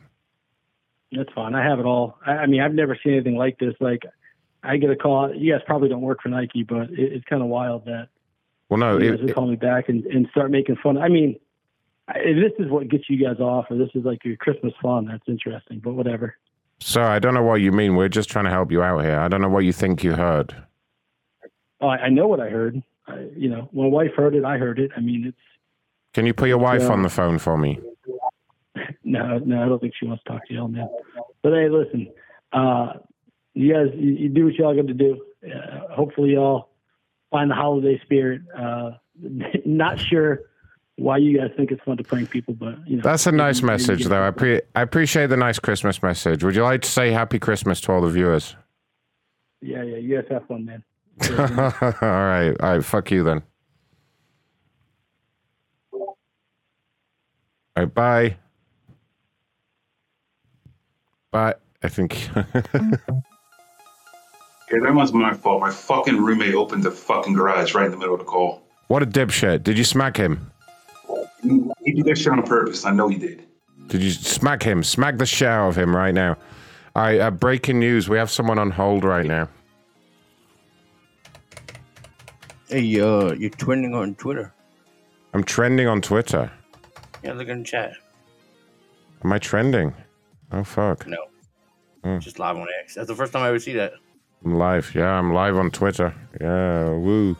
[1.12, 1.54] that's fine.
[1.54, 2.18] I have it all.
[2.26, 3.74] I, I mean, I've never seen anything like this.
[3.80, 4.02] Like,
[4.62, 5.34] I get a call.
[5.34, 8.08] You guys probably don't work for Nike, but it, it's kind of wild that
[8.68, 8.98] Well, no.
[8.98, 10.96] you It, would call me back and, and start making fun.
[10.96, 11.38] I mean,
[12.14, 15.06] if this is what gets you guys off, or this is like your Christmas fun,
[15.06, 15.80] that's interesting.
[15.80, 16.36] But whatever.
[16.80, 17.94] sir, I don't know what you mean.
[17.96, 19.18] We're just trying to help you out here.
[19.18, 20.54] I don't know what you think you heard.
[21.80, 22.82] Oh, I, I know what I heard.
[23.06, 24.44] I, you know, my wife heard it.
[24.44, 24.90] I heard it.
[24.96, 25.36] I mean, it's
[26.14, 26.92] Can you put your wife Yeah.
[26.92, 27.80] on the phone for me?
[29.04, 29.62] no, no.
[29.62, 30.88] I don't think she wants to talk to y'all, man.
[31.42, 32.08] But hey, listen,
[32.52, 32.94] uh,
[33.54, 35.20] you guys, you, you do what y'all got to do.
[35.44, 36.68] Uh, hopefully, y'all
[37.30, 38.42] find the holiday spirit.
[38.56, 38.92] Uh,
[39.66, 40.40] not sure
[40.96, 43.62] why you guys think it's fun to prank people, but you know, That's a nice
[43.62, 44.22] message, though.
[44.26, 46.44] I, pre- I appreciate the nice Christmas message.
[46.44, 48.54] Would you like to say Happy Christmas to all the viewers?
[49.60, 49.96] Yeah, yeah.
[49.96, 50.84] You guys have fun, man.
[51.20, 51.28] All
[52.00, 52.54] right.
[52.60, 52.84] All right.
[52.84, 53.42] Fuck you then.
[55.92, 56.16] All
[57.76, 57.94] right.
[57.94, 58.36] Bye.
[61.30, 61.54] Bye.
[61.82, 62.28] I think.
[64.70, 65.60] Yeah, that was my fault.
[65.60, 68.62] My fucking roommate opened the fucking garage right in the middle of the call.
[68.88, 69.62] what a dipshit.
[69.64, 70.50] Did you smack him?
[71.42, 72.86] He did that shit on purpose.
[72.86, 73.44] I know he did.
[73.88, 74.82] Did you smack him?
[74.82, 76.38] Smack the shit out of him right now.
[76.96, 77.20] All right.
[77.20, 78.08] Uh, breaking news.
[78.08, 79.50] We have someone on hold right now.
[82.72, 84.50] Hey, uh, you're trending on Twitter.
[85.34, 86.50] I'm trending on Twitter.
[87.22, 87.92] Yeah, look in the chat.
[89.22, 89.92] Am I trending?
[90.52, 91.06] Oh, fuck.
[91.06, 91.18] No,
[92.02, 92.18] Hmm.
[92.18, 92.94] just live on X.
[92.94, 93.92] That's the first time I ever see that.
[94.42, 94.94] I'm live.
[94.94, 96.14] Yeah, I'm live on Twitter.
[96.40, 97.36] Yeah, woo.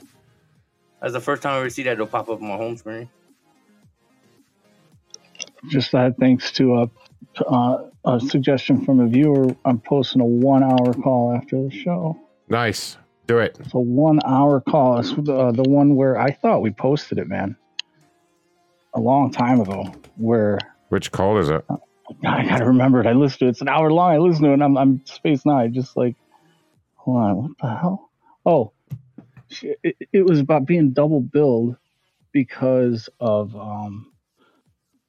[1.01, 1.93] That's the first time I ever see that.
[1.95, 3.09] It'll pop up on my home screen.
[5.71, 6.91] Just that thanks to a,
[7.47, 12.19] uh, a suggestion from a viewer, I'm posting a one hour call after the show.
[12.51, 12.99] Nice.
[13.27, 13.57] Do it.
[13.61, 14.99] It's a one hour call.
[14.99, 17.57] It's the, uh, the one where I thought we posted it, man,
[18.95, 19.93] a long time ago.
[20.17, 20.59] Where
[20.89, 21.65] Which call is it?
[22.27, 23.07] I gotta remember it.
[23.07, 23.51] I listened to it.
[23.51, 24.13] It's an hour long.
[24.13, 24.55] I listened to it.
[24.55, 25.59] And I'm I'm spaced now.
[25.59, 26.17] I just like,
[26.97, 28.11] hold on, what the hell?
[28.45, 28.73] Oh,
[29.63, 31.77] it, it was about being double billed
[32.33, 34.13] because of um,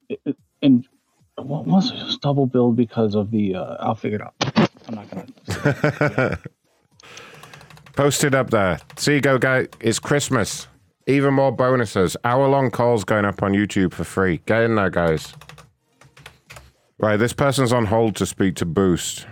[0.10, 0.88] it, it- and
[1.35, 1.95] what was it?
[1.98, 3.56] It was double billed because of the.
[3.56, 4.69] Uh, I'll figure it out.
[4.88, 6.40] I'm not gonna.
[7.93, 8.79] posted up there.
[8.97, 9.65] See, go go.
[9.79, 10.67] It's Christmas.
[11.05, 12.15] Even more bonuses.
[12.23, 14.41] Hour long calls going up on YouTube for free.
[14.45, 15.33] Get in there, guys.
[16.97, 19.27] Right, this person's on hold to speak to Boost.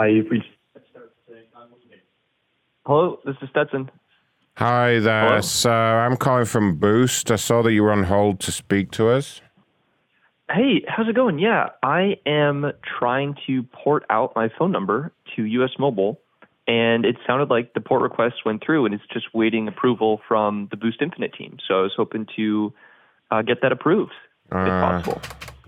[0.00, 0.46] Hi, you've reached.
[2.86, 3.90] Hello, this is Stetson.
[4.56, 5.28] Hi there.
[5.28, 5.40] Hello?
[5.42, 7.30] So I'm calling from Boost.
[7.30, 9.42] I saw that you were on hold to speak to us.
[10.50, 11.38] Hey, how's it going?
[11.38, 16.18] Yeah, I am trying to port out my phone number to US Mobile,
[16.66, 20.68] and it sounded like the port request went through, and it's just waiting approval from
[20.70, 21.58] the Boost Infinite team.
[21.68, 22.72] So I was hoping to
[23.30, 24.12] uh, get that approved.
[24.46, 25.02] if Uh,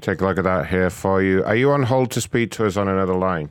[0.01, 1.45] take a look at that here for you.
[1.45, 3.51] Are you on hold to speak to us on another line?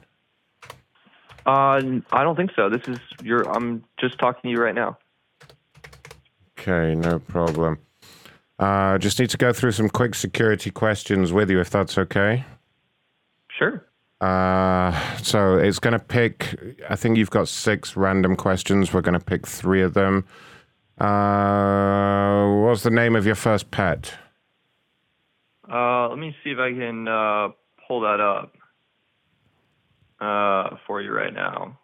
[1.45, 1.81] Uh,
[2.11, 2.69] I don't think so.
[2.69, 3.49] This is your.
[3.49, 4.97] I'm just talking to you right now.
[6.59, 7.79] Okay, no problem.
[8.59, 12.45] Uh, just need to go through some quick security questions with you, if that's okay.
[13.49, 13.83] Sure.
[14.21, 16.55] Uh, so it's going to pick,
[16.87, 18.93] I think you've got six random questions.
[18.93, 20.25] We're going to pick three of them.
[20.99, 24.13] Uh, what's the name of your first pet?
[25.67, 27.47] Uh, let me see if I can uh,
[27.87, 28.53] pull that up
[30.21, 31.77] uh, for you right now.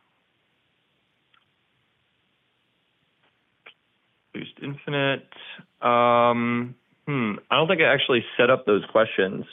[4.33, 5.27] Boost Infinite.
[5.81, 6.75] Um,
[7.07, 7.33] hmm.
[7.49, 9.45] I don't think I actually set up those questions.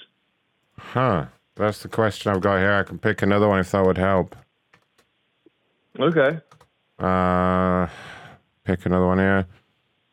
[0.78, 1.26] Huh.
[1.56, 2.72] That's the question I've got here.
[2.72, 4.36] I can pick another one if that would help.
[5.98, 6.40] Okay.
[6.98, 7.86] Uh,
[8.64, 9.46] pick another one here.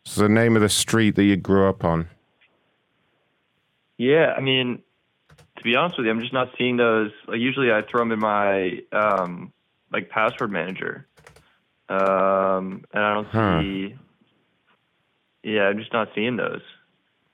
[0.05, 2.07] It's the name of the street that you grew up on.
[3.97, 4.81] Yeah, I mean,
[5.61, 7.11] to be honest with you, I'm just not seeing those.
[7.27, 9.53] Like usually, I throw them in my um,
[9.91, 11.07] like password manager,
[11.87, 13.61] um, and I don't Huh.
[13.61, 13.95] see.
[15.43, 16.61] Yeah, I'm just not seeing those.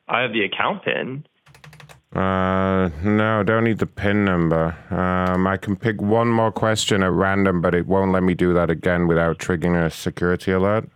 [0.10, 1.26] I have the account pin.
[2.14, 4.76] Uh, no, don't need the PIN number.
[4.90, 8.54] Um, I can pick one more question at random, but it won't let me do
[8.54, 10.90] that again without triggering a security alert.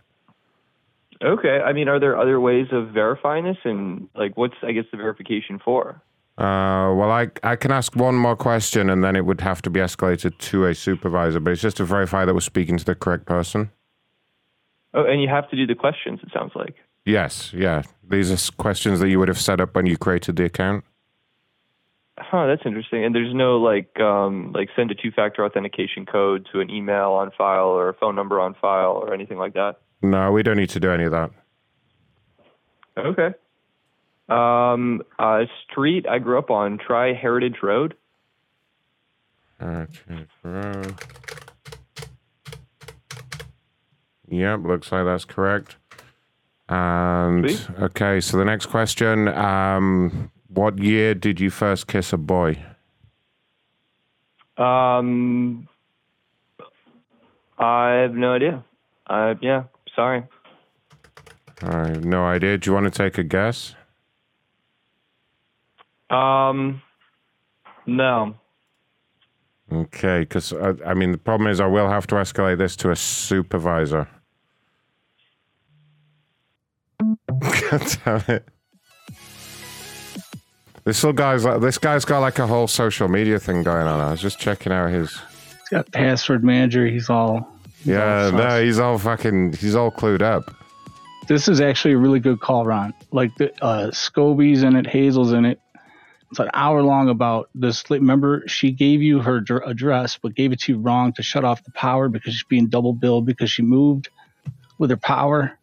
[1.22, 4.84] Okay, I mean, are there other ways of verifying this, and like, what's I guess
[4.90, 6.02] the verification for?
[6.42, 9.70] Uh, well, I I can ask one more question, and then it would have to
[9.70, 11.38] be escalated to a supervisor.
[11.38, 13.70] But it's just to verify that we're speaking to the correct person.
[14.92, 16.18] Oh, and you have to do the questions.
[16.20, 16.74] It sounds like.
[17.04, 17.82] Yes, yeah.
[18.10, 20.84] These are questions that you would have set up when you created the account.
[22.18, 23.04] Huh, that's interesting.
[23.04, 27.12] And there's no like um like send a two factor authentication code to an email
[27.12, 29.76] on file or a phone number on file or anything like that.
[30.02, 31.30] No, we don't need to do any of that.
[32.98, 33.32] Okay.
[34.32, 37.94] Um uh street I grew up on, try Heritage Road.
[39.60, 40.94] Heritage Road.
[44.28, 45.76] Yep, looks like that's correct.
[46.68, 47.68] And Sweet.
[47.80, 52.56] okay, so the next question: um, What year did you first kiss a boy?
[54.56, 55.68] Um
[57.58, 58.64] I have no idea.
[59.06, 59.64] Uh yeah,
[59.94, 60.24] sorry.
[61.62, 62.58] I have no idea.
[62.58, 63.74] Do you want to take a guess?
[66.12, 66.82] Um
[67.86, 68.36] no.
[69.72, 72.90] Okay, because uh, I mean the problem is I will have to escalate this to
[72.90, 74.08] a supervisor.
[77.00, 78.48] God damn it!
[80.84, 84.00] This little guy's like this guy's got like a whole social media thing going on.
[84.00, 85.10] I was just checking out his.
[85.10, 86.86] He's got password manager.
[86.86, 87.48] He's all.
[87.78, 89.54] he's Yeah, all no, he's all fucking.
[89.54, 90.54] He's all clued up.
[91.28, 92.92] This is actually a really good call, Ron.
[93.12, 95.61] Like the uh, Scobie's in it, Hazel's in it.
[96.32, 97.84] It's an hour long about this.
[97.90, 101.62] Remember, she gave you her address, but gave it to you wrong to shut off
[101.62, 104.08] the power because she's being double billed because she moved
[104.78, 105.58] with her power.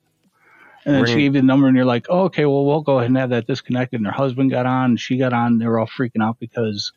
[0.86, 3.00] And then she gave you the number, and you're like, oh, okay, well, we'll go
[3.00, 4.00] ahead and have that disconnected.
[4.00, 5.58] And her husband got on, and she got on.
[5.58, 6.91] They were all freaking out because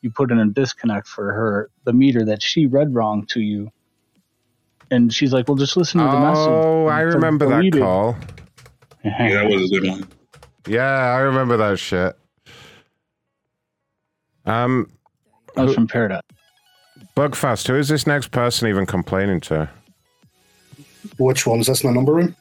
[0.00, 3.72] you put in a disconnect for her, the meter that she read wrong to you.
[4.92, 6.46] And she's like, well, just listen to the message.
[6.46, 7.82] Oh, I remember that deleted.
[7.82, 8.16] call.
[9.04, 10.08] Yeah, that was a good one.
[10.68, 10.82] Yeah,
[11.14, 12.16] I remember that shit.
[14.48, 14.90] Um,
[15.54, 16.22] That was who- from Paradise.
[17.16, 19.68] Buckfast, who is this next person even complaining to?
[21.18, 21.84] Which one's this?
[21.84, 22.36] My number room?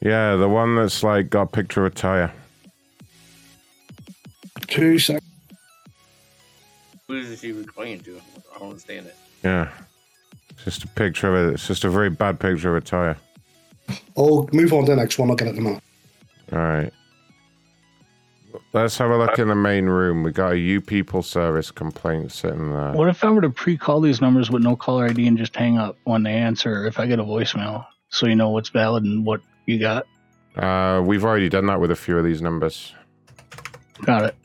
[0.00, 2.32] Yeah, the one that's like got a picture of a tire.
[4.66, 5.22] Two sec.
[7.08, 8.20] Who is she explaining to?
[8.54, 9.16] I don't understand it.
[9.42, 9.68] Yeah.
[10.50, 11.54] It's just a picture of it.
[11.54, 13.16] It's just a very bad picture of a tire.
[14.16, 15.28] I'll move on to the next one.
[15.30, 15.82] I'll get it in a minute.
[16.52, 16.92] All right.
[18.72, 20.22] Let's have a look in the main room.
[20.22, 22.92] We got a you People service complaint sitting there.
[22.92, 25.78] What if I were to pre-call these numbers with no caller ID and just hang
[25.78, 29.24] up when they answer if I get a voicemail, so you know what's valid and
[29.24, 30.06] what you got?
[30.56, 32.94] Uh, we've already done that with a few of these numbers.
[34.02, 34.36] Got it.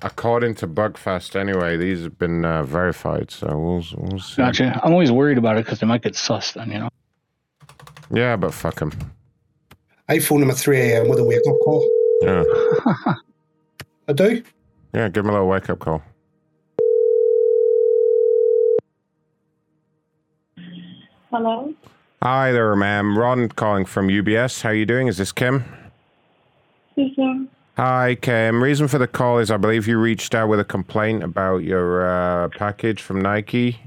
[0.00, 4.36] According to Buckfast, anyway, these have been uh, verified, so we'll, we'll see.
[4.36, 4.80] Gotcha.
[4.82, 6.88] I'm always worried about it because they might get sus then, you know.
[8.10, 8.92] Yeah, but fuck them.
[10.08, 11.08] I phoned him at 3 a.m.
[11.08, 11.88] with a wake up call.
[12.22, 12.44] Yeah.
[14.08, 14.42] I do.
[14.94, 16.02] Yeah, give him a little wake up call.
[21.30, 21.72] Hello?
[22.22, 23.18] Hi there, ma'am.
[23.18, 24.62] Ron calling from UPS.
[24.62, 25.08] How are you doing?
[25.08, 25.64] Is this Kim?
[26.92, 27.48] Speaking.
[27.76, 28.62] Hi, Kim.
[28.62, 32.06] Reason for the call is I believe you reached out with a complaint about your
[32.06, 33.80] uh, package from Nike.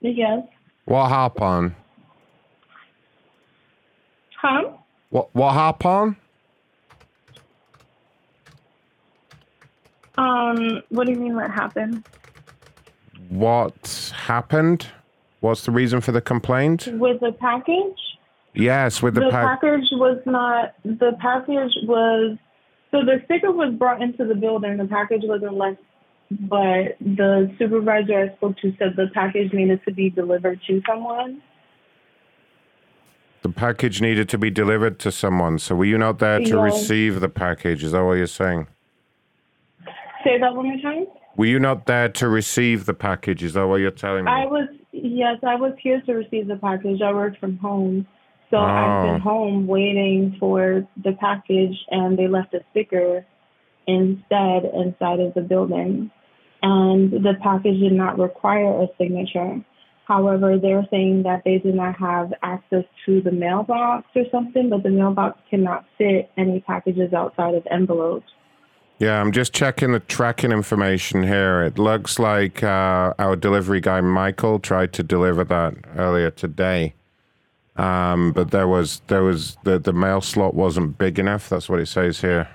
[0.00, 0.42] Yes.
[0.86, 1.74] What happened?
[4.40, 4.73] Huh?
[5.14, 6.16] What what happened?
[10.18, 12.02] Um, what do you mean what happened?
[13.28, 14.88] What happened?
[15.38, 16.88] What's the reason for the complaint?
[16.94, 17.96] With the package?
[18.54, 19.60] Yes, with the, the pack.
[19.60, 22.36] package was not the package was
[22.90, 25.78] so the sticker was brought into the building, the package wasn't left
[26.32, 31.40] but the supervisor I spoke to said the package needed to be delivered to someone.
[33.44, 35.58] The package needed to be delivered to someone.
[35.58, 37.84] So were you not there to receive the package?
[37.84, 38.68] Is that what you're saying?
[40.24, 41.04] Say that one more time.
[41.36, 43.42] Were you not there to receive the package?
[43.42, 44.30] Is that what you're telling me?
[44.30, 47.02] I was yes, I was here to receive the package.
[47.02, 48.06] I worked from home.
[48.50, 49.12] So I've Oh.
[49.12, 53.26] been home waiting for the package and they left a sticker
[53.86, 56.10] instead inside of the building.
[56.62, 59.60] And the package did not require a signature.
[60.06, 64.82] However, they're saying that they did not have access to the mailbox or something, but
[64.82, 68.30] the mailbox cannot fit any packages outside of envelopes.
[68.98, 71.62] Yeah, I'm just checking the tracking information here.
[71.62, 76.94] It looks like uh, our delivery guy Michael tried to deliver that earlier today,
[77.76, 81.48] um, but there was there was the the mail slot wasn't big enough.
[81.48, 82.48] That's what it says here.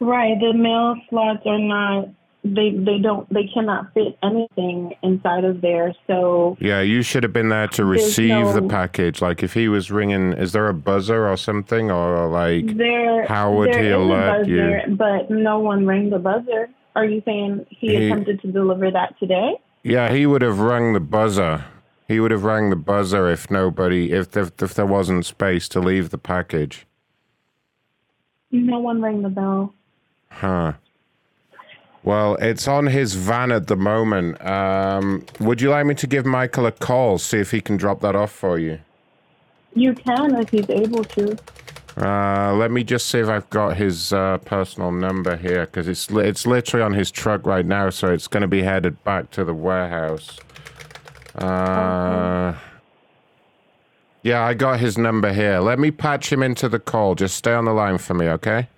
[0.00, 0.36] Right.
[0.40, 2.08] The mail slots are not
[2.42, 5.94] they they don't they cannot fit anything inside of there.
[6.06, 9.20] So Yeah, you should have been there to receive the package.
[9.20, 13.52] Like if he was ringing, is there a buzzer or something, or like there how
[13.54, 14.56] would there he alert you?
[14.56, 16.68] buzzer, But no one rang the buzzer.
[16.96, 19.54] Are you saying he, He- attempted to deliver that today?
[19.82, 21.64] Yeah, he would have rung the buzzer.
[22.08, 25.80] He would have rang the buzzer if nobody, if if, if there wasn't space to
[25.80, 26.86] leave the package.
[28.50, 29.74] No one rang the bell.
[30.30, 30.72] Huh.
[32.02, 34.40] Well, it's on his van at the moment.
[34.44, 38.00] Um, would you like me to give Michael a call, see if he can drop
[38.00, 38.80] that off for you?
[39.74, 41.36] You can if he's able to.
[41.96, 46.10] Uh, let me just see if I've got his uh, personal number here, because it's
[46.10, 49.30] li- it's literally on his truck right now, so it's going to be headed back
[49.32, 50.38] to the warehouse.
[51.34, 52.54] Uh,
[54.22, 55.60] yeah, I got his number here.
[55.60, 57.14] Let me patch him into the call.
[57.14, 58.68] Just stay on the line for me, okay?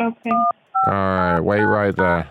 [0.00, 0.30] Okay.
[0.84, 2.28] All right, wait right there.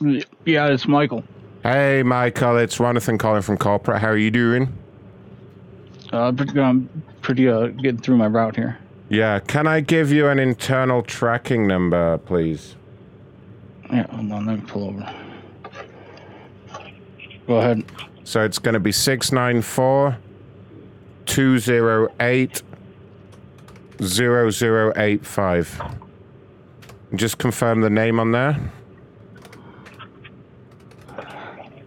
[0.00, 1.22] Yeah, it's Michael.
[1.62, 4.00] Hey, Michael, it's Ronathan calling from corporate.
[4.00, 4.76] How are you doing?
[6.12, 6.88] Uh, pretty, I'm
[7.20, 8.78] pretty uh, getting through my route here.
[9.08, 12.74] Yeah, can I give you an internal tracking number, please?
[13.92, 15.27] Yeah, hold on, let me pull over.
[17.48, 17.84] Go ahead.
[18.24, 20.18] So it's going to be 694
[21.24, 22.62] 208
[24.00, 25.82] 0085.
[27.14, 28.70] Just confirm the name on there.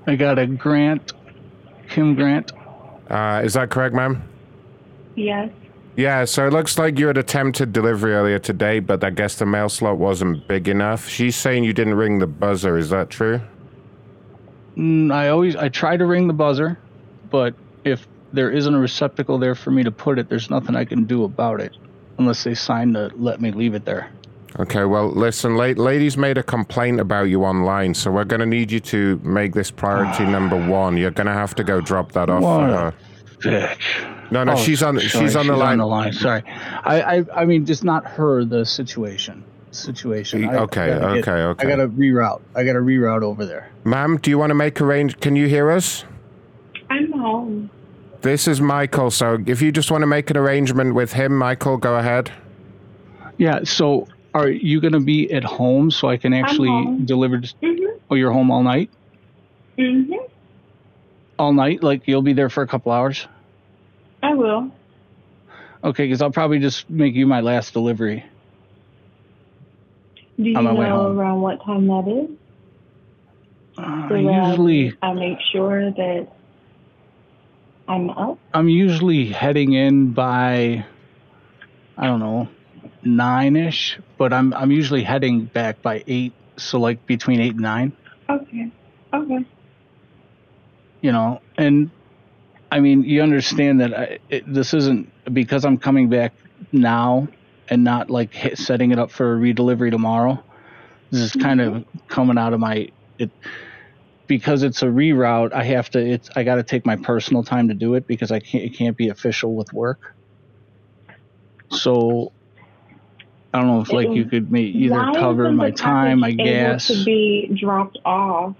[0.07, 1.13] I got a Grant,
[1.89, 2.51] Kim Grant.
[3.07, 4.27] Uh, is that correct, ma'am?
[5.15, 5.51] Yes.
[5.95, 9.45] Yeah, so it looks like you had attempted delivery earlier today, but I guess the
[9.45, 11.07] mail slot wasn't big enough.
[11.07, 12.79] She's saying you didn't ring the buzzer.
[12.79, 13.41] Is that true?
[14.77, 16.77] Mm, I always I try to ring the buzzer,
[17.30, 17.53] but
[17.84, 21.03] if there isn't a receptacle there for me to put it, there's nothing I can
[21.06, 21.76] do about it
[22.18, 24.10] unless they sign to let me leave it there.
[24.60, 28.45] Okay, well, listen, la- ladies made a complaint about you online, so we're going to
[28.45, 30.98] need you to make this priority number one.
[30.98, 32.93] You're going to have to go drop that off What for her.
[33.39, 34.31] Bitch.
[34.31, 34.98] No, no, Oh, she's on.
[34.99, 35.73] sorry, she's on the line.
[35.73, 36.14] On the line.
[36.14, 38.43] Sorry, I, I, I mean, just not her.
[38.45, 39.43] The situation.
[39.72, 40.43] Situation.
[40.49, 41.68] I- I Okay, gotta get- okay, okay.
[41.68, 42.41] I got to reroute.
[42.56, 43.69] I got to reroute over there.
[43.85, 45.19] Ma'am, do you want to make arrange?
[45.22, 46.03] Can you hear us?
[46.89, 47.69] I'm home.
[48.22, 49.10] This is Michael.
[49.11, 52.31] So if you just want to make an arrangement with him, Michael, go ahead.
[53.38, 53.61] Yeah.
[53.64, 57.06] So, are you going to be at home so I can actually home.
[57.06, 57.38] deliver?
[57.38, 57.93] This- Mhm.
[58.11, 58.89] Oh, you're home all night.
[59.80, 60.18] Mhm.
[61.39, 61.81] All night.
[61.81, 63.26] Like you'll be there for a couple hours.
[64.22, 64.69] I will.
[65.84, 68.23] Okay, because I'll probably just make you my last delivery.
[70.37, 72.29] Do you On my way know around what time that is?
[73.77, 76.27] Uh, So usually, I make sure that
[77.87, 78.37] I'm up.
[78.53, 80.85] I'm usually heading in by,
[81.97, 82.47] I don't know,
[83.03, 83.99] nine ish.
[84.17, 86.33] But I'm I'm usually heading back by eight.
[86.57, 87.93] So like between eight and nine,
[88.29, 88.71] Okay.
[89.13, 89.45] Okay.
[91.01, 91.41] you know.
[91.57, 91.89] And
[92.71, 96.33] I mean, you understand that I, it, this isn't because I'm coming back
[96.71, 97.27] now
[97.72, 100.43] and not like hit, setting it up for a redelivery tomorrow.
[101.10, 103.31] This is kind of coming out of my it
[104.27, 105.53] because it's a reroute.
[105.53, 105.99] I have to.
[105.99, 108.65] It's I got to take my personal time to do it because I can't.
[108.65, 110.14] It can't be official with work.
[111.72, 112.34] So
[113.53, 117.03] I don't know if like you could may either cover my time, my gas, to
[117.06, 118.56] be dropped off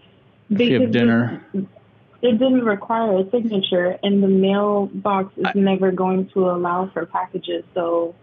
[0.50, 1.46] if you have dinner.
[1.54, 1.66] It,
[2.22, 7.64] it didn't require a signature, and the mailbox is never going to allow for packages.
[7.74, 8.16] So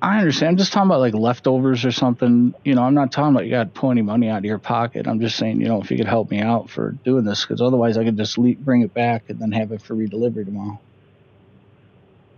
[0.00, 0.50] I understand.
[0.50, 2.54] I'm just talking about like leftovers or something.
[2.64, 4.58] You know, I'm not talking about you got to pull any money out of your
[4.58, 5.08] pocket.
[5.08, 7.60] I'm just saying, you know, if you could help me out for doing this, because
[7.62, 10.80] otherwise I could just le bring it back and then have it for redelivery tomorrow.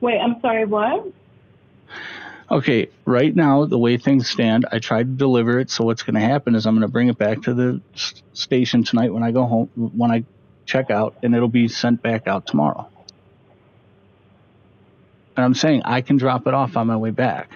[0.01, 1.13] wait, I'm sorry, what?
[2.51, 5.71] Okay, right now the way things stand, I tried to deliver it.
[5.71, 8.23] So what's going to happen is I'm going to bring it back to the s-
[8.33, 10.25] station tonight when I go home, when I
[10.67, 12.91] check out, and it'll be sent back out tomorrow.
[15.39, 17.53] And I'm saying I can drop it off on my way back.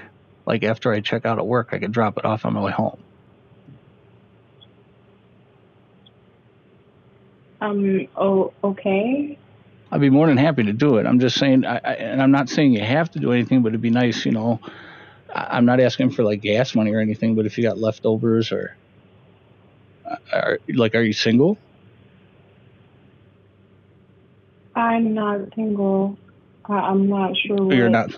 [0.47, 2.71] Like after I check out at work, I can drop it off on my way
[2.71, 3.03] home.
[7.61, 8.07] Um.
[8.15, 9.37] Oh, okay.
[9.91, 11.07] I'd be more than happy to do it.
[11.07, 13.71] I'm just saying, I, I, and I'm not saying you have to do anything, but
[13.71, 14.61] it'd be nice, you know.
[15.35, 18.53] I, I'm not asking for like gas money or anything, but if you got leftovers
[18.53, 18.77] or,
[20.09, 21.59] uh, are, like, are you single?
[24.77, 26.17] I'm not single.
[26.69, 28.11] I'm not sure what you're not.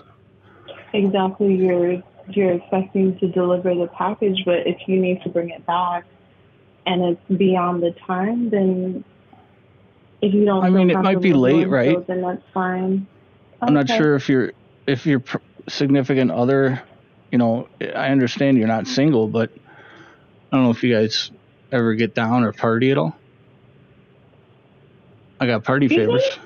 [0.93, 5.65] exactly you're you're expecting to deliver the package, but if you need to bring it
[5.65, 6.05] back
[6.85, 9.03] and it's beyond the time, then
[10.21, 12.07] if you don't, I mean, it might be late, so, right?
[12.07, 13.07] then that's fine.
[13.61, 14.53] I'm not sure if your
[14.87, 15.23] if your
[15.67, 16.81] significant other,
[17.31, 19.51] you know, I understand you're not single, but
[20.51, 21.31] I don't know if you guys
[21.71, 23.15] ever get down or party at all.
[25.39, 26.39] I got party favors.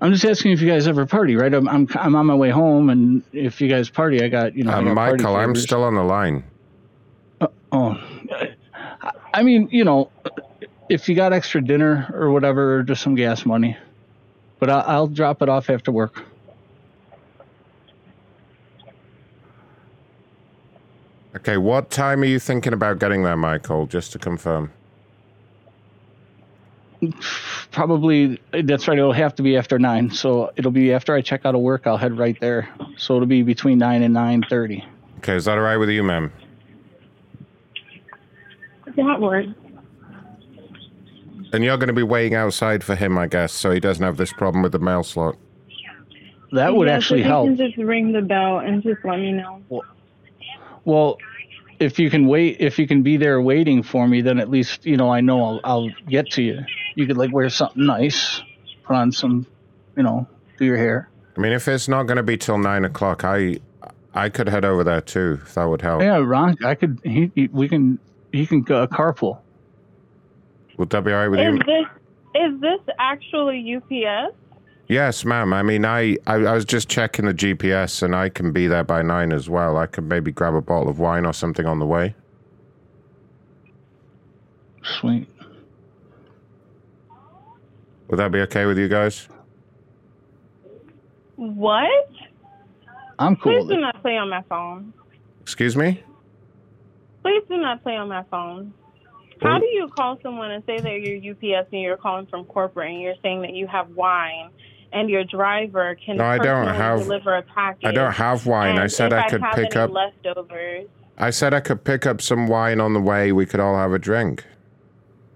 [0.00, 1.52] I'm just asking if you guys ever party, right?
[1.52, 4.64] I'm I'm, I'm on my way home, and if you guys party, I got you
[4.64, 4.70] know.
[4.70, 6.44] Uh, got Michael, I'm still on the line.
[7.72, 8.00] Oh,
[9.34, 10.10] I mean, you know,
[10.88, 13.76] if you got extra dinner or whatever, or just some gas money,
[14.58, 16.24] but I'll, I'll drop it off after work.
[21.36, 23.86] Okay, what time are you thinking about getting there, Michael?
[23.86, 24.72] Just to confirm.
[27.70, 28.98] Probably that's right.
[28.98, 31.86] It'll have to be after nine, so it'll be after I check out of work.
[31.86, 32.68] I'll head right there.
[32.96, 34.84] So it'll be between nine and nine thirty.
[35.18, 36.32] Okay, is that all right with you, ma'am?
[38.96, 39.48] That works.
[41.52, 44.16] And you're going to be waiting outside for him, I guess, so he doesn't have
[44.16, 45.36] this problem with the mail slot.
[46.52, 47.46] That would Yes, actually if you help.
[47.46, 49.62] can just ring the bell and just let me know.
[50.84, 51.18] Well,
[51.80, 54.84] if you can wait, if you can be there waiting for me, then at least
[54.84, 56.60] you know I know I'll, I'll get to you.
[56.94, 58.42] You could like wear something nice,
[58.84, 59.46] put on some,
[59.96, 60.26] you know,
[60.58, 61.08] do your hair.
[61.36, 63.58] I mean, if it's not going to be till nine o'clock, I
[64.14, 66.02] I could head over there too, if that would help.
[66.02, 67.00] Yeah, Ron, I could.
[67.04, 67.98] He, he we can.
[68.32, 69.38] He can uh, carpool.
[70.76, 71.58] Would that be all right with Is you?
[71.64, 71.86] this
[72.34, 74.34] is this actually UPS?
[74.88, 75.52] Yes, ma'am.
[75.52, 78.84] I mean, I, I I was just checking the GPS, and I can be there
[78.84, 79.76] by nine as well.
[79.76, 82.14] I could maybe grab a bottle of wine or something on the way.
[84.82, 85.28] Sweet.
[88.08, 89.28] Would that be okay with you guys?
[91.36, 92.10] What?
[93.18, 94.94] I'm cool Please do not play on my phone.
[95.42, 96.02] Excuse me?
[97.22, 98.72] Please do not play on my phone.
[99.42, 102.90] How do you call someone and say that you're UPS and you're calling from corporate
[102.90, 104.50] and you're saying that you have wine
[104.92, 107.84] and your driver can No, I don't have- deliver a package?
[107.86, 108.78] I don't have wine.
[108.78, 110.86] I said if I could have pick any up- leftovers.
[111.18, 113.32] I said I could pick up some wine on the way.
[113.32, 114.44] We could all have a drink.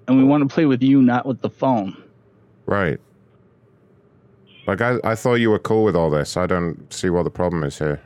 [0.08, 1.96] And we want to play with you, not with the phone.
[2.66, 3.00] Right.
[4.66, 6.36] Like, I, I thought you were cool with all this.
[6.36, 8.00] I don't see what the problem is here.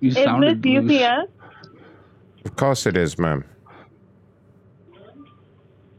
[0.00, 1.30] You Is this UPS?
[2.44, 3.44] Of course it is, ma'am.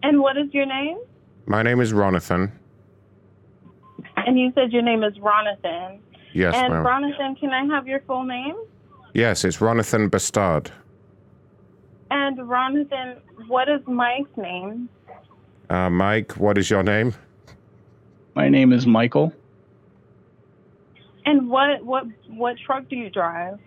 [0.03, 0.97] And what is your name?
[1.47, 2.51] My name is Ronathan.
[4.17, 5.99] And you said your name is Ronathan.
[6.33, 6.83] Yes, and ma'am.
[6.83, 8.55] Ronathan, can I have your full name?
[9.13, 10.71] Yes, it's Ronathan Bastard.
[12.11, 14.89] And Ronathan, what is Mike's name?
[15.69, 17.13] Uh, Mike, what is your name?
[18.35, 19.31] My name is Michael.
[21.25, 23.57] And what what what truck do you drive?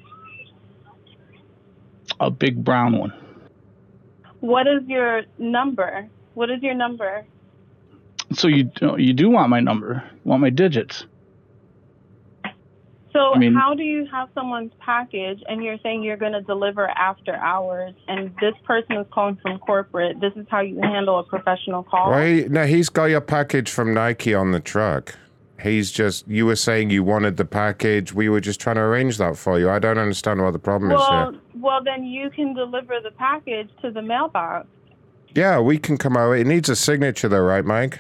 [2.21, 3.13] A big brown one.
[4.41, 6.09] What is your number?
[6.35, 7.25] What is your number?
[8.33, 10.05] So you do, you do want my number?
[10.25, 11.05] Want my digits?
[13.13, 16.43] So I mean- how do you have someone's package and you're saying you're going to
[16.43, 20.21] deliver after hours and this person is calling from corporate?
[20.21, 22.11] This is how you handle a professional call?
[22.11, 22.45] Right?
[22.45, 25.17] he, no, he's got your package from Nike on the truck.
[25.61, 28.15] He's just, you were saying you wanted the package.
[28.15, 29.69] We were just trying to arrange that for you.
[29.69, 31.41] I don't understand what the problem is Well, here.
[31.57, 34.69] well, then you can deliver the package to the mailbox.
[35.35, 36.35] Yeah, we can come over.
[36.35, 37.99] It needs a signature though, right, Mike?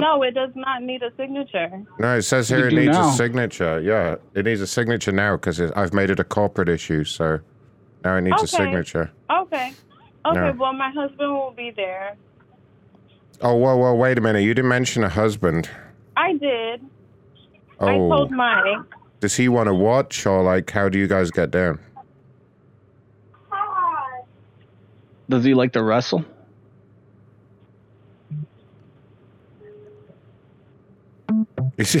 [0.00, 1.82] No, it does not need a signature.
[1.98, 3.08] No, it says You here it do needs now.
[3.08, 3.80] a signature.
[3.80, 7.04] Yeah, it needs a signature now because I've made it a corporate issue.
[7.04, 7.40] So
[8.04, 8.64] now it needs a Okay.
[8.64, 9.10] signature.
[9.30, 9.72] Okay.
[10.24, 10.54] Okay, No.
[10.58, 12.14] well, my husband will be there.
[13.40, 14.42] Oh, whoa, whoa, wait a minute.
[14.42, 15.68] You didn't mention a husband.
[16.16, 16.80] I did.
[17.80, 18.08] I oh.
[18.08, 18.86] told Oh, Mike.
[19.20, 21.80] does he want to watch or like how do you guys get down?
[25.28, 26.24] Does he like to wrestle?
[31.82, 32.00] Is he?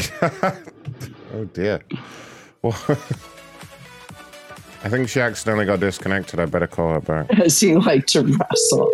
[1.34, 1.80] oh dear.
[2.62, 2.72] Well,
[4.84, 6.38] I think she accidentally got disconnected.
[6.38, 7.28] I better call her back.
[7.36, 8.92] Does he like to wrestle?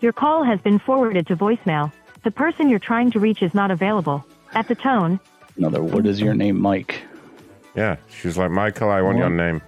[0.00, 1.92] Your call has been forwarded to voicemail.
[2.22, 4.24] The person you're trying to reach is not available.
[4.52, 5.18] At the tone,
[5.56, 7.02] Another, what is your name, Mike?
[7.74, 9.60] Yeah, she's like, Michael, I want your name.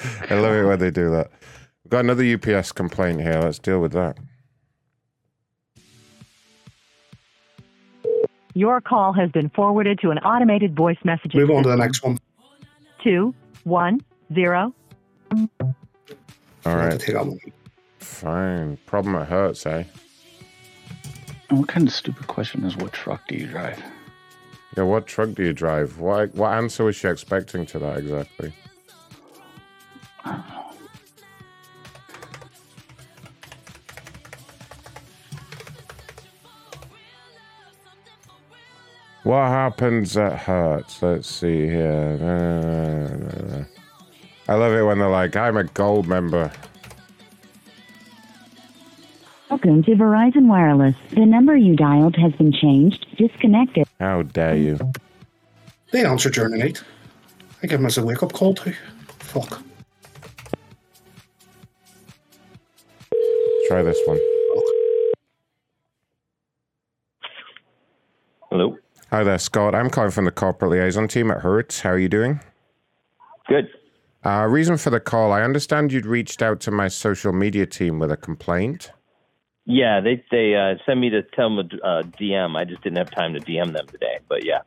[0.00, 1.30] I love it when they do that.
[1.88, 3.40] We've got another UPS complaint here.
[3.40, 4.18] Let's deal with that.
[8.58, 12.02] your call has been forwarded to an automated voice messaging Move on to the next
[12.02, 12.18] one.
[13.02, 14.00] Two, one,
[14.34, 14.74] zero.
[15.32, 15.70] All
[16.64, 16.98] right.
[16.98, 17.38] Take that one.
[18.00, 18.78] Fine.
[18.84, 19.84] Problem it hurts, eh?
[21.48, 23.80] And what kind of stupid question is what truck do you drive?
[24.76, 25.98] Yeah, what truck do you drive?
[25.98, 28.52] What what answer was she expecting to that exactly?
[39.24, 41.02] What happens that hurts?
[41.02, 43.66] Let's see here.
[44.48, 46.50] I love it when they're like, I'm a gold member.
[49.50, 50.94] Welcome to Verizon Wireless.
[51.10, 53.06] The number you dialed has been changed.
[53.16, 53.86] Disconnected.
[53.98, 54.78] How dare you?
[55.90, 56.82] They answer during the night.
[57.62, 58.74] I give them as a wake up call too.
[59.18, 59.62] Fuck.
[63.66, 64.18] Try this one.
[68.50, 68.78] Hello.
[69.10, 69.74] Hi there, Scott.
[69.74, 71.80] I'm calling from the corporate liaison team at Hertz.
[71.80, 72.40] How are you doing?
[73.46, 73.68] Good.
[74.24, 77.98] Uh, reason for the call I understand you'd reached out to my social media team
[77.98, 78.90] with a complaint.
[79.64, 82.56] Yeah, they they uh, sent me to tell them a uh, DM.
[82.56, 84.18] I just didn't have time to DM them today.
[84.28, 84.60] But yeah,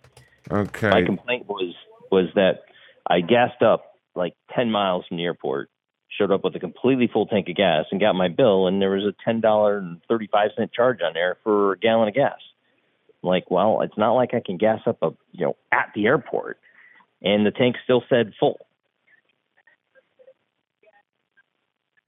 [0.51, 0.89] Okay.
[0.89, 1.75] my complaint was
[2.11, 2.61] was that
[3.07, 5.69] I gassed up like ten miles from the airport,
[6.17, 8.91] showed up with a completely full tank of gas, and got my bill, and there
[8.91, 12.13] was a ten dollar and thirty five cent charge on there for a gallon of
[12.15, 12.39] gas.
[13.23, 16.59] Like, well, it's not like I can gas up a you know at the airport,
[17.21, 18.65] and the tank still said full.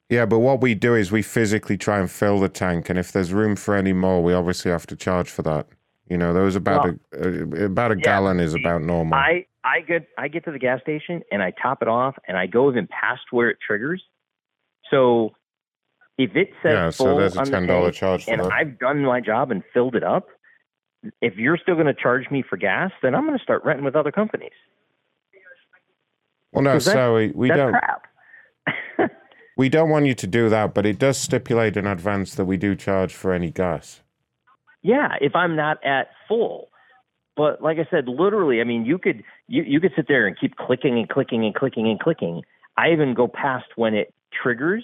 [0.09, 3.11] Yeah, but what we do is we physically try and fill the tank, and if
[3.11, 5.67] there's room for any more, we obviously have to charge for that.
[6.09, 9.16] You know, there was about a, a about a gallon is about normal.
[9.17, 12.38] I I get I get to the gas station and I top it off and
[12.38, 14.03] I go even past where it triggers.
[14.92, 15.32] So
[16.17, 18.42] if it says Yeah, so there's a $10 tank charge and.
[18.42, 20.27] I've done my job and filled it up,
[21.22, 23.85] if you're still going to charge me for gas, then I'm going to start renting
[23.85, 24.51] with other companies.
[26.51, 28.03] well, no, so we, we that's don't crap.
[29.57, 32.57] we don't want you to do that, but it does stipulate in advance that we
[32.57, 34.01] do charge for any gas.
[34.82, 36.69] Yeah, if I'm not at full.
[37.35, 40.40] But like I said, literally, I mean, you could you you could sit there and
[40.40, 42.43] keep clicking and clicking and clicking and clicking.
[42.77, 44.83] I even go past when it triggers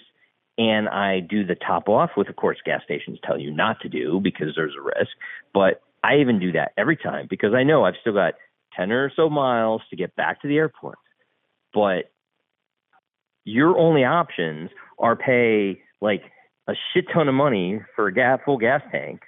[0.58, 3.90] and I do the top off, which of course gas stations tell you not to
[3.90, 5.12] do because there's a risk.
[5.54, 8.36] But I even do that every time because I know I've still got
[8.76, 10.98] ten or so miles to get back to the airport.
[11.74, 12.12] But
[13.44, 16.24] your only options are pay like
[16.68, 19.22] a shit ton of money for a gas, full gas tank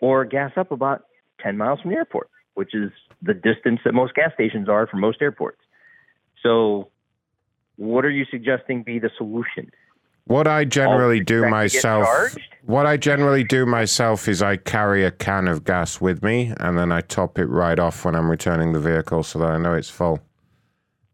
[0.00, 1.04] or gas up about
[1.40, 2.90] 10 miles from the airport, which is
[3.22, 5.60] the distance that most gas stations are from most airports.
[6.42, 6.90] So,
[7.76, 9.70] what are you suggesting be the solution?
[10.28, 14.56] What I generally do expect to get myself, what I generally do myself is I
[14.56, 18.14] carry a can of gas with me, and then I top it right off when
[18.14, 20.20] I'm returning the vehicle, so that I know it's full.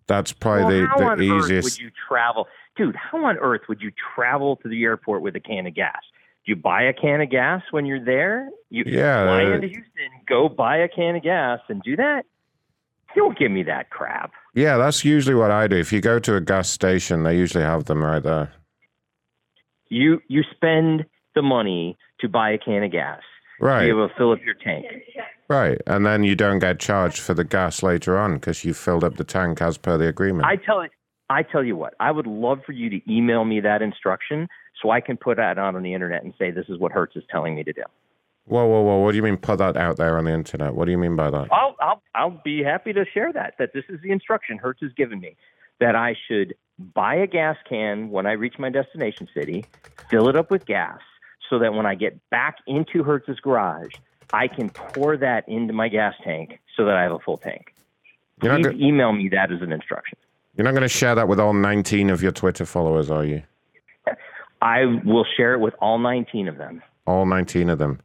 [0.08, 1.64] That's probably well, how the, on the earth easiest.
[1.64, 2.96] would you travel, dude?
[2.96, 6.00] How on earth would you travel to the airport with a can of gas?
[6.44, 8.50] Do you buy a can of gas when you're there?
[8.68, 12.24] You Yeah, fly uh, into Houston, go buy a can of gas, and do that.
[13.14, 14.32] Don't give me that crap.
[14.54, 15.76] Yeah, that's usually what I do.
[15.76, 18.50] If you go to a gas station, they usually have them right there.
[19.94, 23.20] You you spend the money to buy a can of gas.
[23.60, 23.80] Right.
[23.80, 24.86] To be able to fill up your tank.
[25.48, 29.04] Right, and then you don't get charged for the gas later on because you filled
[29.04, 30.46] up the tank as per the agreement.
[30.46, 30.84] I tell
[31.28, 34.48] I tell you what, I would love for you to email me that instruction
[34.82, 37.16] so I can put that out on the internet and say this is what Hertz
[37.16, 37.82] is telling me to do.
[38.46, 38.98] Whoa, whoa, whoa!
[38.98, 40.74] What do you mean put that out there on the internet?
[40.74, 41.48] What do you mean by that?
[41.52, 43.54] I'll I'll I'll be happy to share that.
[43.58, 45.36] That this is the instruction Hertz has given me
[45.80, 49.64] that I should buy a gas can when I reach my destination city,
[50.10, 50.98] fill it up with gas,
[51.50, 53.92] so that when I get back into Hertz's garage,
[54.32, 57.74] I can pour that into my gas tank so that I have a full tank.
[58.42, 60.18] You're not Please go- email me that as an instruction.
[60.56, 63.42] You're not going to share that with all 19 of your Twitter followers, are you?
[64.62, 66.82] I will share it with all 19 of them.
[67.06, 68.00] All 19 of them.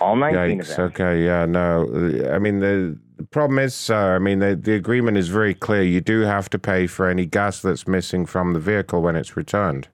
[0.00, 0.70] All 19 Yikes.
[0.70, 0.86] of them.
[0.86, 2.30] Okay, yeah, no.
[2.32, 5.82] I mean, the, the problem is, sir, I mean, the, the agreement is very clear.
[5.82, 9.36] You do have to pay for any gas that's missing from the vehicle when it's
[9.36, 9.88] returned.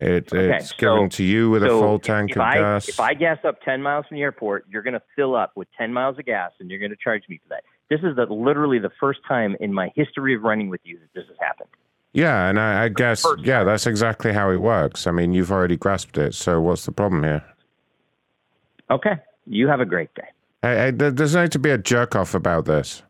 [0.00, 2.88] It, Okay, it's given so- to you with a full tank of I, gas.
[2.88, 5.68] If I gas up 10 miles from the airport, you're going to fill up with
[5.76, 7.62] 10 miles of gas and you're going to charge me for that.
[7.90, 11.12] This is the, literally the first time in my history of running with you that
[11.14, 11.68] this has happened.
[12.14, 15.06] yeah, and I, I guess, yeah, that's exactly how it works.
[15.06, 17.44] I mean, you've already grasped it, so what's the problem here?
[18.90, 19.16] Okay.
[19.46, 20.28] You have a great day.
[20.64, 23.02] Hey, hey, there doesn't need to be a jerk off about this.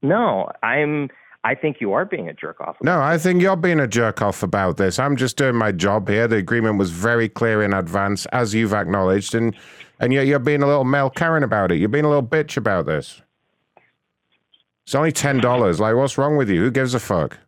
[0.00, 1.10] No, I'm.
[1.44, 2.78] I think you are being a jerk off.
[2.80, 4.98] No, I think you're being a jerk off about this.
[4.98, 6.26] I'm just doing my job here.
[6.26, 9.54] The agreement was very clear in advance, as you've acknowledged, and
[10.00, 11.76] and yet you're being a little male Karen about it.
[11.76, 13.20] You're being a little bitch about this.
[14.86, 15.80] It's only ten dollars.
[15.80, 16.62] Like, what's wrong with you?
[16.62, 17.38] Who gives a fuck?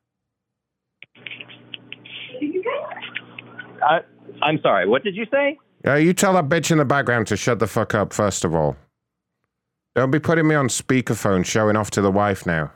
[3.82, 4.00] I,
[4.42, 4.86] I'm sorry.
[4.86, 5.58] What did you say?
[5.86, 8.54] Uh, you tell that bitch in the background to shut the fuck up, first of
[8.54, 8.76] all.
[9.94, 12.72] Don't be putting me on speakerphone showing off to the wife now.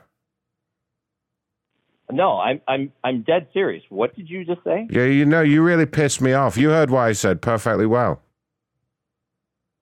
[2.11, 2.61] No, I'm.
[2.67, 2.91] I'm.
[3.03, 3.83] I'm dead serious.
[3.89, 4.87] What did you just say?
[4.91, 6.55] Yeah, you know, you really pissed me off.
[6.55, 8.21] You heard what I said perfectly well.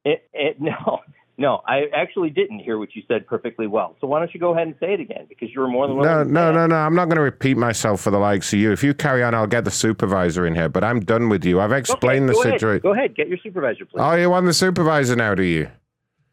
[0.06, 1.00] It, it, no,
[1.38, 3.98] no, I actually didn't hear what you said perfectly well.
[4.00, 5.26] So why don't you go ahead and say it again?
[5.28, 6.32] Because you were more than No, willing.
[6.32, 6.76] no, no, no.
[6.76, 8.72] I'm not going to repeat myself for the likes of you.
[8.72, 10.70] If you carry on, I'll get the supervisor in here.
[10.70, 11.60] But I'm done with you.
[11.60, 12.82] I've explained okay, the situation.
[12.84, 14.00] Go ahead, get your supervisor, please.
[14.00, 15.70] Oh, you want the supervisor now, do you?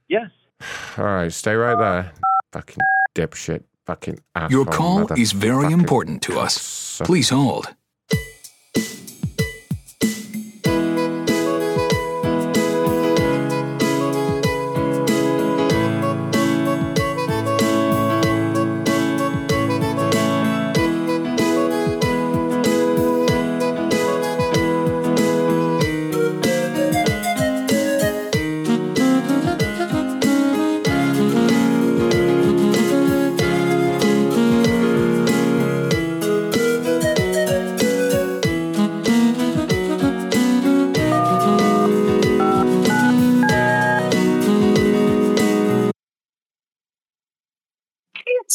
[0.09, 0.31] Yes.
[0.99, 2.13] All right, stay right there.
[2.53, 2.79] Fucking
[3.15, 3.63] dipshit.
[3.87, 4.51] Fucking asshole.
[4.51, 7.01] Your call is very important to us.
[7.05, 7.75] Please hold.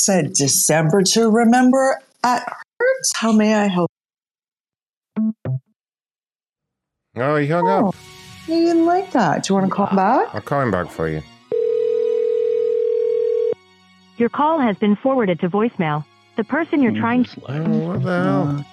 [0.06, 2.44] Said December to remember at
[2.80, 3.14] Hertz.
[3.16, 3.90] How may I help?
[7.18, 7.96] Oh, he hung up.
[8.48, 9.44] You didn't like that.
[9.44, 10.36] Do you want to call back?
[10.36, 11.22] I'll call him back for you.
[14.18, 16.06] Your call has been forwarded to voicemail.
[16.38, 17.40] The person you're trying to.
[17.40, 18.66] what the hell?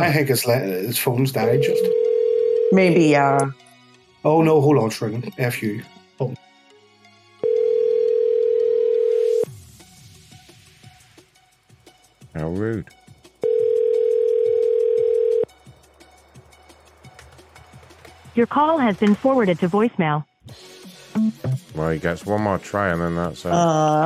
[0.00, 1.82] I think his, his phone's died just.
[2.72, 3.46] Maybe, uh.
[4.24, 5.32] Oh no, hold on, it's ringing.
[5.38, 5.82] F you.
[12.34, 12.88] How rude.
[18.34, 20.24] Your call has been forwarded to voicemail.
[21.74, 23.52] Well, he gets one more try and then that's it.
[23.52, 23.56] Uh,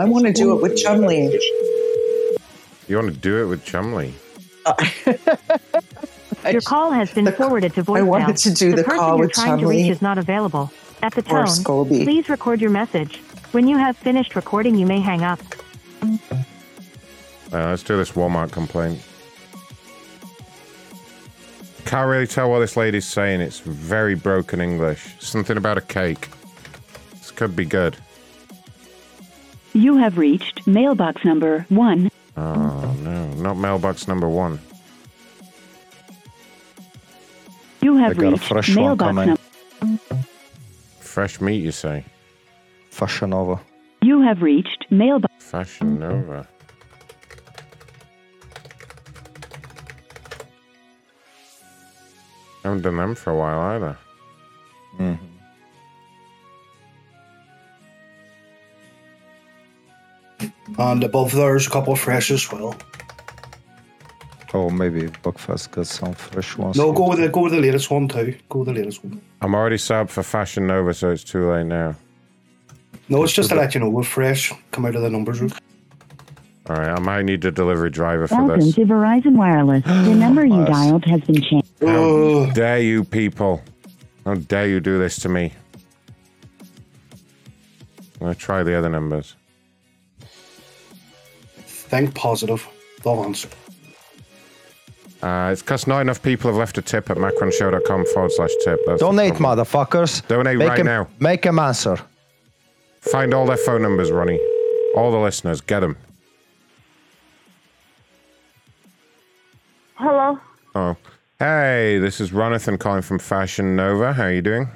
[0.00, 1.38] I want to do it with Chumley.
[2.86, 4.12] you want to do it with Chumley?
[6.50, 7.96] Your call has been forwarded to voicemail.
[7.98, 10.70] I wanted to do the person call you're with trying to reach is not available.
[11.02, 11.46] At the tone,
[11.86, 13.16] please record your message.
[13.52, 15.40] When you have finished recording, you may hang up.
[17.52, 19.00] Uh, let's do this Walmart complaint.
[21.86, 23.40] Can't really tell what this lady's saying.
[23.40, 25.14] It's very broken English.
[25.20, 26.28] Something about a cake.
[27.12, 27.96] This could be good.
[29.72, 32.10] You have reached mailbox number one.
[32.36, 34.60] Oh no, not mailbox number one.
[37.80, 39.36] You have They got a reached fresh one mailbox coming.
[39.80, 40.24] number.
[41.00, 42.04] Fresh meat, you say?
[42.90, 43.60] Fashion Nova.
[44.02, 45.32] You have reached mailbox.
[45.38, 46.46] Fashion Nova.
[52.64, 53.98] Haven't done them for a while either.
[54.98, 55.24] Mm-hmm.
[60.78, 62.76] And above there's a couple of fresh as well.
[64.54, 66.76] Oh, maybe Buckfast got some fresh ones.
[66.76, 68.34] No, go with the go with the latest one too.
[68.48, 69.20] Go with the latest one.
[69.42, 71.94] I'm already subbed for Fashion Nova, so it's too late now.
[73.10, 74.52] No, it's just to let you know we're fresh.
[74.70, 75.52] Come out of the numbers room.
[76.68, 78.74] All right, I might need a delivery driver for Welcome this.
[78.74, 79.84] to Verizon Wireless.
[79.86, 81.67] The number you dialed has been changed.
[81.80, 83.62] How dare you people?
[84.24, 85.52] How dare you do this to me?
[88.20, 89.36] I'm gonna try the other numbers.
[91.66, 92.66] Think positive.
[93.04, 93.48] They'll answer.
[95.22, 98.78] Uh, it's because not enough people have left a tip at macronshow.com forward slash tip.
[98.86, 100.26] That's Donate, motherfuckers.
[100.28, 101.08] Donate Make right 'em- now.
[101.18, 101.96] Make them answer.
[103.00, 104.40] Find all their phone numbers, Ronnie.
[104.96, 105.96] All the listeners, get them.
[109.94, 110.38] Hello.
[110.74, 110.96] Oh,
[111.38, 114.12] hey, this is Ronathan calling from Fashion Nova.
[114.12, 114.68] How are you doing?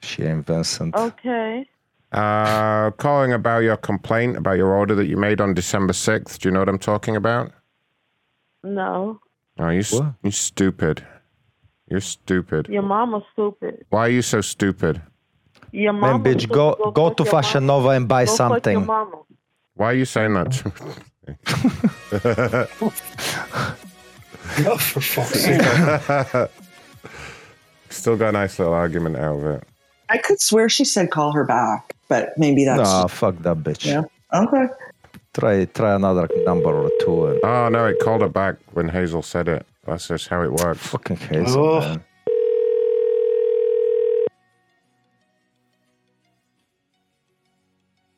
[0.00, 0.94] She ain't Vincent.
[0.94, 1.66] Okay.
[2.10, 6.38] Uh, calling about your complaint about your order that you made on December 6th.
[6.38, 7.52] Do you know what I'm talking about?
[8.62, 9.20] No.
[9.58, 11.04] Oh, you, s- you stupid.
[11.88, 12.68] You're stupid.
[12.68, 13.84] Your mama's stupid.
[13.90, 15.00] Why are you so stupid?
[15.72, 16.18] Your mama.
[16.18, 18.86] Man, bitch, go go to Fashion Nova and buy Go fuck your something.
[18.86, 19.22] mama.
[19.74, 20.62] Why are you saying that?
[24.56, 26.50] to Oh, for fuck's sake.
[27.90, 29.64] Still got a nice little argument out of it.
[30.08, 33.84] I could swear she said call her back, but maybe that's Nah, fuck that bitch.
[33.86, 34.02] yeah.
[34.34, 34.66] Okay.
[35.34, 37.26] Try try another number or two.
[37.26, 39.66] And Oh, no, it called her back when Hazel said it.
[39.86, 40.78] That's just how it works.
[40.86, 41.80] fucking Hazel, Oh.
[41.80, 42.04] man.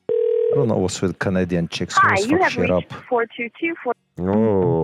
[0.09, 1.95] I don't know what's with Canadian chicks.
[1.97, 2.83] Hi, Always you fuck have shit up.
[2.93, 3.75] reached 422
[4.21, 4.84] Oh.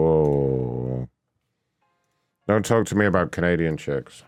[2.51, 4.25] Don't talk to me about Canadian chicks.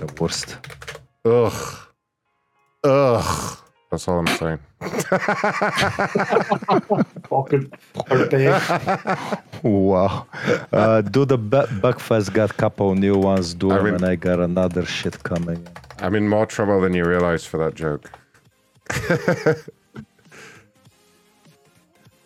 [0.00, 0.56] The worst.
[1.24, 1.52] Ugh.
[2.82, 3.58] Ugh.
[3.88, 4.58] That's all I'm saying.
[7.30, 7.70] Fucking
[8.10, 9.42] dirtbag.
[9.62, 10.26] Wow.
[10.72, 13.54] Uh, do the bu- Buckfast got couple new ones.
[13.54, 15.64] doing, I them, mean- and I got another shit coming.
[16.00, 18.10] I'm in more trouble than you realize for that joke.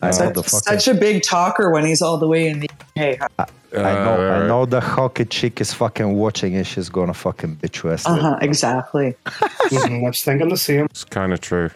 [0.01, 2.69] I know Such, the such a big talker when he's all the way in the
[2.97, 3.29] UK.
[3.37, 3.45] huh?
[3.73, 4.17] I know.
[4.17, 8.07] Uh, I know the hockey chick is fucking watching, and she's gonna fucking bitch West.
[8.07, 8.37] Uh huh.
[8.41, 9.15] Exactly.
[9.25, 10.85] Mhm, I was thinking the same.
[10.85, 11.69] It's kind of true.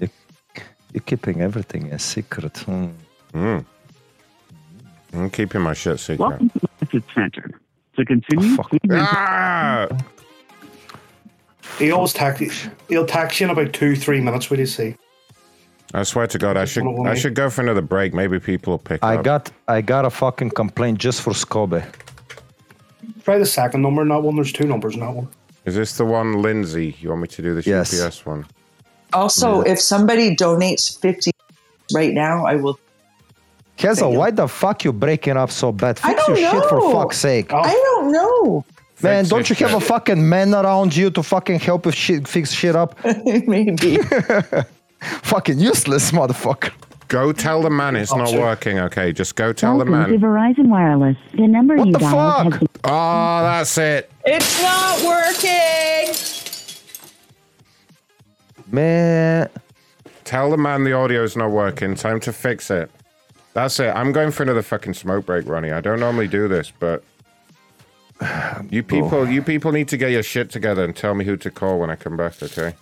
[0.00, 2.56] You're keeping everything a secret.
[2.58, 2.88] Hmm.
[3.34, 3.64] Mm.
[5.12, 6.18] I'm keeping my shit secret.
[6.20, 7.60] Welcome to the message center.
[7.96, 9.88] To continue, please Ah!
[11.78, 12.40] He always tax
[12.88, 14.96] he'll tax you in about two, three minutes, what do you see?
[15.94, 18.12] I swear to God, I should I should go for another break.
[18.12, 19.24] Maybe people will pick I up.
[19.24, 21.82] got I got a fucking complaint just for Scobe.
[23.24, 24.36] Try the second number not one.
[24.36, 25.28] There's two numbers not one.
[25.64, 26.96] Is this the one, Lindsay?
[27.00, 28.00] You want me to do this Yes.
[28.00, 28.46] UPS one?
[29.12, 31.30] Also, if somebody donates 50
[31.94, 32.78] right now, I will.
[33.76, 36.00] Hazel, why the fuck you breaking up so bad?
[36.02, 36.92] I Fix your don't shit for know.
[36.92, 37.52] fuck's sake.
[37.52, 38.64] I don't know.
[39.02, 39.88] Man, Fix don't you your have a shit.
[39.88, 42.96] fucking man around you to fucking help if shit fix shit up?
[43.24, 43.98] Maybe.
[45.00, 46.72] fucking useless motherfucker.
[47.08, 48.78] Go tell the man it's not working.
[48.78, 50.20] Okay, just go tell the Welcome to man.
[50.20, 51.16] Verizon Wireless.
[51.32, 52.60] The number What you the dialed fuck?
[52.60, 54.10] been Oh, that's it.
[54.26, 56.14] It's not working.
[58.70, 59.48] Man,
[60.28, 61.94] Tell the man the audio's not working.
[61.94, 62.90] Time to fix it.
[63.54, 63.88] That's it.
[63.96, 65.72] I'm going for another fucking smoke break, Ronnie.
[65.72, 67.02] I don't normally do this, but
[68.70, 69.24] you people, oh.
[69.24, 71.88] you people need to get your shit together and tell me who to call when
[71.88, 72.42] I come back.
[72.42, 72.74] Okay,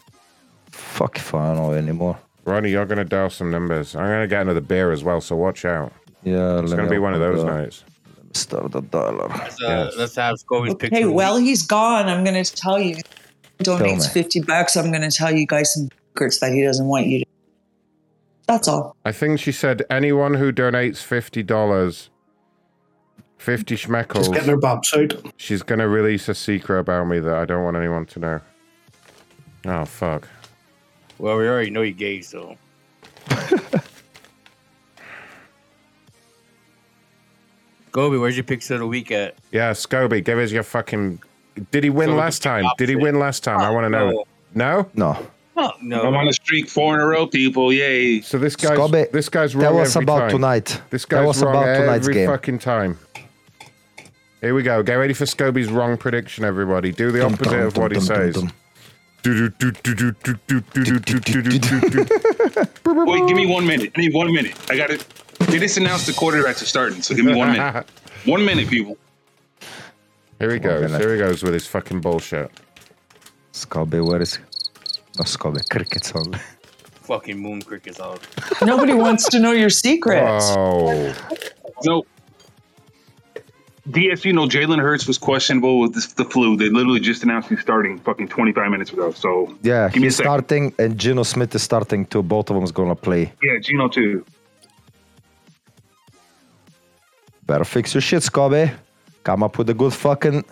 [0.96, 2.18] fuck if I know anymore.
[2.44, 3.94] Ronnie, you're gonna dial some numbers.
[3.96, 5.92] I'm gonna get another beer as well, so watch out.
[6.22, 7.84] Yeah, It's gonna be one of those the- nights.
[8.32, 9.30] Start the dialer.
[9.30, 10.74] Let's, uh, let's have Scobie's.
[10.74, 12.06] Okay, of the well, he's gone.
[12.06, 12.96] I'm going to tell you.
[13.60, 14.22] Donates me.
[14.22, 14.76] 50 bucks.
[14.76, 17.24] I'm going to tell you guys some secrets that he doesn't want you to.
[18.46, 18.94] That's all.
[19.06, 22.10] I think she said anyone who donates fifty dollars,
[23.38, 25.14] fifty Just getting schmeckles, their bumps out.
[25.38, 28.40] she's gonna release a secret about me that I don't want anyone to know.
[29.64, 30.28] Oh fuck.
[31.18, 32.56] Well, we already know you're gay, so.
[37.92, 39.36] Scobie, where's your picks of the week at?
[39.52, 41.20] Yeah, Scobie, give us your fucking.
[41.70, 42.66] Did he win So last time?
[42.76, 43.02] Did he opposite.
[43.12, 43.60] win last time?
[43.60, 44.24] I want to oh, know.
[44.54, 44.90] No.
[44.94, 45.26] No.
[45.56, 46.02] Oh, no.
[46.02, 47.72] I'm on a streak four in a row, people.
[47.72, 48.20] Yay.
[48.20, 50.30] So this guy's Scobe, this guy's wrong That was every about time.
[50.30, 50.82] tonight.
[50.90, 52.28] This that guy's was wrong about tonight's every game.
[52.28, 52.98] fucking time.
[54.42, 54.82] Here we go.
[54.82, 56.92] Get ready for Scobie's wrong prediction, everybody.
[56.92, 58.52] Do the Dum, opposite dum, of what he dum, dum, says.
[59.26, 59.54] Dum.
[63.06, 63.92] Wait, give me one minute.
[63.96, 64.54] I need one minute.
[64.70, 65.04] I got it.
[65.40, 67.86] They just announced the quarterbacks are starting, so give me one minute.
[68.24, 68.98] One minute, people.
[70.40, 70.90] Here he goes.
[70.96, 72.50] Here he goes with his fucking bullshit.
[73.52, 74.40] Scobe, where is
[75.16, 76.40] No, Scobe, crickets only.
[77.02, 78.26] fucking moon crickets out.
[78.62, 80.46] Nobody wants to know your secrets.
[80.56, 81.14] Oh.
[81.84, 82.02] No.
[83.90, 86.56] DS, you know, Jalen Hurts was questionable with this, the flu.
[86.56, 89.12] They literally just announced he's starting fucking 25 minutes ago.
[89.12, 92.22] So, Yeah, Give me a he's starting, and Geno Smith is starting too.
[92.22, 93.32] Both of them's gonna play.
[93.42, 94.24] yeah, Geno too.
[97.46, 98.72] Better fix your shit, Scobby.
[99.22, 100.44] Come up with a good fucking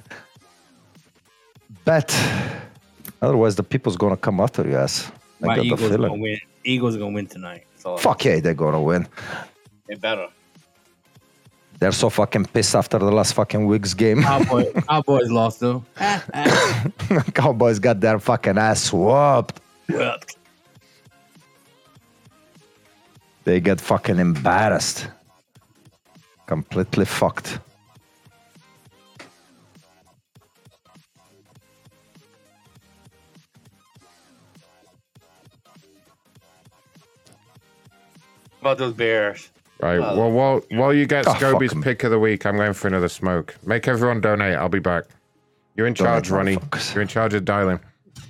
[1.84, 2.16] bet.
[3.20, 5.10] Otherwise, the people's gonna come after you, ass.
[5.42, 6.38] I My got the Eagles are gonna win.
[6.64, 7.64] Eagles are gonna win tonight.
[7.98, 9.06] Fuck yeah, they're gonna win.
[9.88, 10.28] They better.
[11.84, 14.22] They're so fucking pissed after the last fucking week's game.
[14.22, 15.84] Cowboy, Cowboys lost though.
[17.34, 19.60] Cowboys got their fucking ass whooped.
[19.90, 20.38] Whooped.
[23.44, 25.08] They get fucking embarrassed.
[26.46, 27.58] Completely fucked.
[38.62, 39.50] about those Bears.
[39.84, 39.98] Right.
[39.98, 42.88] Uh, well, while while you get Oh, fuck pick of the week, I'm going for
[42.88, 43.54] another smoke.
[43.66, 44.56] Make everyone donate.
[44.56, 45.04] I'll be back.
[45.76, 46.56] You're in charge, Ronnie.
[46.94, 47.80] You're in charge of dialing.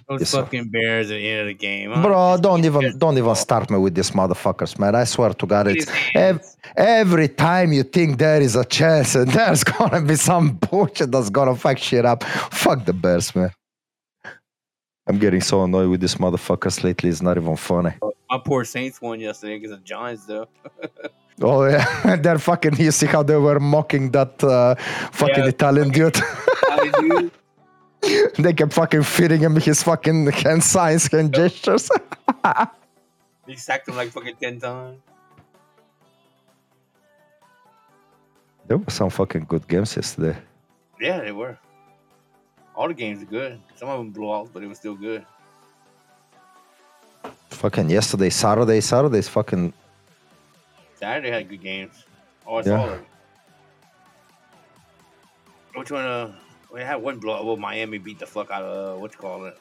[0.08, 0.42] Those Yes, sir.
[0.42, 1.92] fucking Bears at the end of the game.
[1.92, 2.02] huh?
[2.02, 4.96] Bro, don't even don't even start me with these motherfuckers, man.
[4.96, 6.42] I swear to God, it's ev-
[6.76, 11.30] every time you think there is a chance and there's gonna be some bullshit that's
[11.30, 12.24] gonna fuck shit up.
[12.24, 13.52] Fuck the Bears, man.
[15.06, 17.10] I'm getting so annoyed with these motherfuckers lately.
[17.10, 17.92] It's not even funny.
[18.28, 20.48] My poor Saints won yesterday because of Giants though.
[21.42, 22.76] Oh yeah, they're fucking.
[22.76, 24.74] You see how they were mocking that uh,
[25.12, 25.48] fucking Yeah.
[25.50, 26.16] Italian dude.
[28.38, 31.90] they kept fucking feeding him his fucking hand signs, hand gestures.
[33.46, 35.00] He sacked him like fucking ten times.
[38.66, 40.34] there were some fucking good games yesterday.
[40.98, 41.58] Yeah, they were.
[42.74, 43.60] All the games are good.
[43.76, 45.26] Some of them blew out, but it was still good.
[47.50, 49.74] Fucking yesterday, Saturday, Saturday's fucking.
[50.96, 52.04] Saturday had good games.
[52.46, 52.86] Oh, it's Yeah.
[52.86, 53.06] them.
[55.74, 56.04] Which one?
[56.04, 56.32] Uh,
[56.72, 57.44] we had one blow.
[57.44, 59.58] Well, Miami beat the fuck out of uh, what you call it,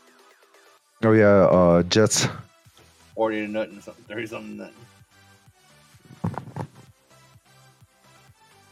[1.04, 2.28] Oh yeah, uh, Jets.
[3.16, 4.76] forty to nothing, something, thirty something nothing.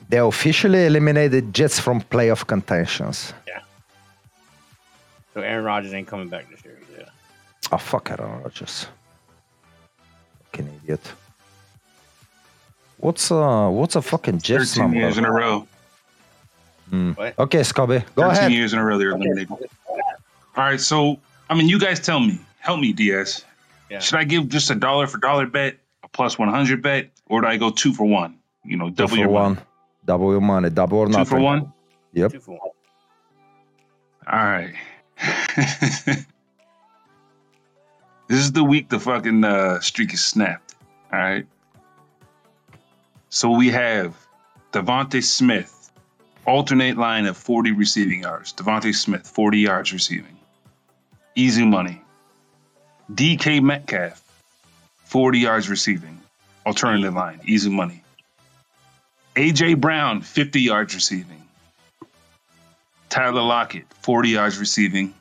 [0.09, 3.33] They officially eliminated Jets from playoff contentions.
[3.47, 3.61] Yeah.
[5.33, 6.77] So Aaron Rodgers ain't coming back this year.
[6.97, 7.05] Yeah.
[7.71, 8.87] Oh fuck, Aaron Rodgers.
[10.51, 11.01] Fucking idiot.
[13.01, 14.97] What's uh, what's a fucking Jets 13 number?
[14.97, 15.67] years in a row.
[16.89, 17.11] Hmm.
[17.39, 18.51] Okay, Scobby, go 13 ahead.
[18.51, 19.49] years in a row they're eliminated.
[19.49, 19.57] All
[20.57, 23.43] right, so I mean, you guys tell me, help me, DS.
[23.99, 27.47] Should I give just a dollar for dollar bet, a plus 100 bet, or do
[27.47, 28.37] I go two for one?
[28.63, 29.53] You know, Two double for your one.
[29.55, 29.65] money.
[30.05, 30.69] Double your money.
[30.69, 31.25] Double or Two nothing.
[31.25, 31.73] for one.
[32.13, 32.31] Yep.
[32.31, 32.69] Two for one.
[34.27, 34.73] All right.
[38.27, 40.75] this is the week the fucking uh, streak is snapped.
[41.11, 41.45] All right.
[43.33, 44.13] So we have
[44.73, 45.89] DeVonta Smith,
[46.45, 48.51] alternate line of 40 receiving yards.
[48.51, 50.37] DeVonta Smith, 40 yards receiving.
[51.33, 52.01] Easy money.
[53.09, 54.21] DK Metcalf,
[55.05, 56.19] 40 yards receiving.
[56.65, 58.03] Alternative line, easy money.
[59.37, 61.41] AJ Brown, 50 yards receiving.
[63.07, 65.13] Tyler Lockett, 40 yards receiving.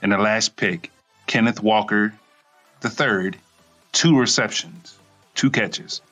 [0.00, 0.92] And the last pick,
[1.26, 2.14] Kenneth Walker,
[2.82, 3.36] the third,
[3.90, 4.96] two receptions,
[5.34, 6.02] two catches.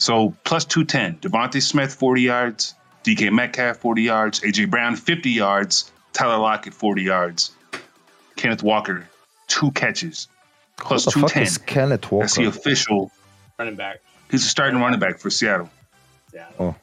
[0.00, 1.30] So plus 210.
[1.30, 2.74] DeVonta Smith, 40 yards.
[3.04, 4.40] DK Metcalf, 40 yards.
[4.40, 5.92] AJ Brown, 50 yards.
[6.14, 7.52] Tyler Lockett, 40 yards.
[8.36, 9.06] Kenneth Walker,
[9.46, 10.26] two catches.
[10.78, 11.42] Plus Who the fuck 210.
[11.42, 13.12] is Kenneth That's the official.
[13.58, 14.00] Running back.
[14.30, 15.68] He's a starting running back for Seattle.
[16.58, 16.74] Oh.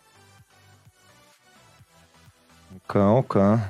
[2.90, 3.64] Okay, okay.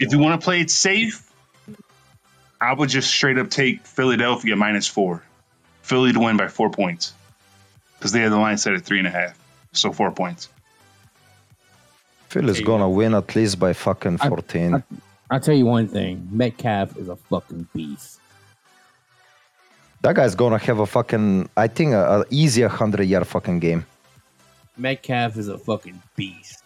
[0.00, 1.32] If you want to play it safe,
[2.60, 5.22] I would just straight up take Philadelphia minus four.
[5.82, 7.12] Philly to win by four points.
[8.02, 9.38] Because they had the line set at three and a half.
[9.70, 10.48] So four points.
[12.30, 14.82] Philly's gonna win at least by fucking 14.
[15.30, 16.26] I'll tell you one thing.
[16.32, 18.18] Metcalf is a fucking beast.
[20.00, 23.86] that guy's gonna have a fucking, I think, a, a easy 100 yard fucking game.
[24.76, 26.64] Metcalf is a fucking beast.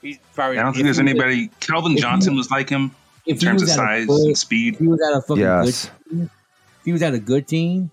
[0.00, 0.58] He's probably.
[0.60, 1.50] I don't think there's he was- anybody.
[1.58, 2.92] Calvin if he Johnson was- was like him
[3.26, 4.74] in terms of was at a size good- and speed.
[4.74, 5.90] If he was at a fucking Yes.
[6.08, 6.30] good team,
[6.78, 7.90] if he was at a good team,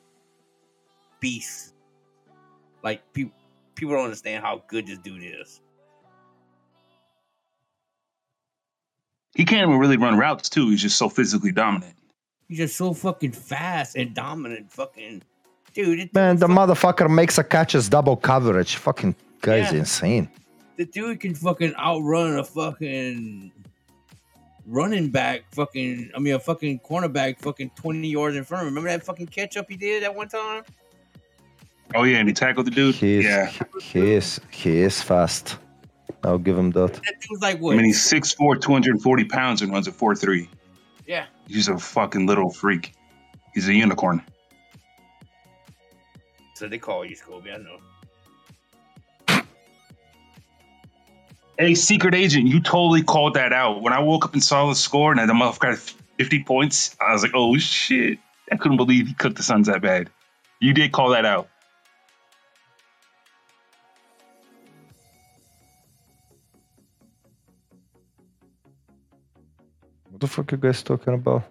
[1.19, 1.73] beast.
[2.84, 3.34] Like people,
[3.76, 5.62] people don't understand how good this dude is.
[9.36, 10.70] He can't even really run routes too.
[10.70, 11.95] He's just so physically dominant.
[12.48, 14.72] He's just so fucking fast and dominant.
[14.72, 15.24] Fucking
[15.74, 18.76] dude, Man, the motherfucker makes a catches double coverage.
[18.76, 19.80] Fucking guy's Yeah.
[19.80, 20.30] insane.
[20.76, 23.52] the dude can fucking outrun a fucking
[24.66, 28.74] running back fucking I mean a fucking cornerback fucking 20 yards in front of him.
[28.76, 30.64] Remember that fucking catch up he did at one time?
[31.96, 32.96] Oh yeah, and he tackled the dude.
[32.96, 33.52] He is, yeah.
[33.82, 35.58] he is, he is fast.
[36.24, 36.94] I'll give him that.
[36.94, 40.50] That dude was like I mean, he's 6'4", 240 pounds and runs a four three.
[41.06, 41.26] yeah.
[41.48, 42.94] He's a fucking little freak.
[43.54, 44.24] He's a unicorn.
[46.56, 49.44] So they call you Scobie, I know.
[51.60, 53.82] Hey, secret agent, you totally called that out.
[53.82, 55.78] When I woke up and saw the score and the motherfucker got
[56.18, 58.18] 50 points, I was like, oh shit.
[58.52, 60.10] I couldn't believe he cooked the Suns that bad.
[60.60, 61.50] You did call that out.
[70.24, 71.43] The fuck are you guys talking about?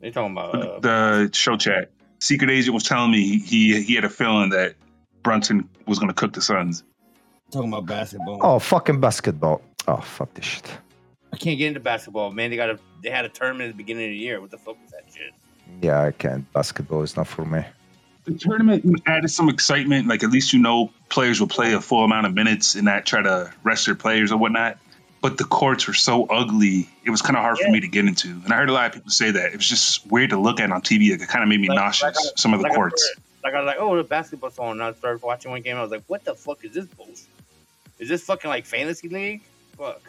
[0.00, 1.90] They talking about uh, the show chat.
[2.20, 4.74] Secret agent was telling me he he had a feeling that
[5.22, 6.84] Brunson was going to cook the Suns.
[7.50, 8.38] talking about basketball.
[8.42, 9.62] Oh, fucking basketball.
[9.88, 10.70] Oh, fuck this shit.
[11.32, 12.50] I can't get into basketball, man.
[12.50, 14.40] They got a they had a tournament at the beginning of the year.
[14.40, 15.32] What the fuck was that shit?
[15.80, 16.50] Yeah, I can't.
[16.52, 17.64] Basketball is not for me.
[18.24, 20.08] The tournament added some excitement.
[20.08, 23.06] Like at least you know players will play a full amount of minutes and not
[23.06, 24.78] try to rest their players or whatnot.
[25.22, 28.04] But the courts were so ugly, it was kind of hard for me to get
[28.04, 28.28] into.
[28.28, 30.60] And I heard a lot of people say that it was just weird to look
[30.60, 31.12] at on TV.
[31.12, 32.02] Like, it kind of made me nauseous.
[32.02, 33.14] like I- some of the like I courts.
[33.44, 34.72] Like I was like, oh, the basketball's on.
[34.72, 35.76] And I started watching one game.
[35.76, 37.26] I was like, what the fuck is this bullshit?
[37.98, 39.42] Is this fucking like fantasy league?
[39.76, 40.02] Fuck.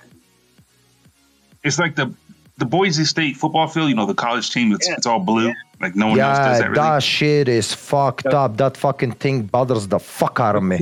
[1.64, 2.14] It's like the
[2.58, 3.90] the Boise State football field.
[3.90, 4.72] You know, the college team.
[4.74, 5.53] It's it's all blue.
[5.80, 6.69] Like no one else does yeah, that.
[6.69, 6.82] Really.
[6.82, 8.58] that shit is fucked up.
[8.58, 10.80] That fucking thing bothers the fuck out of me.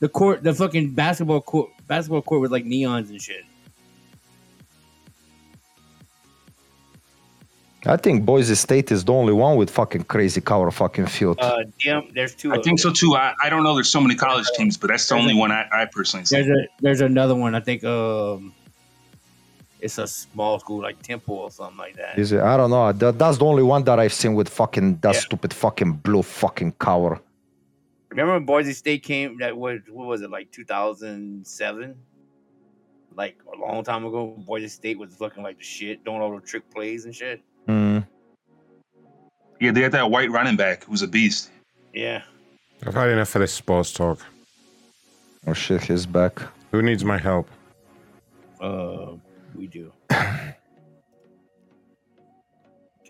[0.00, 3.44] The court, the fucking basketball court, basketball court with like neons and shit.
[7.86, 11.38] I think Boise State is the only one with fucking crazy color fucking field.
[11.40, 12.50] Uh, damn, there's two.
[12.50, 12.78] I think them.
[12.78, 13.14] so too.
[13.14, 13.74] I, I don't know.
[13.74, 16.36] There's so many college teams, but that's the only one I, I personally see.
[16.36, 17.54] There's a there's another one.
[17.54, 18.52] I think um,
[19.80, 22.18] it's a small school like Temple or something like that.
[22.18, 22.40] Is it?
[22.40, 22.92] I don't know.
[22.92, 26.72] That, that's the only one that I've seen with fucking that stupid fucking blue fucking
[26.72, 27.20] color.
[28.10, 29.38] Remember when Boise State came?
[29.38, 31.94] That was what was it like 2007?
[33.14, 36.40] Like a long time ago, Boise State was looking like the shit, doing all the
[36.40, 37.40] trick plays and shit.
[37.68, 38.06] Mm.
[39.60, 41.50] Yeah, they had that white running back who was a beast.
[41.92, 42.22] Yeah.
[42.86, 44.20] I've had enough of this sports talk.
[45.46, 46.40] Oh shit, he's back.
[46.70, 47.48] Who needs my help?
[48.60, 49.12] Uh,
[49.54, 49.92] we do.
[50.10, 50.56] Can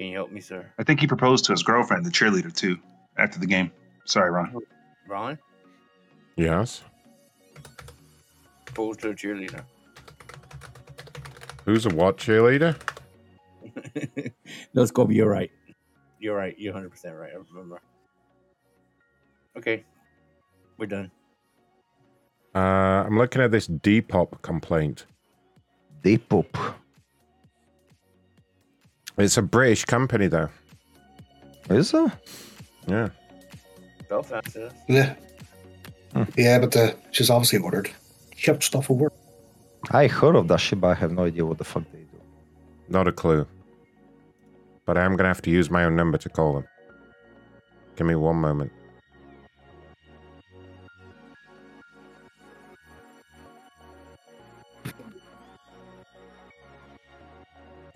[0.06, 0.64] you help me, sir?
[0.78, 2.78] I think he proposed to his girlfriend, the cheerleader, too,
[3.16, 3.72] after the game.
[4.04, 4.54] Sorry, Ron.
[5.08, 5.38] Ron,
[6.36, 6.82] Yes.
[8.66, 9.64] propose to a cheerleader.
[11.64, 12.76] Who's a what cheerleader?
[14.74, 15.50] No, Scobie, you're right.
[16.18, 16.54] You're right.
[16.58, 17.30] You're 100 percent right.
[17.34, 17.80] I remember.
[19.56, 19.84] Okay,
[20.76, 21.10] we're done.
[22.54, 25.06] Uh, I'm looking at this Depop complaint.
[26.02, 26.74] Depop.
[29.16, 30.48] It's a British company, though.
[31.70, 32.12] Is it?
[32.86, 33.08] Yeah.
[34.08, 34.72] Belfast is.
[34.86, 35.14] Yeah.
[36.36, 37.90] Yeah, but uh, she's obviously ordered.
[38.36, 39.12] Shipped stuff over.
[39.90, 42.20] I heard of that shit, but I have no idea what the fuck they do.
[42.88, 43.46] Not a clue.
[44.88, 46.64] But I am going to have to use my own number to call them.
[47.96, 48.72] Give me one moment.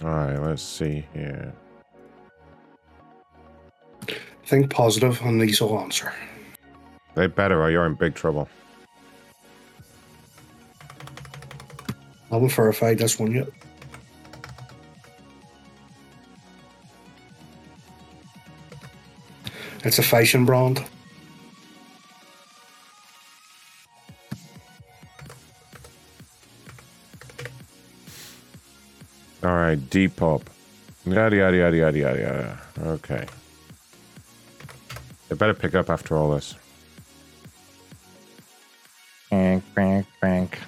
[0.04, 1.54] Alright, let's see here.
[4.44, 6.12] Think positive and these will answer.
[7.14, 8.50] They better or you're in big trouble.
[12.30, 13.48] I haven't verified this one yet.
[19.84, 20.84] It's a fashion brand.
[29.44, 30.42] Alright, Depop.
[31.04, 32.58] Yada, yada, yada, yada, yada, yada.
[32.90, 33.26] Okay.
[35.28, 36.54] They better pick up after all this.
[39.30, 40.58] Bank, bank, bank.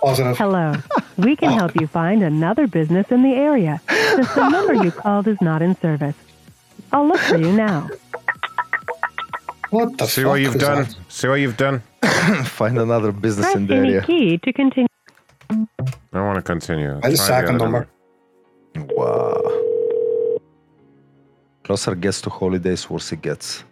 [0.00, 0.38] Positive.
[0.38, 0.74] Hello.
[1.18, 3.82] We can help you find another business in the area.
[3.88, 6.14] Since the number you called is not in service.
[6.92, 7.88] I'll look for you now.
[9.70, 10.82] What the See what you've is done?
[10.82, 10.96] that?
[11.08, 11.80] See what you've done?
[12.44, 14.02] Find another business Press in the any area.
[14.02, 14.88] key to continue.
[15.48, 16.90] I want to continue.
[17.04, 17.88] I the Try second other number.
[18.96, 19.40] Wow.
[21.62, 23.62] Closer gets to holidays, worse it gets.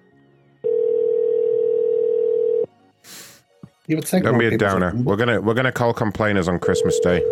[3.89, 4.93] You would think Don't be a downer.
[4.95, 7.23] We're gonna we're gonna call complainers on Christmas Day.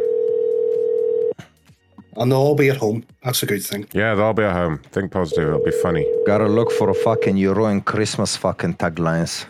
[2.17, 3.05] And they'll all be at home.
[3.23, 3.87] That's a good thing.
[3.93, 4.79] Yeah, they'll be at home.
[4.91, 5.49] Think positive.
[5.49, 6.07] It'll be funny.
[6.27, 9.45] Gotta look for a fucking you ruin Christmas fucking taglines.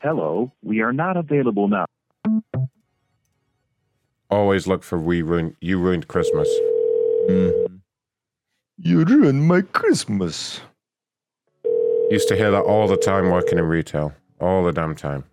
[0.00, 1.86] Hello, we are not available now.
[4.30, 6.48] always look for we ruined you ruined Christmas.
[7.28, 7.76] Mm-hmm.
[8.78, 10.60] You ruined my Christmas.
[12.10, 15.24] Used to hear that all the time working in retail, all the damn time.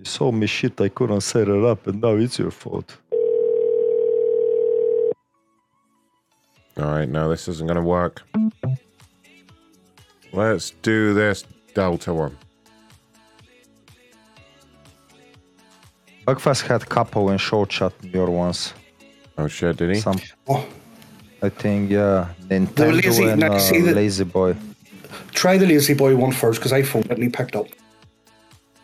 [0.00, 2.96] You sold me shit I couldn't set it up, and now it's your fault.
[6.78, 8.22] All right, no, this isn't gonna work.
[10.32, 12.34] Let's do this Delta one.
[16.26, 18.72] Buckfast had couple in short shot your once.
[19.36, 20.00] Oh shit, did he?
[20.00, 20.66] Some, Oh.
[21.42, 24.56] I think yeah, Nintendo lazy- and uh, the- La-Z-Boy.
[25.32, 27.66] Try the La-Z-Boy one first because I phoned it and he picked up.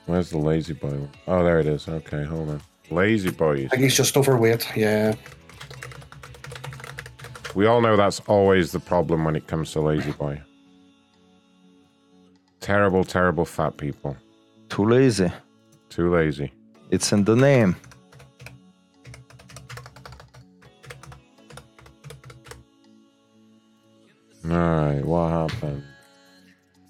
[0.06, 1.08] Where's the La-Z-Boy?
[1.26, 1.88] Oh, there it is.
[1.88, 2.62] Okay, hold on.
[2.90, 3.66] La-Z-Boys.
[3.66, 4.66] I think he's just overweight.
[4.76, 5.14] Yeah.
[7.54, 10.40] We all know that's always the problem when it comes to La-Z-Boy.
[12.60, 14.16] Terrible, terrible fat people.
[14.68, 15.32] Too lazy.
[15.88, 16.52] Too lazy.
[16.90, 17.76] It's in the name.
[24.48, 25.82] Alright, what happened?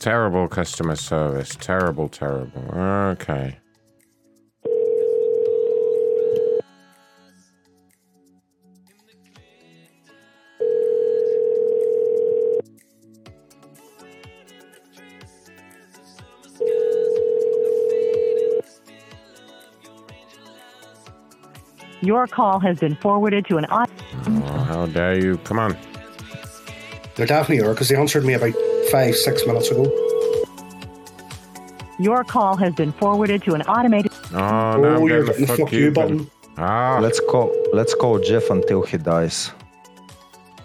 [0.06, 1.56] Terrible customer service.
[1.56, 2.62] Terrible, terrible.
[2.78, 3.58] Okay.
[22.00, 23.66] Your call has been forwarded to an.
[23.68, 23.84] Oh,
[24.68, 25.38] how dare you?
[25.38, 25.76] Come on.
[27.16, 28.54] They're definitely are because they answered me about
[28.90, 29.84] five, six minutes ago.
[31.98, 34.12] Your call has been forwarded to an automated.
[34.34, 36.30] Oh, no, Oh, you're getting the getting fuck, you button.
[36.58, 39.52] Ah, Let's call let's call Jeff until he dies.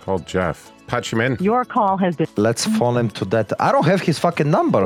[0.02, 0.72] call Jeff.
[0.88, 1.38] Patch him in.
[1.40, 2.28] Your call has been.
[2.38, 3.54] Let's phone him to death.
[3.60, 4.84] I don't have his fucking number.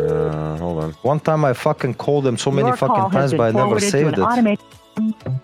[0.00, 0.92] Uh, hold on.
[1.02, 4.12] One time I fucking called him so many Your fucking times, but I never saved
[4.18, 4.20] it.
[4.20, 4.64] automated.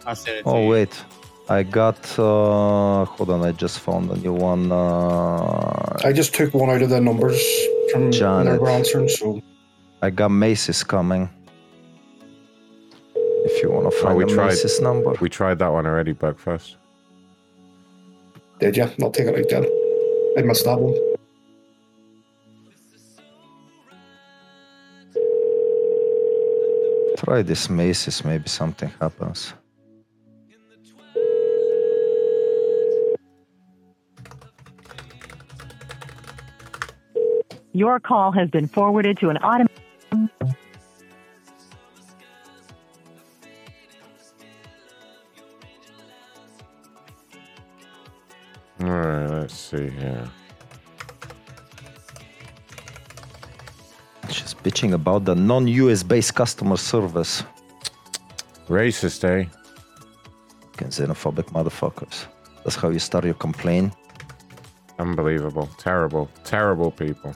[0.06, 0.68] I sent it to Oh you.
[0.70, 1.04] wait,
[1.48, 1.98] I got.
[2.18, 4.72] uh Hold on, I just found a new one.
[4.72, 7.40] Uh I just took one out of the numbers
[7.92, 8.60] from when they Janet.
[8.60, 9.08] were answering.
[9.08, 9.40] So
[10.02, 11.28] I got Macy's coming.
[13.46, 14.48] If you want to find Oh, we the tried.
[14.48, 16.76] Macy's number, We tried that one already, Buckfast.
[18.58, 18.88] did you?
[19.02, 19.64] I'll take it like that.
[20.38, 20.94] I missed that one.
[27.16, 28.24] try this Macy's.
[28.24, 29.54] Maybe something happens.
[37.76, 39.82] Your call has been forwarded to an automated.
[48.80, 50.30] All right, let's see here.
[54.30, 57.42] She's bitching about the non-US based customer service.
[58.68, 59.48] Racist, eh?
[60.74, 62.26] Fucking xenophobic motherfuckers.
[62.62, 63.92] That's how you start your complaint.
[65.00, 65.68] Unbelievable.
[65.76, 66.30] Terrible.
[66.44, 67.34] Terrible people.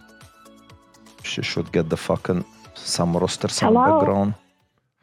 [1.39, 2.45] She should get the fucking
[2.75, 4.01] some rosters on Hello?
[4.01, 4.35] the ground.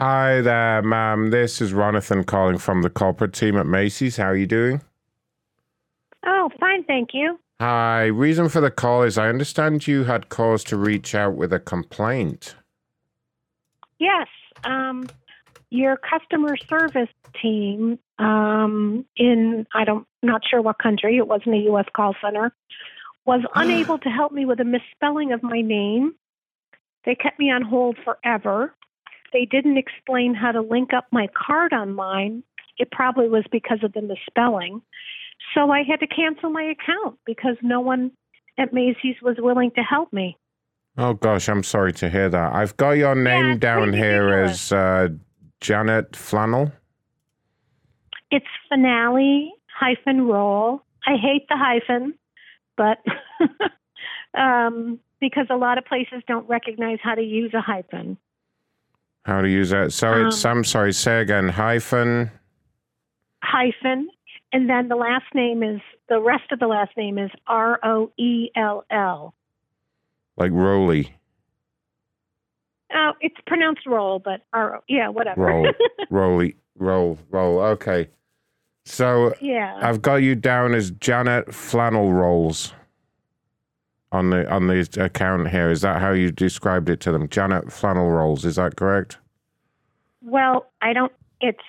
[0.01, 1.29] Hi there, ma'am.
[1.29, 4.17] This is Ronathan calling from the corporate team at Macy's.
[4.17, 4.81] How are you doing?
[6.25, 7.39] Oh, fine, thank you.
[7.61, 8.07] Hi.
[8.07, 11.59] Reason for the call is I understand you had cause to reach out with a
[11.59, 12.55] complaint.
[13.97, 14.27] Yes,
[14.65, 15.07] um,
[15.69, 17.07] your customer service
[17.41, 21.15] team um, in I don't not sure what country.
[21.15, 21.85] It wasn't a U.S.
[21.95, 22.53] call center.
[23.25, 26.15] Was unable to help me with a misspelling of my name.
[27.05, 28.73] They kept me on hold forever.
[29.33, 32.43] They didn't explain how to link up my card online.
[32.77, 34.81] It probably was because of the misspelling.
[35.53, 38.11] So I had to cancel my account because no one
[38.57, 40.37] at Macy's was willing to help me.
[40.97, 42.53] Oh gosh, I'm sorry to hear that.
[42.53, 45.09] I've got your name it's down here as uh,
[45.59, 46.71] Janet Flannel.
[48.31, 50.81] It's finale hyphen roll.
[51.05, 52.13] I hate the hyphen,
[52.77, 52.99] but
[54.39, 58.17] um, because a lot of places don't recognize how to use a hyphen.
[59.25, 59.91] How to use that?
[59.91, 60.93] So it's Um, I'm sorry.
[60.93, 61.49] Say again.
[61.49, 62.29] Hyphen.
[63.43, 64.09] Hyphen,
[64.53, 65.79] and then the last name is
[66.09, 69.33] the rest of the last name is R O E L L.
[70.37, 71.15] Like Roly.
[72.93, 75.41] Oh, it's pronounced roll, but R O yeah, whatever.
[75.41, 75.67] Roll.
[76.09, 76.55] Roly.
[76.77, 77.17] Roll.
[77.29, 77.59] Roll.
[77.59, 78.09] Okay.
[78.85, 79.79] So Yeah.
[79.81, 82.73] I've got you down as Janet Flannel Rolls
[84.15, 85.69] on the on the account here.
[85.69, 87.27] Is that how you described it to them?
[87.29, 88.45] Janet Flannel Rolls.
[88.45, 89.17] Is that correct?
[90.21, 91.11] Well, I don't.
[91.41, 91.59] It's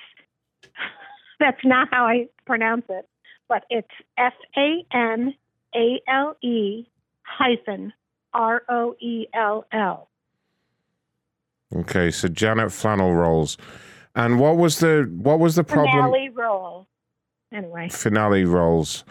[1.40, 3.08] that's not how I pronounce it,
[3.48, 5.34] but it's F A N
[5.74, 6.86] A L E
[7.22, 7.92] hyphen
[8.32, 10.08] R O E L L.
[11.74, 13.58] Okay, so Janet flannel rolls.
[14.14, 15.92] And what was the what was the problem?
[15.92, 16.86] Finale roll.
[17.52, 17.88] Anyway.
[17.88, 19.04] Finale rolls.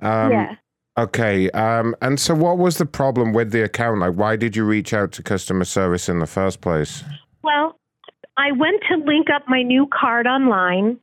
[0.00, 0.54] Um, yeah.
[1.00, 1.50] Okay.
[1.52, 4.00] Um, and so, what was the problem with the account?
[4.00, 7.02] Like, why did you reach out to customer service in the first place?
[7.42, 7.78] Well,
[8.36, 10.98] I went to link up my new card online.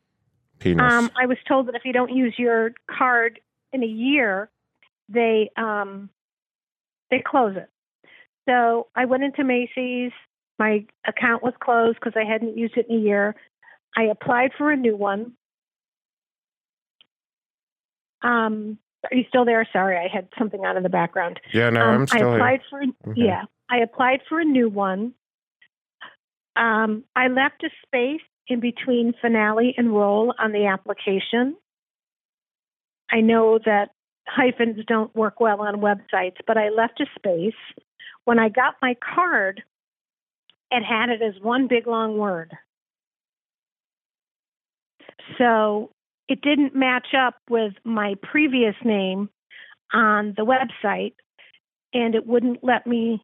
[0.59, 0.91] Penis.
[0.91, 3.39] Um, I was told that if you don't use your card
[3.73, 4.51] in a year,
[5.09, 6.11] they um,
[7.09, 7.69] they close it.
[8.47, 10.11] So I went into Macy's.
[10.59, 13.35] My account was closed because I hadn't used it in a year.
[13.95, 15.33] I applied for a new one.
[18.21, 19.67] Um, are you still there?
[19.71, 21.39] Sorry, I had something on in the background.
[21.53, 22.83] Yeah, no, Um, I'm still I applied here.
[23.03, 23.21] for Okay.
[23.21, 23.43] yeah.
[23.69, 25.13] I applied for a new one.
[26.55, 31.55] Um, I left a space in between finale and roll on the application.
[33.11, 33.91] I know that
[34.27, 37.53] hyphens don't work well on websites, but I left a space.
[38.25, 39.63] When I got my card,
[40.71, 42.51] it had it as one big long word.
[45.37, 45.91] So
[46.29, 49.29] it didn't match up with my previous name
[49.93, 51.13] on the website,
[51.93, 53.21] and it wouldn't let me.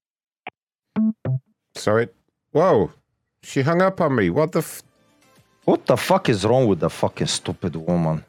[1.75, 2.15] So it.
[2.51, 2.91] Whoa,
[3.41, 4.29] she hung up on me.
[4.29, 4.59] What the?
[4.59, 4.83] F-
[5.65, 8.23] What the fuck is wrong with the fucking stupid woman?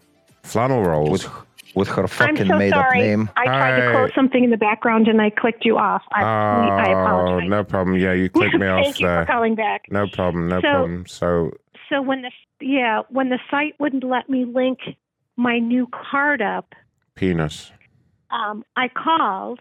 [0.45, 1.11] Flannel rolls.
[1.25, 1.29] With,
[1.75, 3.29] with her fucking so made up name.
[3.37, 3.93] I tried to Hi.
[3.93, 6.03] close something in the background and I clicked you off.
[6.13, 7.51] I, I Oh, apologize.
[7.51, 7.97] no problem.
[7.99, 9.83] Yeah, you clicked me off Thank you for calling back.
[9.91, 10.49] No problem.
[10.49, 11.07] No So- problem.
[11.07, 11.51] So
[11.89, 12.31] So when the
[12.61, 14.79] yeah when the site wouldn't let me link
[15.37, 16.75] my new card up,
[17.15, 17.73] penis.
[18.31, 19.61] um, I called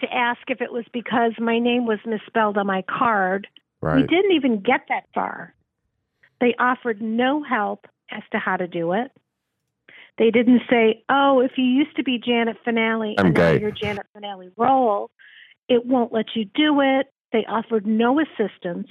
[0.00, 3.46] to ask if it was because my name was misspelled on my card.
[3.80, 3.96] Right.
[3.96, 5.54] We didn't even get that far.
[6.40, 9.12] They offered no help as to how to do it.
[10.18, 13.70] They didn't say, "Oh, if you used to be Janet Finale I'm and now you're
[13.70, 15.10] Janet Finale role,
[15.68, 18.88] it won't let you do it." They offered no assistance.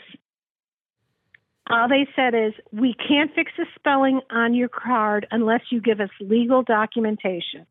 [1.70, 6.02] All they said is, "We can't fix the spelling on your card unless you give
[6.02, 7.66] us legal documentation."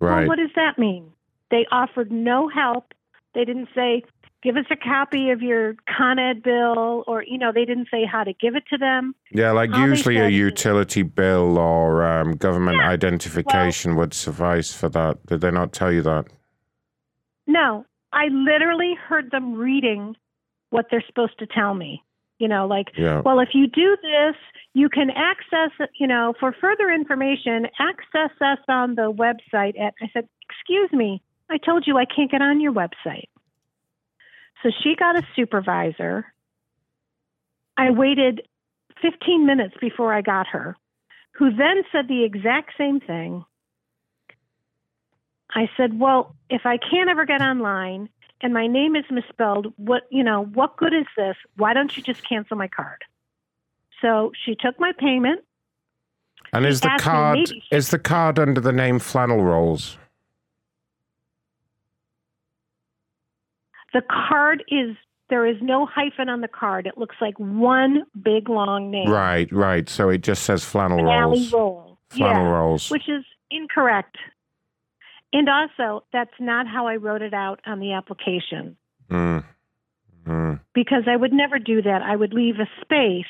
[0.00, 0.20] Right.
[0.20, 1.12] Well, what does that mean?
[1.50, 2.94] They offered no help.
[3.34, 4.02] They didn't say,
[4.42, 8.04] give us a copy of your Con Ed bill, or, you know, they didn't say
[8.04, 9.14] how to give it to them.
[9.30, 14.74] Yeah, like All usually a said is- utility bill or um, government identification would suffice
[14.74, 15.24] for that.
[15.26, 16.26] Did they not tell you that?
[17.46, 20.16] No, I literally heard them reading
[20.70, 22.02] what they're supposed to tell me.
[22.42, 23.20] You know, like, Yeah.
[23.20, 24.34] well, if you do this,
[24.74, 30.10] you can access, you know, for further information, access us on the website at, I
[30.12, 33.28] said, excuse me, I told you I can't get on your website.
[34.60, 36.34] So she got a supervisor.
[37.76, 38.42] I waited
[39.00, 40.76] 15 minutes before I got her,
[41.36, 43.44] who then said the exact same thing.
[45.54, 48.08] I said, "Well, if I can't ever get online
[48.42, 51.36] and my name is misspelled, what, you know, what good is this?
[51.56, 53.04] Why don't you just cancel my card?"
[54.00, 55.44] So she took my payment.
[56.52, 59.96] And is the card maybe- is the card under the name Flannel Rolls?
[63.92, 64.96] The card is
[65.28, 66.86] there is no hyphen on the card.
[66.86, 69.08] It looks like one big long name.
[69.08, 69.88] Right, right.
[69.88, 71.52] So it just says Flannel Rolls.
[71.52, 71.98] roll.
[72.10, 72.90] Flannel yeah, rolls.
[72.90, 74.16] Which is incorrect.
[75.32, 78.76] And also, that's not how I wrote it out on the application
[79.10, 79.44] Mm.
[80.26, 80.60] Mm.
[80.74, 82.02] because I would never do that.
[82.02, 83.24] I would leave a space.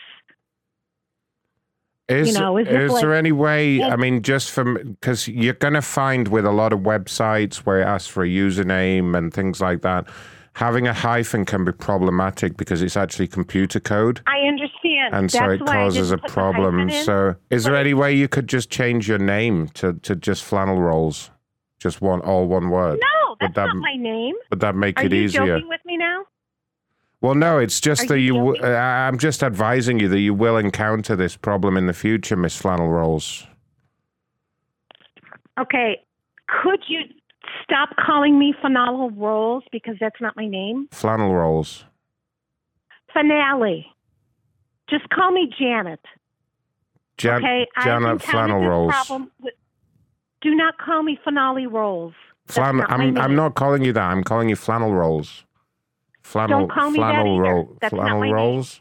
[2.08, 3.82] Is, You know, is is there like- any way?
[3.82, 7.80] I mean, just from because you're going to find with a lot of websites where
[7.80, 10.06] it asks for a username and things like that,
[10.54, 14.20] having a hyphen can be problematic because it's actually computer code.
[14.26, 15.14] I understand.
[15.14, 16.80] And so That's it causes a didn't put the problem.
[16.90, 17.04] in.
[17.04, 20.78] So, is there any way you could just change your name to, to just flannel
[20.82, 21.30] rolls,
[21.82, 23.00] just one all one word?
[23.00, 24.34] No, Would that's that not my name.
[24.50, 25.46] would that make Are it you easier?
[25.46, 26.24] joking with me now?
[27.20, 28.54] Well, no, it's just Are that you you.
[28.54, 32.36] w- uh, I'm just advising you that you will encounter this problem in the future,
[32.36, 33.46] Miss Flannel Rolls.
[35.60, 36.00] Okay.
[36.62, 37.00] Could you
[37.62, 40.88] stop calling me Flannel Rolls because that's not my name?
[40.90, 41.84] Flannel Rolls.
[43.12, 43.86] Finale.
[44.90, 46.00] Just call me Janet.
[47.18, 47.66] Jan- okay.
[47.84, 48.92] Janet Flannel Rolls.
[48.92, 49.54] problem with-
[50.42, 52.14] do not call me Finale Rolls.
[52.46, 54.02] That's Flan- I'm, I'm not calling you that.
[54.02, 55.44] I'm calling you Flannel Rolls.
[56.22, 56.60] Flannel.
[56.60, 57.42] Don't call me that flannel either.
[57.42, 57.76] roll.
[57.80, 58.34] That's not flannel my name.
[58.34, 58.80] rolls.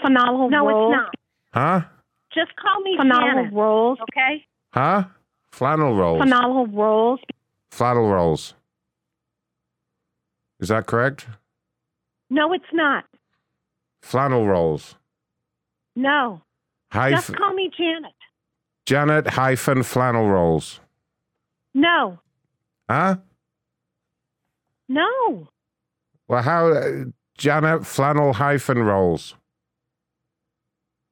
[0.00, 0.94] Finale no, Rolls.
[0.94, 1.14] it's not.
[1.82, 1.88] Huh?
[2.34, 3.52] Just call me Finale Janet.
[3.52, 3.98] Rolls.
[4.02, 4.44] Okay.
[4.72, 5.04] Huh?
[5.50, 6.20] Flannel rolls.
[6.20, 7.20] Finale Rolls.
[7.70, 8.54] Flannel rolls.
[10.60, 11.26] Is that correct?
[12.30, 13.04] No, it's not.
[14.02, 14.96] Flannel rolls.
[15.96, 16.42] No.
[16.90, 18.12] Hyphen, Just call me Janet.
[18.86, 20.80] Janet hyphen flannel rolls.
[21.74, 22.18] No.
[22.90, 23.16] Huh?
[24.88, 25.48] No.
[26.28, 26.68] Well, how?
[26.72, 27.04] uh,
[27.38, 29.34] Janet Flannel hyphen rolls.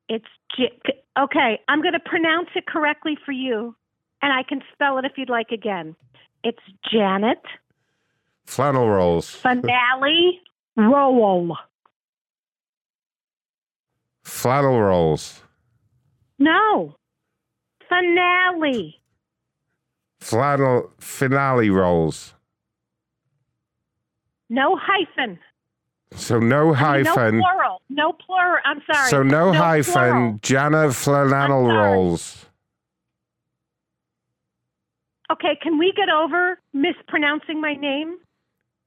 [0.08, 0.26] It's
[0.57, 0.78] J-
[1.18, 1.60] okay.
[1.68, 3.74] I'm going to pronounce it correctly for you,
[4.23, 5.97] and I can spell it if you'd like again.
[6.44, 6.58] It's
[6.90, 7.42] Janet
[8.44, 9.31] Flannel rolls.
[9.34, 10.40] Finale
[10.76, 11.57] Roll.
[14.24, 15.42] Flannel rolls.
[16.39, 16.94] No,
[17.90, 19.00] finale.
[20.20, 22.34] Flannel finale rolls.
[24.48, 25.38] No hyphen.
[26.14, 27.38] So no hyphen.
[27.38, 27.82] No plural.
[27.88, 28.60] No plural.
[28.64, 29.10] I'm sorry.
[29.10, 29.92] so no, hyphen.
[29.92, 30.38] plural.
[30.42, 32.46] Janet Flannel rolls.
[35.30, 38.18] Okay, can we get over mispronouncing my name?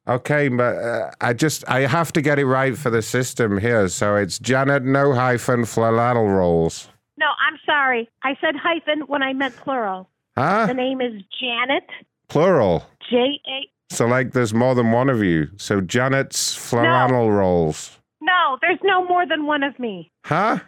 [0.05, 3.87] Okay, but uh, I just I have to get it right for the system here.
[3.87, 6.89] So it's Janet no hyphen flannel rolls.
[7.23, 8.09] No, I'm sorry.
[8.23, 10.09] I said hyphen when I meant plural.
[10.37, 10.65] Huh?
[10.67, 11.89] The name is Janet.
[12.27, 12.83] Plural.
[13.09, 13.95] J A.
[13.95, 15.47] So like there's more than one of you.
[15.55, 17.97] So Janet's flannel rolls.
[18.19, 20.11] No, there's no more than one of me.
[20.25, 20.59] Huh?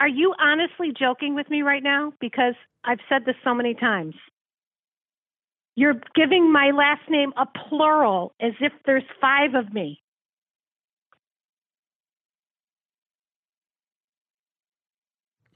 [0.00, 2.12] Are you honestly joking with me right now?
[2.20, 4.16] Because I've said this so many times.
[5.76, 10.02] You're giving my last name a plural as if there's five of me.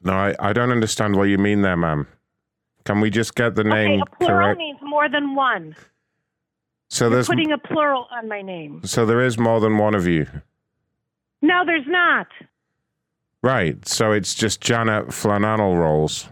[0.05, 2.07] No, I, I don't understand what you mean there, ma'am.
[2.84, 4.58] Can we just get the name Okay, a plural correct?
[4.58, 5.74] means more than one.
[6.91, 8.83] So You're there's putting a plural on my name.
[8.84, 10.26] so there is more than one of you.
[11.41, 12.26] No, there's not.
[13.42, 13.86] Right.
[13.89, 16.28] So it's just Janet Flannel rolls.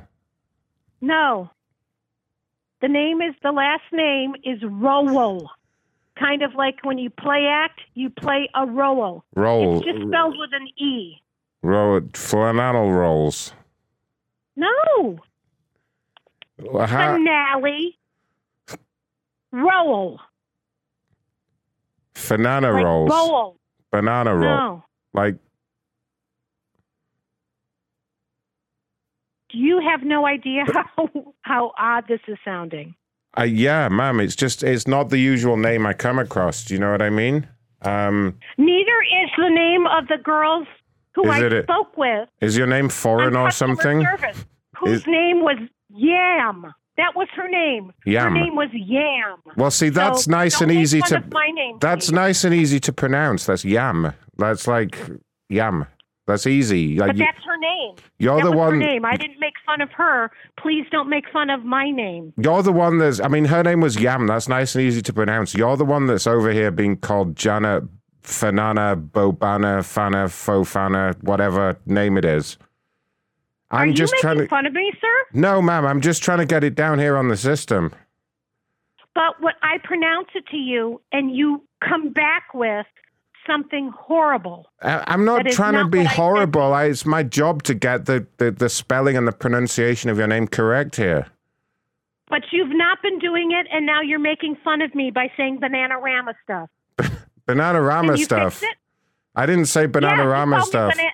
[1.00, 1.50] No.
[2.80, 5.50] The name is the last name is Rowell.
[6.18, 9.24] Kind of like when you play act, you play a Rowell.
[9.34, 9.78] Roll.
[9.78, 11.16] It's just spelled with an E.
[11.62, 13.54] Roll flannel rolls.
[14.56, 15.18] No.
[16.58, 17.98] Well, how- Finale.
[19.52, 20.20] Rowell.
[22.28, 23.10] Banana Like rolls.
[23.10, 23.56] Rowell.
[23.90, 24.42] Banana roll.
[24.56, 24.84] No.
[25.12, 25.36] Like
[29.50, 30.64] You have no idea
[30.96, 31.08] how
[31.42, 32.94] how odd this is sounding.
[33.38, 34.20] uh, yeah, ma'am.
[34.20, 36.64] It's just it's not the usual name I come across.
[36.64, 37.46] Do you know what I mean?
[37.82, 40.66] Um, Neither is the name of the girls
[41.14, 42.28] who Is I it spoke with.
[42.40, 44.02] is your name foreign or something?
[44.04, 44.44] Service,
[44.78, 45.58] whose Is- name was
[45.90, 46.72] Yam.
[46.98, 47.92] That was her name.
[48.04, 48.34] Yam.
[48.34, 49.38] Her name was Yam.
[49.56, 51.22] Well, see, that's So nice and easy to.
[51.32, 53.46] my name, that's nice and easy to pronounce.
[53.46, 54.12] That's yam.
[54.36, 54.98] That's like
[55.48, 55.86] yam.
[56.26, 56.98] That's easy.
[56.98, 57.96] Like But that's her name.
[58.18, 59.04] You're that the one- Her name.
[59.04, 60.30] I didn't make fun of her.
[60.60, 62.32] Please don't make fun of my name.
[62.36, 63.20] You're the one that's.
[63.20, 64.26] I mean, her name was Yam.
[64.26, 65.54] That's nice and easy to pronounce.
[65.54, 67.84] You're the one that's over here being called Janet
[68.22, 72.56] Fanana Bobana Fana Fofana, whatever name it is.
[73.70, 74.48] I'm Are you just making trying to.
[74.48, 75.06] fun of me, sir?
[75.32, 75.86] No, ma'am.
[75.86, 77.92] I'm just trying to get it down here on the system.
[79.14, 82.86] But what I pronounce it to you, and you come back with
[83.46, 84.66] something horrible.
[84.82, 86.16] I, I'm not trying to be what I said.
[86.16, 86.74] horrible.
[86.74, 90.26] I, it's my job to get the, the, the spelling and the pronunciation of your
[90.28, 91.26] name correct here.
[92.28, 95.58] But you've not been doing it, and now you're making fun of me by saying
[95.60, 96.70] banana rama stuff.
[97.52, 98.62] Banana Rama stuff.
[99.34, 100.96] I didn't say Banana Yes, you Rama stuff.
[100.96, 101.10] bana-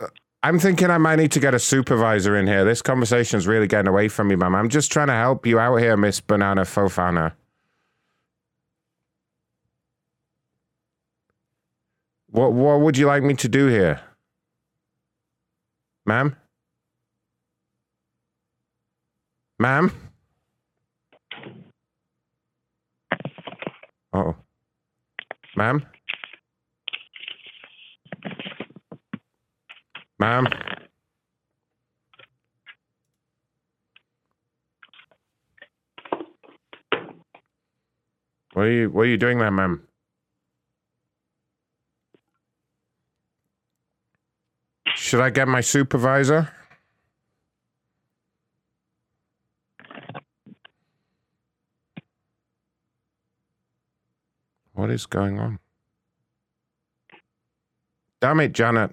[0.00, 0.06] uh,
[0.42, 2.64] I'm thinking I might need to get a supervisor in here.
[2.64, 4.54] This conversation's really getting away from me, ma'am.
[4.54, 7.32] I'm just trying to help you out here, Miss Banana Fofana.
[12.28, 14.00] What what would you like me to do here?
[16.06, 16.34] Ma'am?
[19.58, 19.92] Ma'am?
[24.14, 24.34] Oh.
[25.56, 25.84] Ma'am?
[30.18, 30.46] Ma'am?
[38.54, 39.86] What are you what are you doing there, ma'am?
[44.94, 46.48] Should I get my supervisor?
[54.72, 55.58] What is going on?
[58.20, 58.92] Damn it, Janet.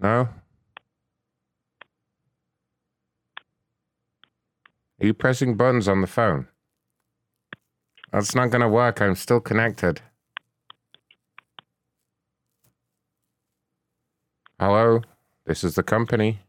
[0.00, 0.28] No?
[4.98, 6.48] Are you pressing buttons on the phone?
[8.12, 9.02] That's not going to work.
[9.02, 10.00] I'm still connected.
[14.58, 15.02] Hello?
[15.44, 16.45] This is the company.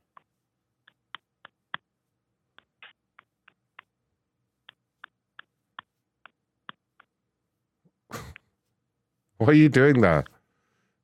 [9.38, 10.26] What are you doing there?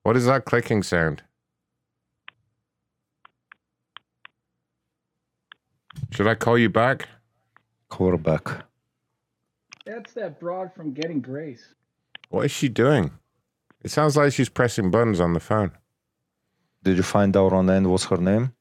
[0.04, 1.22] What is that clicking sound?
[6.12, 7.08] Should I call you back?
[7.90, 8.66] Quarterback.
[9.86, 11.74] That's that broad from Getting Grace.
[12.30, 13.12] What is she doing?
[13.84, 15.72] It sounds like she's pressing buttons on the phone.
[16.84, 18.54] Did you find out on the end what's her name?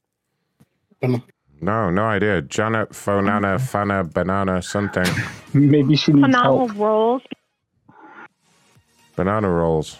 [1.61, 2.43] No, no idea.
[2.43, 5.07] Janet, Fonana, Fana, Banana, something.
[5.55, 6.79] Maybe she needs Phenomenal help.
[6.79, 7.23] rolls.
[9.17, 9.99] Banana rolls.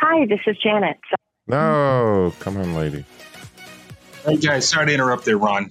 [0.00, 0.98] Hi, this is Janet.
[1.46, 3.04] No, come on, lady.
[4.24, 5.70] Hey guys, sorry to interrupt there, Ron.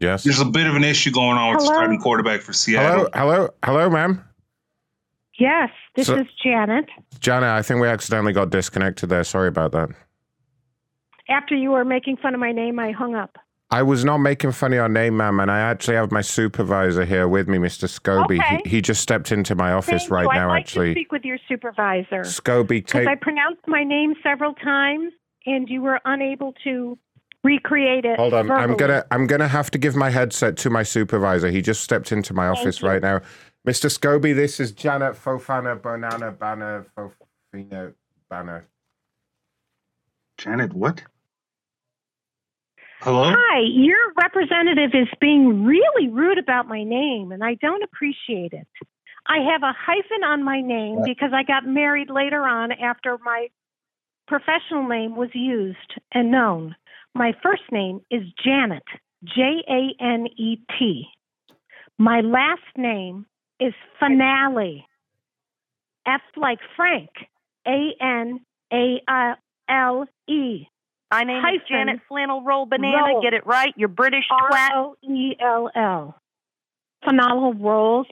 [0.00, 0.24] Yes.
[0.24, 1.76] There's a bit of an issue going on with the Hello?
[1.78, 3.08] starting quarterback for Seattle.
[3.14, 4.22] Hello, hello, hello, ma'am.
[5.38, 6.86] Yes, this So- is Janet.
[7.20, 9.24] Janet, I think we accidentally got disconnected there.
[9.24, 9.88] Sorry about that.
[11.28, 13.38] After you were making fun of my name, I hung up.
[13.70, 17.04] I was not making fun of your name, ma'am, and I actually have my supervisor
[17.04, 17.88] here with me, Mr.
[17.88, 18.38] Scobie.
[18.38, 18.60] Okay.
[18.64, 20.32] He, he just stepped into my office Thank right you.
[20.34, 20.94] now, I'd like actually.
[20.94, 22.20] to speak with your supervisor.
[22.20, 23.08] Scobie, Because take.
[23.08, 25.12] I pronounced my name several times,
[25.46, 26.96] and you were unable to
[27.42, 28.18] recreate it.
[28.20, 28.78] Hold on, I'm verbally.
[28.78, 31.48] gonna I'm gonna have to give my headset to my supervisor.
[31.50, 33.20] He just stepped into my office right now.
[33.66, 33.90] Mr.
[33.90, 37.94] Scobie, this is Janet Fofana Bonana Banner Fofina
[38.30, 38.68] Banner.
[40.38, 41.02] Janet, what?
[43.06, 43.22] Hello?
[43.24, 48.66] Hi, your representative is being really rude about my name, and I don't appreciate it.
[49.28, 53.46] I have a hyphen on my name because I got married later on after my
[54.26, 56.74] professional name was used and known.
[57.14, 58.82] My first name is Janet,
[59.22, 61.04] J A N E T.
[61.98, 63.24] My last name
[63.60, 64.84] is Finale,
[66.08, 67.10] F like Frank,
[67.68, 68.40] A N
[68.72, 69.00] A
[69.68, 70.66] L E.
[71.10, 73.12] My name is Janet Flannel Roll Banana.
[73.12, 73.22] Roll.
[73.22, 73.72] Get it right.
[73.76, 74.70] You're British twat.
[74.72, 76.20] R O E L L.
[77.04, 78.06] Phenomenal rolls.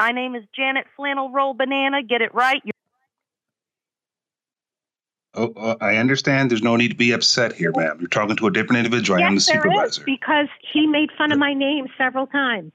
[0.00, 2.02] My name is Janet Flannel Roll Banana.
[2.02, 2.60] Get it right.
[2.64, 2.72] You're
[5.34, 6.50] Oh, uh, I understand.
[6.50, 7.96] There's no need to be upset here, ma'am.
[8.00, 9.18] You're talking to a different individual.
[9.18, 10.04] I am the yes, there is supervisor.
[10.04, 12.72] because he made fun of my name several times.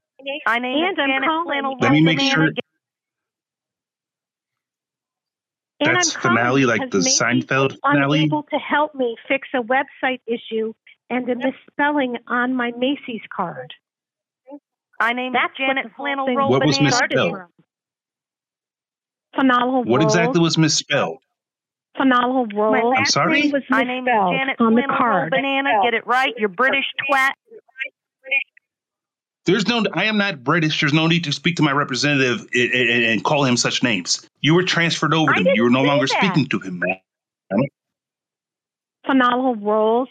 [0.48, 1.46] My name and is I'm Janet calling.
[1.46, 2.50] Flannel Let me make sure.
[5.80, 8.20] And That's I'm finale, like the Seinfeld finale?
[8.24, 10.74] Unable to help me fix a website issue
[11.10, 13.74] and a misspelling on my Macy's card.
[15.00, 16.90] My name That's Janet what the whole Flannel thing Roll What was Banana.
[16.90, 17.42] misspelled?
[19.36, 21.20] Phenomenal What exactly was misspelled?
[21.96, 22.94] Phenomenal rolls.
[22.94, 23.42] My I'm sorry?
[23.42, 25.30] name was My name is Janet on the Flannel Roll card.
[25.32, 25.70] Banana.
[25.84, 26.34] Get it right.
[26.38, 27.32] You're British twat.
[29.48, 29.82] There's no.
[29.94, 30.82] I am not British.
[30.82, 34.28] There's no need to speak to my representative and, and, and call him such names.
[34.42, 35.54] You were transferred over I to me.
[35.56, 36.22] You were no longer that.
[36.22, 37.62] speaking to him, ma'am.
[39.06, 40.10] Phenomenal rolls.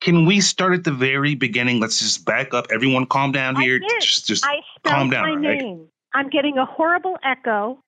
[0.00, 1.78] Can we start at the very beginning?
[1.78, 2.68] Let's just back up.
[2.72, 3.78] Everyone, calm down I here.
[3.80, 3.90] did.
[4.00, 5.22] Just, just I calm spelled down.
[5.24, 5.62] my all right?
[5.62, 5.88] name.
[6.14, 7.80] I'm getting a horrible echo.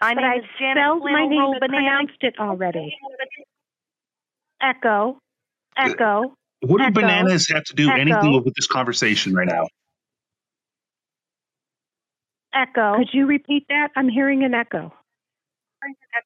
[0.00, 2.96] My but name I is Janet spelled my name Roll and pronounced it already.
[4.60, 5.18] Echo.
[5.76, 6.34] Echo.
[6.60, 8.00] What do bananas have to do Echo.
[8.00, 9.66] anything with this conversation right now?
[12.54, 12.96] Echo.
[12.96, 13.90] Could you repeat that?
[13.96, 14.92] I'm hearing an echo.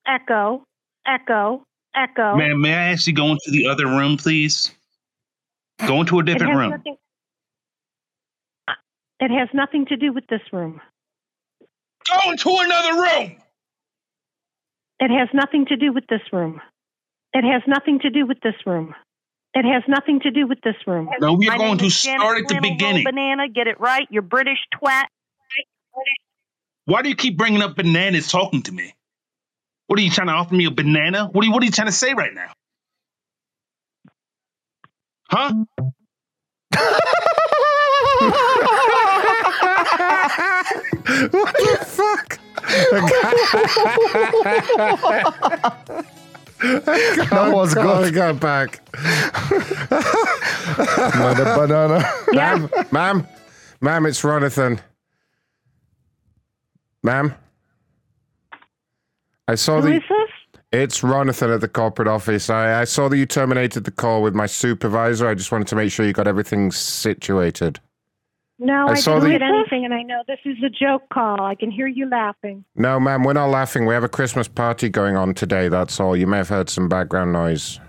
[0.06, 0.64] Echo.
[1.06, 1.64] Echo.
[1.94, 2.36] Echo.
[2.36, 4.70] Ma'am, may I ask you go into the other room, please?
[5.86, 6.70] Go into a different has room.
[6.70, 6.96] nothing-
[9.18, 10.80] It has nothing to do with this room.
[12.08, 13.36] Go into another room.
[15.00, 16.60] It has nothing to do with this room.
[17.32, 18.94] It has nothing to do with this room.
[19.54, 21.08] It has nothing to do with this room.
[21.20, 23.04] No, we are My going to is Janet start at the Flannel Roll beginning.
[23.04, 23.48] Banana.
[23.48, 24.06] Get it right.
[24.10, 25.06] You're British twat.
[26.86, 28.94] Why do you keep bringing up bananas talking to me?
[29.88, 31.28] What are you trying to offer me a banana?
[31.32, 32.52] What are you, what are you trying to say right now?
[35.30, 35.52] Huh?
[41.30, 42.38] what the fuck?
[46.60, 48.06] That was God, good.
[48.06, 48.80] I got back.
[51.16, 52.04] Mother banana.
[52.32, 53.26] Ma'am, ma'am,
[53.80, 54.80] ma'am, it's Ronathan.
[57.02, 57.34] Ma'am,
[59.48, 59.96] I saw Who the.
[59.96, 60.30] is this?
[60.72, 62.48] It's Ronathan at the corporate office.
[62.50, 65.26] I, I saw that you terminated the call with my supervisor.
[65.26, 67.80] I just wanted to make sure you got everything situated.
[68.62, 71.40] No, I I, didn't the- get anything, and I know this is a joke call.
[71.40, 72.62] I can hear you laughing.
[72.76, 73.86] No, ma'am, we're not laughing.
[73.86, 75.68] We have a Christmas party going on today.
[75.68, 76.14] That's all.
[76.14, 77.80] You may have heard some background noise.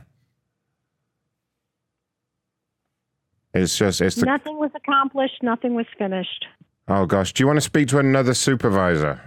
[3.54, 4.26] It's just, it's the.
[4.26, 5.44] Nothing was accomplished.
[5.44, 6.46] Nothing was finished.
[6.88, 9.22] Oh gosh, do you want to speak to another supervisor?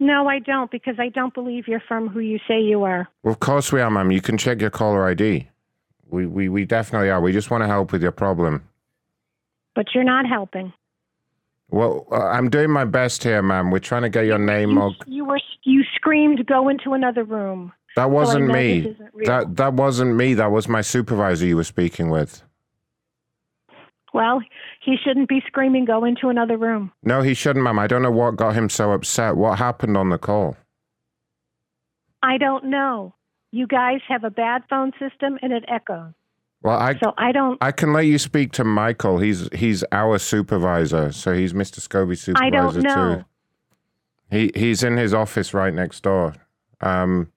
[0.00, 3.08] No, I don't, because I don't believe you're from who you say you are.
[3.22, 4.10] Well, of course we are, ma'am.
[4.10, 5.48] You can check your caller ID.
[6.08, 7.20] We, we, we definitely are.
[7.20, 8.67] We just want to help with your problem.
[9.78, 10.72] But you're not helping.
[11.70, 13.70] Well, uh, I'm doing my best here, ma'am.
[13.70, 14.70] We're trying to get your name.
[14.70, 14.96] You, All...
[15.06, 18.80] you were you screamed, "Go into another room." That wasn't know me.
[18.80, 19.26] this isn't real.
[19.28, 20.34] That that wasn't me.
[20.34, 22.42] That was my supervisor you were speaking with.
[24.12, 24.40] Well,
[24.84, 26.90] he shouldn't be screaming, go into another room.
[27.04, 27.78] No, he shouldn't, ma'am.
[27.78, 29.36] I don't know what got him so upset.
[29.36, 30.56] What happened on the call?
[32.20, 33.14] I don't know.
[33.52, 36.14] You guys have a bad phone system and it echoes.
[36.62, 39.18] Well, I So I don't I can let you speak to Michael.
[39.18, 41.80] He's he's our supervisor, so he's Mr.
[41.80, 43.16] Scobie's supervisor I don't know.
[43.16, 43.24] too.
[44.30, 46.34] He he's in his office right next door.
[46.80, 47.32] Um,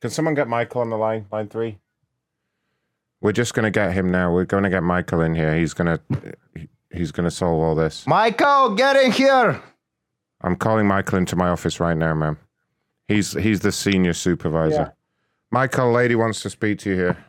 [0.00, 1.26] can someone get Michael on the line?
[1.30, 1.78] Line three.
[3.20, 4.32] We're just gonna get him now.
[4.32, 5.56] We're gonna get Michael in here.
[5.56, 6.00] He's gonna
[6.90, 8.06] he's gonna solve all this.
[8.06, 9.60] Michael, get in here.
[10.40, 12.38] I'm calling Michael into my office right now, ma'am.
[13.08, 14.74] He's he's the senior supervisor.
[14.74, 14.90] Yeah.
[15.50, 17.24] Michael, lady wants to speak to you here.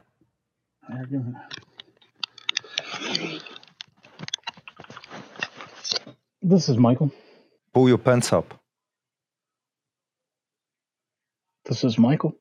[6.41, 7.11] This is Michael.
[7.73, 8.53] Pull your pants up.
[11.65, 12.35] This is Michael.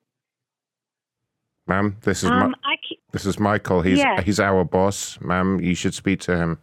[1.69, 2.77] Ma'am, this is Um, Mi- I
[3.13, 3.83] this is Michael.
[3.83, 4.25] He's Yes.
[4.25, 5.61] he's our boss, ma'am.
[5.61, 6.59] You should speak to him.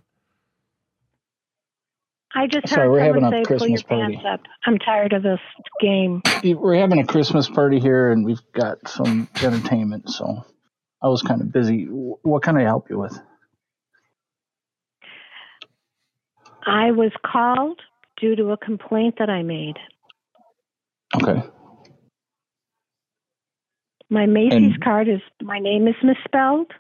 [2.36, 3.46] I just Sorry, heard we're having a say, "Pull your
[3.78, 5.40] Christmas party." pants up." I'm tired of this
[5.80, 6.22] game.
[6.44, 10.10] We're having a Christmas party here, and we've got some entertainment.
[10.10, 10.46] So
[11.02, 11.86] I was kind of busy.
[11.86, 13.18] What can I help you with?
[16.66, 17.80] I was called
[18.20, 19.78] due to a complaint that I made.
[21.16, 21.42] Okay.
[24.10, 26.72] My Macy's And- card is my name is misspelled.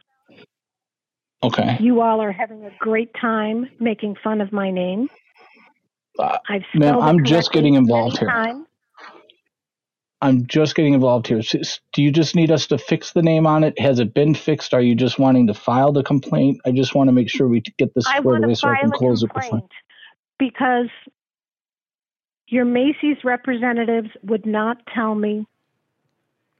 [1.41, 1.77] Okay.
[1.79, 5.09] You all are having a great time making fun of my name.
[6.17, 8.67] Uh, I've ma'am, I'm just getting involved here.
[10.21, 11.41] I'm just getting involved here.
[11.93, 13.79] Do you just need us to fix the name on it?
[13.79, 14.73] Has it been fixed?
[14.73, 16.59] Are you just wanting to file the complaint?
[16.65, 19.23] I just want to make sure we get this squared away so I can close
[19.23, 19.41] it before.
[19.41, 19.71] complaint
[20.37, 20.89] because
[22.47, 25.45] your Macy's representatives would not tell me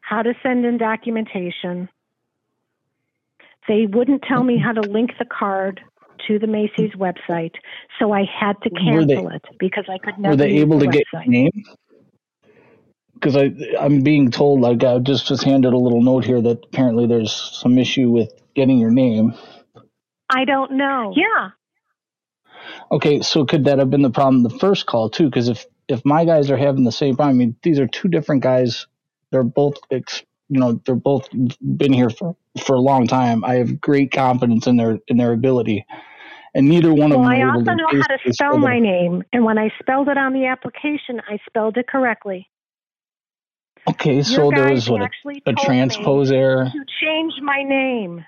[0.02, 1.90] how to send in documentation.
[3.68, 5.82] They wouldn't tell me how to link the card
[6.28, 7.54] to the Macy's website,
[7.98, 10.80] so I had to Were they- cancel it because I could never Were they able
[10.80, 11.52] the to get your name?
[13.19, 16.41] Because I I'm being told like I got just was handed a little note here
[16.41, 19.33] that apparently there's some issue with getting your name.
[20.30, 21.14] I don't know.
[21.15, 21.49] Yeah.
[22.91, 25.25] Okay, so could that have been the problem the first call too?
[25.25, 28.07] Because if if my guys are having the same problem, I mean these are two
[28.07, 28.88] different guys.
[29.31, 31.30] They're both ex, you know they're both
[31.61, 33.43] been here for for a long time.
[33.43, 35.85] I have great confidence in their in their ability,
[36.56, 39.23] and neither one of Well, them I also know how to spell spell my name,
[39.33, 42.49] and when I spelled it on the application, I spelled it correctly.
[43.88, 45.09] Okay, so Your there was what a,
[45.48, 46.66] a transpose error.
[46.72, 48.25] To change my name.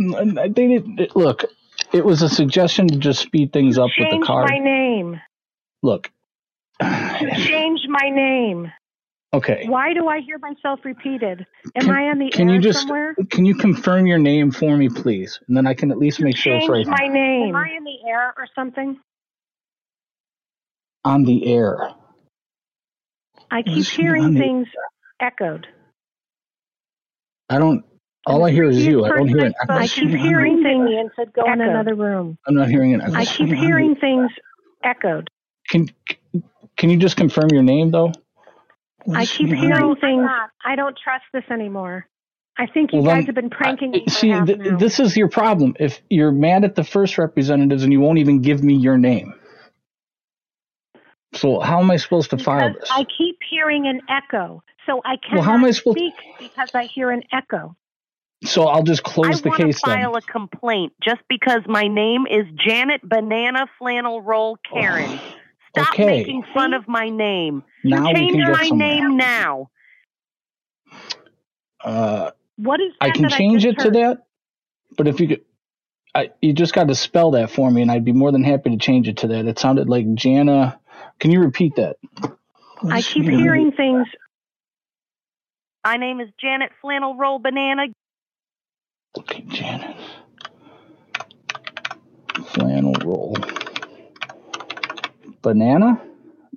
[0.00, 1.44] N- n- They didn't it- look.
[1.92, 4.50] It was a suggestion to just speed things up with the Change card.
[4.50, 5.20] my name.
[5.82, 6.10] Look,
[6.80, 8.70] To change my name.
[9.32, 9.64] okay.
[9.66, 11.46] Why do I hear myself repeated?
[11.76, 13.14] Am Can- I on the Can air you just somewhere?
[13.30, 16.36] can you confirm your name for me, please, and then I can at least make
[16.36, 17.54] sure it's Change right my name.
[17.54, 18.98] Am I in the air or something?
[21.04, 21.90] on the air.
[23.50, 24.68] I keep is hearing on the- things
[25.20, 25.66] echoed.
[27.50, 27.84] I don't.
[28.26, 29.04] All I hear is you.
[29.04, 29.74] I don't hear an echo.
[29.74, 32.38] I keep hearing things and said go in another room.
[32.46, 33.14] I'm not hearing an echo.
[33.14, 34.30] I keep hearing things
[34.84, 35.28] echoed.
[35.70, 35.88] Can
[36.76, 38.12] Can you just confirm your name though?
[39.14, 40.28] I keep hearing things.
[40.64, 42.06] I don't trust this anymore.
[42.58, 45.16] I think you Well, guys then, have been pranking me for See, th- this is
[45.16, 45.76] your problem.
[45.78, 49.34] If you're mad at the first representatives and you won't even give me your name,
[51.34, 52.88] so how am I supposed to file this?
[52.90, 56.70] I keep hearing an echo, so I cannot Well, how am I supposed- speak because
[56.74, 57.76] I hear an echo.
[58.44, 60.00] So I'll just I close the want to case then.
[60.00, 65.18] file a complaint just because my name is Janet Banana Flannel Roll Karen.
[65.70, 66.06] Stop Okay.
[66.06, 67.62] making fun of my name.
[67.84, 69.70] Now we Change my name now.
[71.84, 74.26] Uh, What is I can change I it just to that,
[74.96, 75.42] but if you could,
[76.14, 78.70] I, you just got to spell that for me, and I'd be more than happy
[78.70, 79.46] to change it to that.
[79.46, 80.80] It sounded like Jana.
[81.20, 81.96] Can you repeat that?
[82.90, 84.06] I keep hearing things.
[85.84, 87.84] My name is Janet Flannel Roll Banana.
[89.18, 89.96] Okay, Janet.
[92.46, 93.36] Flannel roll.
[95.42, 96.02] Banana?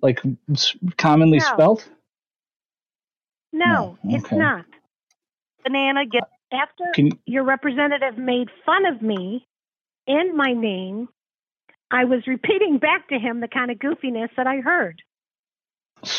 [0.01, 1.45] Like s- commonly No.
[1.53, 1.85] spelled?
[3.53, 4.37] No, it's okay.
[4.37, 4.65] not.
[5.63, 6.23] Banana get
[6.53, 9.47] After Can you- your representative made fun of me
[10.07, 11.09] and my name,
[11.91, 15.01] I was repeating back to him the kind of goofiness that I heard.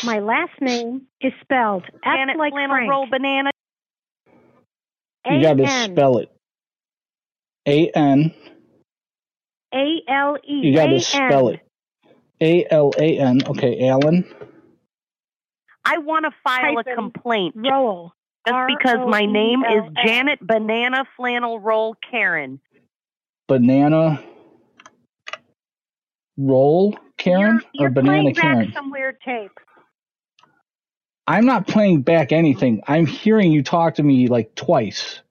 [0.03, 2.89] My last name is spelled F Janet like Flannel Frank.
[2.89, 3.49] Roll Banana.
[5.29, 6.29] You got to spell it.
[7.67, 8.33] A N.
[9.73, 10.53] A L E.
[10.67, 11.59] You got to spell it.
[12.39, 13.41] A L A N.
[13.47, 14.25] Okay, Alan.
[15.85, 18.13] I want to file a complaint ju- Roll.
[18.47, 22.59] just because my name is Janet Banana Flannel Roll Karen.
[23.47, 24.23] banana
[26.37, 28.71] roll, Karen, You're or banana playing back Karen?
[28.73, 29.51] some weird tape.
[31.25, 32.81] I'm not playing back anything.
[32.87, 35.21] I'm hearing you talk to me like twice.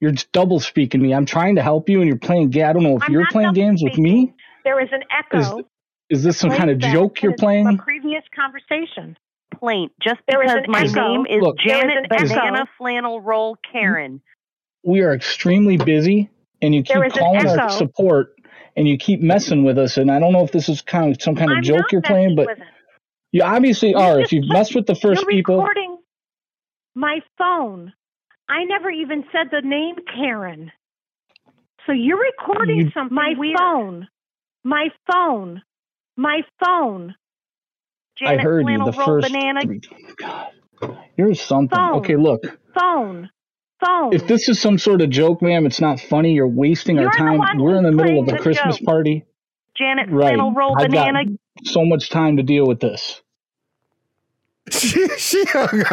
[0.00, 1.14] You're just double speaking me.
[1.14, 2.50] I'm trying to help you, and you're playing.
[2.50, 4.34] ga- I don't know if I'm you're playing games with me.
[4.64, 5.58] There is an echo.
[5.58, 5.64] Is
[6.10, 7.66] is this some kind of joke you're playing?
[7.66, 9.16] A previous conversation.
[9.58, 9.92] Plaint.
[10.02, 11.14] Just because my echo.
[11.14, 12.28] name is Look, There is Janet an echo.
[12.28, 13.72] Banana Flannel Roll mm-hmm.
[13.72, 14.20] Karen.
[14.84, 16.28] We are extremely busy,
[16.60, 18.36] and you keep There is an calling our support,
[18.76, 19.96] and you keep messing with us.
[19.98, 22.02] And I don't know if this is kind of some kind of I'm joke you're
[22.02, 22.74] playing, but messing with it.
[23.32, 24.20] you obviously are.
[24.20, 25.98] If you've messed with the 1st You're people, recording
[26.94, 27.92] my phone.
[28.48, 30.72] I never even said the name Karen.
[31.86, 34.08] So you're recording You- something my phone.
[34.64, 35.62] My phone.
[36.16, 37.14] My phone.
[38.22, 39.32] I heard you the Roll first.
[39.32, 39.60] Banana.
[39.62, 39.80] three-
[40.16, 40.52] God,
[41.16, 41.76] you're something.
[41.78, 41.98] Phone.
[41.98, 42.42] Okay, look.
[42.78, 43.30] Phone.
[43.84, 44.12] Phone.
[44.14, 46.32] If this is some sort of joke, ma'am, it's not funny.
[46.32, 47.40] You're wasting You're our time.
[47.58, 48.86] We're in the middle of a Christmas joke.
[48.86, 49.24] party.
[49.76, 50.28] Janet Right.
[50.28, 51.36] Flannel Roll I've got Banana.
[51.64, 53.20] so much time to deal with this.
[54.70, 55.68] she, she hung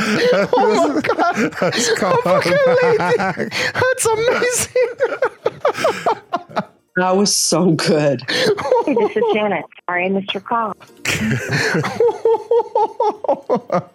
[0.00, 1.52] oh my god!
[1.60, 3.50] That's Oh, fucking lady.
[3.74, 4.88] That's amazing.
[6.96, 8.20] That was so good.
[8.28, 9.64] Hey, this is Janet.
[9.88, 10.74] Sorry, I missed your call.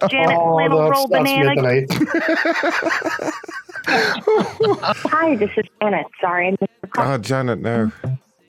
[0.08, 1.54] Janet Oh, Flannel that's, Roll that's Banana.
[1.54, 1.90] midnight.
[3.86, 6.06] Hi, this is Janet.
[6.20, 7.12] Sorry, I missed your call.
[7.12, 7.92] Oh, Janet, no.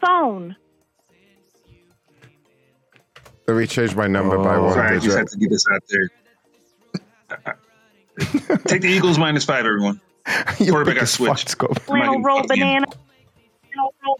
[0.01, 0.55] Phone.
[3.47, 5.65] Let me change my number by Oh, one sorry, I just had to get this
[5.71, 6.09] out there.
[8.67, 9.99] Take the Eagles minus five, everyone.
[10.57, 11.55] Quarterback got switched.
[11.81, 12.85] Flannel Roll Banana.
[12.87, 14.19] Flannel Roll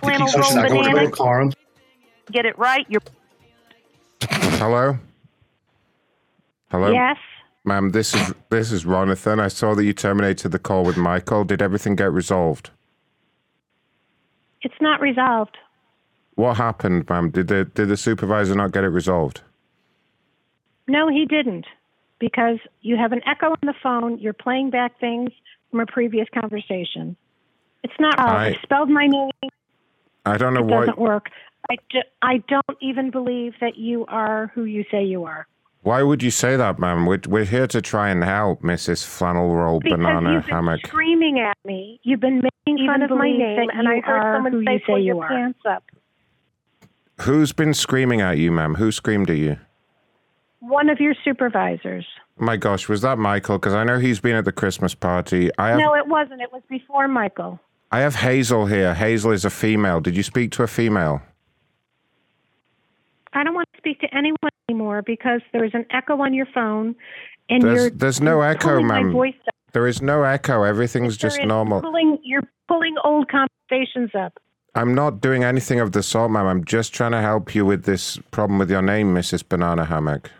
[0.00, 1.08] Flannel So Roll should I go to Banana.
[1.10, 1.52] bed, Karen?
[2.32, 2.86] Get it right.
[2.88, 3.02] You're
[4.58, 4.98] Hello?
[6.70, 6.90] Hello?
[6.92, 7.16] Yes.
[7.64, 9.40] Ma'am, this is this is Ronathan.
[9.40, 11.44] I saw that you terminated the call with Michael.
[11.44, 12.70] Did everything get resolved?
[14.62, 15.56] It's not resolved.
[16.36, 17.30] What happened, ma'am?
[17.30, 19.40] Did the did the supervisor not get it resolved?
[20.88, 21.66] No, he didn't.
[22.18, 24.18] Because you have an echo on the phone.
[24.18, 25.30] You're playing back things
[25.70, 27.16] from a previous conversation.
[27.82, 28.28] It's not wrong.
[28.28, 29.30] I- I spelled my name.
[30.26, 31.30] I don't know It why It doesn't work.
[31.70, 35.46] I, do, I don't even believe that you are who you say you are.
[35.82, 37.06] why would you say that, ma'am?
[37.06, 39.04] We're, we're here to try and help Mrs.
[39.04, 40.86] Flannel Roll Because Banana you've been Hammock.
[40.86, 41.98] screaming at me.
[42.04, 44.78] You've been making Even fun of my name, and I heard someone who say, you
[44.80, 45.84] say "Pull you your are." pants up."
[47.22, 48.74] Who's been screaming at you, ma'am?
[48.74, 49.56] Who screamed at you?
[50.60, 52.06] One of your supervisors.
[52.38, 53.58] My gosh, was that Michael?
[53.58, 55.50] Because I know he's been at the Christmas party.
[55.58, 56.42] I have No, it wasn't.
[56.42, 57.58] It was before Michael.
[57.90, 58.94] I have Hazel here.
[58.94, 60.00] Hazel is a female.
[60.00, 61.22] Did you speak to a female?
[63.32, 66.96] I don't want to speak to anyone anymore because there's an echo on your phone,
[67.48, 69.14] and There's you're there's no you're echo, ma'am.
[69.72, 70.62] There is no echo.
[70.62, 71.82] Everything's There just normal.
[71.82, 74.38] Pulling, you're pulling old conversations up.
[74.74, 76.46] I'm not doing anything of the sort, ma'am.
[76.46, 79.46] I'm just trying to help you with this problem with your name, Mrs.
[79.46, 80.30] Banana Hammock.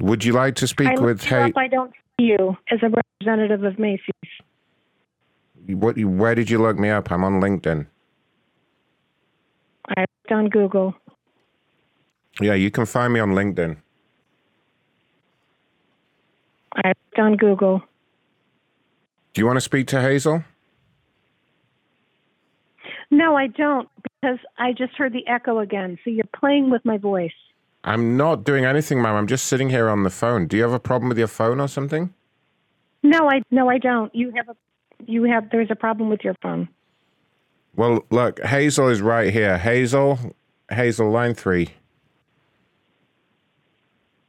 [0.00, 3.64] Would you like to speak I with you I don't see you as a representative
[3.64, 4.12] of Macy's.
[5.66, 5.98] What?
[5.98, 7.10] Where did you look me up?
[7.12, 7.86] I'm on LinkedIn.
[9.88, 10.94] I looked on Google.
[12.40, 13.76] Yeah, you can find me on LinkedIn.
[16.76, 17.82] I looked on Google.
[19.34, 20.44] Do you want to speak to Hazel?
[23.10, 25.98] No, I don't because I just heard the echo again.
[26.04, 27.32] So you're playing with my voice.
[27.84, 29.14] I'm not doing anything, ma'am.
[29.16, 30.46] I'm just sitting here on the phone.
[30.46, 32.12] Do you have a problem with your phone or something?
[33.02, 34.14] No, I no, I don't.
[34.14, 34.56] You have a
[35.06, 36.68] you have there's a problem with your phone.
[37.74, 39.56] Well, look, Hazel is right here.
[39.56, 40.18] Hazel,
[40.70, 41.70] Hazel, line three.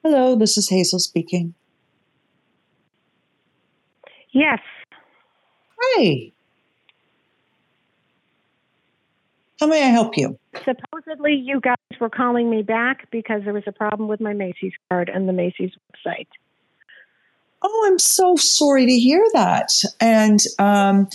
[0.03, 1.53] Hello, this is Hazel speaking.
[4.31, 4.59] Yes.
[5.77, 6.31] Hi.
[9.59, 10.39] How may I help you?
[10.65, 14.73] Supposedly you guys were calling me back because there was a problem with my Macy's
[14.89, 15.71] card and the Macy's
[16.05, 16.27] website.
[17.61, 19.69] Oh, I'm so sorry to hear that.
[19.99, 21.07] And um,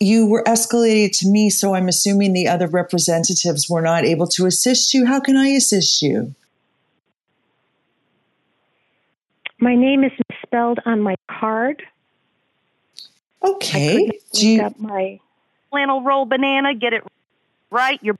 [0.00, 4.46] you were escalated to me, so I'm assuming the other representatives were not able to
[4.46, 5.06] assist you.
[5.06, 6.34] How can I assist you?
[9.60, 11.82] My name is misspelled on my card.
[13.44, 14.10] Okay.
[14.32, 15.18] Do you- up my
[15.70, 16.74] flannel roll banana.
[16.74, 17.02] Get it
[17.70, 17.98] right.
[18.02, 18.18] You're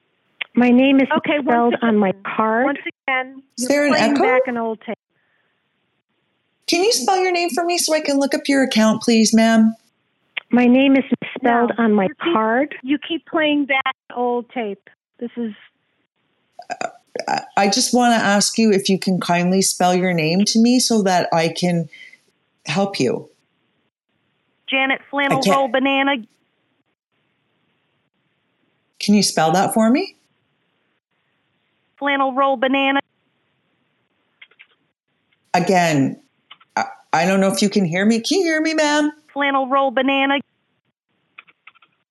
[0.59, 2.65] my name is Okay, spelled once on my card.
[2.67, 4.23] Once again, Is You're there an playing echo?
[4.25, 4.99] back an old tape.
[6.67, 9.33] Can you spell your name for me so I can look up your account, please,
[9.33, 9.75] ma'am?
[10.51, 11.05] My name is
[11.37, 12.75] spelled No, on my you keep- card.
[12.83, 13.95] you keep playing back.
[14.15, 14.91] Old tape.
[15.19, 15.55] This is
[16.71, 16.89] uh,
[17.29, 20.59] I- I just want to ask you if you can kindly spell your name to
[20.61, 21.89] me so that I can
[22.67, 23.29] help you.
[24.69, 26.17] Janet Flannel Roll Banana.
[29.01, 30.17] Can you spell that for me?
[31.99, 33.01] Flannel Roll Banana.
[35.55, 36.21] Again,
[36.77, 38.21] I, I don't know if you can hear me.
[38.21, 39.13] Can you hear me, ma'am?
[39.33, 40.39] Flannel Roll Banana.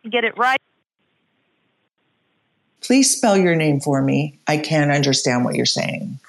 [0.10, 0.60] Get it right.
[2.82, 4.40] Please spell your name for me.
[4.48, 6.20] I can't understand what you're saying.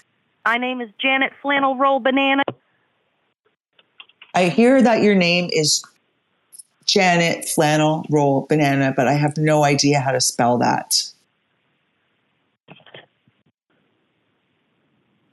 [0.44, 2.42] My name is Janet Flannel Roll Banana.
[4.34, 5.84] I hear that your name is
[6.84, 11.04] Janet Flannel Roll Banana, but I have no idea how to spell that.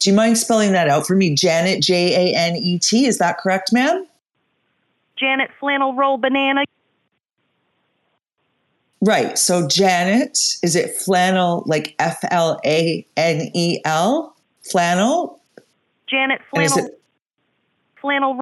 [0.06, 1.34] Do you mind spelling that out for me?
[1.34, 3.08] Janet, J A N E T.
[3.08, 4.06] Is that correct, ma'am?
[5.17, 6.64] Janet Flannel Roll Banana.
[9.01, 9.35] Right.
[9.35, 14.35] So, Janet, is it flannel like F L A N E L?
[14.61, 15.42] Flannel?
[16.06, 16.77] Janet Flannel.
[16.77, 17.01] it
[18.00, 18.40] Flannel.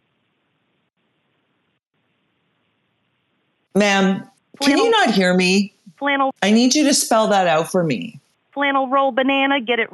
[3.73, 5.73] Ma'am, can you not hear me?
[5.95, 6.35] Flannel.
[6.43, 8.19] I need you to spell that out for me.
[8.53, 9.61] Flannel Roll Banana.
[9.61, 9.89] Get it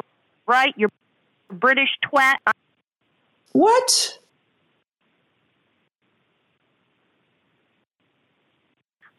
[0.48, 0.74] right.
[0.76, 0.90] You're
[1.52, 2.38] British twat.
[3.52, 4.20] What?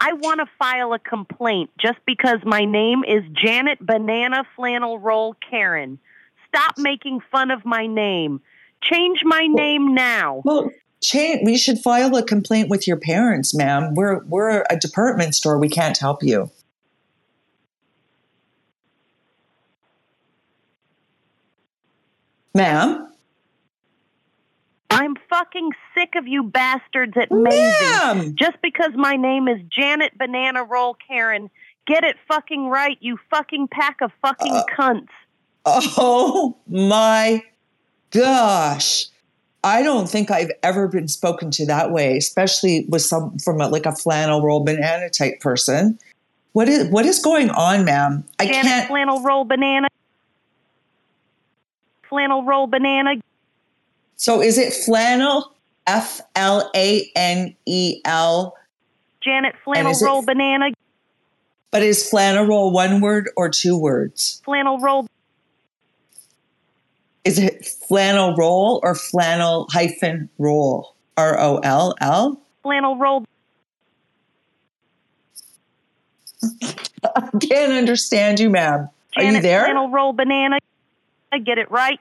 [0.00, 5.36] I want to file a complaint just because my name is Janet Banana Flannel Roll
[5.50, 5.98] Karen.
[6.48, 8.40] Stop making fun of my name.
[8.82, 10.40] Change my name now.
[10.44, 10.70] Well,
[11.02, 11.42] change.
[11.44, 13.94] We should file a complaint with your parents, ma'am.
[13.94, 15.58] We're we're a department store.
[15.58, 16.50] We can't help you.
[22.54, 23.06] Ma'am?
[24.90, 28.32] I'm fucking sick of you bastards at Macy's.
[28.32, 31.48] Just because my name is Janet Banana Roll Karen,
[31.86, 35.08] get it fucking right, you fucking pack of fucking Uh, cunts.
[35.64, 37.42] Oh my
[38.10, 39.06] gosh.
[39.62, 43.68] I don't think I've ever been spoken to that way, especially with some from a,
[43.68, 45.98] like a flannel roll banana type person.
[46.52, 48.24] What is what is going on, ma'am?
[48.38, 48.88] I Janet can't.
[48.88, 49.88] Flannel Roll Banana.
[52.10, 53.12] Flannel Roll Banana.
[54.16, 55.54] So is it flannel?
[55.86, 58.54] F L A N E L.
[59.22, 60.66] Janet Flannel it- Roll Banana.
[61.70, 64.42] But is flannel roll one word or two words?
[64.44, 65.06] Flannel Roll.
[67.24, 70.96] Is it flannel roll or flannel hyphen roll?
[71.16, 72.40] R O L L?
[72.62, 73.24] Flannel Roll.
[77.04, 78.88] I can't understand you, ma'am.
[79.16, 79.64] Are you there?
[79.64, 80.58] Flannel Roll Banana.
[81.32, 81.98] I get it right.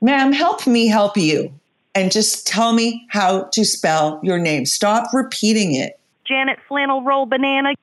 [0.00, 1.52] Ma'am, help me help you.
[1.94, 4.66] And just tell me how to spell your name.
[4.66, 5.98] Stop repeating it.
[6.24, 7.74] Janet Flannel Roll Banana.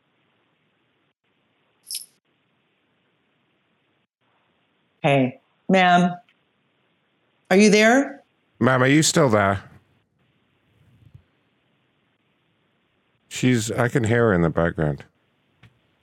[5.02, 6.16] Hey, ma'am,
[7.52, 8.24] are you there?
[8.60, 9.62] Ma'am, are you still there?
[13.28, 13.70] She's.
[13.70, 15.04] I can hear her in the background.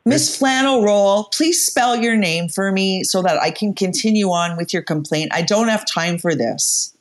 [0.04, 4.56] Miss Flannel Roll, please spell your name for me so that I can continue on
[4.56, 5.30] with your complaint.
[5.32, 6.96] I don't have time for this.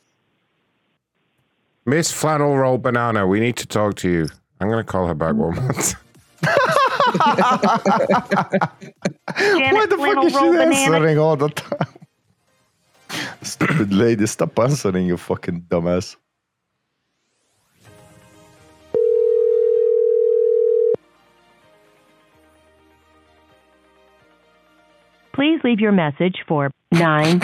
[1.84, 4.28] Miss Flannel Roll Banana, we need to talk to you.
[4.60, 5.98] I'm going to call her back one more time.
[9.36, 10.74] Janet Why the fuck is she Roll Banana.
[10.74, 11.88] answering all the time?
[13.42, 16.16] Stupid lady, stop answering, you fucking dumbass.
[25.34, 27.40] Please leave your message for 9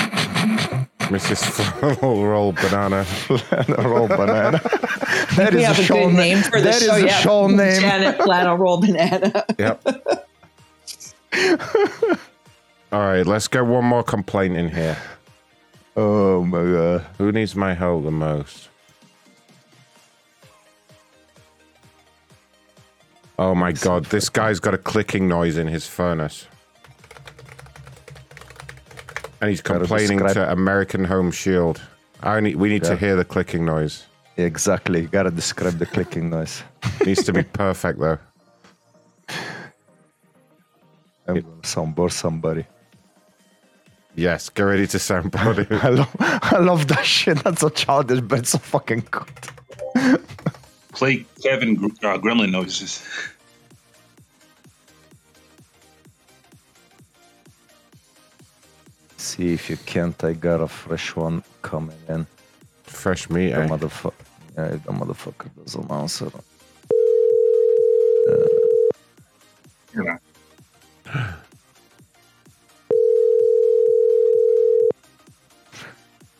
[1.08, 1.62] Mrs.
[1.96, 3.04] Flannel Roll Banana.
[3.04, 4.60] Flannel Roll Banana.
[5.36, 6.96] That we is a have a, show good na- name for the that show.
[6.96, 7.18] is a yeah.
[7.20, 7.80] show name.
[7.80, 9.44] Janet Flannel Roll Banana.
[9.58, 9.86] Yep.
[12.90, 14.96] All right, let's get one more complaint in here.
[15.96, 17.06] Oh my god.
[17.18, 18.68] Who needs my help the most?
[23.38, 26.46] Oh my god, this guy's got a clicking noise in his furnace.
[29.40, 31.80] And he's complaining describe- to American Home Shield.
[32.22, 34.06] I need, we need to hear the clicking noise.
[34.36, 35.02] Exactly.
[35.02, 36.62] You gotta describe the clicking noise.
[37.04, 38.18] Needs to be perfect though.
[41.28, 42.64] I'm gonna soundboard somebody.
[44.14, 45.72] Yes, get ready to soundboard it.
[45.84, 47.38] I love, I love that shit.
[47.44, 50.20] That's so childish, but it's so fucking good.
[50.92, 53.06] Play Kevin Gr- uh, Gremlin noises.
[59.38, 60.22] see if you can't.
[60.24, 62.26] I got a fresh one coming in.
[62.82, 63.68] Fresh meat, the eh?
[63.68, 64.12] Motherfu-
[64.56, 66.30] yeah, if the motherfucker doesn't answer.
[68.28, 70.16] Uh.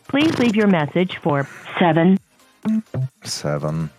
[0.07, 1.47] Please leave your message for
[1.79, 2.17] seven.
[3.23, 3.89] Seven.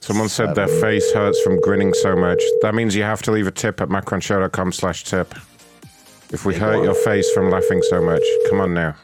[0.00, 2.42] Someone said their face hurts from grinning so much.
[2.62, 5.34] That means you have to leave a tip at macronshow.com slash tip.
[6.30, 8.94] If we hurt your face from laughing so much, come on now.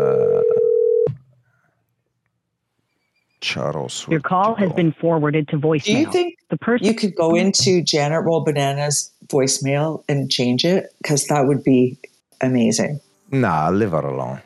[0.00, 0.42] Uh,
[3.40, 4.06] Charles.
[4.08, 5.84] Your call has been forwarded to voicemail.
[5.84, 10.64] Do you think the person you could go into Janet Roll Banana's voicemail and change
[10.64, 10.92] it?
[11.02, 11.98] Because that would be
[12.42, 13.00] amazing.
[13.30, 14.42] Nah, leave her alone.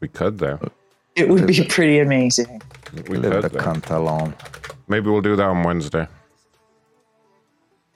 [0.00, 0.58] We could though.
[1.16, 2.60] It would be pretty amazing.
[3.08, 3.58] We leave could the though.
[3.60, 4.34] cunt alone.
[4.88, 6.06] Maybe we'll do that on Wednesday.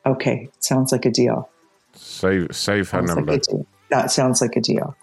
[0.06, 1.48] Okay, sounds like a deal.
[1.94, 3.32] Save save her Sounds like number.
[3.32, 3.66] a deal.
[3.90, 4.96] That sounds like a deal.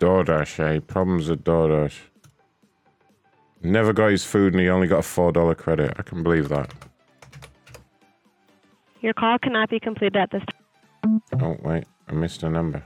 [0.00, 0.80] DoorDash, eh?
[0.86, 1.98] Problems with DoorDash.
[3.62, 5.94] Never got his food and he only got a four dollar credit.
[5.98, 6.72] I can believe that.
[9.00, 10.42] Your call cannot be completed at this
[11.02, 11.22] time.
[11.40, 12.84] Oh wait, I missed a number.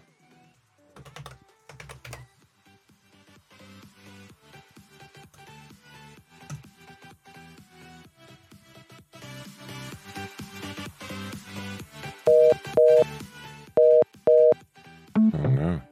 [15.16, 15.82] Oh no.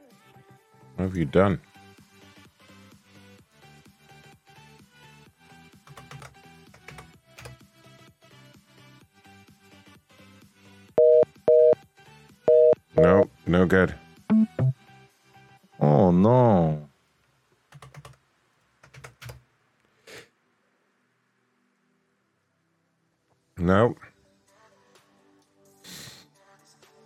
[0.95, 1.61] What have you done?
[13.01, 13.95] No, no good.
[15.79, 16.89] Oh no.
[23.57, 23.97] Nope.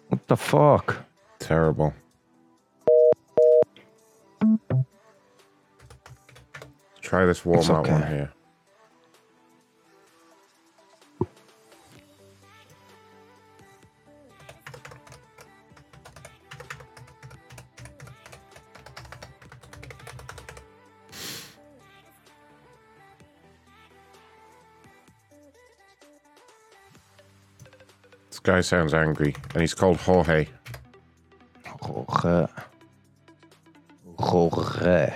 [0.08, 0.98] What the fuck?
[1.40, 1.94] Terrible.
[7.02, 8.32] Try this Walmart one here.
[28.44, 30.48] Guy sounds angry, and he's called Jorge.
[31.66, 32.48] Jorge.
[34.18, 35.14] Jorge.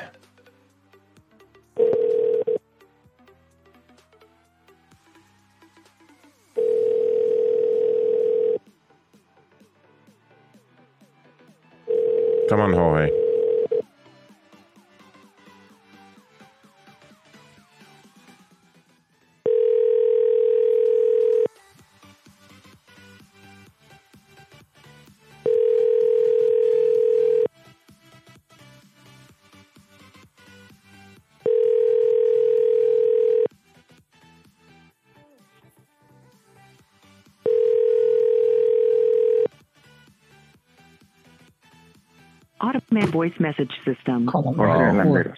[43.37, 44.27] Voice message system.
[44.27, 44.59] Call him.
[44.59, 45.35] Oh, whore.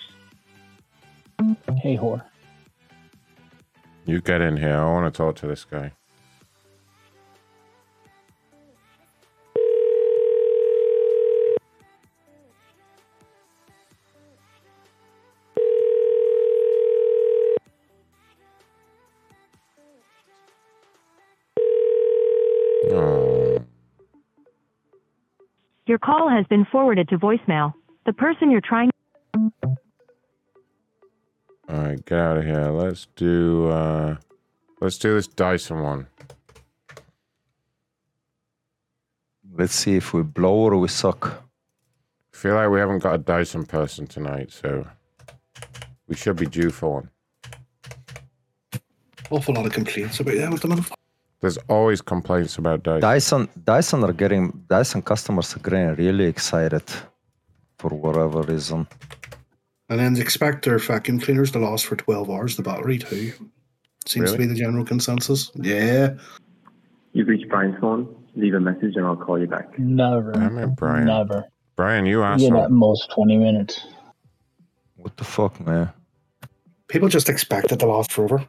[1.81, 2.23] Hey, whore.
[4.05, 4.75] You get in here.
[4.75, 5.93] I want to talk to this guy.
[25.85, 27.73] Your call has been forwarded to voicemail.
[28.09, 28.89] The person you're trying
[29.35, 29.51] all
[31.69, 32.71] right, get out of here.
[32.71, 33.69] Let's do.
[33.69, 34.15] uh
[34.81, 36.07] Let's do this Dyson one.
[39.53, 41.21] Let's see if we blow or we suck.
[42.33, 44.87] I feel like we haven't got a Dyson person tonight, so
[46.07, 47.09] we should be due for one.
[49.29, 50.91] Awful lot of complaints about that at the minute.
[51.41, 53.01] There's always complaints about Dyson.
[53.01, 56.81] Dyson Dyson are getting Dyson customers are getting really excited
[57.79, 58.87] for whatever reason.
[59.89, 63.33] And then expect their vacuum cleaners to last for 12 hours, the battery too.
[64.05, 65.51] Seems to be the general consensus.
[65.55, 66.13] Yeah.
[67.13, 68.15] You've reached Brian's phone.
[68.35, 69.77] Leave a message and I'll call you back.
[69.79, 70.31] Never.
[70.31, 71.05] Damn it, Brian.
[71.05, 71.45] Never.
[71.75, 73.85] Brian, you You get at most 20 minutes.
[74.97, 75.89] What the fuck, man?
[76.87, 78.45] People just expect it to last forever.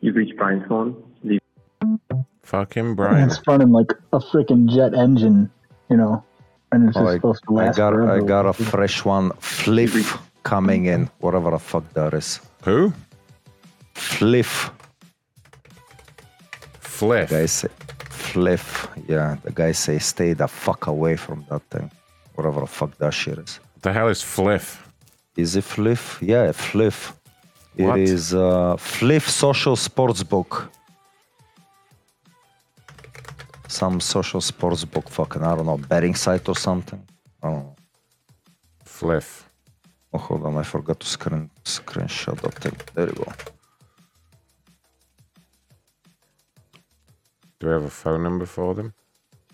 [0.00, 1.02] You've reached Brian's phone.
[1.22, 1.40] Leave
[2.42, 3.28] Fucking Brian.
[3.28, 5.50] It's running like a freaking jet engine,
[5.90, 6.24] you know,
[6.72, 8.12] and it's Oh, just I, supposed to I got forever.
[8.12, 11.08] I got a fresh one, Fliff, coming in.
[11.20, 12.40] Whatever the fuck that is.
[12.64, 12.92] Who?
[13.94, 14.70] Fliff.
[16.80, 17.28] Fliff.
[17.28, 17.68] The guy say,
[18.10, 18.88] Fliff.
[19.08, 21.90] Yeah, the guy say stay the fuck away from that thing.
[22.34, 23.60] Whatever the fuck that shit is.
[23.82, 24.88] The hell is Fliff?
[25.36, 26.18] Is it Fliff?
[26.22, 27.14] Yeah, Fliff.
[27.76, 27.98] What?
[27.98, 30.70] It is uh, Fliff Social Sports Book.
[33.72, 37.02] Some social sports book, fucking, I don't know, betting site or something.
[37.42, 37.76] I don't know.
[38.84, 39.48] Fliff.
[40.12, 42.76] Oh, hold on, I forgot to screen screenshot thing.
[42.94, 43.32] There you go.
[47.58, 48.92] Do we have a phone number for them?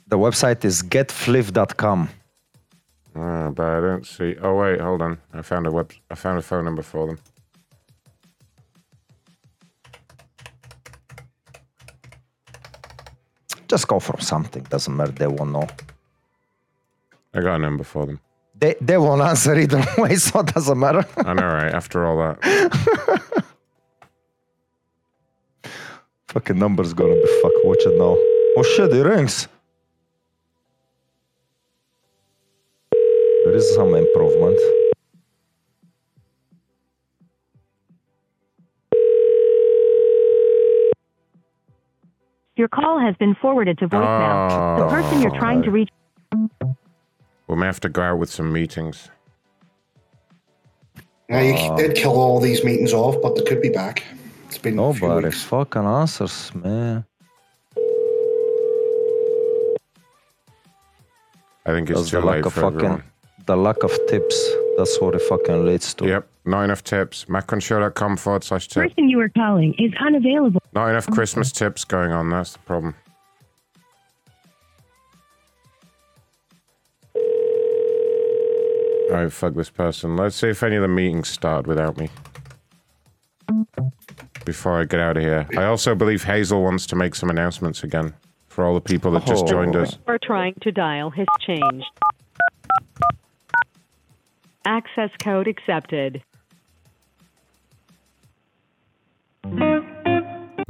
[0.08, 2.08] The website is getfliff.com.
[3.14, 4.34] Ah, but I don't see.
[4.42, 5.18] Oh wait, hold on.
[5.32, 5.92] I found a web.
[6.10, 7.18] I found a phone number for them.
[13.68, 15.66] Just go for something, doesn't matter, they won't know.
[17.34, 18.20] I got a number for them.
[18.58, 21.06] They, they won't answer either way, so it doesn't matter.
[21.18, 21.72] I know, right?
[21.74, 23.44] After all that.
[26.28, 27.52] Fucking number's gonna be fuck.
[27.64, 28.16] Watch it now.
[28.56, 29.48] Oh shit, it rings.
[33.44, 34.58] There is some improvement.
[42.59, 44.78] Your call has been forwarded to voicemail.
[44.78, 45.91] the oh, person you're trying to reach.
[47.47, 49.11] We may have to go out with some meetings.
[51.28, 54.03] Yeah, you uh, did kill all these meetings off, but they could be back.
[54.49, 57.05] It's been a Nobody fucking answers, man.
[61.65, 63.03] I think it's That's too the late lack of for fucking everyone.
[63.47, 64.51] the lack of tips.
[64.78, 66.07] That's what it fucking leads to.
[66.07, 67.24] Yep, not enough tips.
[67.24, 68.84] Macronshow.com forward slash tip.
[68.84, 70.62] Person you are calling is unavailable.
[70.73, 72.31] Not enough Christmas tips going on.
[72.31, 72.94] That's the problem.
[79.10, 80.16] All right, fuck this person.
[80.16, 82.08] Let's see if any of the meetings start without me.
[84.44, 85.48] Before I get out of here.
[85.57, 88.15] I also believe Hazel wants to make some announcements again
[88.47, 89.48] for all the people that just oh.
[89.48, 89.98] joined us.
[90.07, 91.90] Or trying to dial has changed.
[94.65, 96.23] Access code accepted.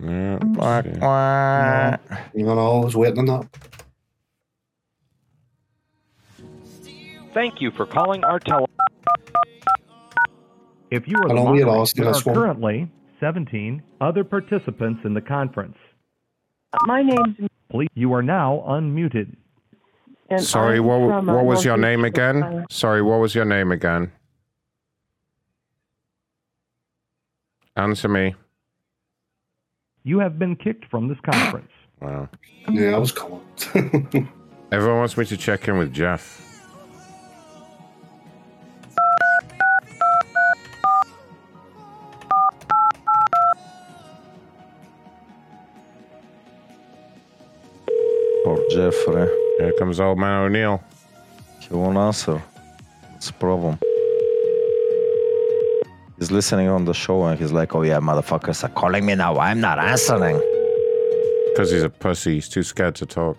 [0.01, 0.39] Yeah,
[2.35, 3.49] You know, I was waiting on that.
[7.35, 8.67] Thank you for calling our tele.
[10.91, 12.35] If you are the long we moderator, lost in there this are one?
[12.35, 15.77] currently 17 other participants in the conference.
[16.87, 17.37] My name's
[17.71, 19.37] Please, you are now unmuted.
[20.29, 22.43] And Sorry, I'm what, from, uh, what was your name again?
[22.43, 22.67] Ohio.
[22.71, 24.13] Sorry, what was your name again?
[27.77, 28.35] Answer me.
[30.03, 31.71] You have been kicked from this conference.
[32.01, 32.29] Wow.
[32.71, 33.43] Yeah, I was calling.
[34.71, 36.41] Everyone wants me to check in with Jeff.
[48.45, 49.48] Poor Jeffrey.
[49.59, 50.83] Here comes old man O'Neill.
[51.61, 52.41] He won't answer.
[53.17, 53.79] It's a problem.
[56.19, 59.37] He's listening on the show and he's like, oh yeah, motherfuckers are calling me now.
[59.39, 60.41] I'm not answering.
[61.51, 62.35] Because he's a pussy.
[62.35, 63.37] He's too scared to talk.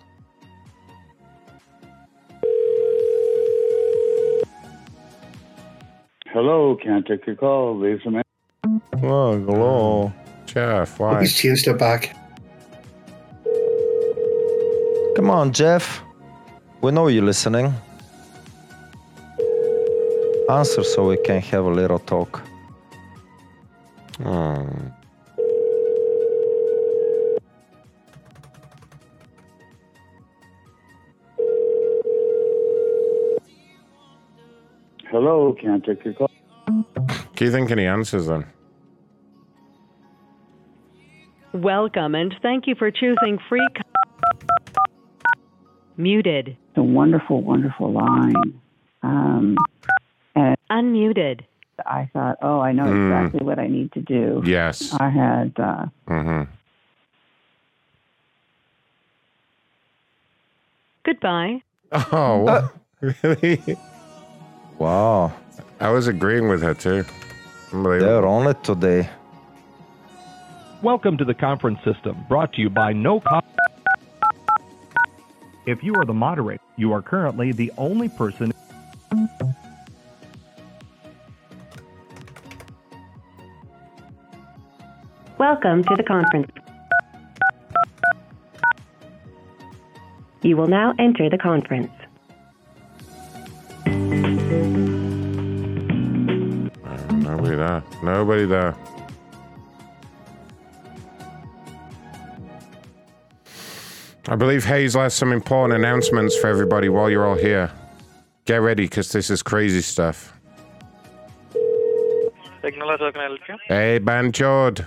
[6.28, 7.78] Hello, can't take your call.
[7.78, 8.22] Leave some.
[9.02, 10.14] Oh, hello.
[10.46, 11.22] Jeff, why?
[11.22, 12.16] He's changed it back.
[15.16, 16.02] Come on, Jeff.
[16.82, 17.74] We know you're listening.
[20.50, 22.42] Answer so we can have a little talk.
[24.26, 24.66] Oh.
[35.12, 36.32] Hello, can't take your call.
[37.36, 38.46] Do you think any answers then?
[41.54, 43.68] Welcome and thank you for choosing free.
[46.00, 46.56] Co- Muted.
[46.76, 48.34] a wonderful, wonderful line.
[49.04, 49.58] Um,
[50.36, 51.42] and Unmuted.
[51.86, 53.12] I thought, oh, I know Hmm.
[53.12, 54.42] exactly what I need to do.
[54.46, 54.94] Yes.
[55.00, 56.44] I had, uh, Mm-hmm.
[61.04, 61.62] Goodbye.
[62.12, 62.74] Oh, what?
[63.24, 63.62] really?
[64.78, 65.34] Wow.
[65.80, 67.04] I was agreeing with her too.
[67.72, 69.10] They're on it today.
[70.84, 73.40] Welcome to the conference system, brought to you by No Co-
[75.70, 78.52] If you are the moderator, you are currently the only person.
[85.38, 86.52] Welcome to the conference.
[90.42, 91.92] You will now enter the conference.
[97.12, 97.84] Nobody there.
[98.02, 98.76] Nobody there.
[104.30, 107.72] I believe Hazel has some important announcements for everybody while you're all here.
[108.46, 110.40] Get ready, because this is crazy stuff.
[112.62, 113.58] Signal, how can I help you?
[113.68, 114.86] Hey, Banchod.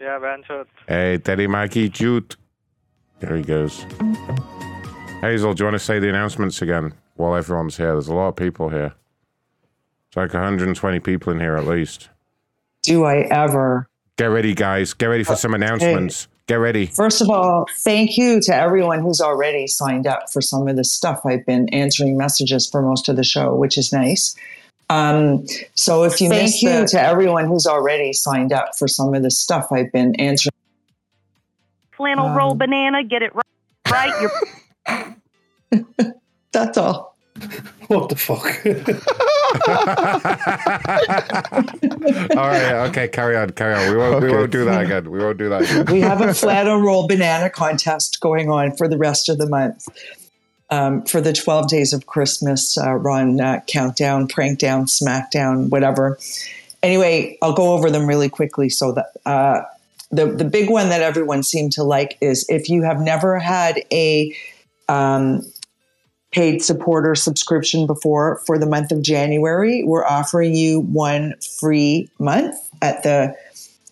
[0.00, 0.66] Yeah, Banchot.
[0.86, 2.36] Hey, Teddy Mikey Jute.
[3.20, 3.84] There he goes.
[5.20, 7.92] Hazel, do you want to say the announcements again while everyone's here?
[7.92, 8.94] There's a lot of people here.
[10.08, 12.08] It's like 120 people in here at least.
[12.82, 13.90] Do I ever?
[14.16, 14.94] Get ready, guys.
[14.94, 16.28] Get ready for uh, some announcements.
[16.48, 16.86] Get ready.
[16.86, 20.82] First of all, thank you to everyone who's already signed up for some of the
[20.84, 21.20] stuff.
[21.26, 24.34] I've been answering messages for most of the show, which is nice.
[24.88, 25.44] Um,
[25.74, 29.12] so if you Thank missed you the- to everyone who's already signed up for some
[29.14, 30.52] of the stuff I've been answering.
[31.92, 33.44] Flannel Um, roll banana, get it right.
[33.90, 34.30] right.
[34.88, 35.16] You're
[36.52, 37.14] That's all.
[37.88, 38.44] What the fuck?
[42.36, 42.86] All right.
[42.88, 43.08] Okay.
[43.08, 43.48] Carry on.
[43.50, 43.90] Carry on.
[43.90, 44.22] We won't.
[44.22, 45.10] We won't do that again.
[45.10, 45.86] We won't do that again.
[45.92, 49.88] we have a flannel roll banana contest going on for the rest of the month.
[50.70, 56.18] Um, for the 12 days of Christmas uh, run, uh, countdown, prank down, smackdown, whatever.
[56.82, 58.68] Anyway, I'll go over them really quickly.
[58.68, 59.62] So that uh,
[60.10, 63.82] the the big one that everyone seemed to like is if you have never had
[63.90, 64.36] a
[64.90, 65.42] um,
[66.30, 72.54] paid supporter subscription before for the month of January, we're offering you one free month
[72.82, 73.34] at the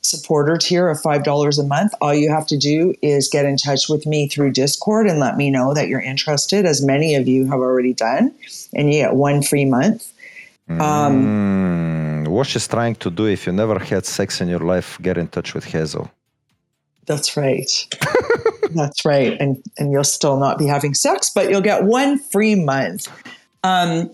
[0.02, 1.92] supporter tier of $5 a month.
[2.00, 5.36] All you have to do is get in touch with me through Discord and let
[5.36, 8.32] me know that you're interested, as many of you have already done,
[8.74, 10.12] and you get one free month.
[10.68, 11.26] Um,
[12.26, 15.16] Mm, what she's trying to do, if you never had sex in your life, get
[15.18, 16.10] in touch with Hazel.
[17.06, 17.70] That's right.
[18.76, 19.36] That's right.
[19.40, 23.08] And and you'll still not be having sex, but you'll get one free month.
[23.64, 24.10] Um,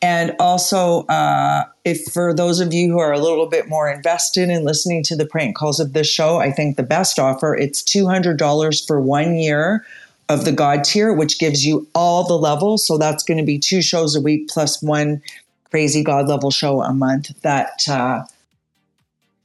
[0.00, 4.48] and also, uh, if for those of you who are a little bit more invested
[4.48, 7.82] in listening to the prank calls of this show, I think the best offer it's
[7.82, 9.84] two hundred dollars for one year
[10.28, 12.86] of the God tier, which gives you all the levels.
[12.86, 15.22] So that's going to be two shows a week plus one
[15.70, 17.30] crazy God level show a month.
[17.42, 18.24] That uh,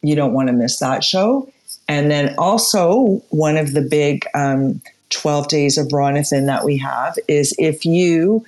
[0.02, 1.52] you don't want to miss that show.
[1.92, 7.20] And then also, one of the big um, 12 days of Ronathan that we have
[7.28, 8.45] is if you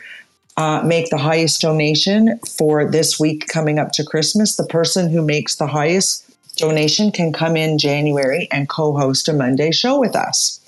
[0.56, 5.22] uh, make the highest donation for this week coming up to Christmas, the person who
[5.22, 10.16] makes the highest donation can come in January and co host a Monday show with
[10.16, 10.62] us.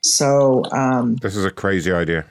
[0.00, 2.24] So, um, This is a crazy idea.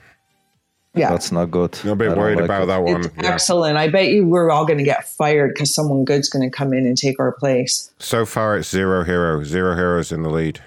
[0.94, 1.10] Yeah.
[1.10, 1.78] That's not good.
[1.82, 3.04] You're a bit worried about that one.
[3.04, 3.32] It's Yeah.
[3.32, 3.76] excellent.
[3.76, 6.72] I bet you we're all going to get fired because someone good's going to come
[6.72, 7.90] in and take our place.
[7.98, 9.42] So far, it's zero hero.
[9.44, 10.60] Zero heroes in the lead.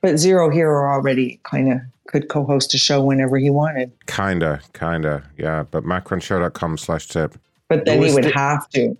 [0.00, 3.90] But Zero Hero already kind of could co-host a show whenever he wanted.
[4.06, 5.24] Kinda, kinda.
[5.36, 5.64] Yeah.
[5.70, 7.34] But macronshow.com slash tip.
[7.68, 8.96] But then we he would sti- have to.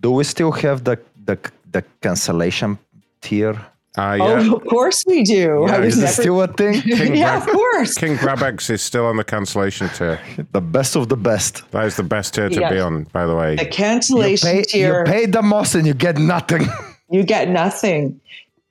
[0.00, 1.38] Do we still have the the,
[1.70, 2.78] the cancellation
[3.22, 3.58] tier?
[3.98, 5.64] Uh, Oh, of course we do.
[5.64, 6.82] I was is it never- still a thing?
[6.86, 7.92] yeah, of course.
[7.94, 10.18] King Grabex is still on the cancellation tier.
[10.52, 11.70] The best of the best.
[11.72, 12.70] That is the best tier to Yeah.
[12.70, 13.56] be on, by the way.
[13.56, 16.66] The cancellation you pay, tier, You pay the most and you get nothing.
[17.10, 18.18] you get nothing.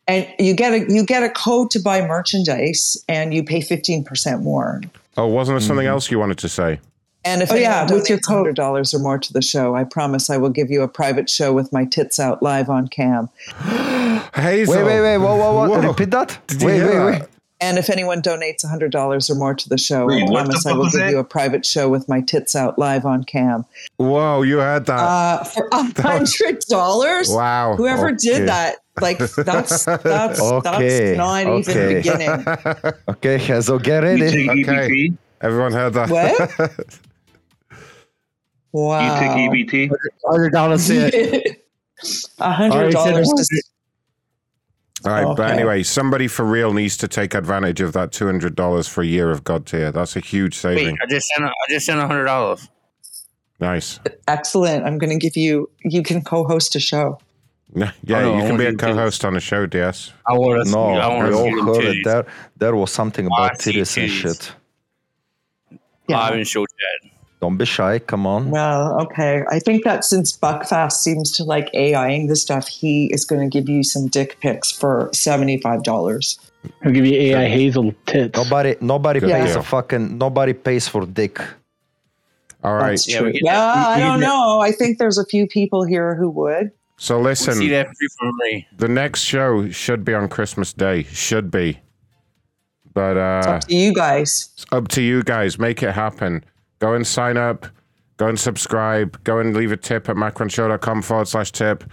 [0.08, 4.42] And you get a you get a code to buy merchandise and you pay 15%
[4.42, 4.82] more.
[5.18, 5.92] Oh, wasn't there something Mm-hmm.
[5.94, 6.80] else you wanted to say?
[7.24, 10.32] And if oh, yeah, with your hundred dollars or more to the show, I promise
[10.32, 13.30] I will give you a private show with my tits out live on cam.
[14.34, 14.76] Hazel.
[14.76, 15.18] Wait, wait, wait.
[15.18, 15.70] Whoa, whoa, whoa.
[15.70, 15.88] Whoa.
[15.90, 16.40] Repeat that.
[16.48, 17.22] Did you wait, hear wait, that?
[17.22, 17.30] wait.
[17.64, 20.74] And if anyone donates hundred dollars or more to the show, Wait, I promise I
[20.74, 21.12] will give that?
[21.12, 23.66] you a private show with my tits out live on cam.
[23.98, 25.00] Whoa, you heard that.
[25.00, 27.30] Uh, for a hundred dollars.
[27.30, 27.76] Wow.
[27.76, 28.18] Whoever Okay.
[28.18, 29.36] did that, like that's
[29.86, 29.88] that's
[30.42, 31.96] Okay, that's not even okay.
[31.98, 32.46] beginning.
[33.10, 34.50] Okay, Hazel, get ready.
[34.50, 35.12] Okay.
[35.42, 36.10] Everyone heard that.
[36.10, 37.00] What?
[38.72, 39.14] Wow.
[39.14, 39.92] You take EBT?
[40.26, 41.64] Hundred dollars it.
[42.40, 43.64] A hundred dollars to
[45.06, 48.56] All right, but anyway, somebody for real needs to take advantage of that two hundred
[48.56, 49.92] dollars for a year of God tier.
[49.92, 50.78] That's a huge saving.
[50.78, 50.98] Wait, saving.
[51.02, 52.70] I just sent I just sent a hundred dollars.
[53.60, 54.00] Nice.
[54.28, 54.86] excellent.
[54.86, 55.70] I'm going to give you.
[55.84, 57.20] You can co-host a show.
[57.74, 60.12] Yeah, Oh, no, you can be a co-host on a show, DS.
[60.28, 60.72] I want to.
[60.72, 62.00] No, I want we all heard it.
[62.00, 62.04] titties.
[62.04, 62.26] There,
[62.58, 64.52] there was something about see titties and shit.
[66.10, 67.11] Oh, I haven't showed that.
[67.42, 67.98] Don't be shy.
[68.00, 68.52] Come on.
[68.52, 69.44] Well, okay.
[69.50, 73.48] I think that since Buckfast seems to like AIing the stuff, he is going to
[73.50, 76.40] give you some dick pics for seventy-five dollars.
[76.86, 78.38] I'll give you AI Hazel tits.
[78.38, 79.60] Nobody, nobody Good pays deal.
[79.62, 80.20] a fucking.
[80.20, 81.42] Nobody pays for dick.
[82.64, 82.92] All right.
[82.92, 83.32] That's Yeah, true.
[83.32, 84.60] we Yeah, that- we- I don't know.
[84.60, 86.70] I think there's a few people here who would.
[86.98, 88.68] So We listen, see that free from me.
[88.78, 91.02] the next show should be on Christmas Day.
[91.12, 91.80] Should be.
[92.94, 94.50] But It's uh up to you guys.
[94.54, 95.58] it's up to you guys.
[95.58, 96.44] Make it happen.
[96.82, 97.68] Go and sign up.
[98.18, 99.24] Go and subscribe.
[99.24, 101.84] Go and leave a tip at macronshow.com forward slash tip.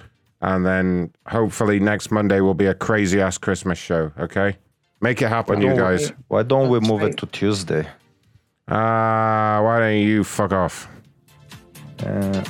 [0.41, 4.11] And then hopefully next Monday will be a crazy ass Christmas show.
[4.19, 4.57] Okay?
[5.01, 6.13] Make it happen, you don't we- guys.
[6.29, 7.87] Why don't we move it to Tuesday?
[8.67, 10.89] Ah, why don't you fuck off?
[12.05, 12.43] Uh,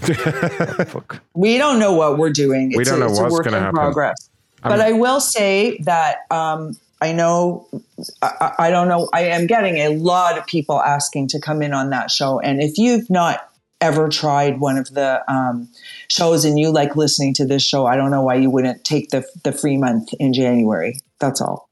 [1.35, 2.71] We don't know what we're doing.
[2.71, 3.77] We It's don't a, know it's what's work gonna in happen.
[3.79, 4.31] progress.
[4.63, 7.69] I'm- but I will say that um, I know
[8.23, 9.09] I, I don't know.
[9.13, 12.61] I am getting a lot of people asking to come in on that show, and
[12.63, 13.49] if you've not
[13.81, 15.69] ever tried one of the um,
[16.09, 19.11] shows and you like listening to this show, I don't know why you wouldn't take
[19.11, 21.01] the the free month in January.
[21.21, 21.69] That's all.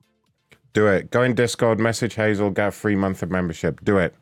[0.73, 1.11] Do it.
[1.11, 3.81] Go in Discord, message Hazel, get a free month of membership.
[3.83, 4.15] Do it.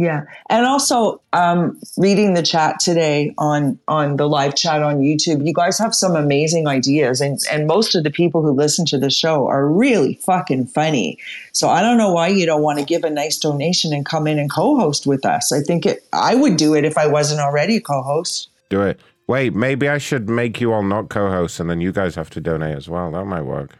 [0.00, 5.44] Yeah, and also um, reading the chat today on on the live chat on YouTube,
[5.44, 8.98] you guys have some amazing ideas, and and most of the people who listen to
[8.98, 11.18] the show are really fucking funny.
[11.52, 14.28] So I don't know why you don't want to give a nice donation and come
[14.28, 15.50] in and co-host with us.
[15.50, 16.06] I think it.
[16.12, 18.50] I would do it if I wasn't already a co-host.
[18.68, 19.00] Do it.
[19.26, 22.40] Wait, maybe I should make you all not co-hosts and then you guys have to
[22.40, 23.10] donate as well.
[23.10, 23.78] That might work.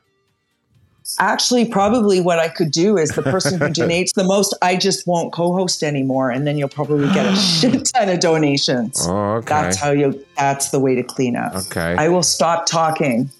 [1.18, 5.06] Actually, probably what I could do is the person who donates the most, I just
[5.06, 9.06] won't co-host anymore, and then you'll probably get a shit ton of donations.
[9.08, 9.48] Oh, okay.
[9.48, 10.24] That's how you.
[10.36, 11.54] That's the way to clean up.
[11.54, 11.96] Okay.
[11.98, 13.30] I will stop talking.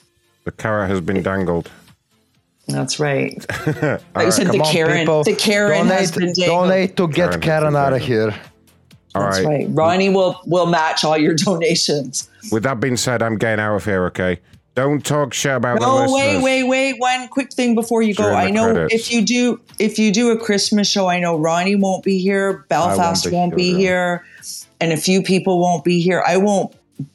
[0.45, 1.71] The carrot has been dangled.
[2.69, 3.45] That's right.
[3.67, 4.59] All I said right.
[4.59, 5.07] the Karen.
[5.07, 6.69] The Karen has been dangled.
[6.69, 8.35] donate to get Karen out of here.
[9.15, 9.47] All That's right.
[9.47, 9.67] right.
[9.71, 12.29] Ronnie will will match all your donations.
[12.53, 14.39] With that being said, I'm getting out of here, okay?
[14.79, 16.43] Don't talk shit about the No, listeners.
[16.43, 17.01] wait, wait, wait.
[17.01, 18.23] One quick thing before you go.
[18.23, 18.95] During the I know credits.
[18.95, 22.65] if you do if you do a Christmas show, I know Ronnie won't be here,
[22.71, 24.25] Buckfast be won't be, here, here,
[24.81, 26.23] and a few people won't be here.
[26.25, 26.73] I won't.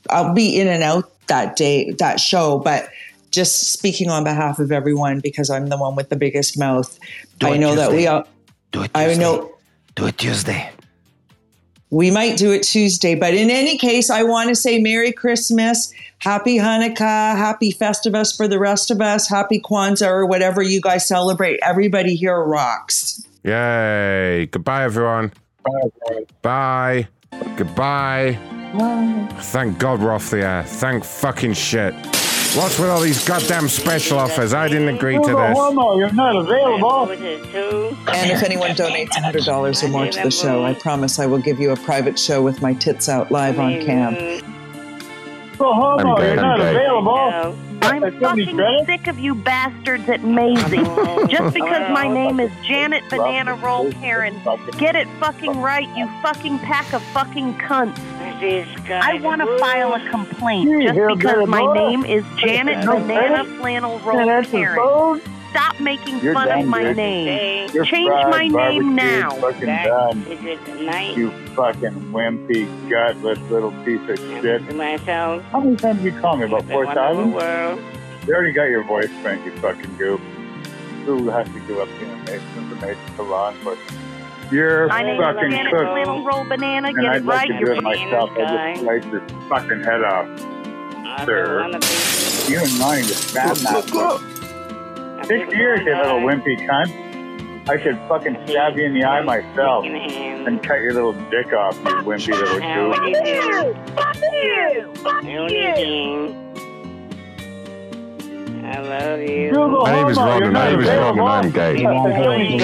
[0.09, 2.90] I'll be in and out that day, that show, but.
[3.32, 7.00] Just speaking on behalf of everyone, because I'm the one with the biggest mouth.
[7.40, 8.08] Do I it know that we Tuesday.
[8.08, 8.27] all.
[8.72, 9.56] Do it I know
[9.95, 10.69] Do it Tuesday.
[11.94, 15.94] We might do it Tuesday, but in any case, I want to say Merry Christmas,
[16.18, 21.08] Happy Hanukkah, Happy Festivus for the rest of us, Happy Kwanzaa, or whatever you guys
[21.08, 21.60] celebrate.
[21.62, 23.24] Everybody here rocks.
[23.44, 24.48] Yay.
[24.48, 25.34] Goodbye, everyone.
[25.64, 26.26] Bye.
[26.42, 27.08] Bye.
[27.58, 28.40] Goodbye.
[29.42, 30.64] Thank God we're off the air.
[30.64, 31.94] Thank fucking shit.
[32.56, 34.53] What's with all these goddamn special offers?
[34.53, 35.57] I didn't agree to this.
[35.57, 37.09] Homo, you're not available.
[37.09, 41.59] And if anyone donates $100 or more to the show, I promise I will give
[41.59, 44.14] you a private show with my tits out live on cam.
[45.64, 46.75] So homo, gay, you're I'm not gay.
[46.75, 47.16] available.
[47.16, 48.85] I'm Somebody fucking credit?
[48.85, 50.75] sick of you bastards at Maisie.
[51.30, 54.38] Just because my name is Janet Banana Roll Karen.
[54.77, 57.98] Get it fucking right, you fucking pack of fucking cunts.
[58.90, 63.45] I want to file a complaint just because my name is Janet Banana?
[63.58, 65.22] Flannel Roll Karen.
[65.53, 65.61] Phone?
[65.64, 66.98] Stop making You're fun of my dude.
[66.98, 67.69] name.
[67.73, 69.30] You're Change fried, my name barbecued, now.
[69.32, 70.22] Fucking done.
[70.27, 71.17] Is it night?
[71.17, 74.67] You fucking wimpy, gutless little piece of shit.
[74.67, 75.43] To myself.
[75.43, 76.45] How many times did you call me?
[76.45, 77.33] About The four wonderful thousand?
[77.33, 77.82] world.
[78.27, 80.22] You already got your voice crank, you fucking goof.
[81.06, 83.99] Who has to give up the information, information to law enforcement?
[84.51, 85.83] You're My name is fucking Janet cooked.
[85.90, 86.88] Flannel Roll Banana.
[86.90, 88.30] And Get I'd it like right, to you do it myself.
[88.38, 90.27] I just slice your fucking head off.
[91.06, 91.45] I Sir.
[91.45, 92.51] don't wanna be.
[92.53, 94.43] You and mine just bad mouth.
[95.26, 97.69] Six years, you little wimpy cunt.
[97.69, 101.77] I should fucking stab you in the eye myself and cut your little dick off,
[101.77, 103.26] you wimpy little How would goof.
[103.26, 103.74] you?
[103.95, 104.93] Fuck you!
[104.95, 106.35] Fuck you?
[108.66, 109.52] I love you.
[109.53, 111.27] My name is homo, Ron you're and not my name is Ron and available.
[111.27, 111.77] I'm gay.
[111.84, 112.60] Somebody?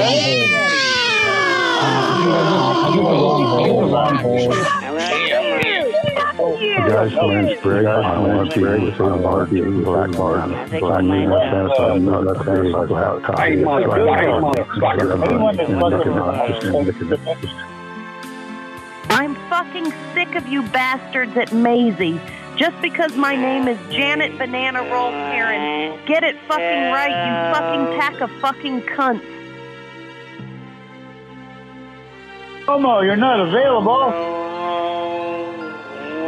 [3.61, 5.48] I love you.
[6.39, 7.85] Guys, my name's Greg.
[7.85, 10.79] I want to be with a Barbie and Black Barbie.
[10.79, 11.91] Black me not satisfied.
[11.91, 12.87] I'm not satisfied.
[12.87, 13.41] So I have a copy.
[13.41, 15.07] Hey, motherfucker.
[15.27, 15.69] Anyone that's
[16.97, 17.49] fucking
[19.09, 22.21] I'm fucking sick of you bastards at Maisie.
[22.55, 25.99] Just because my name is Janet Banana Roll Karen.
[26.05, 29.25] Get it fucking right, you fucking pack of fucking cunts.
[32.65, 34.48] Homo, you're not available.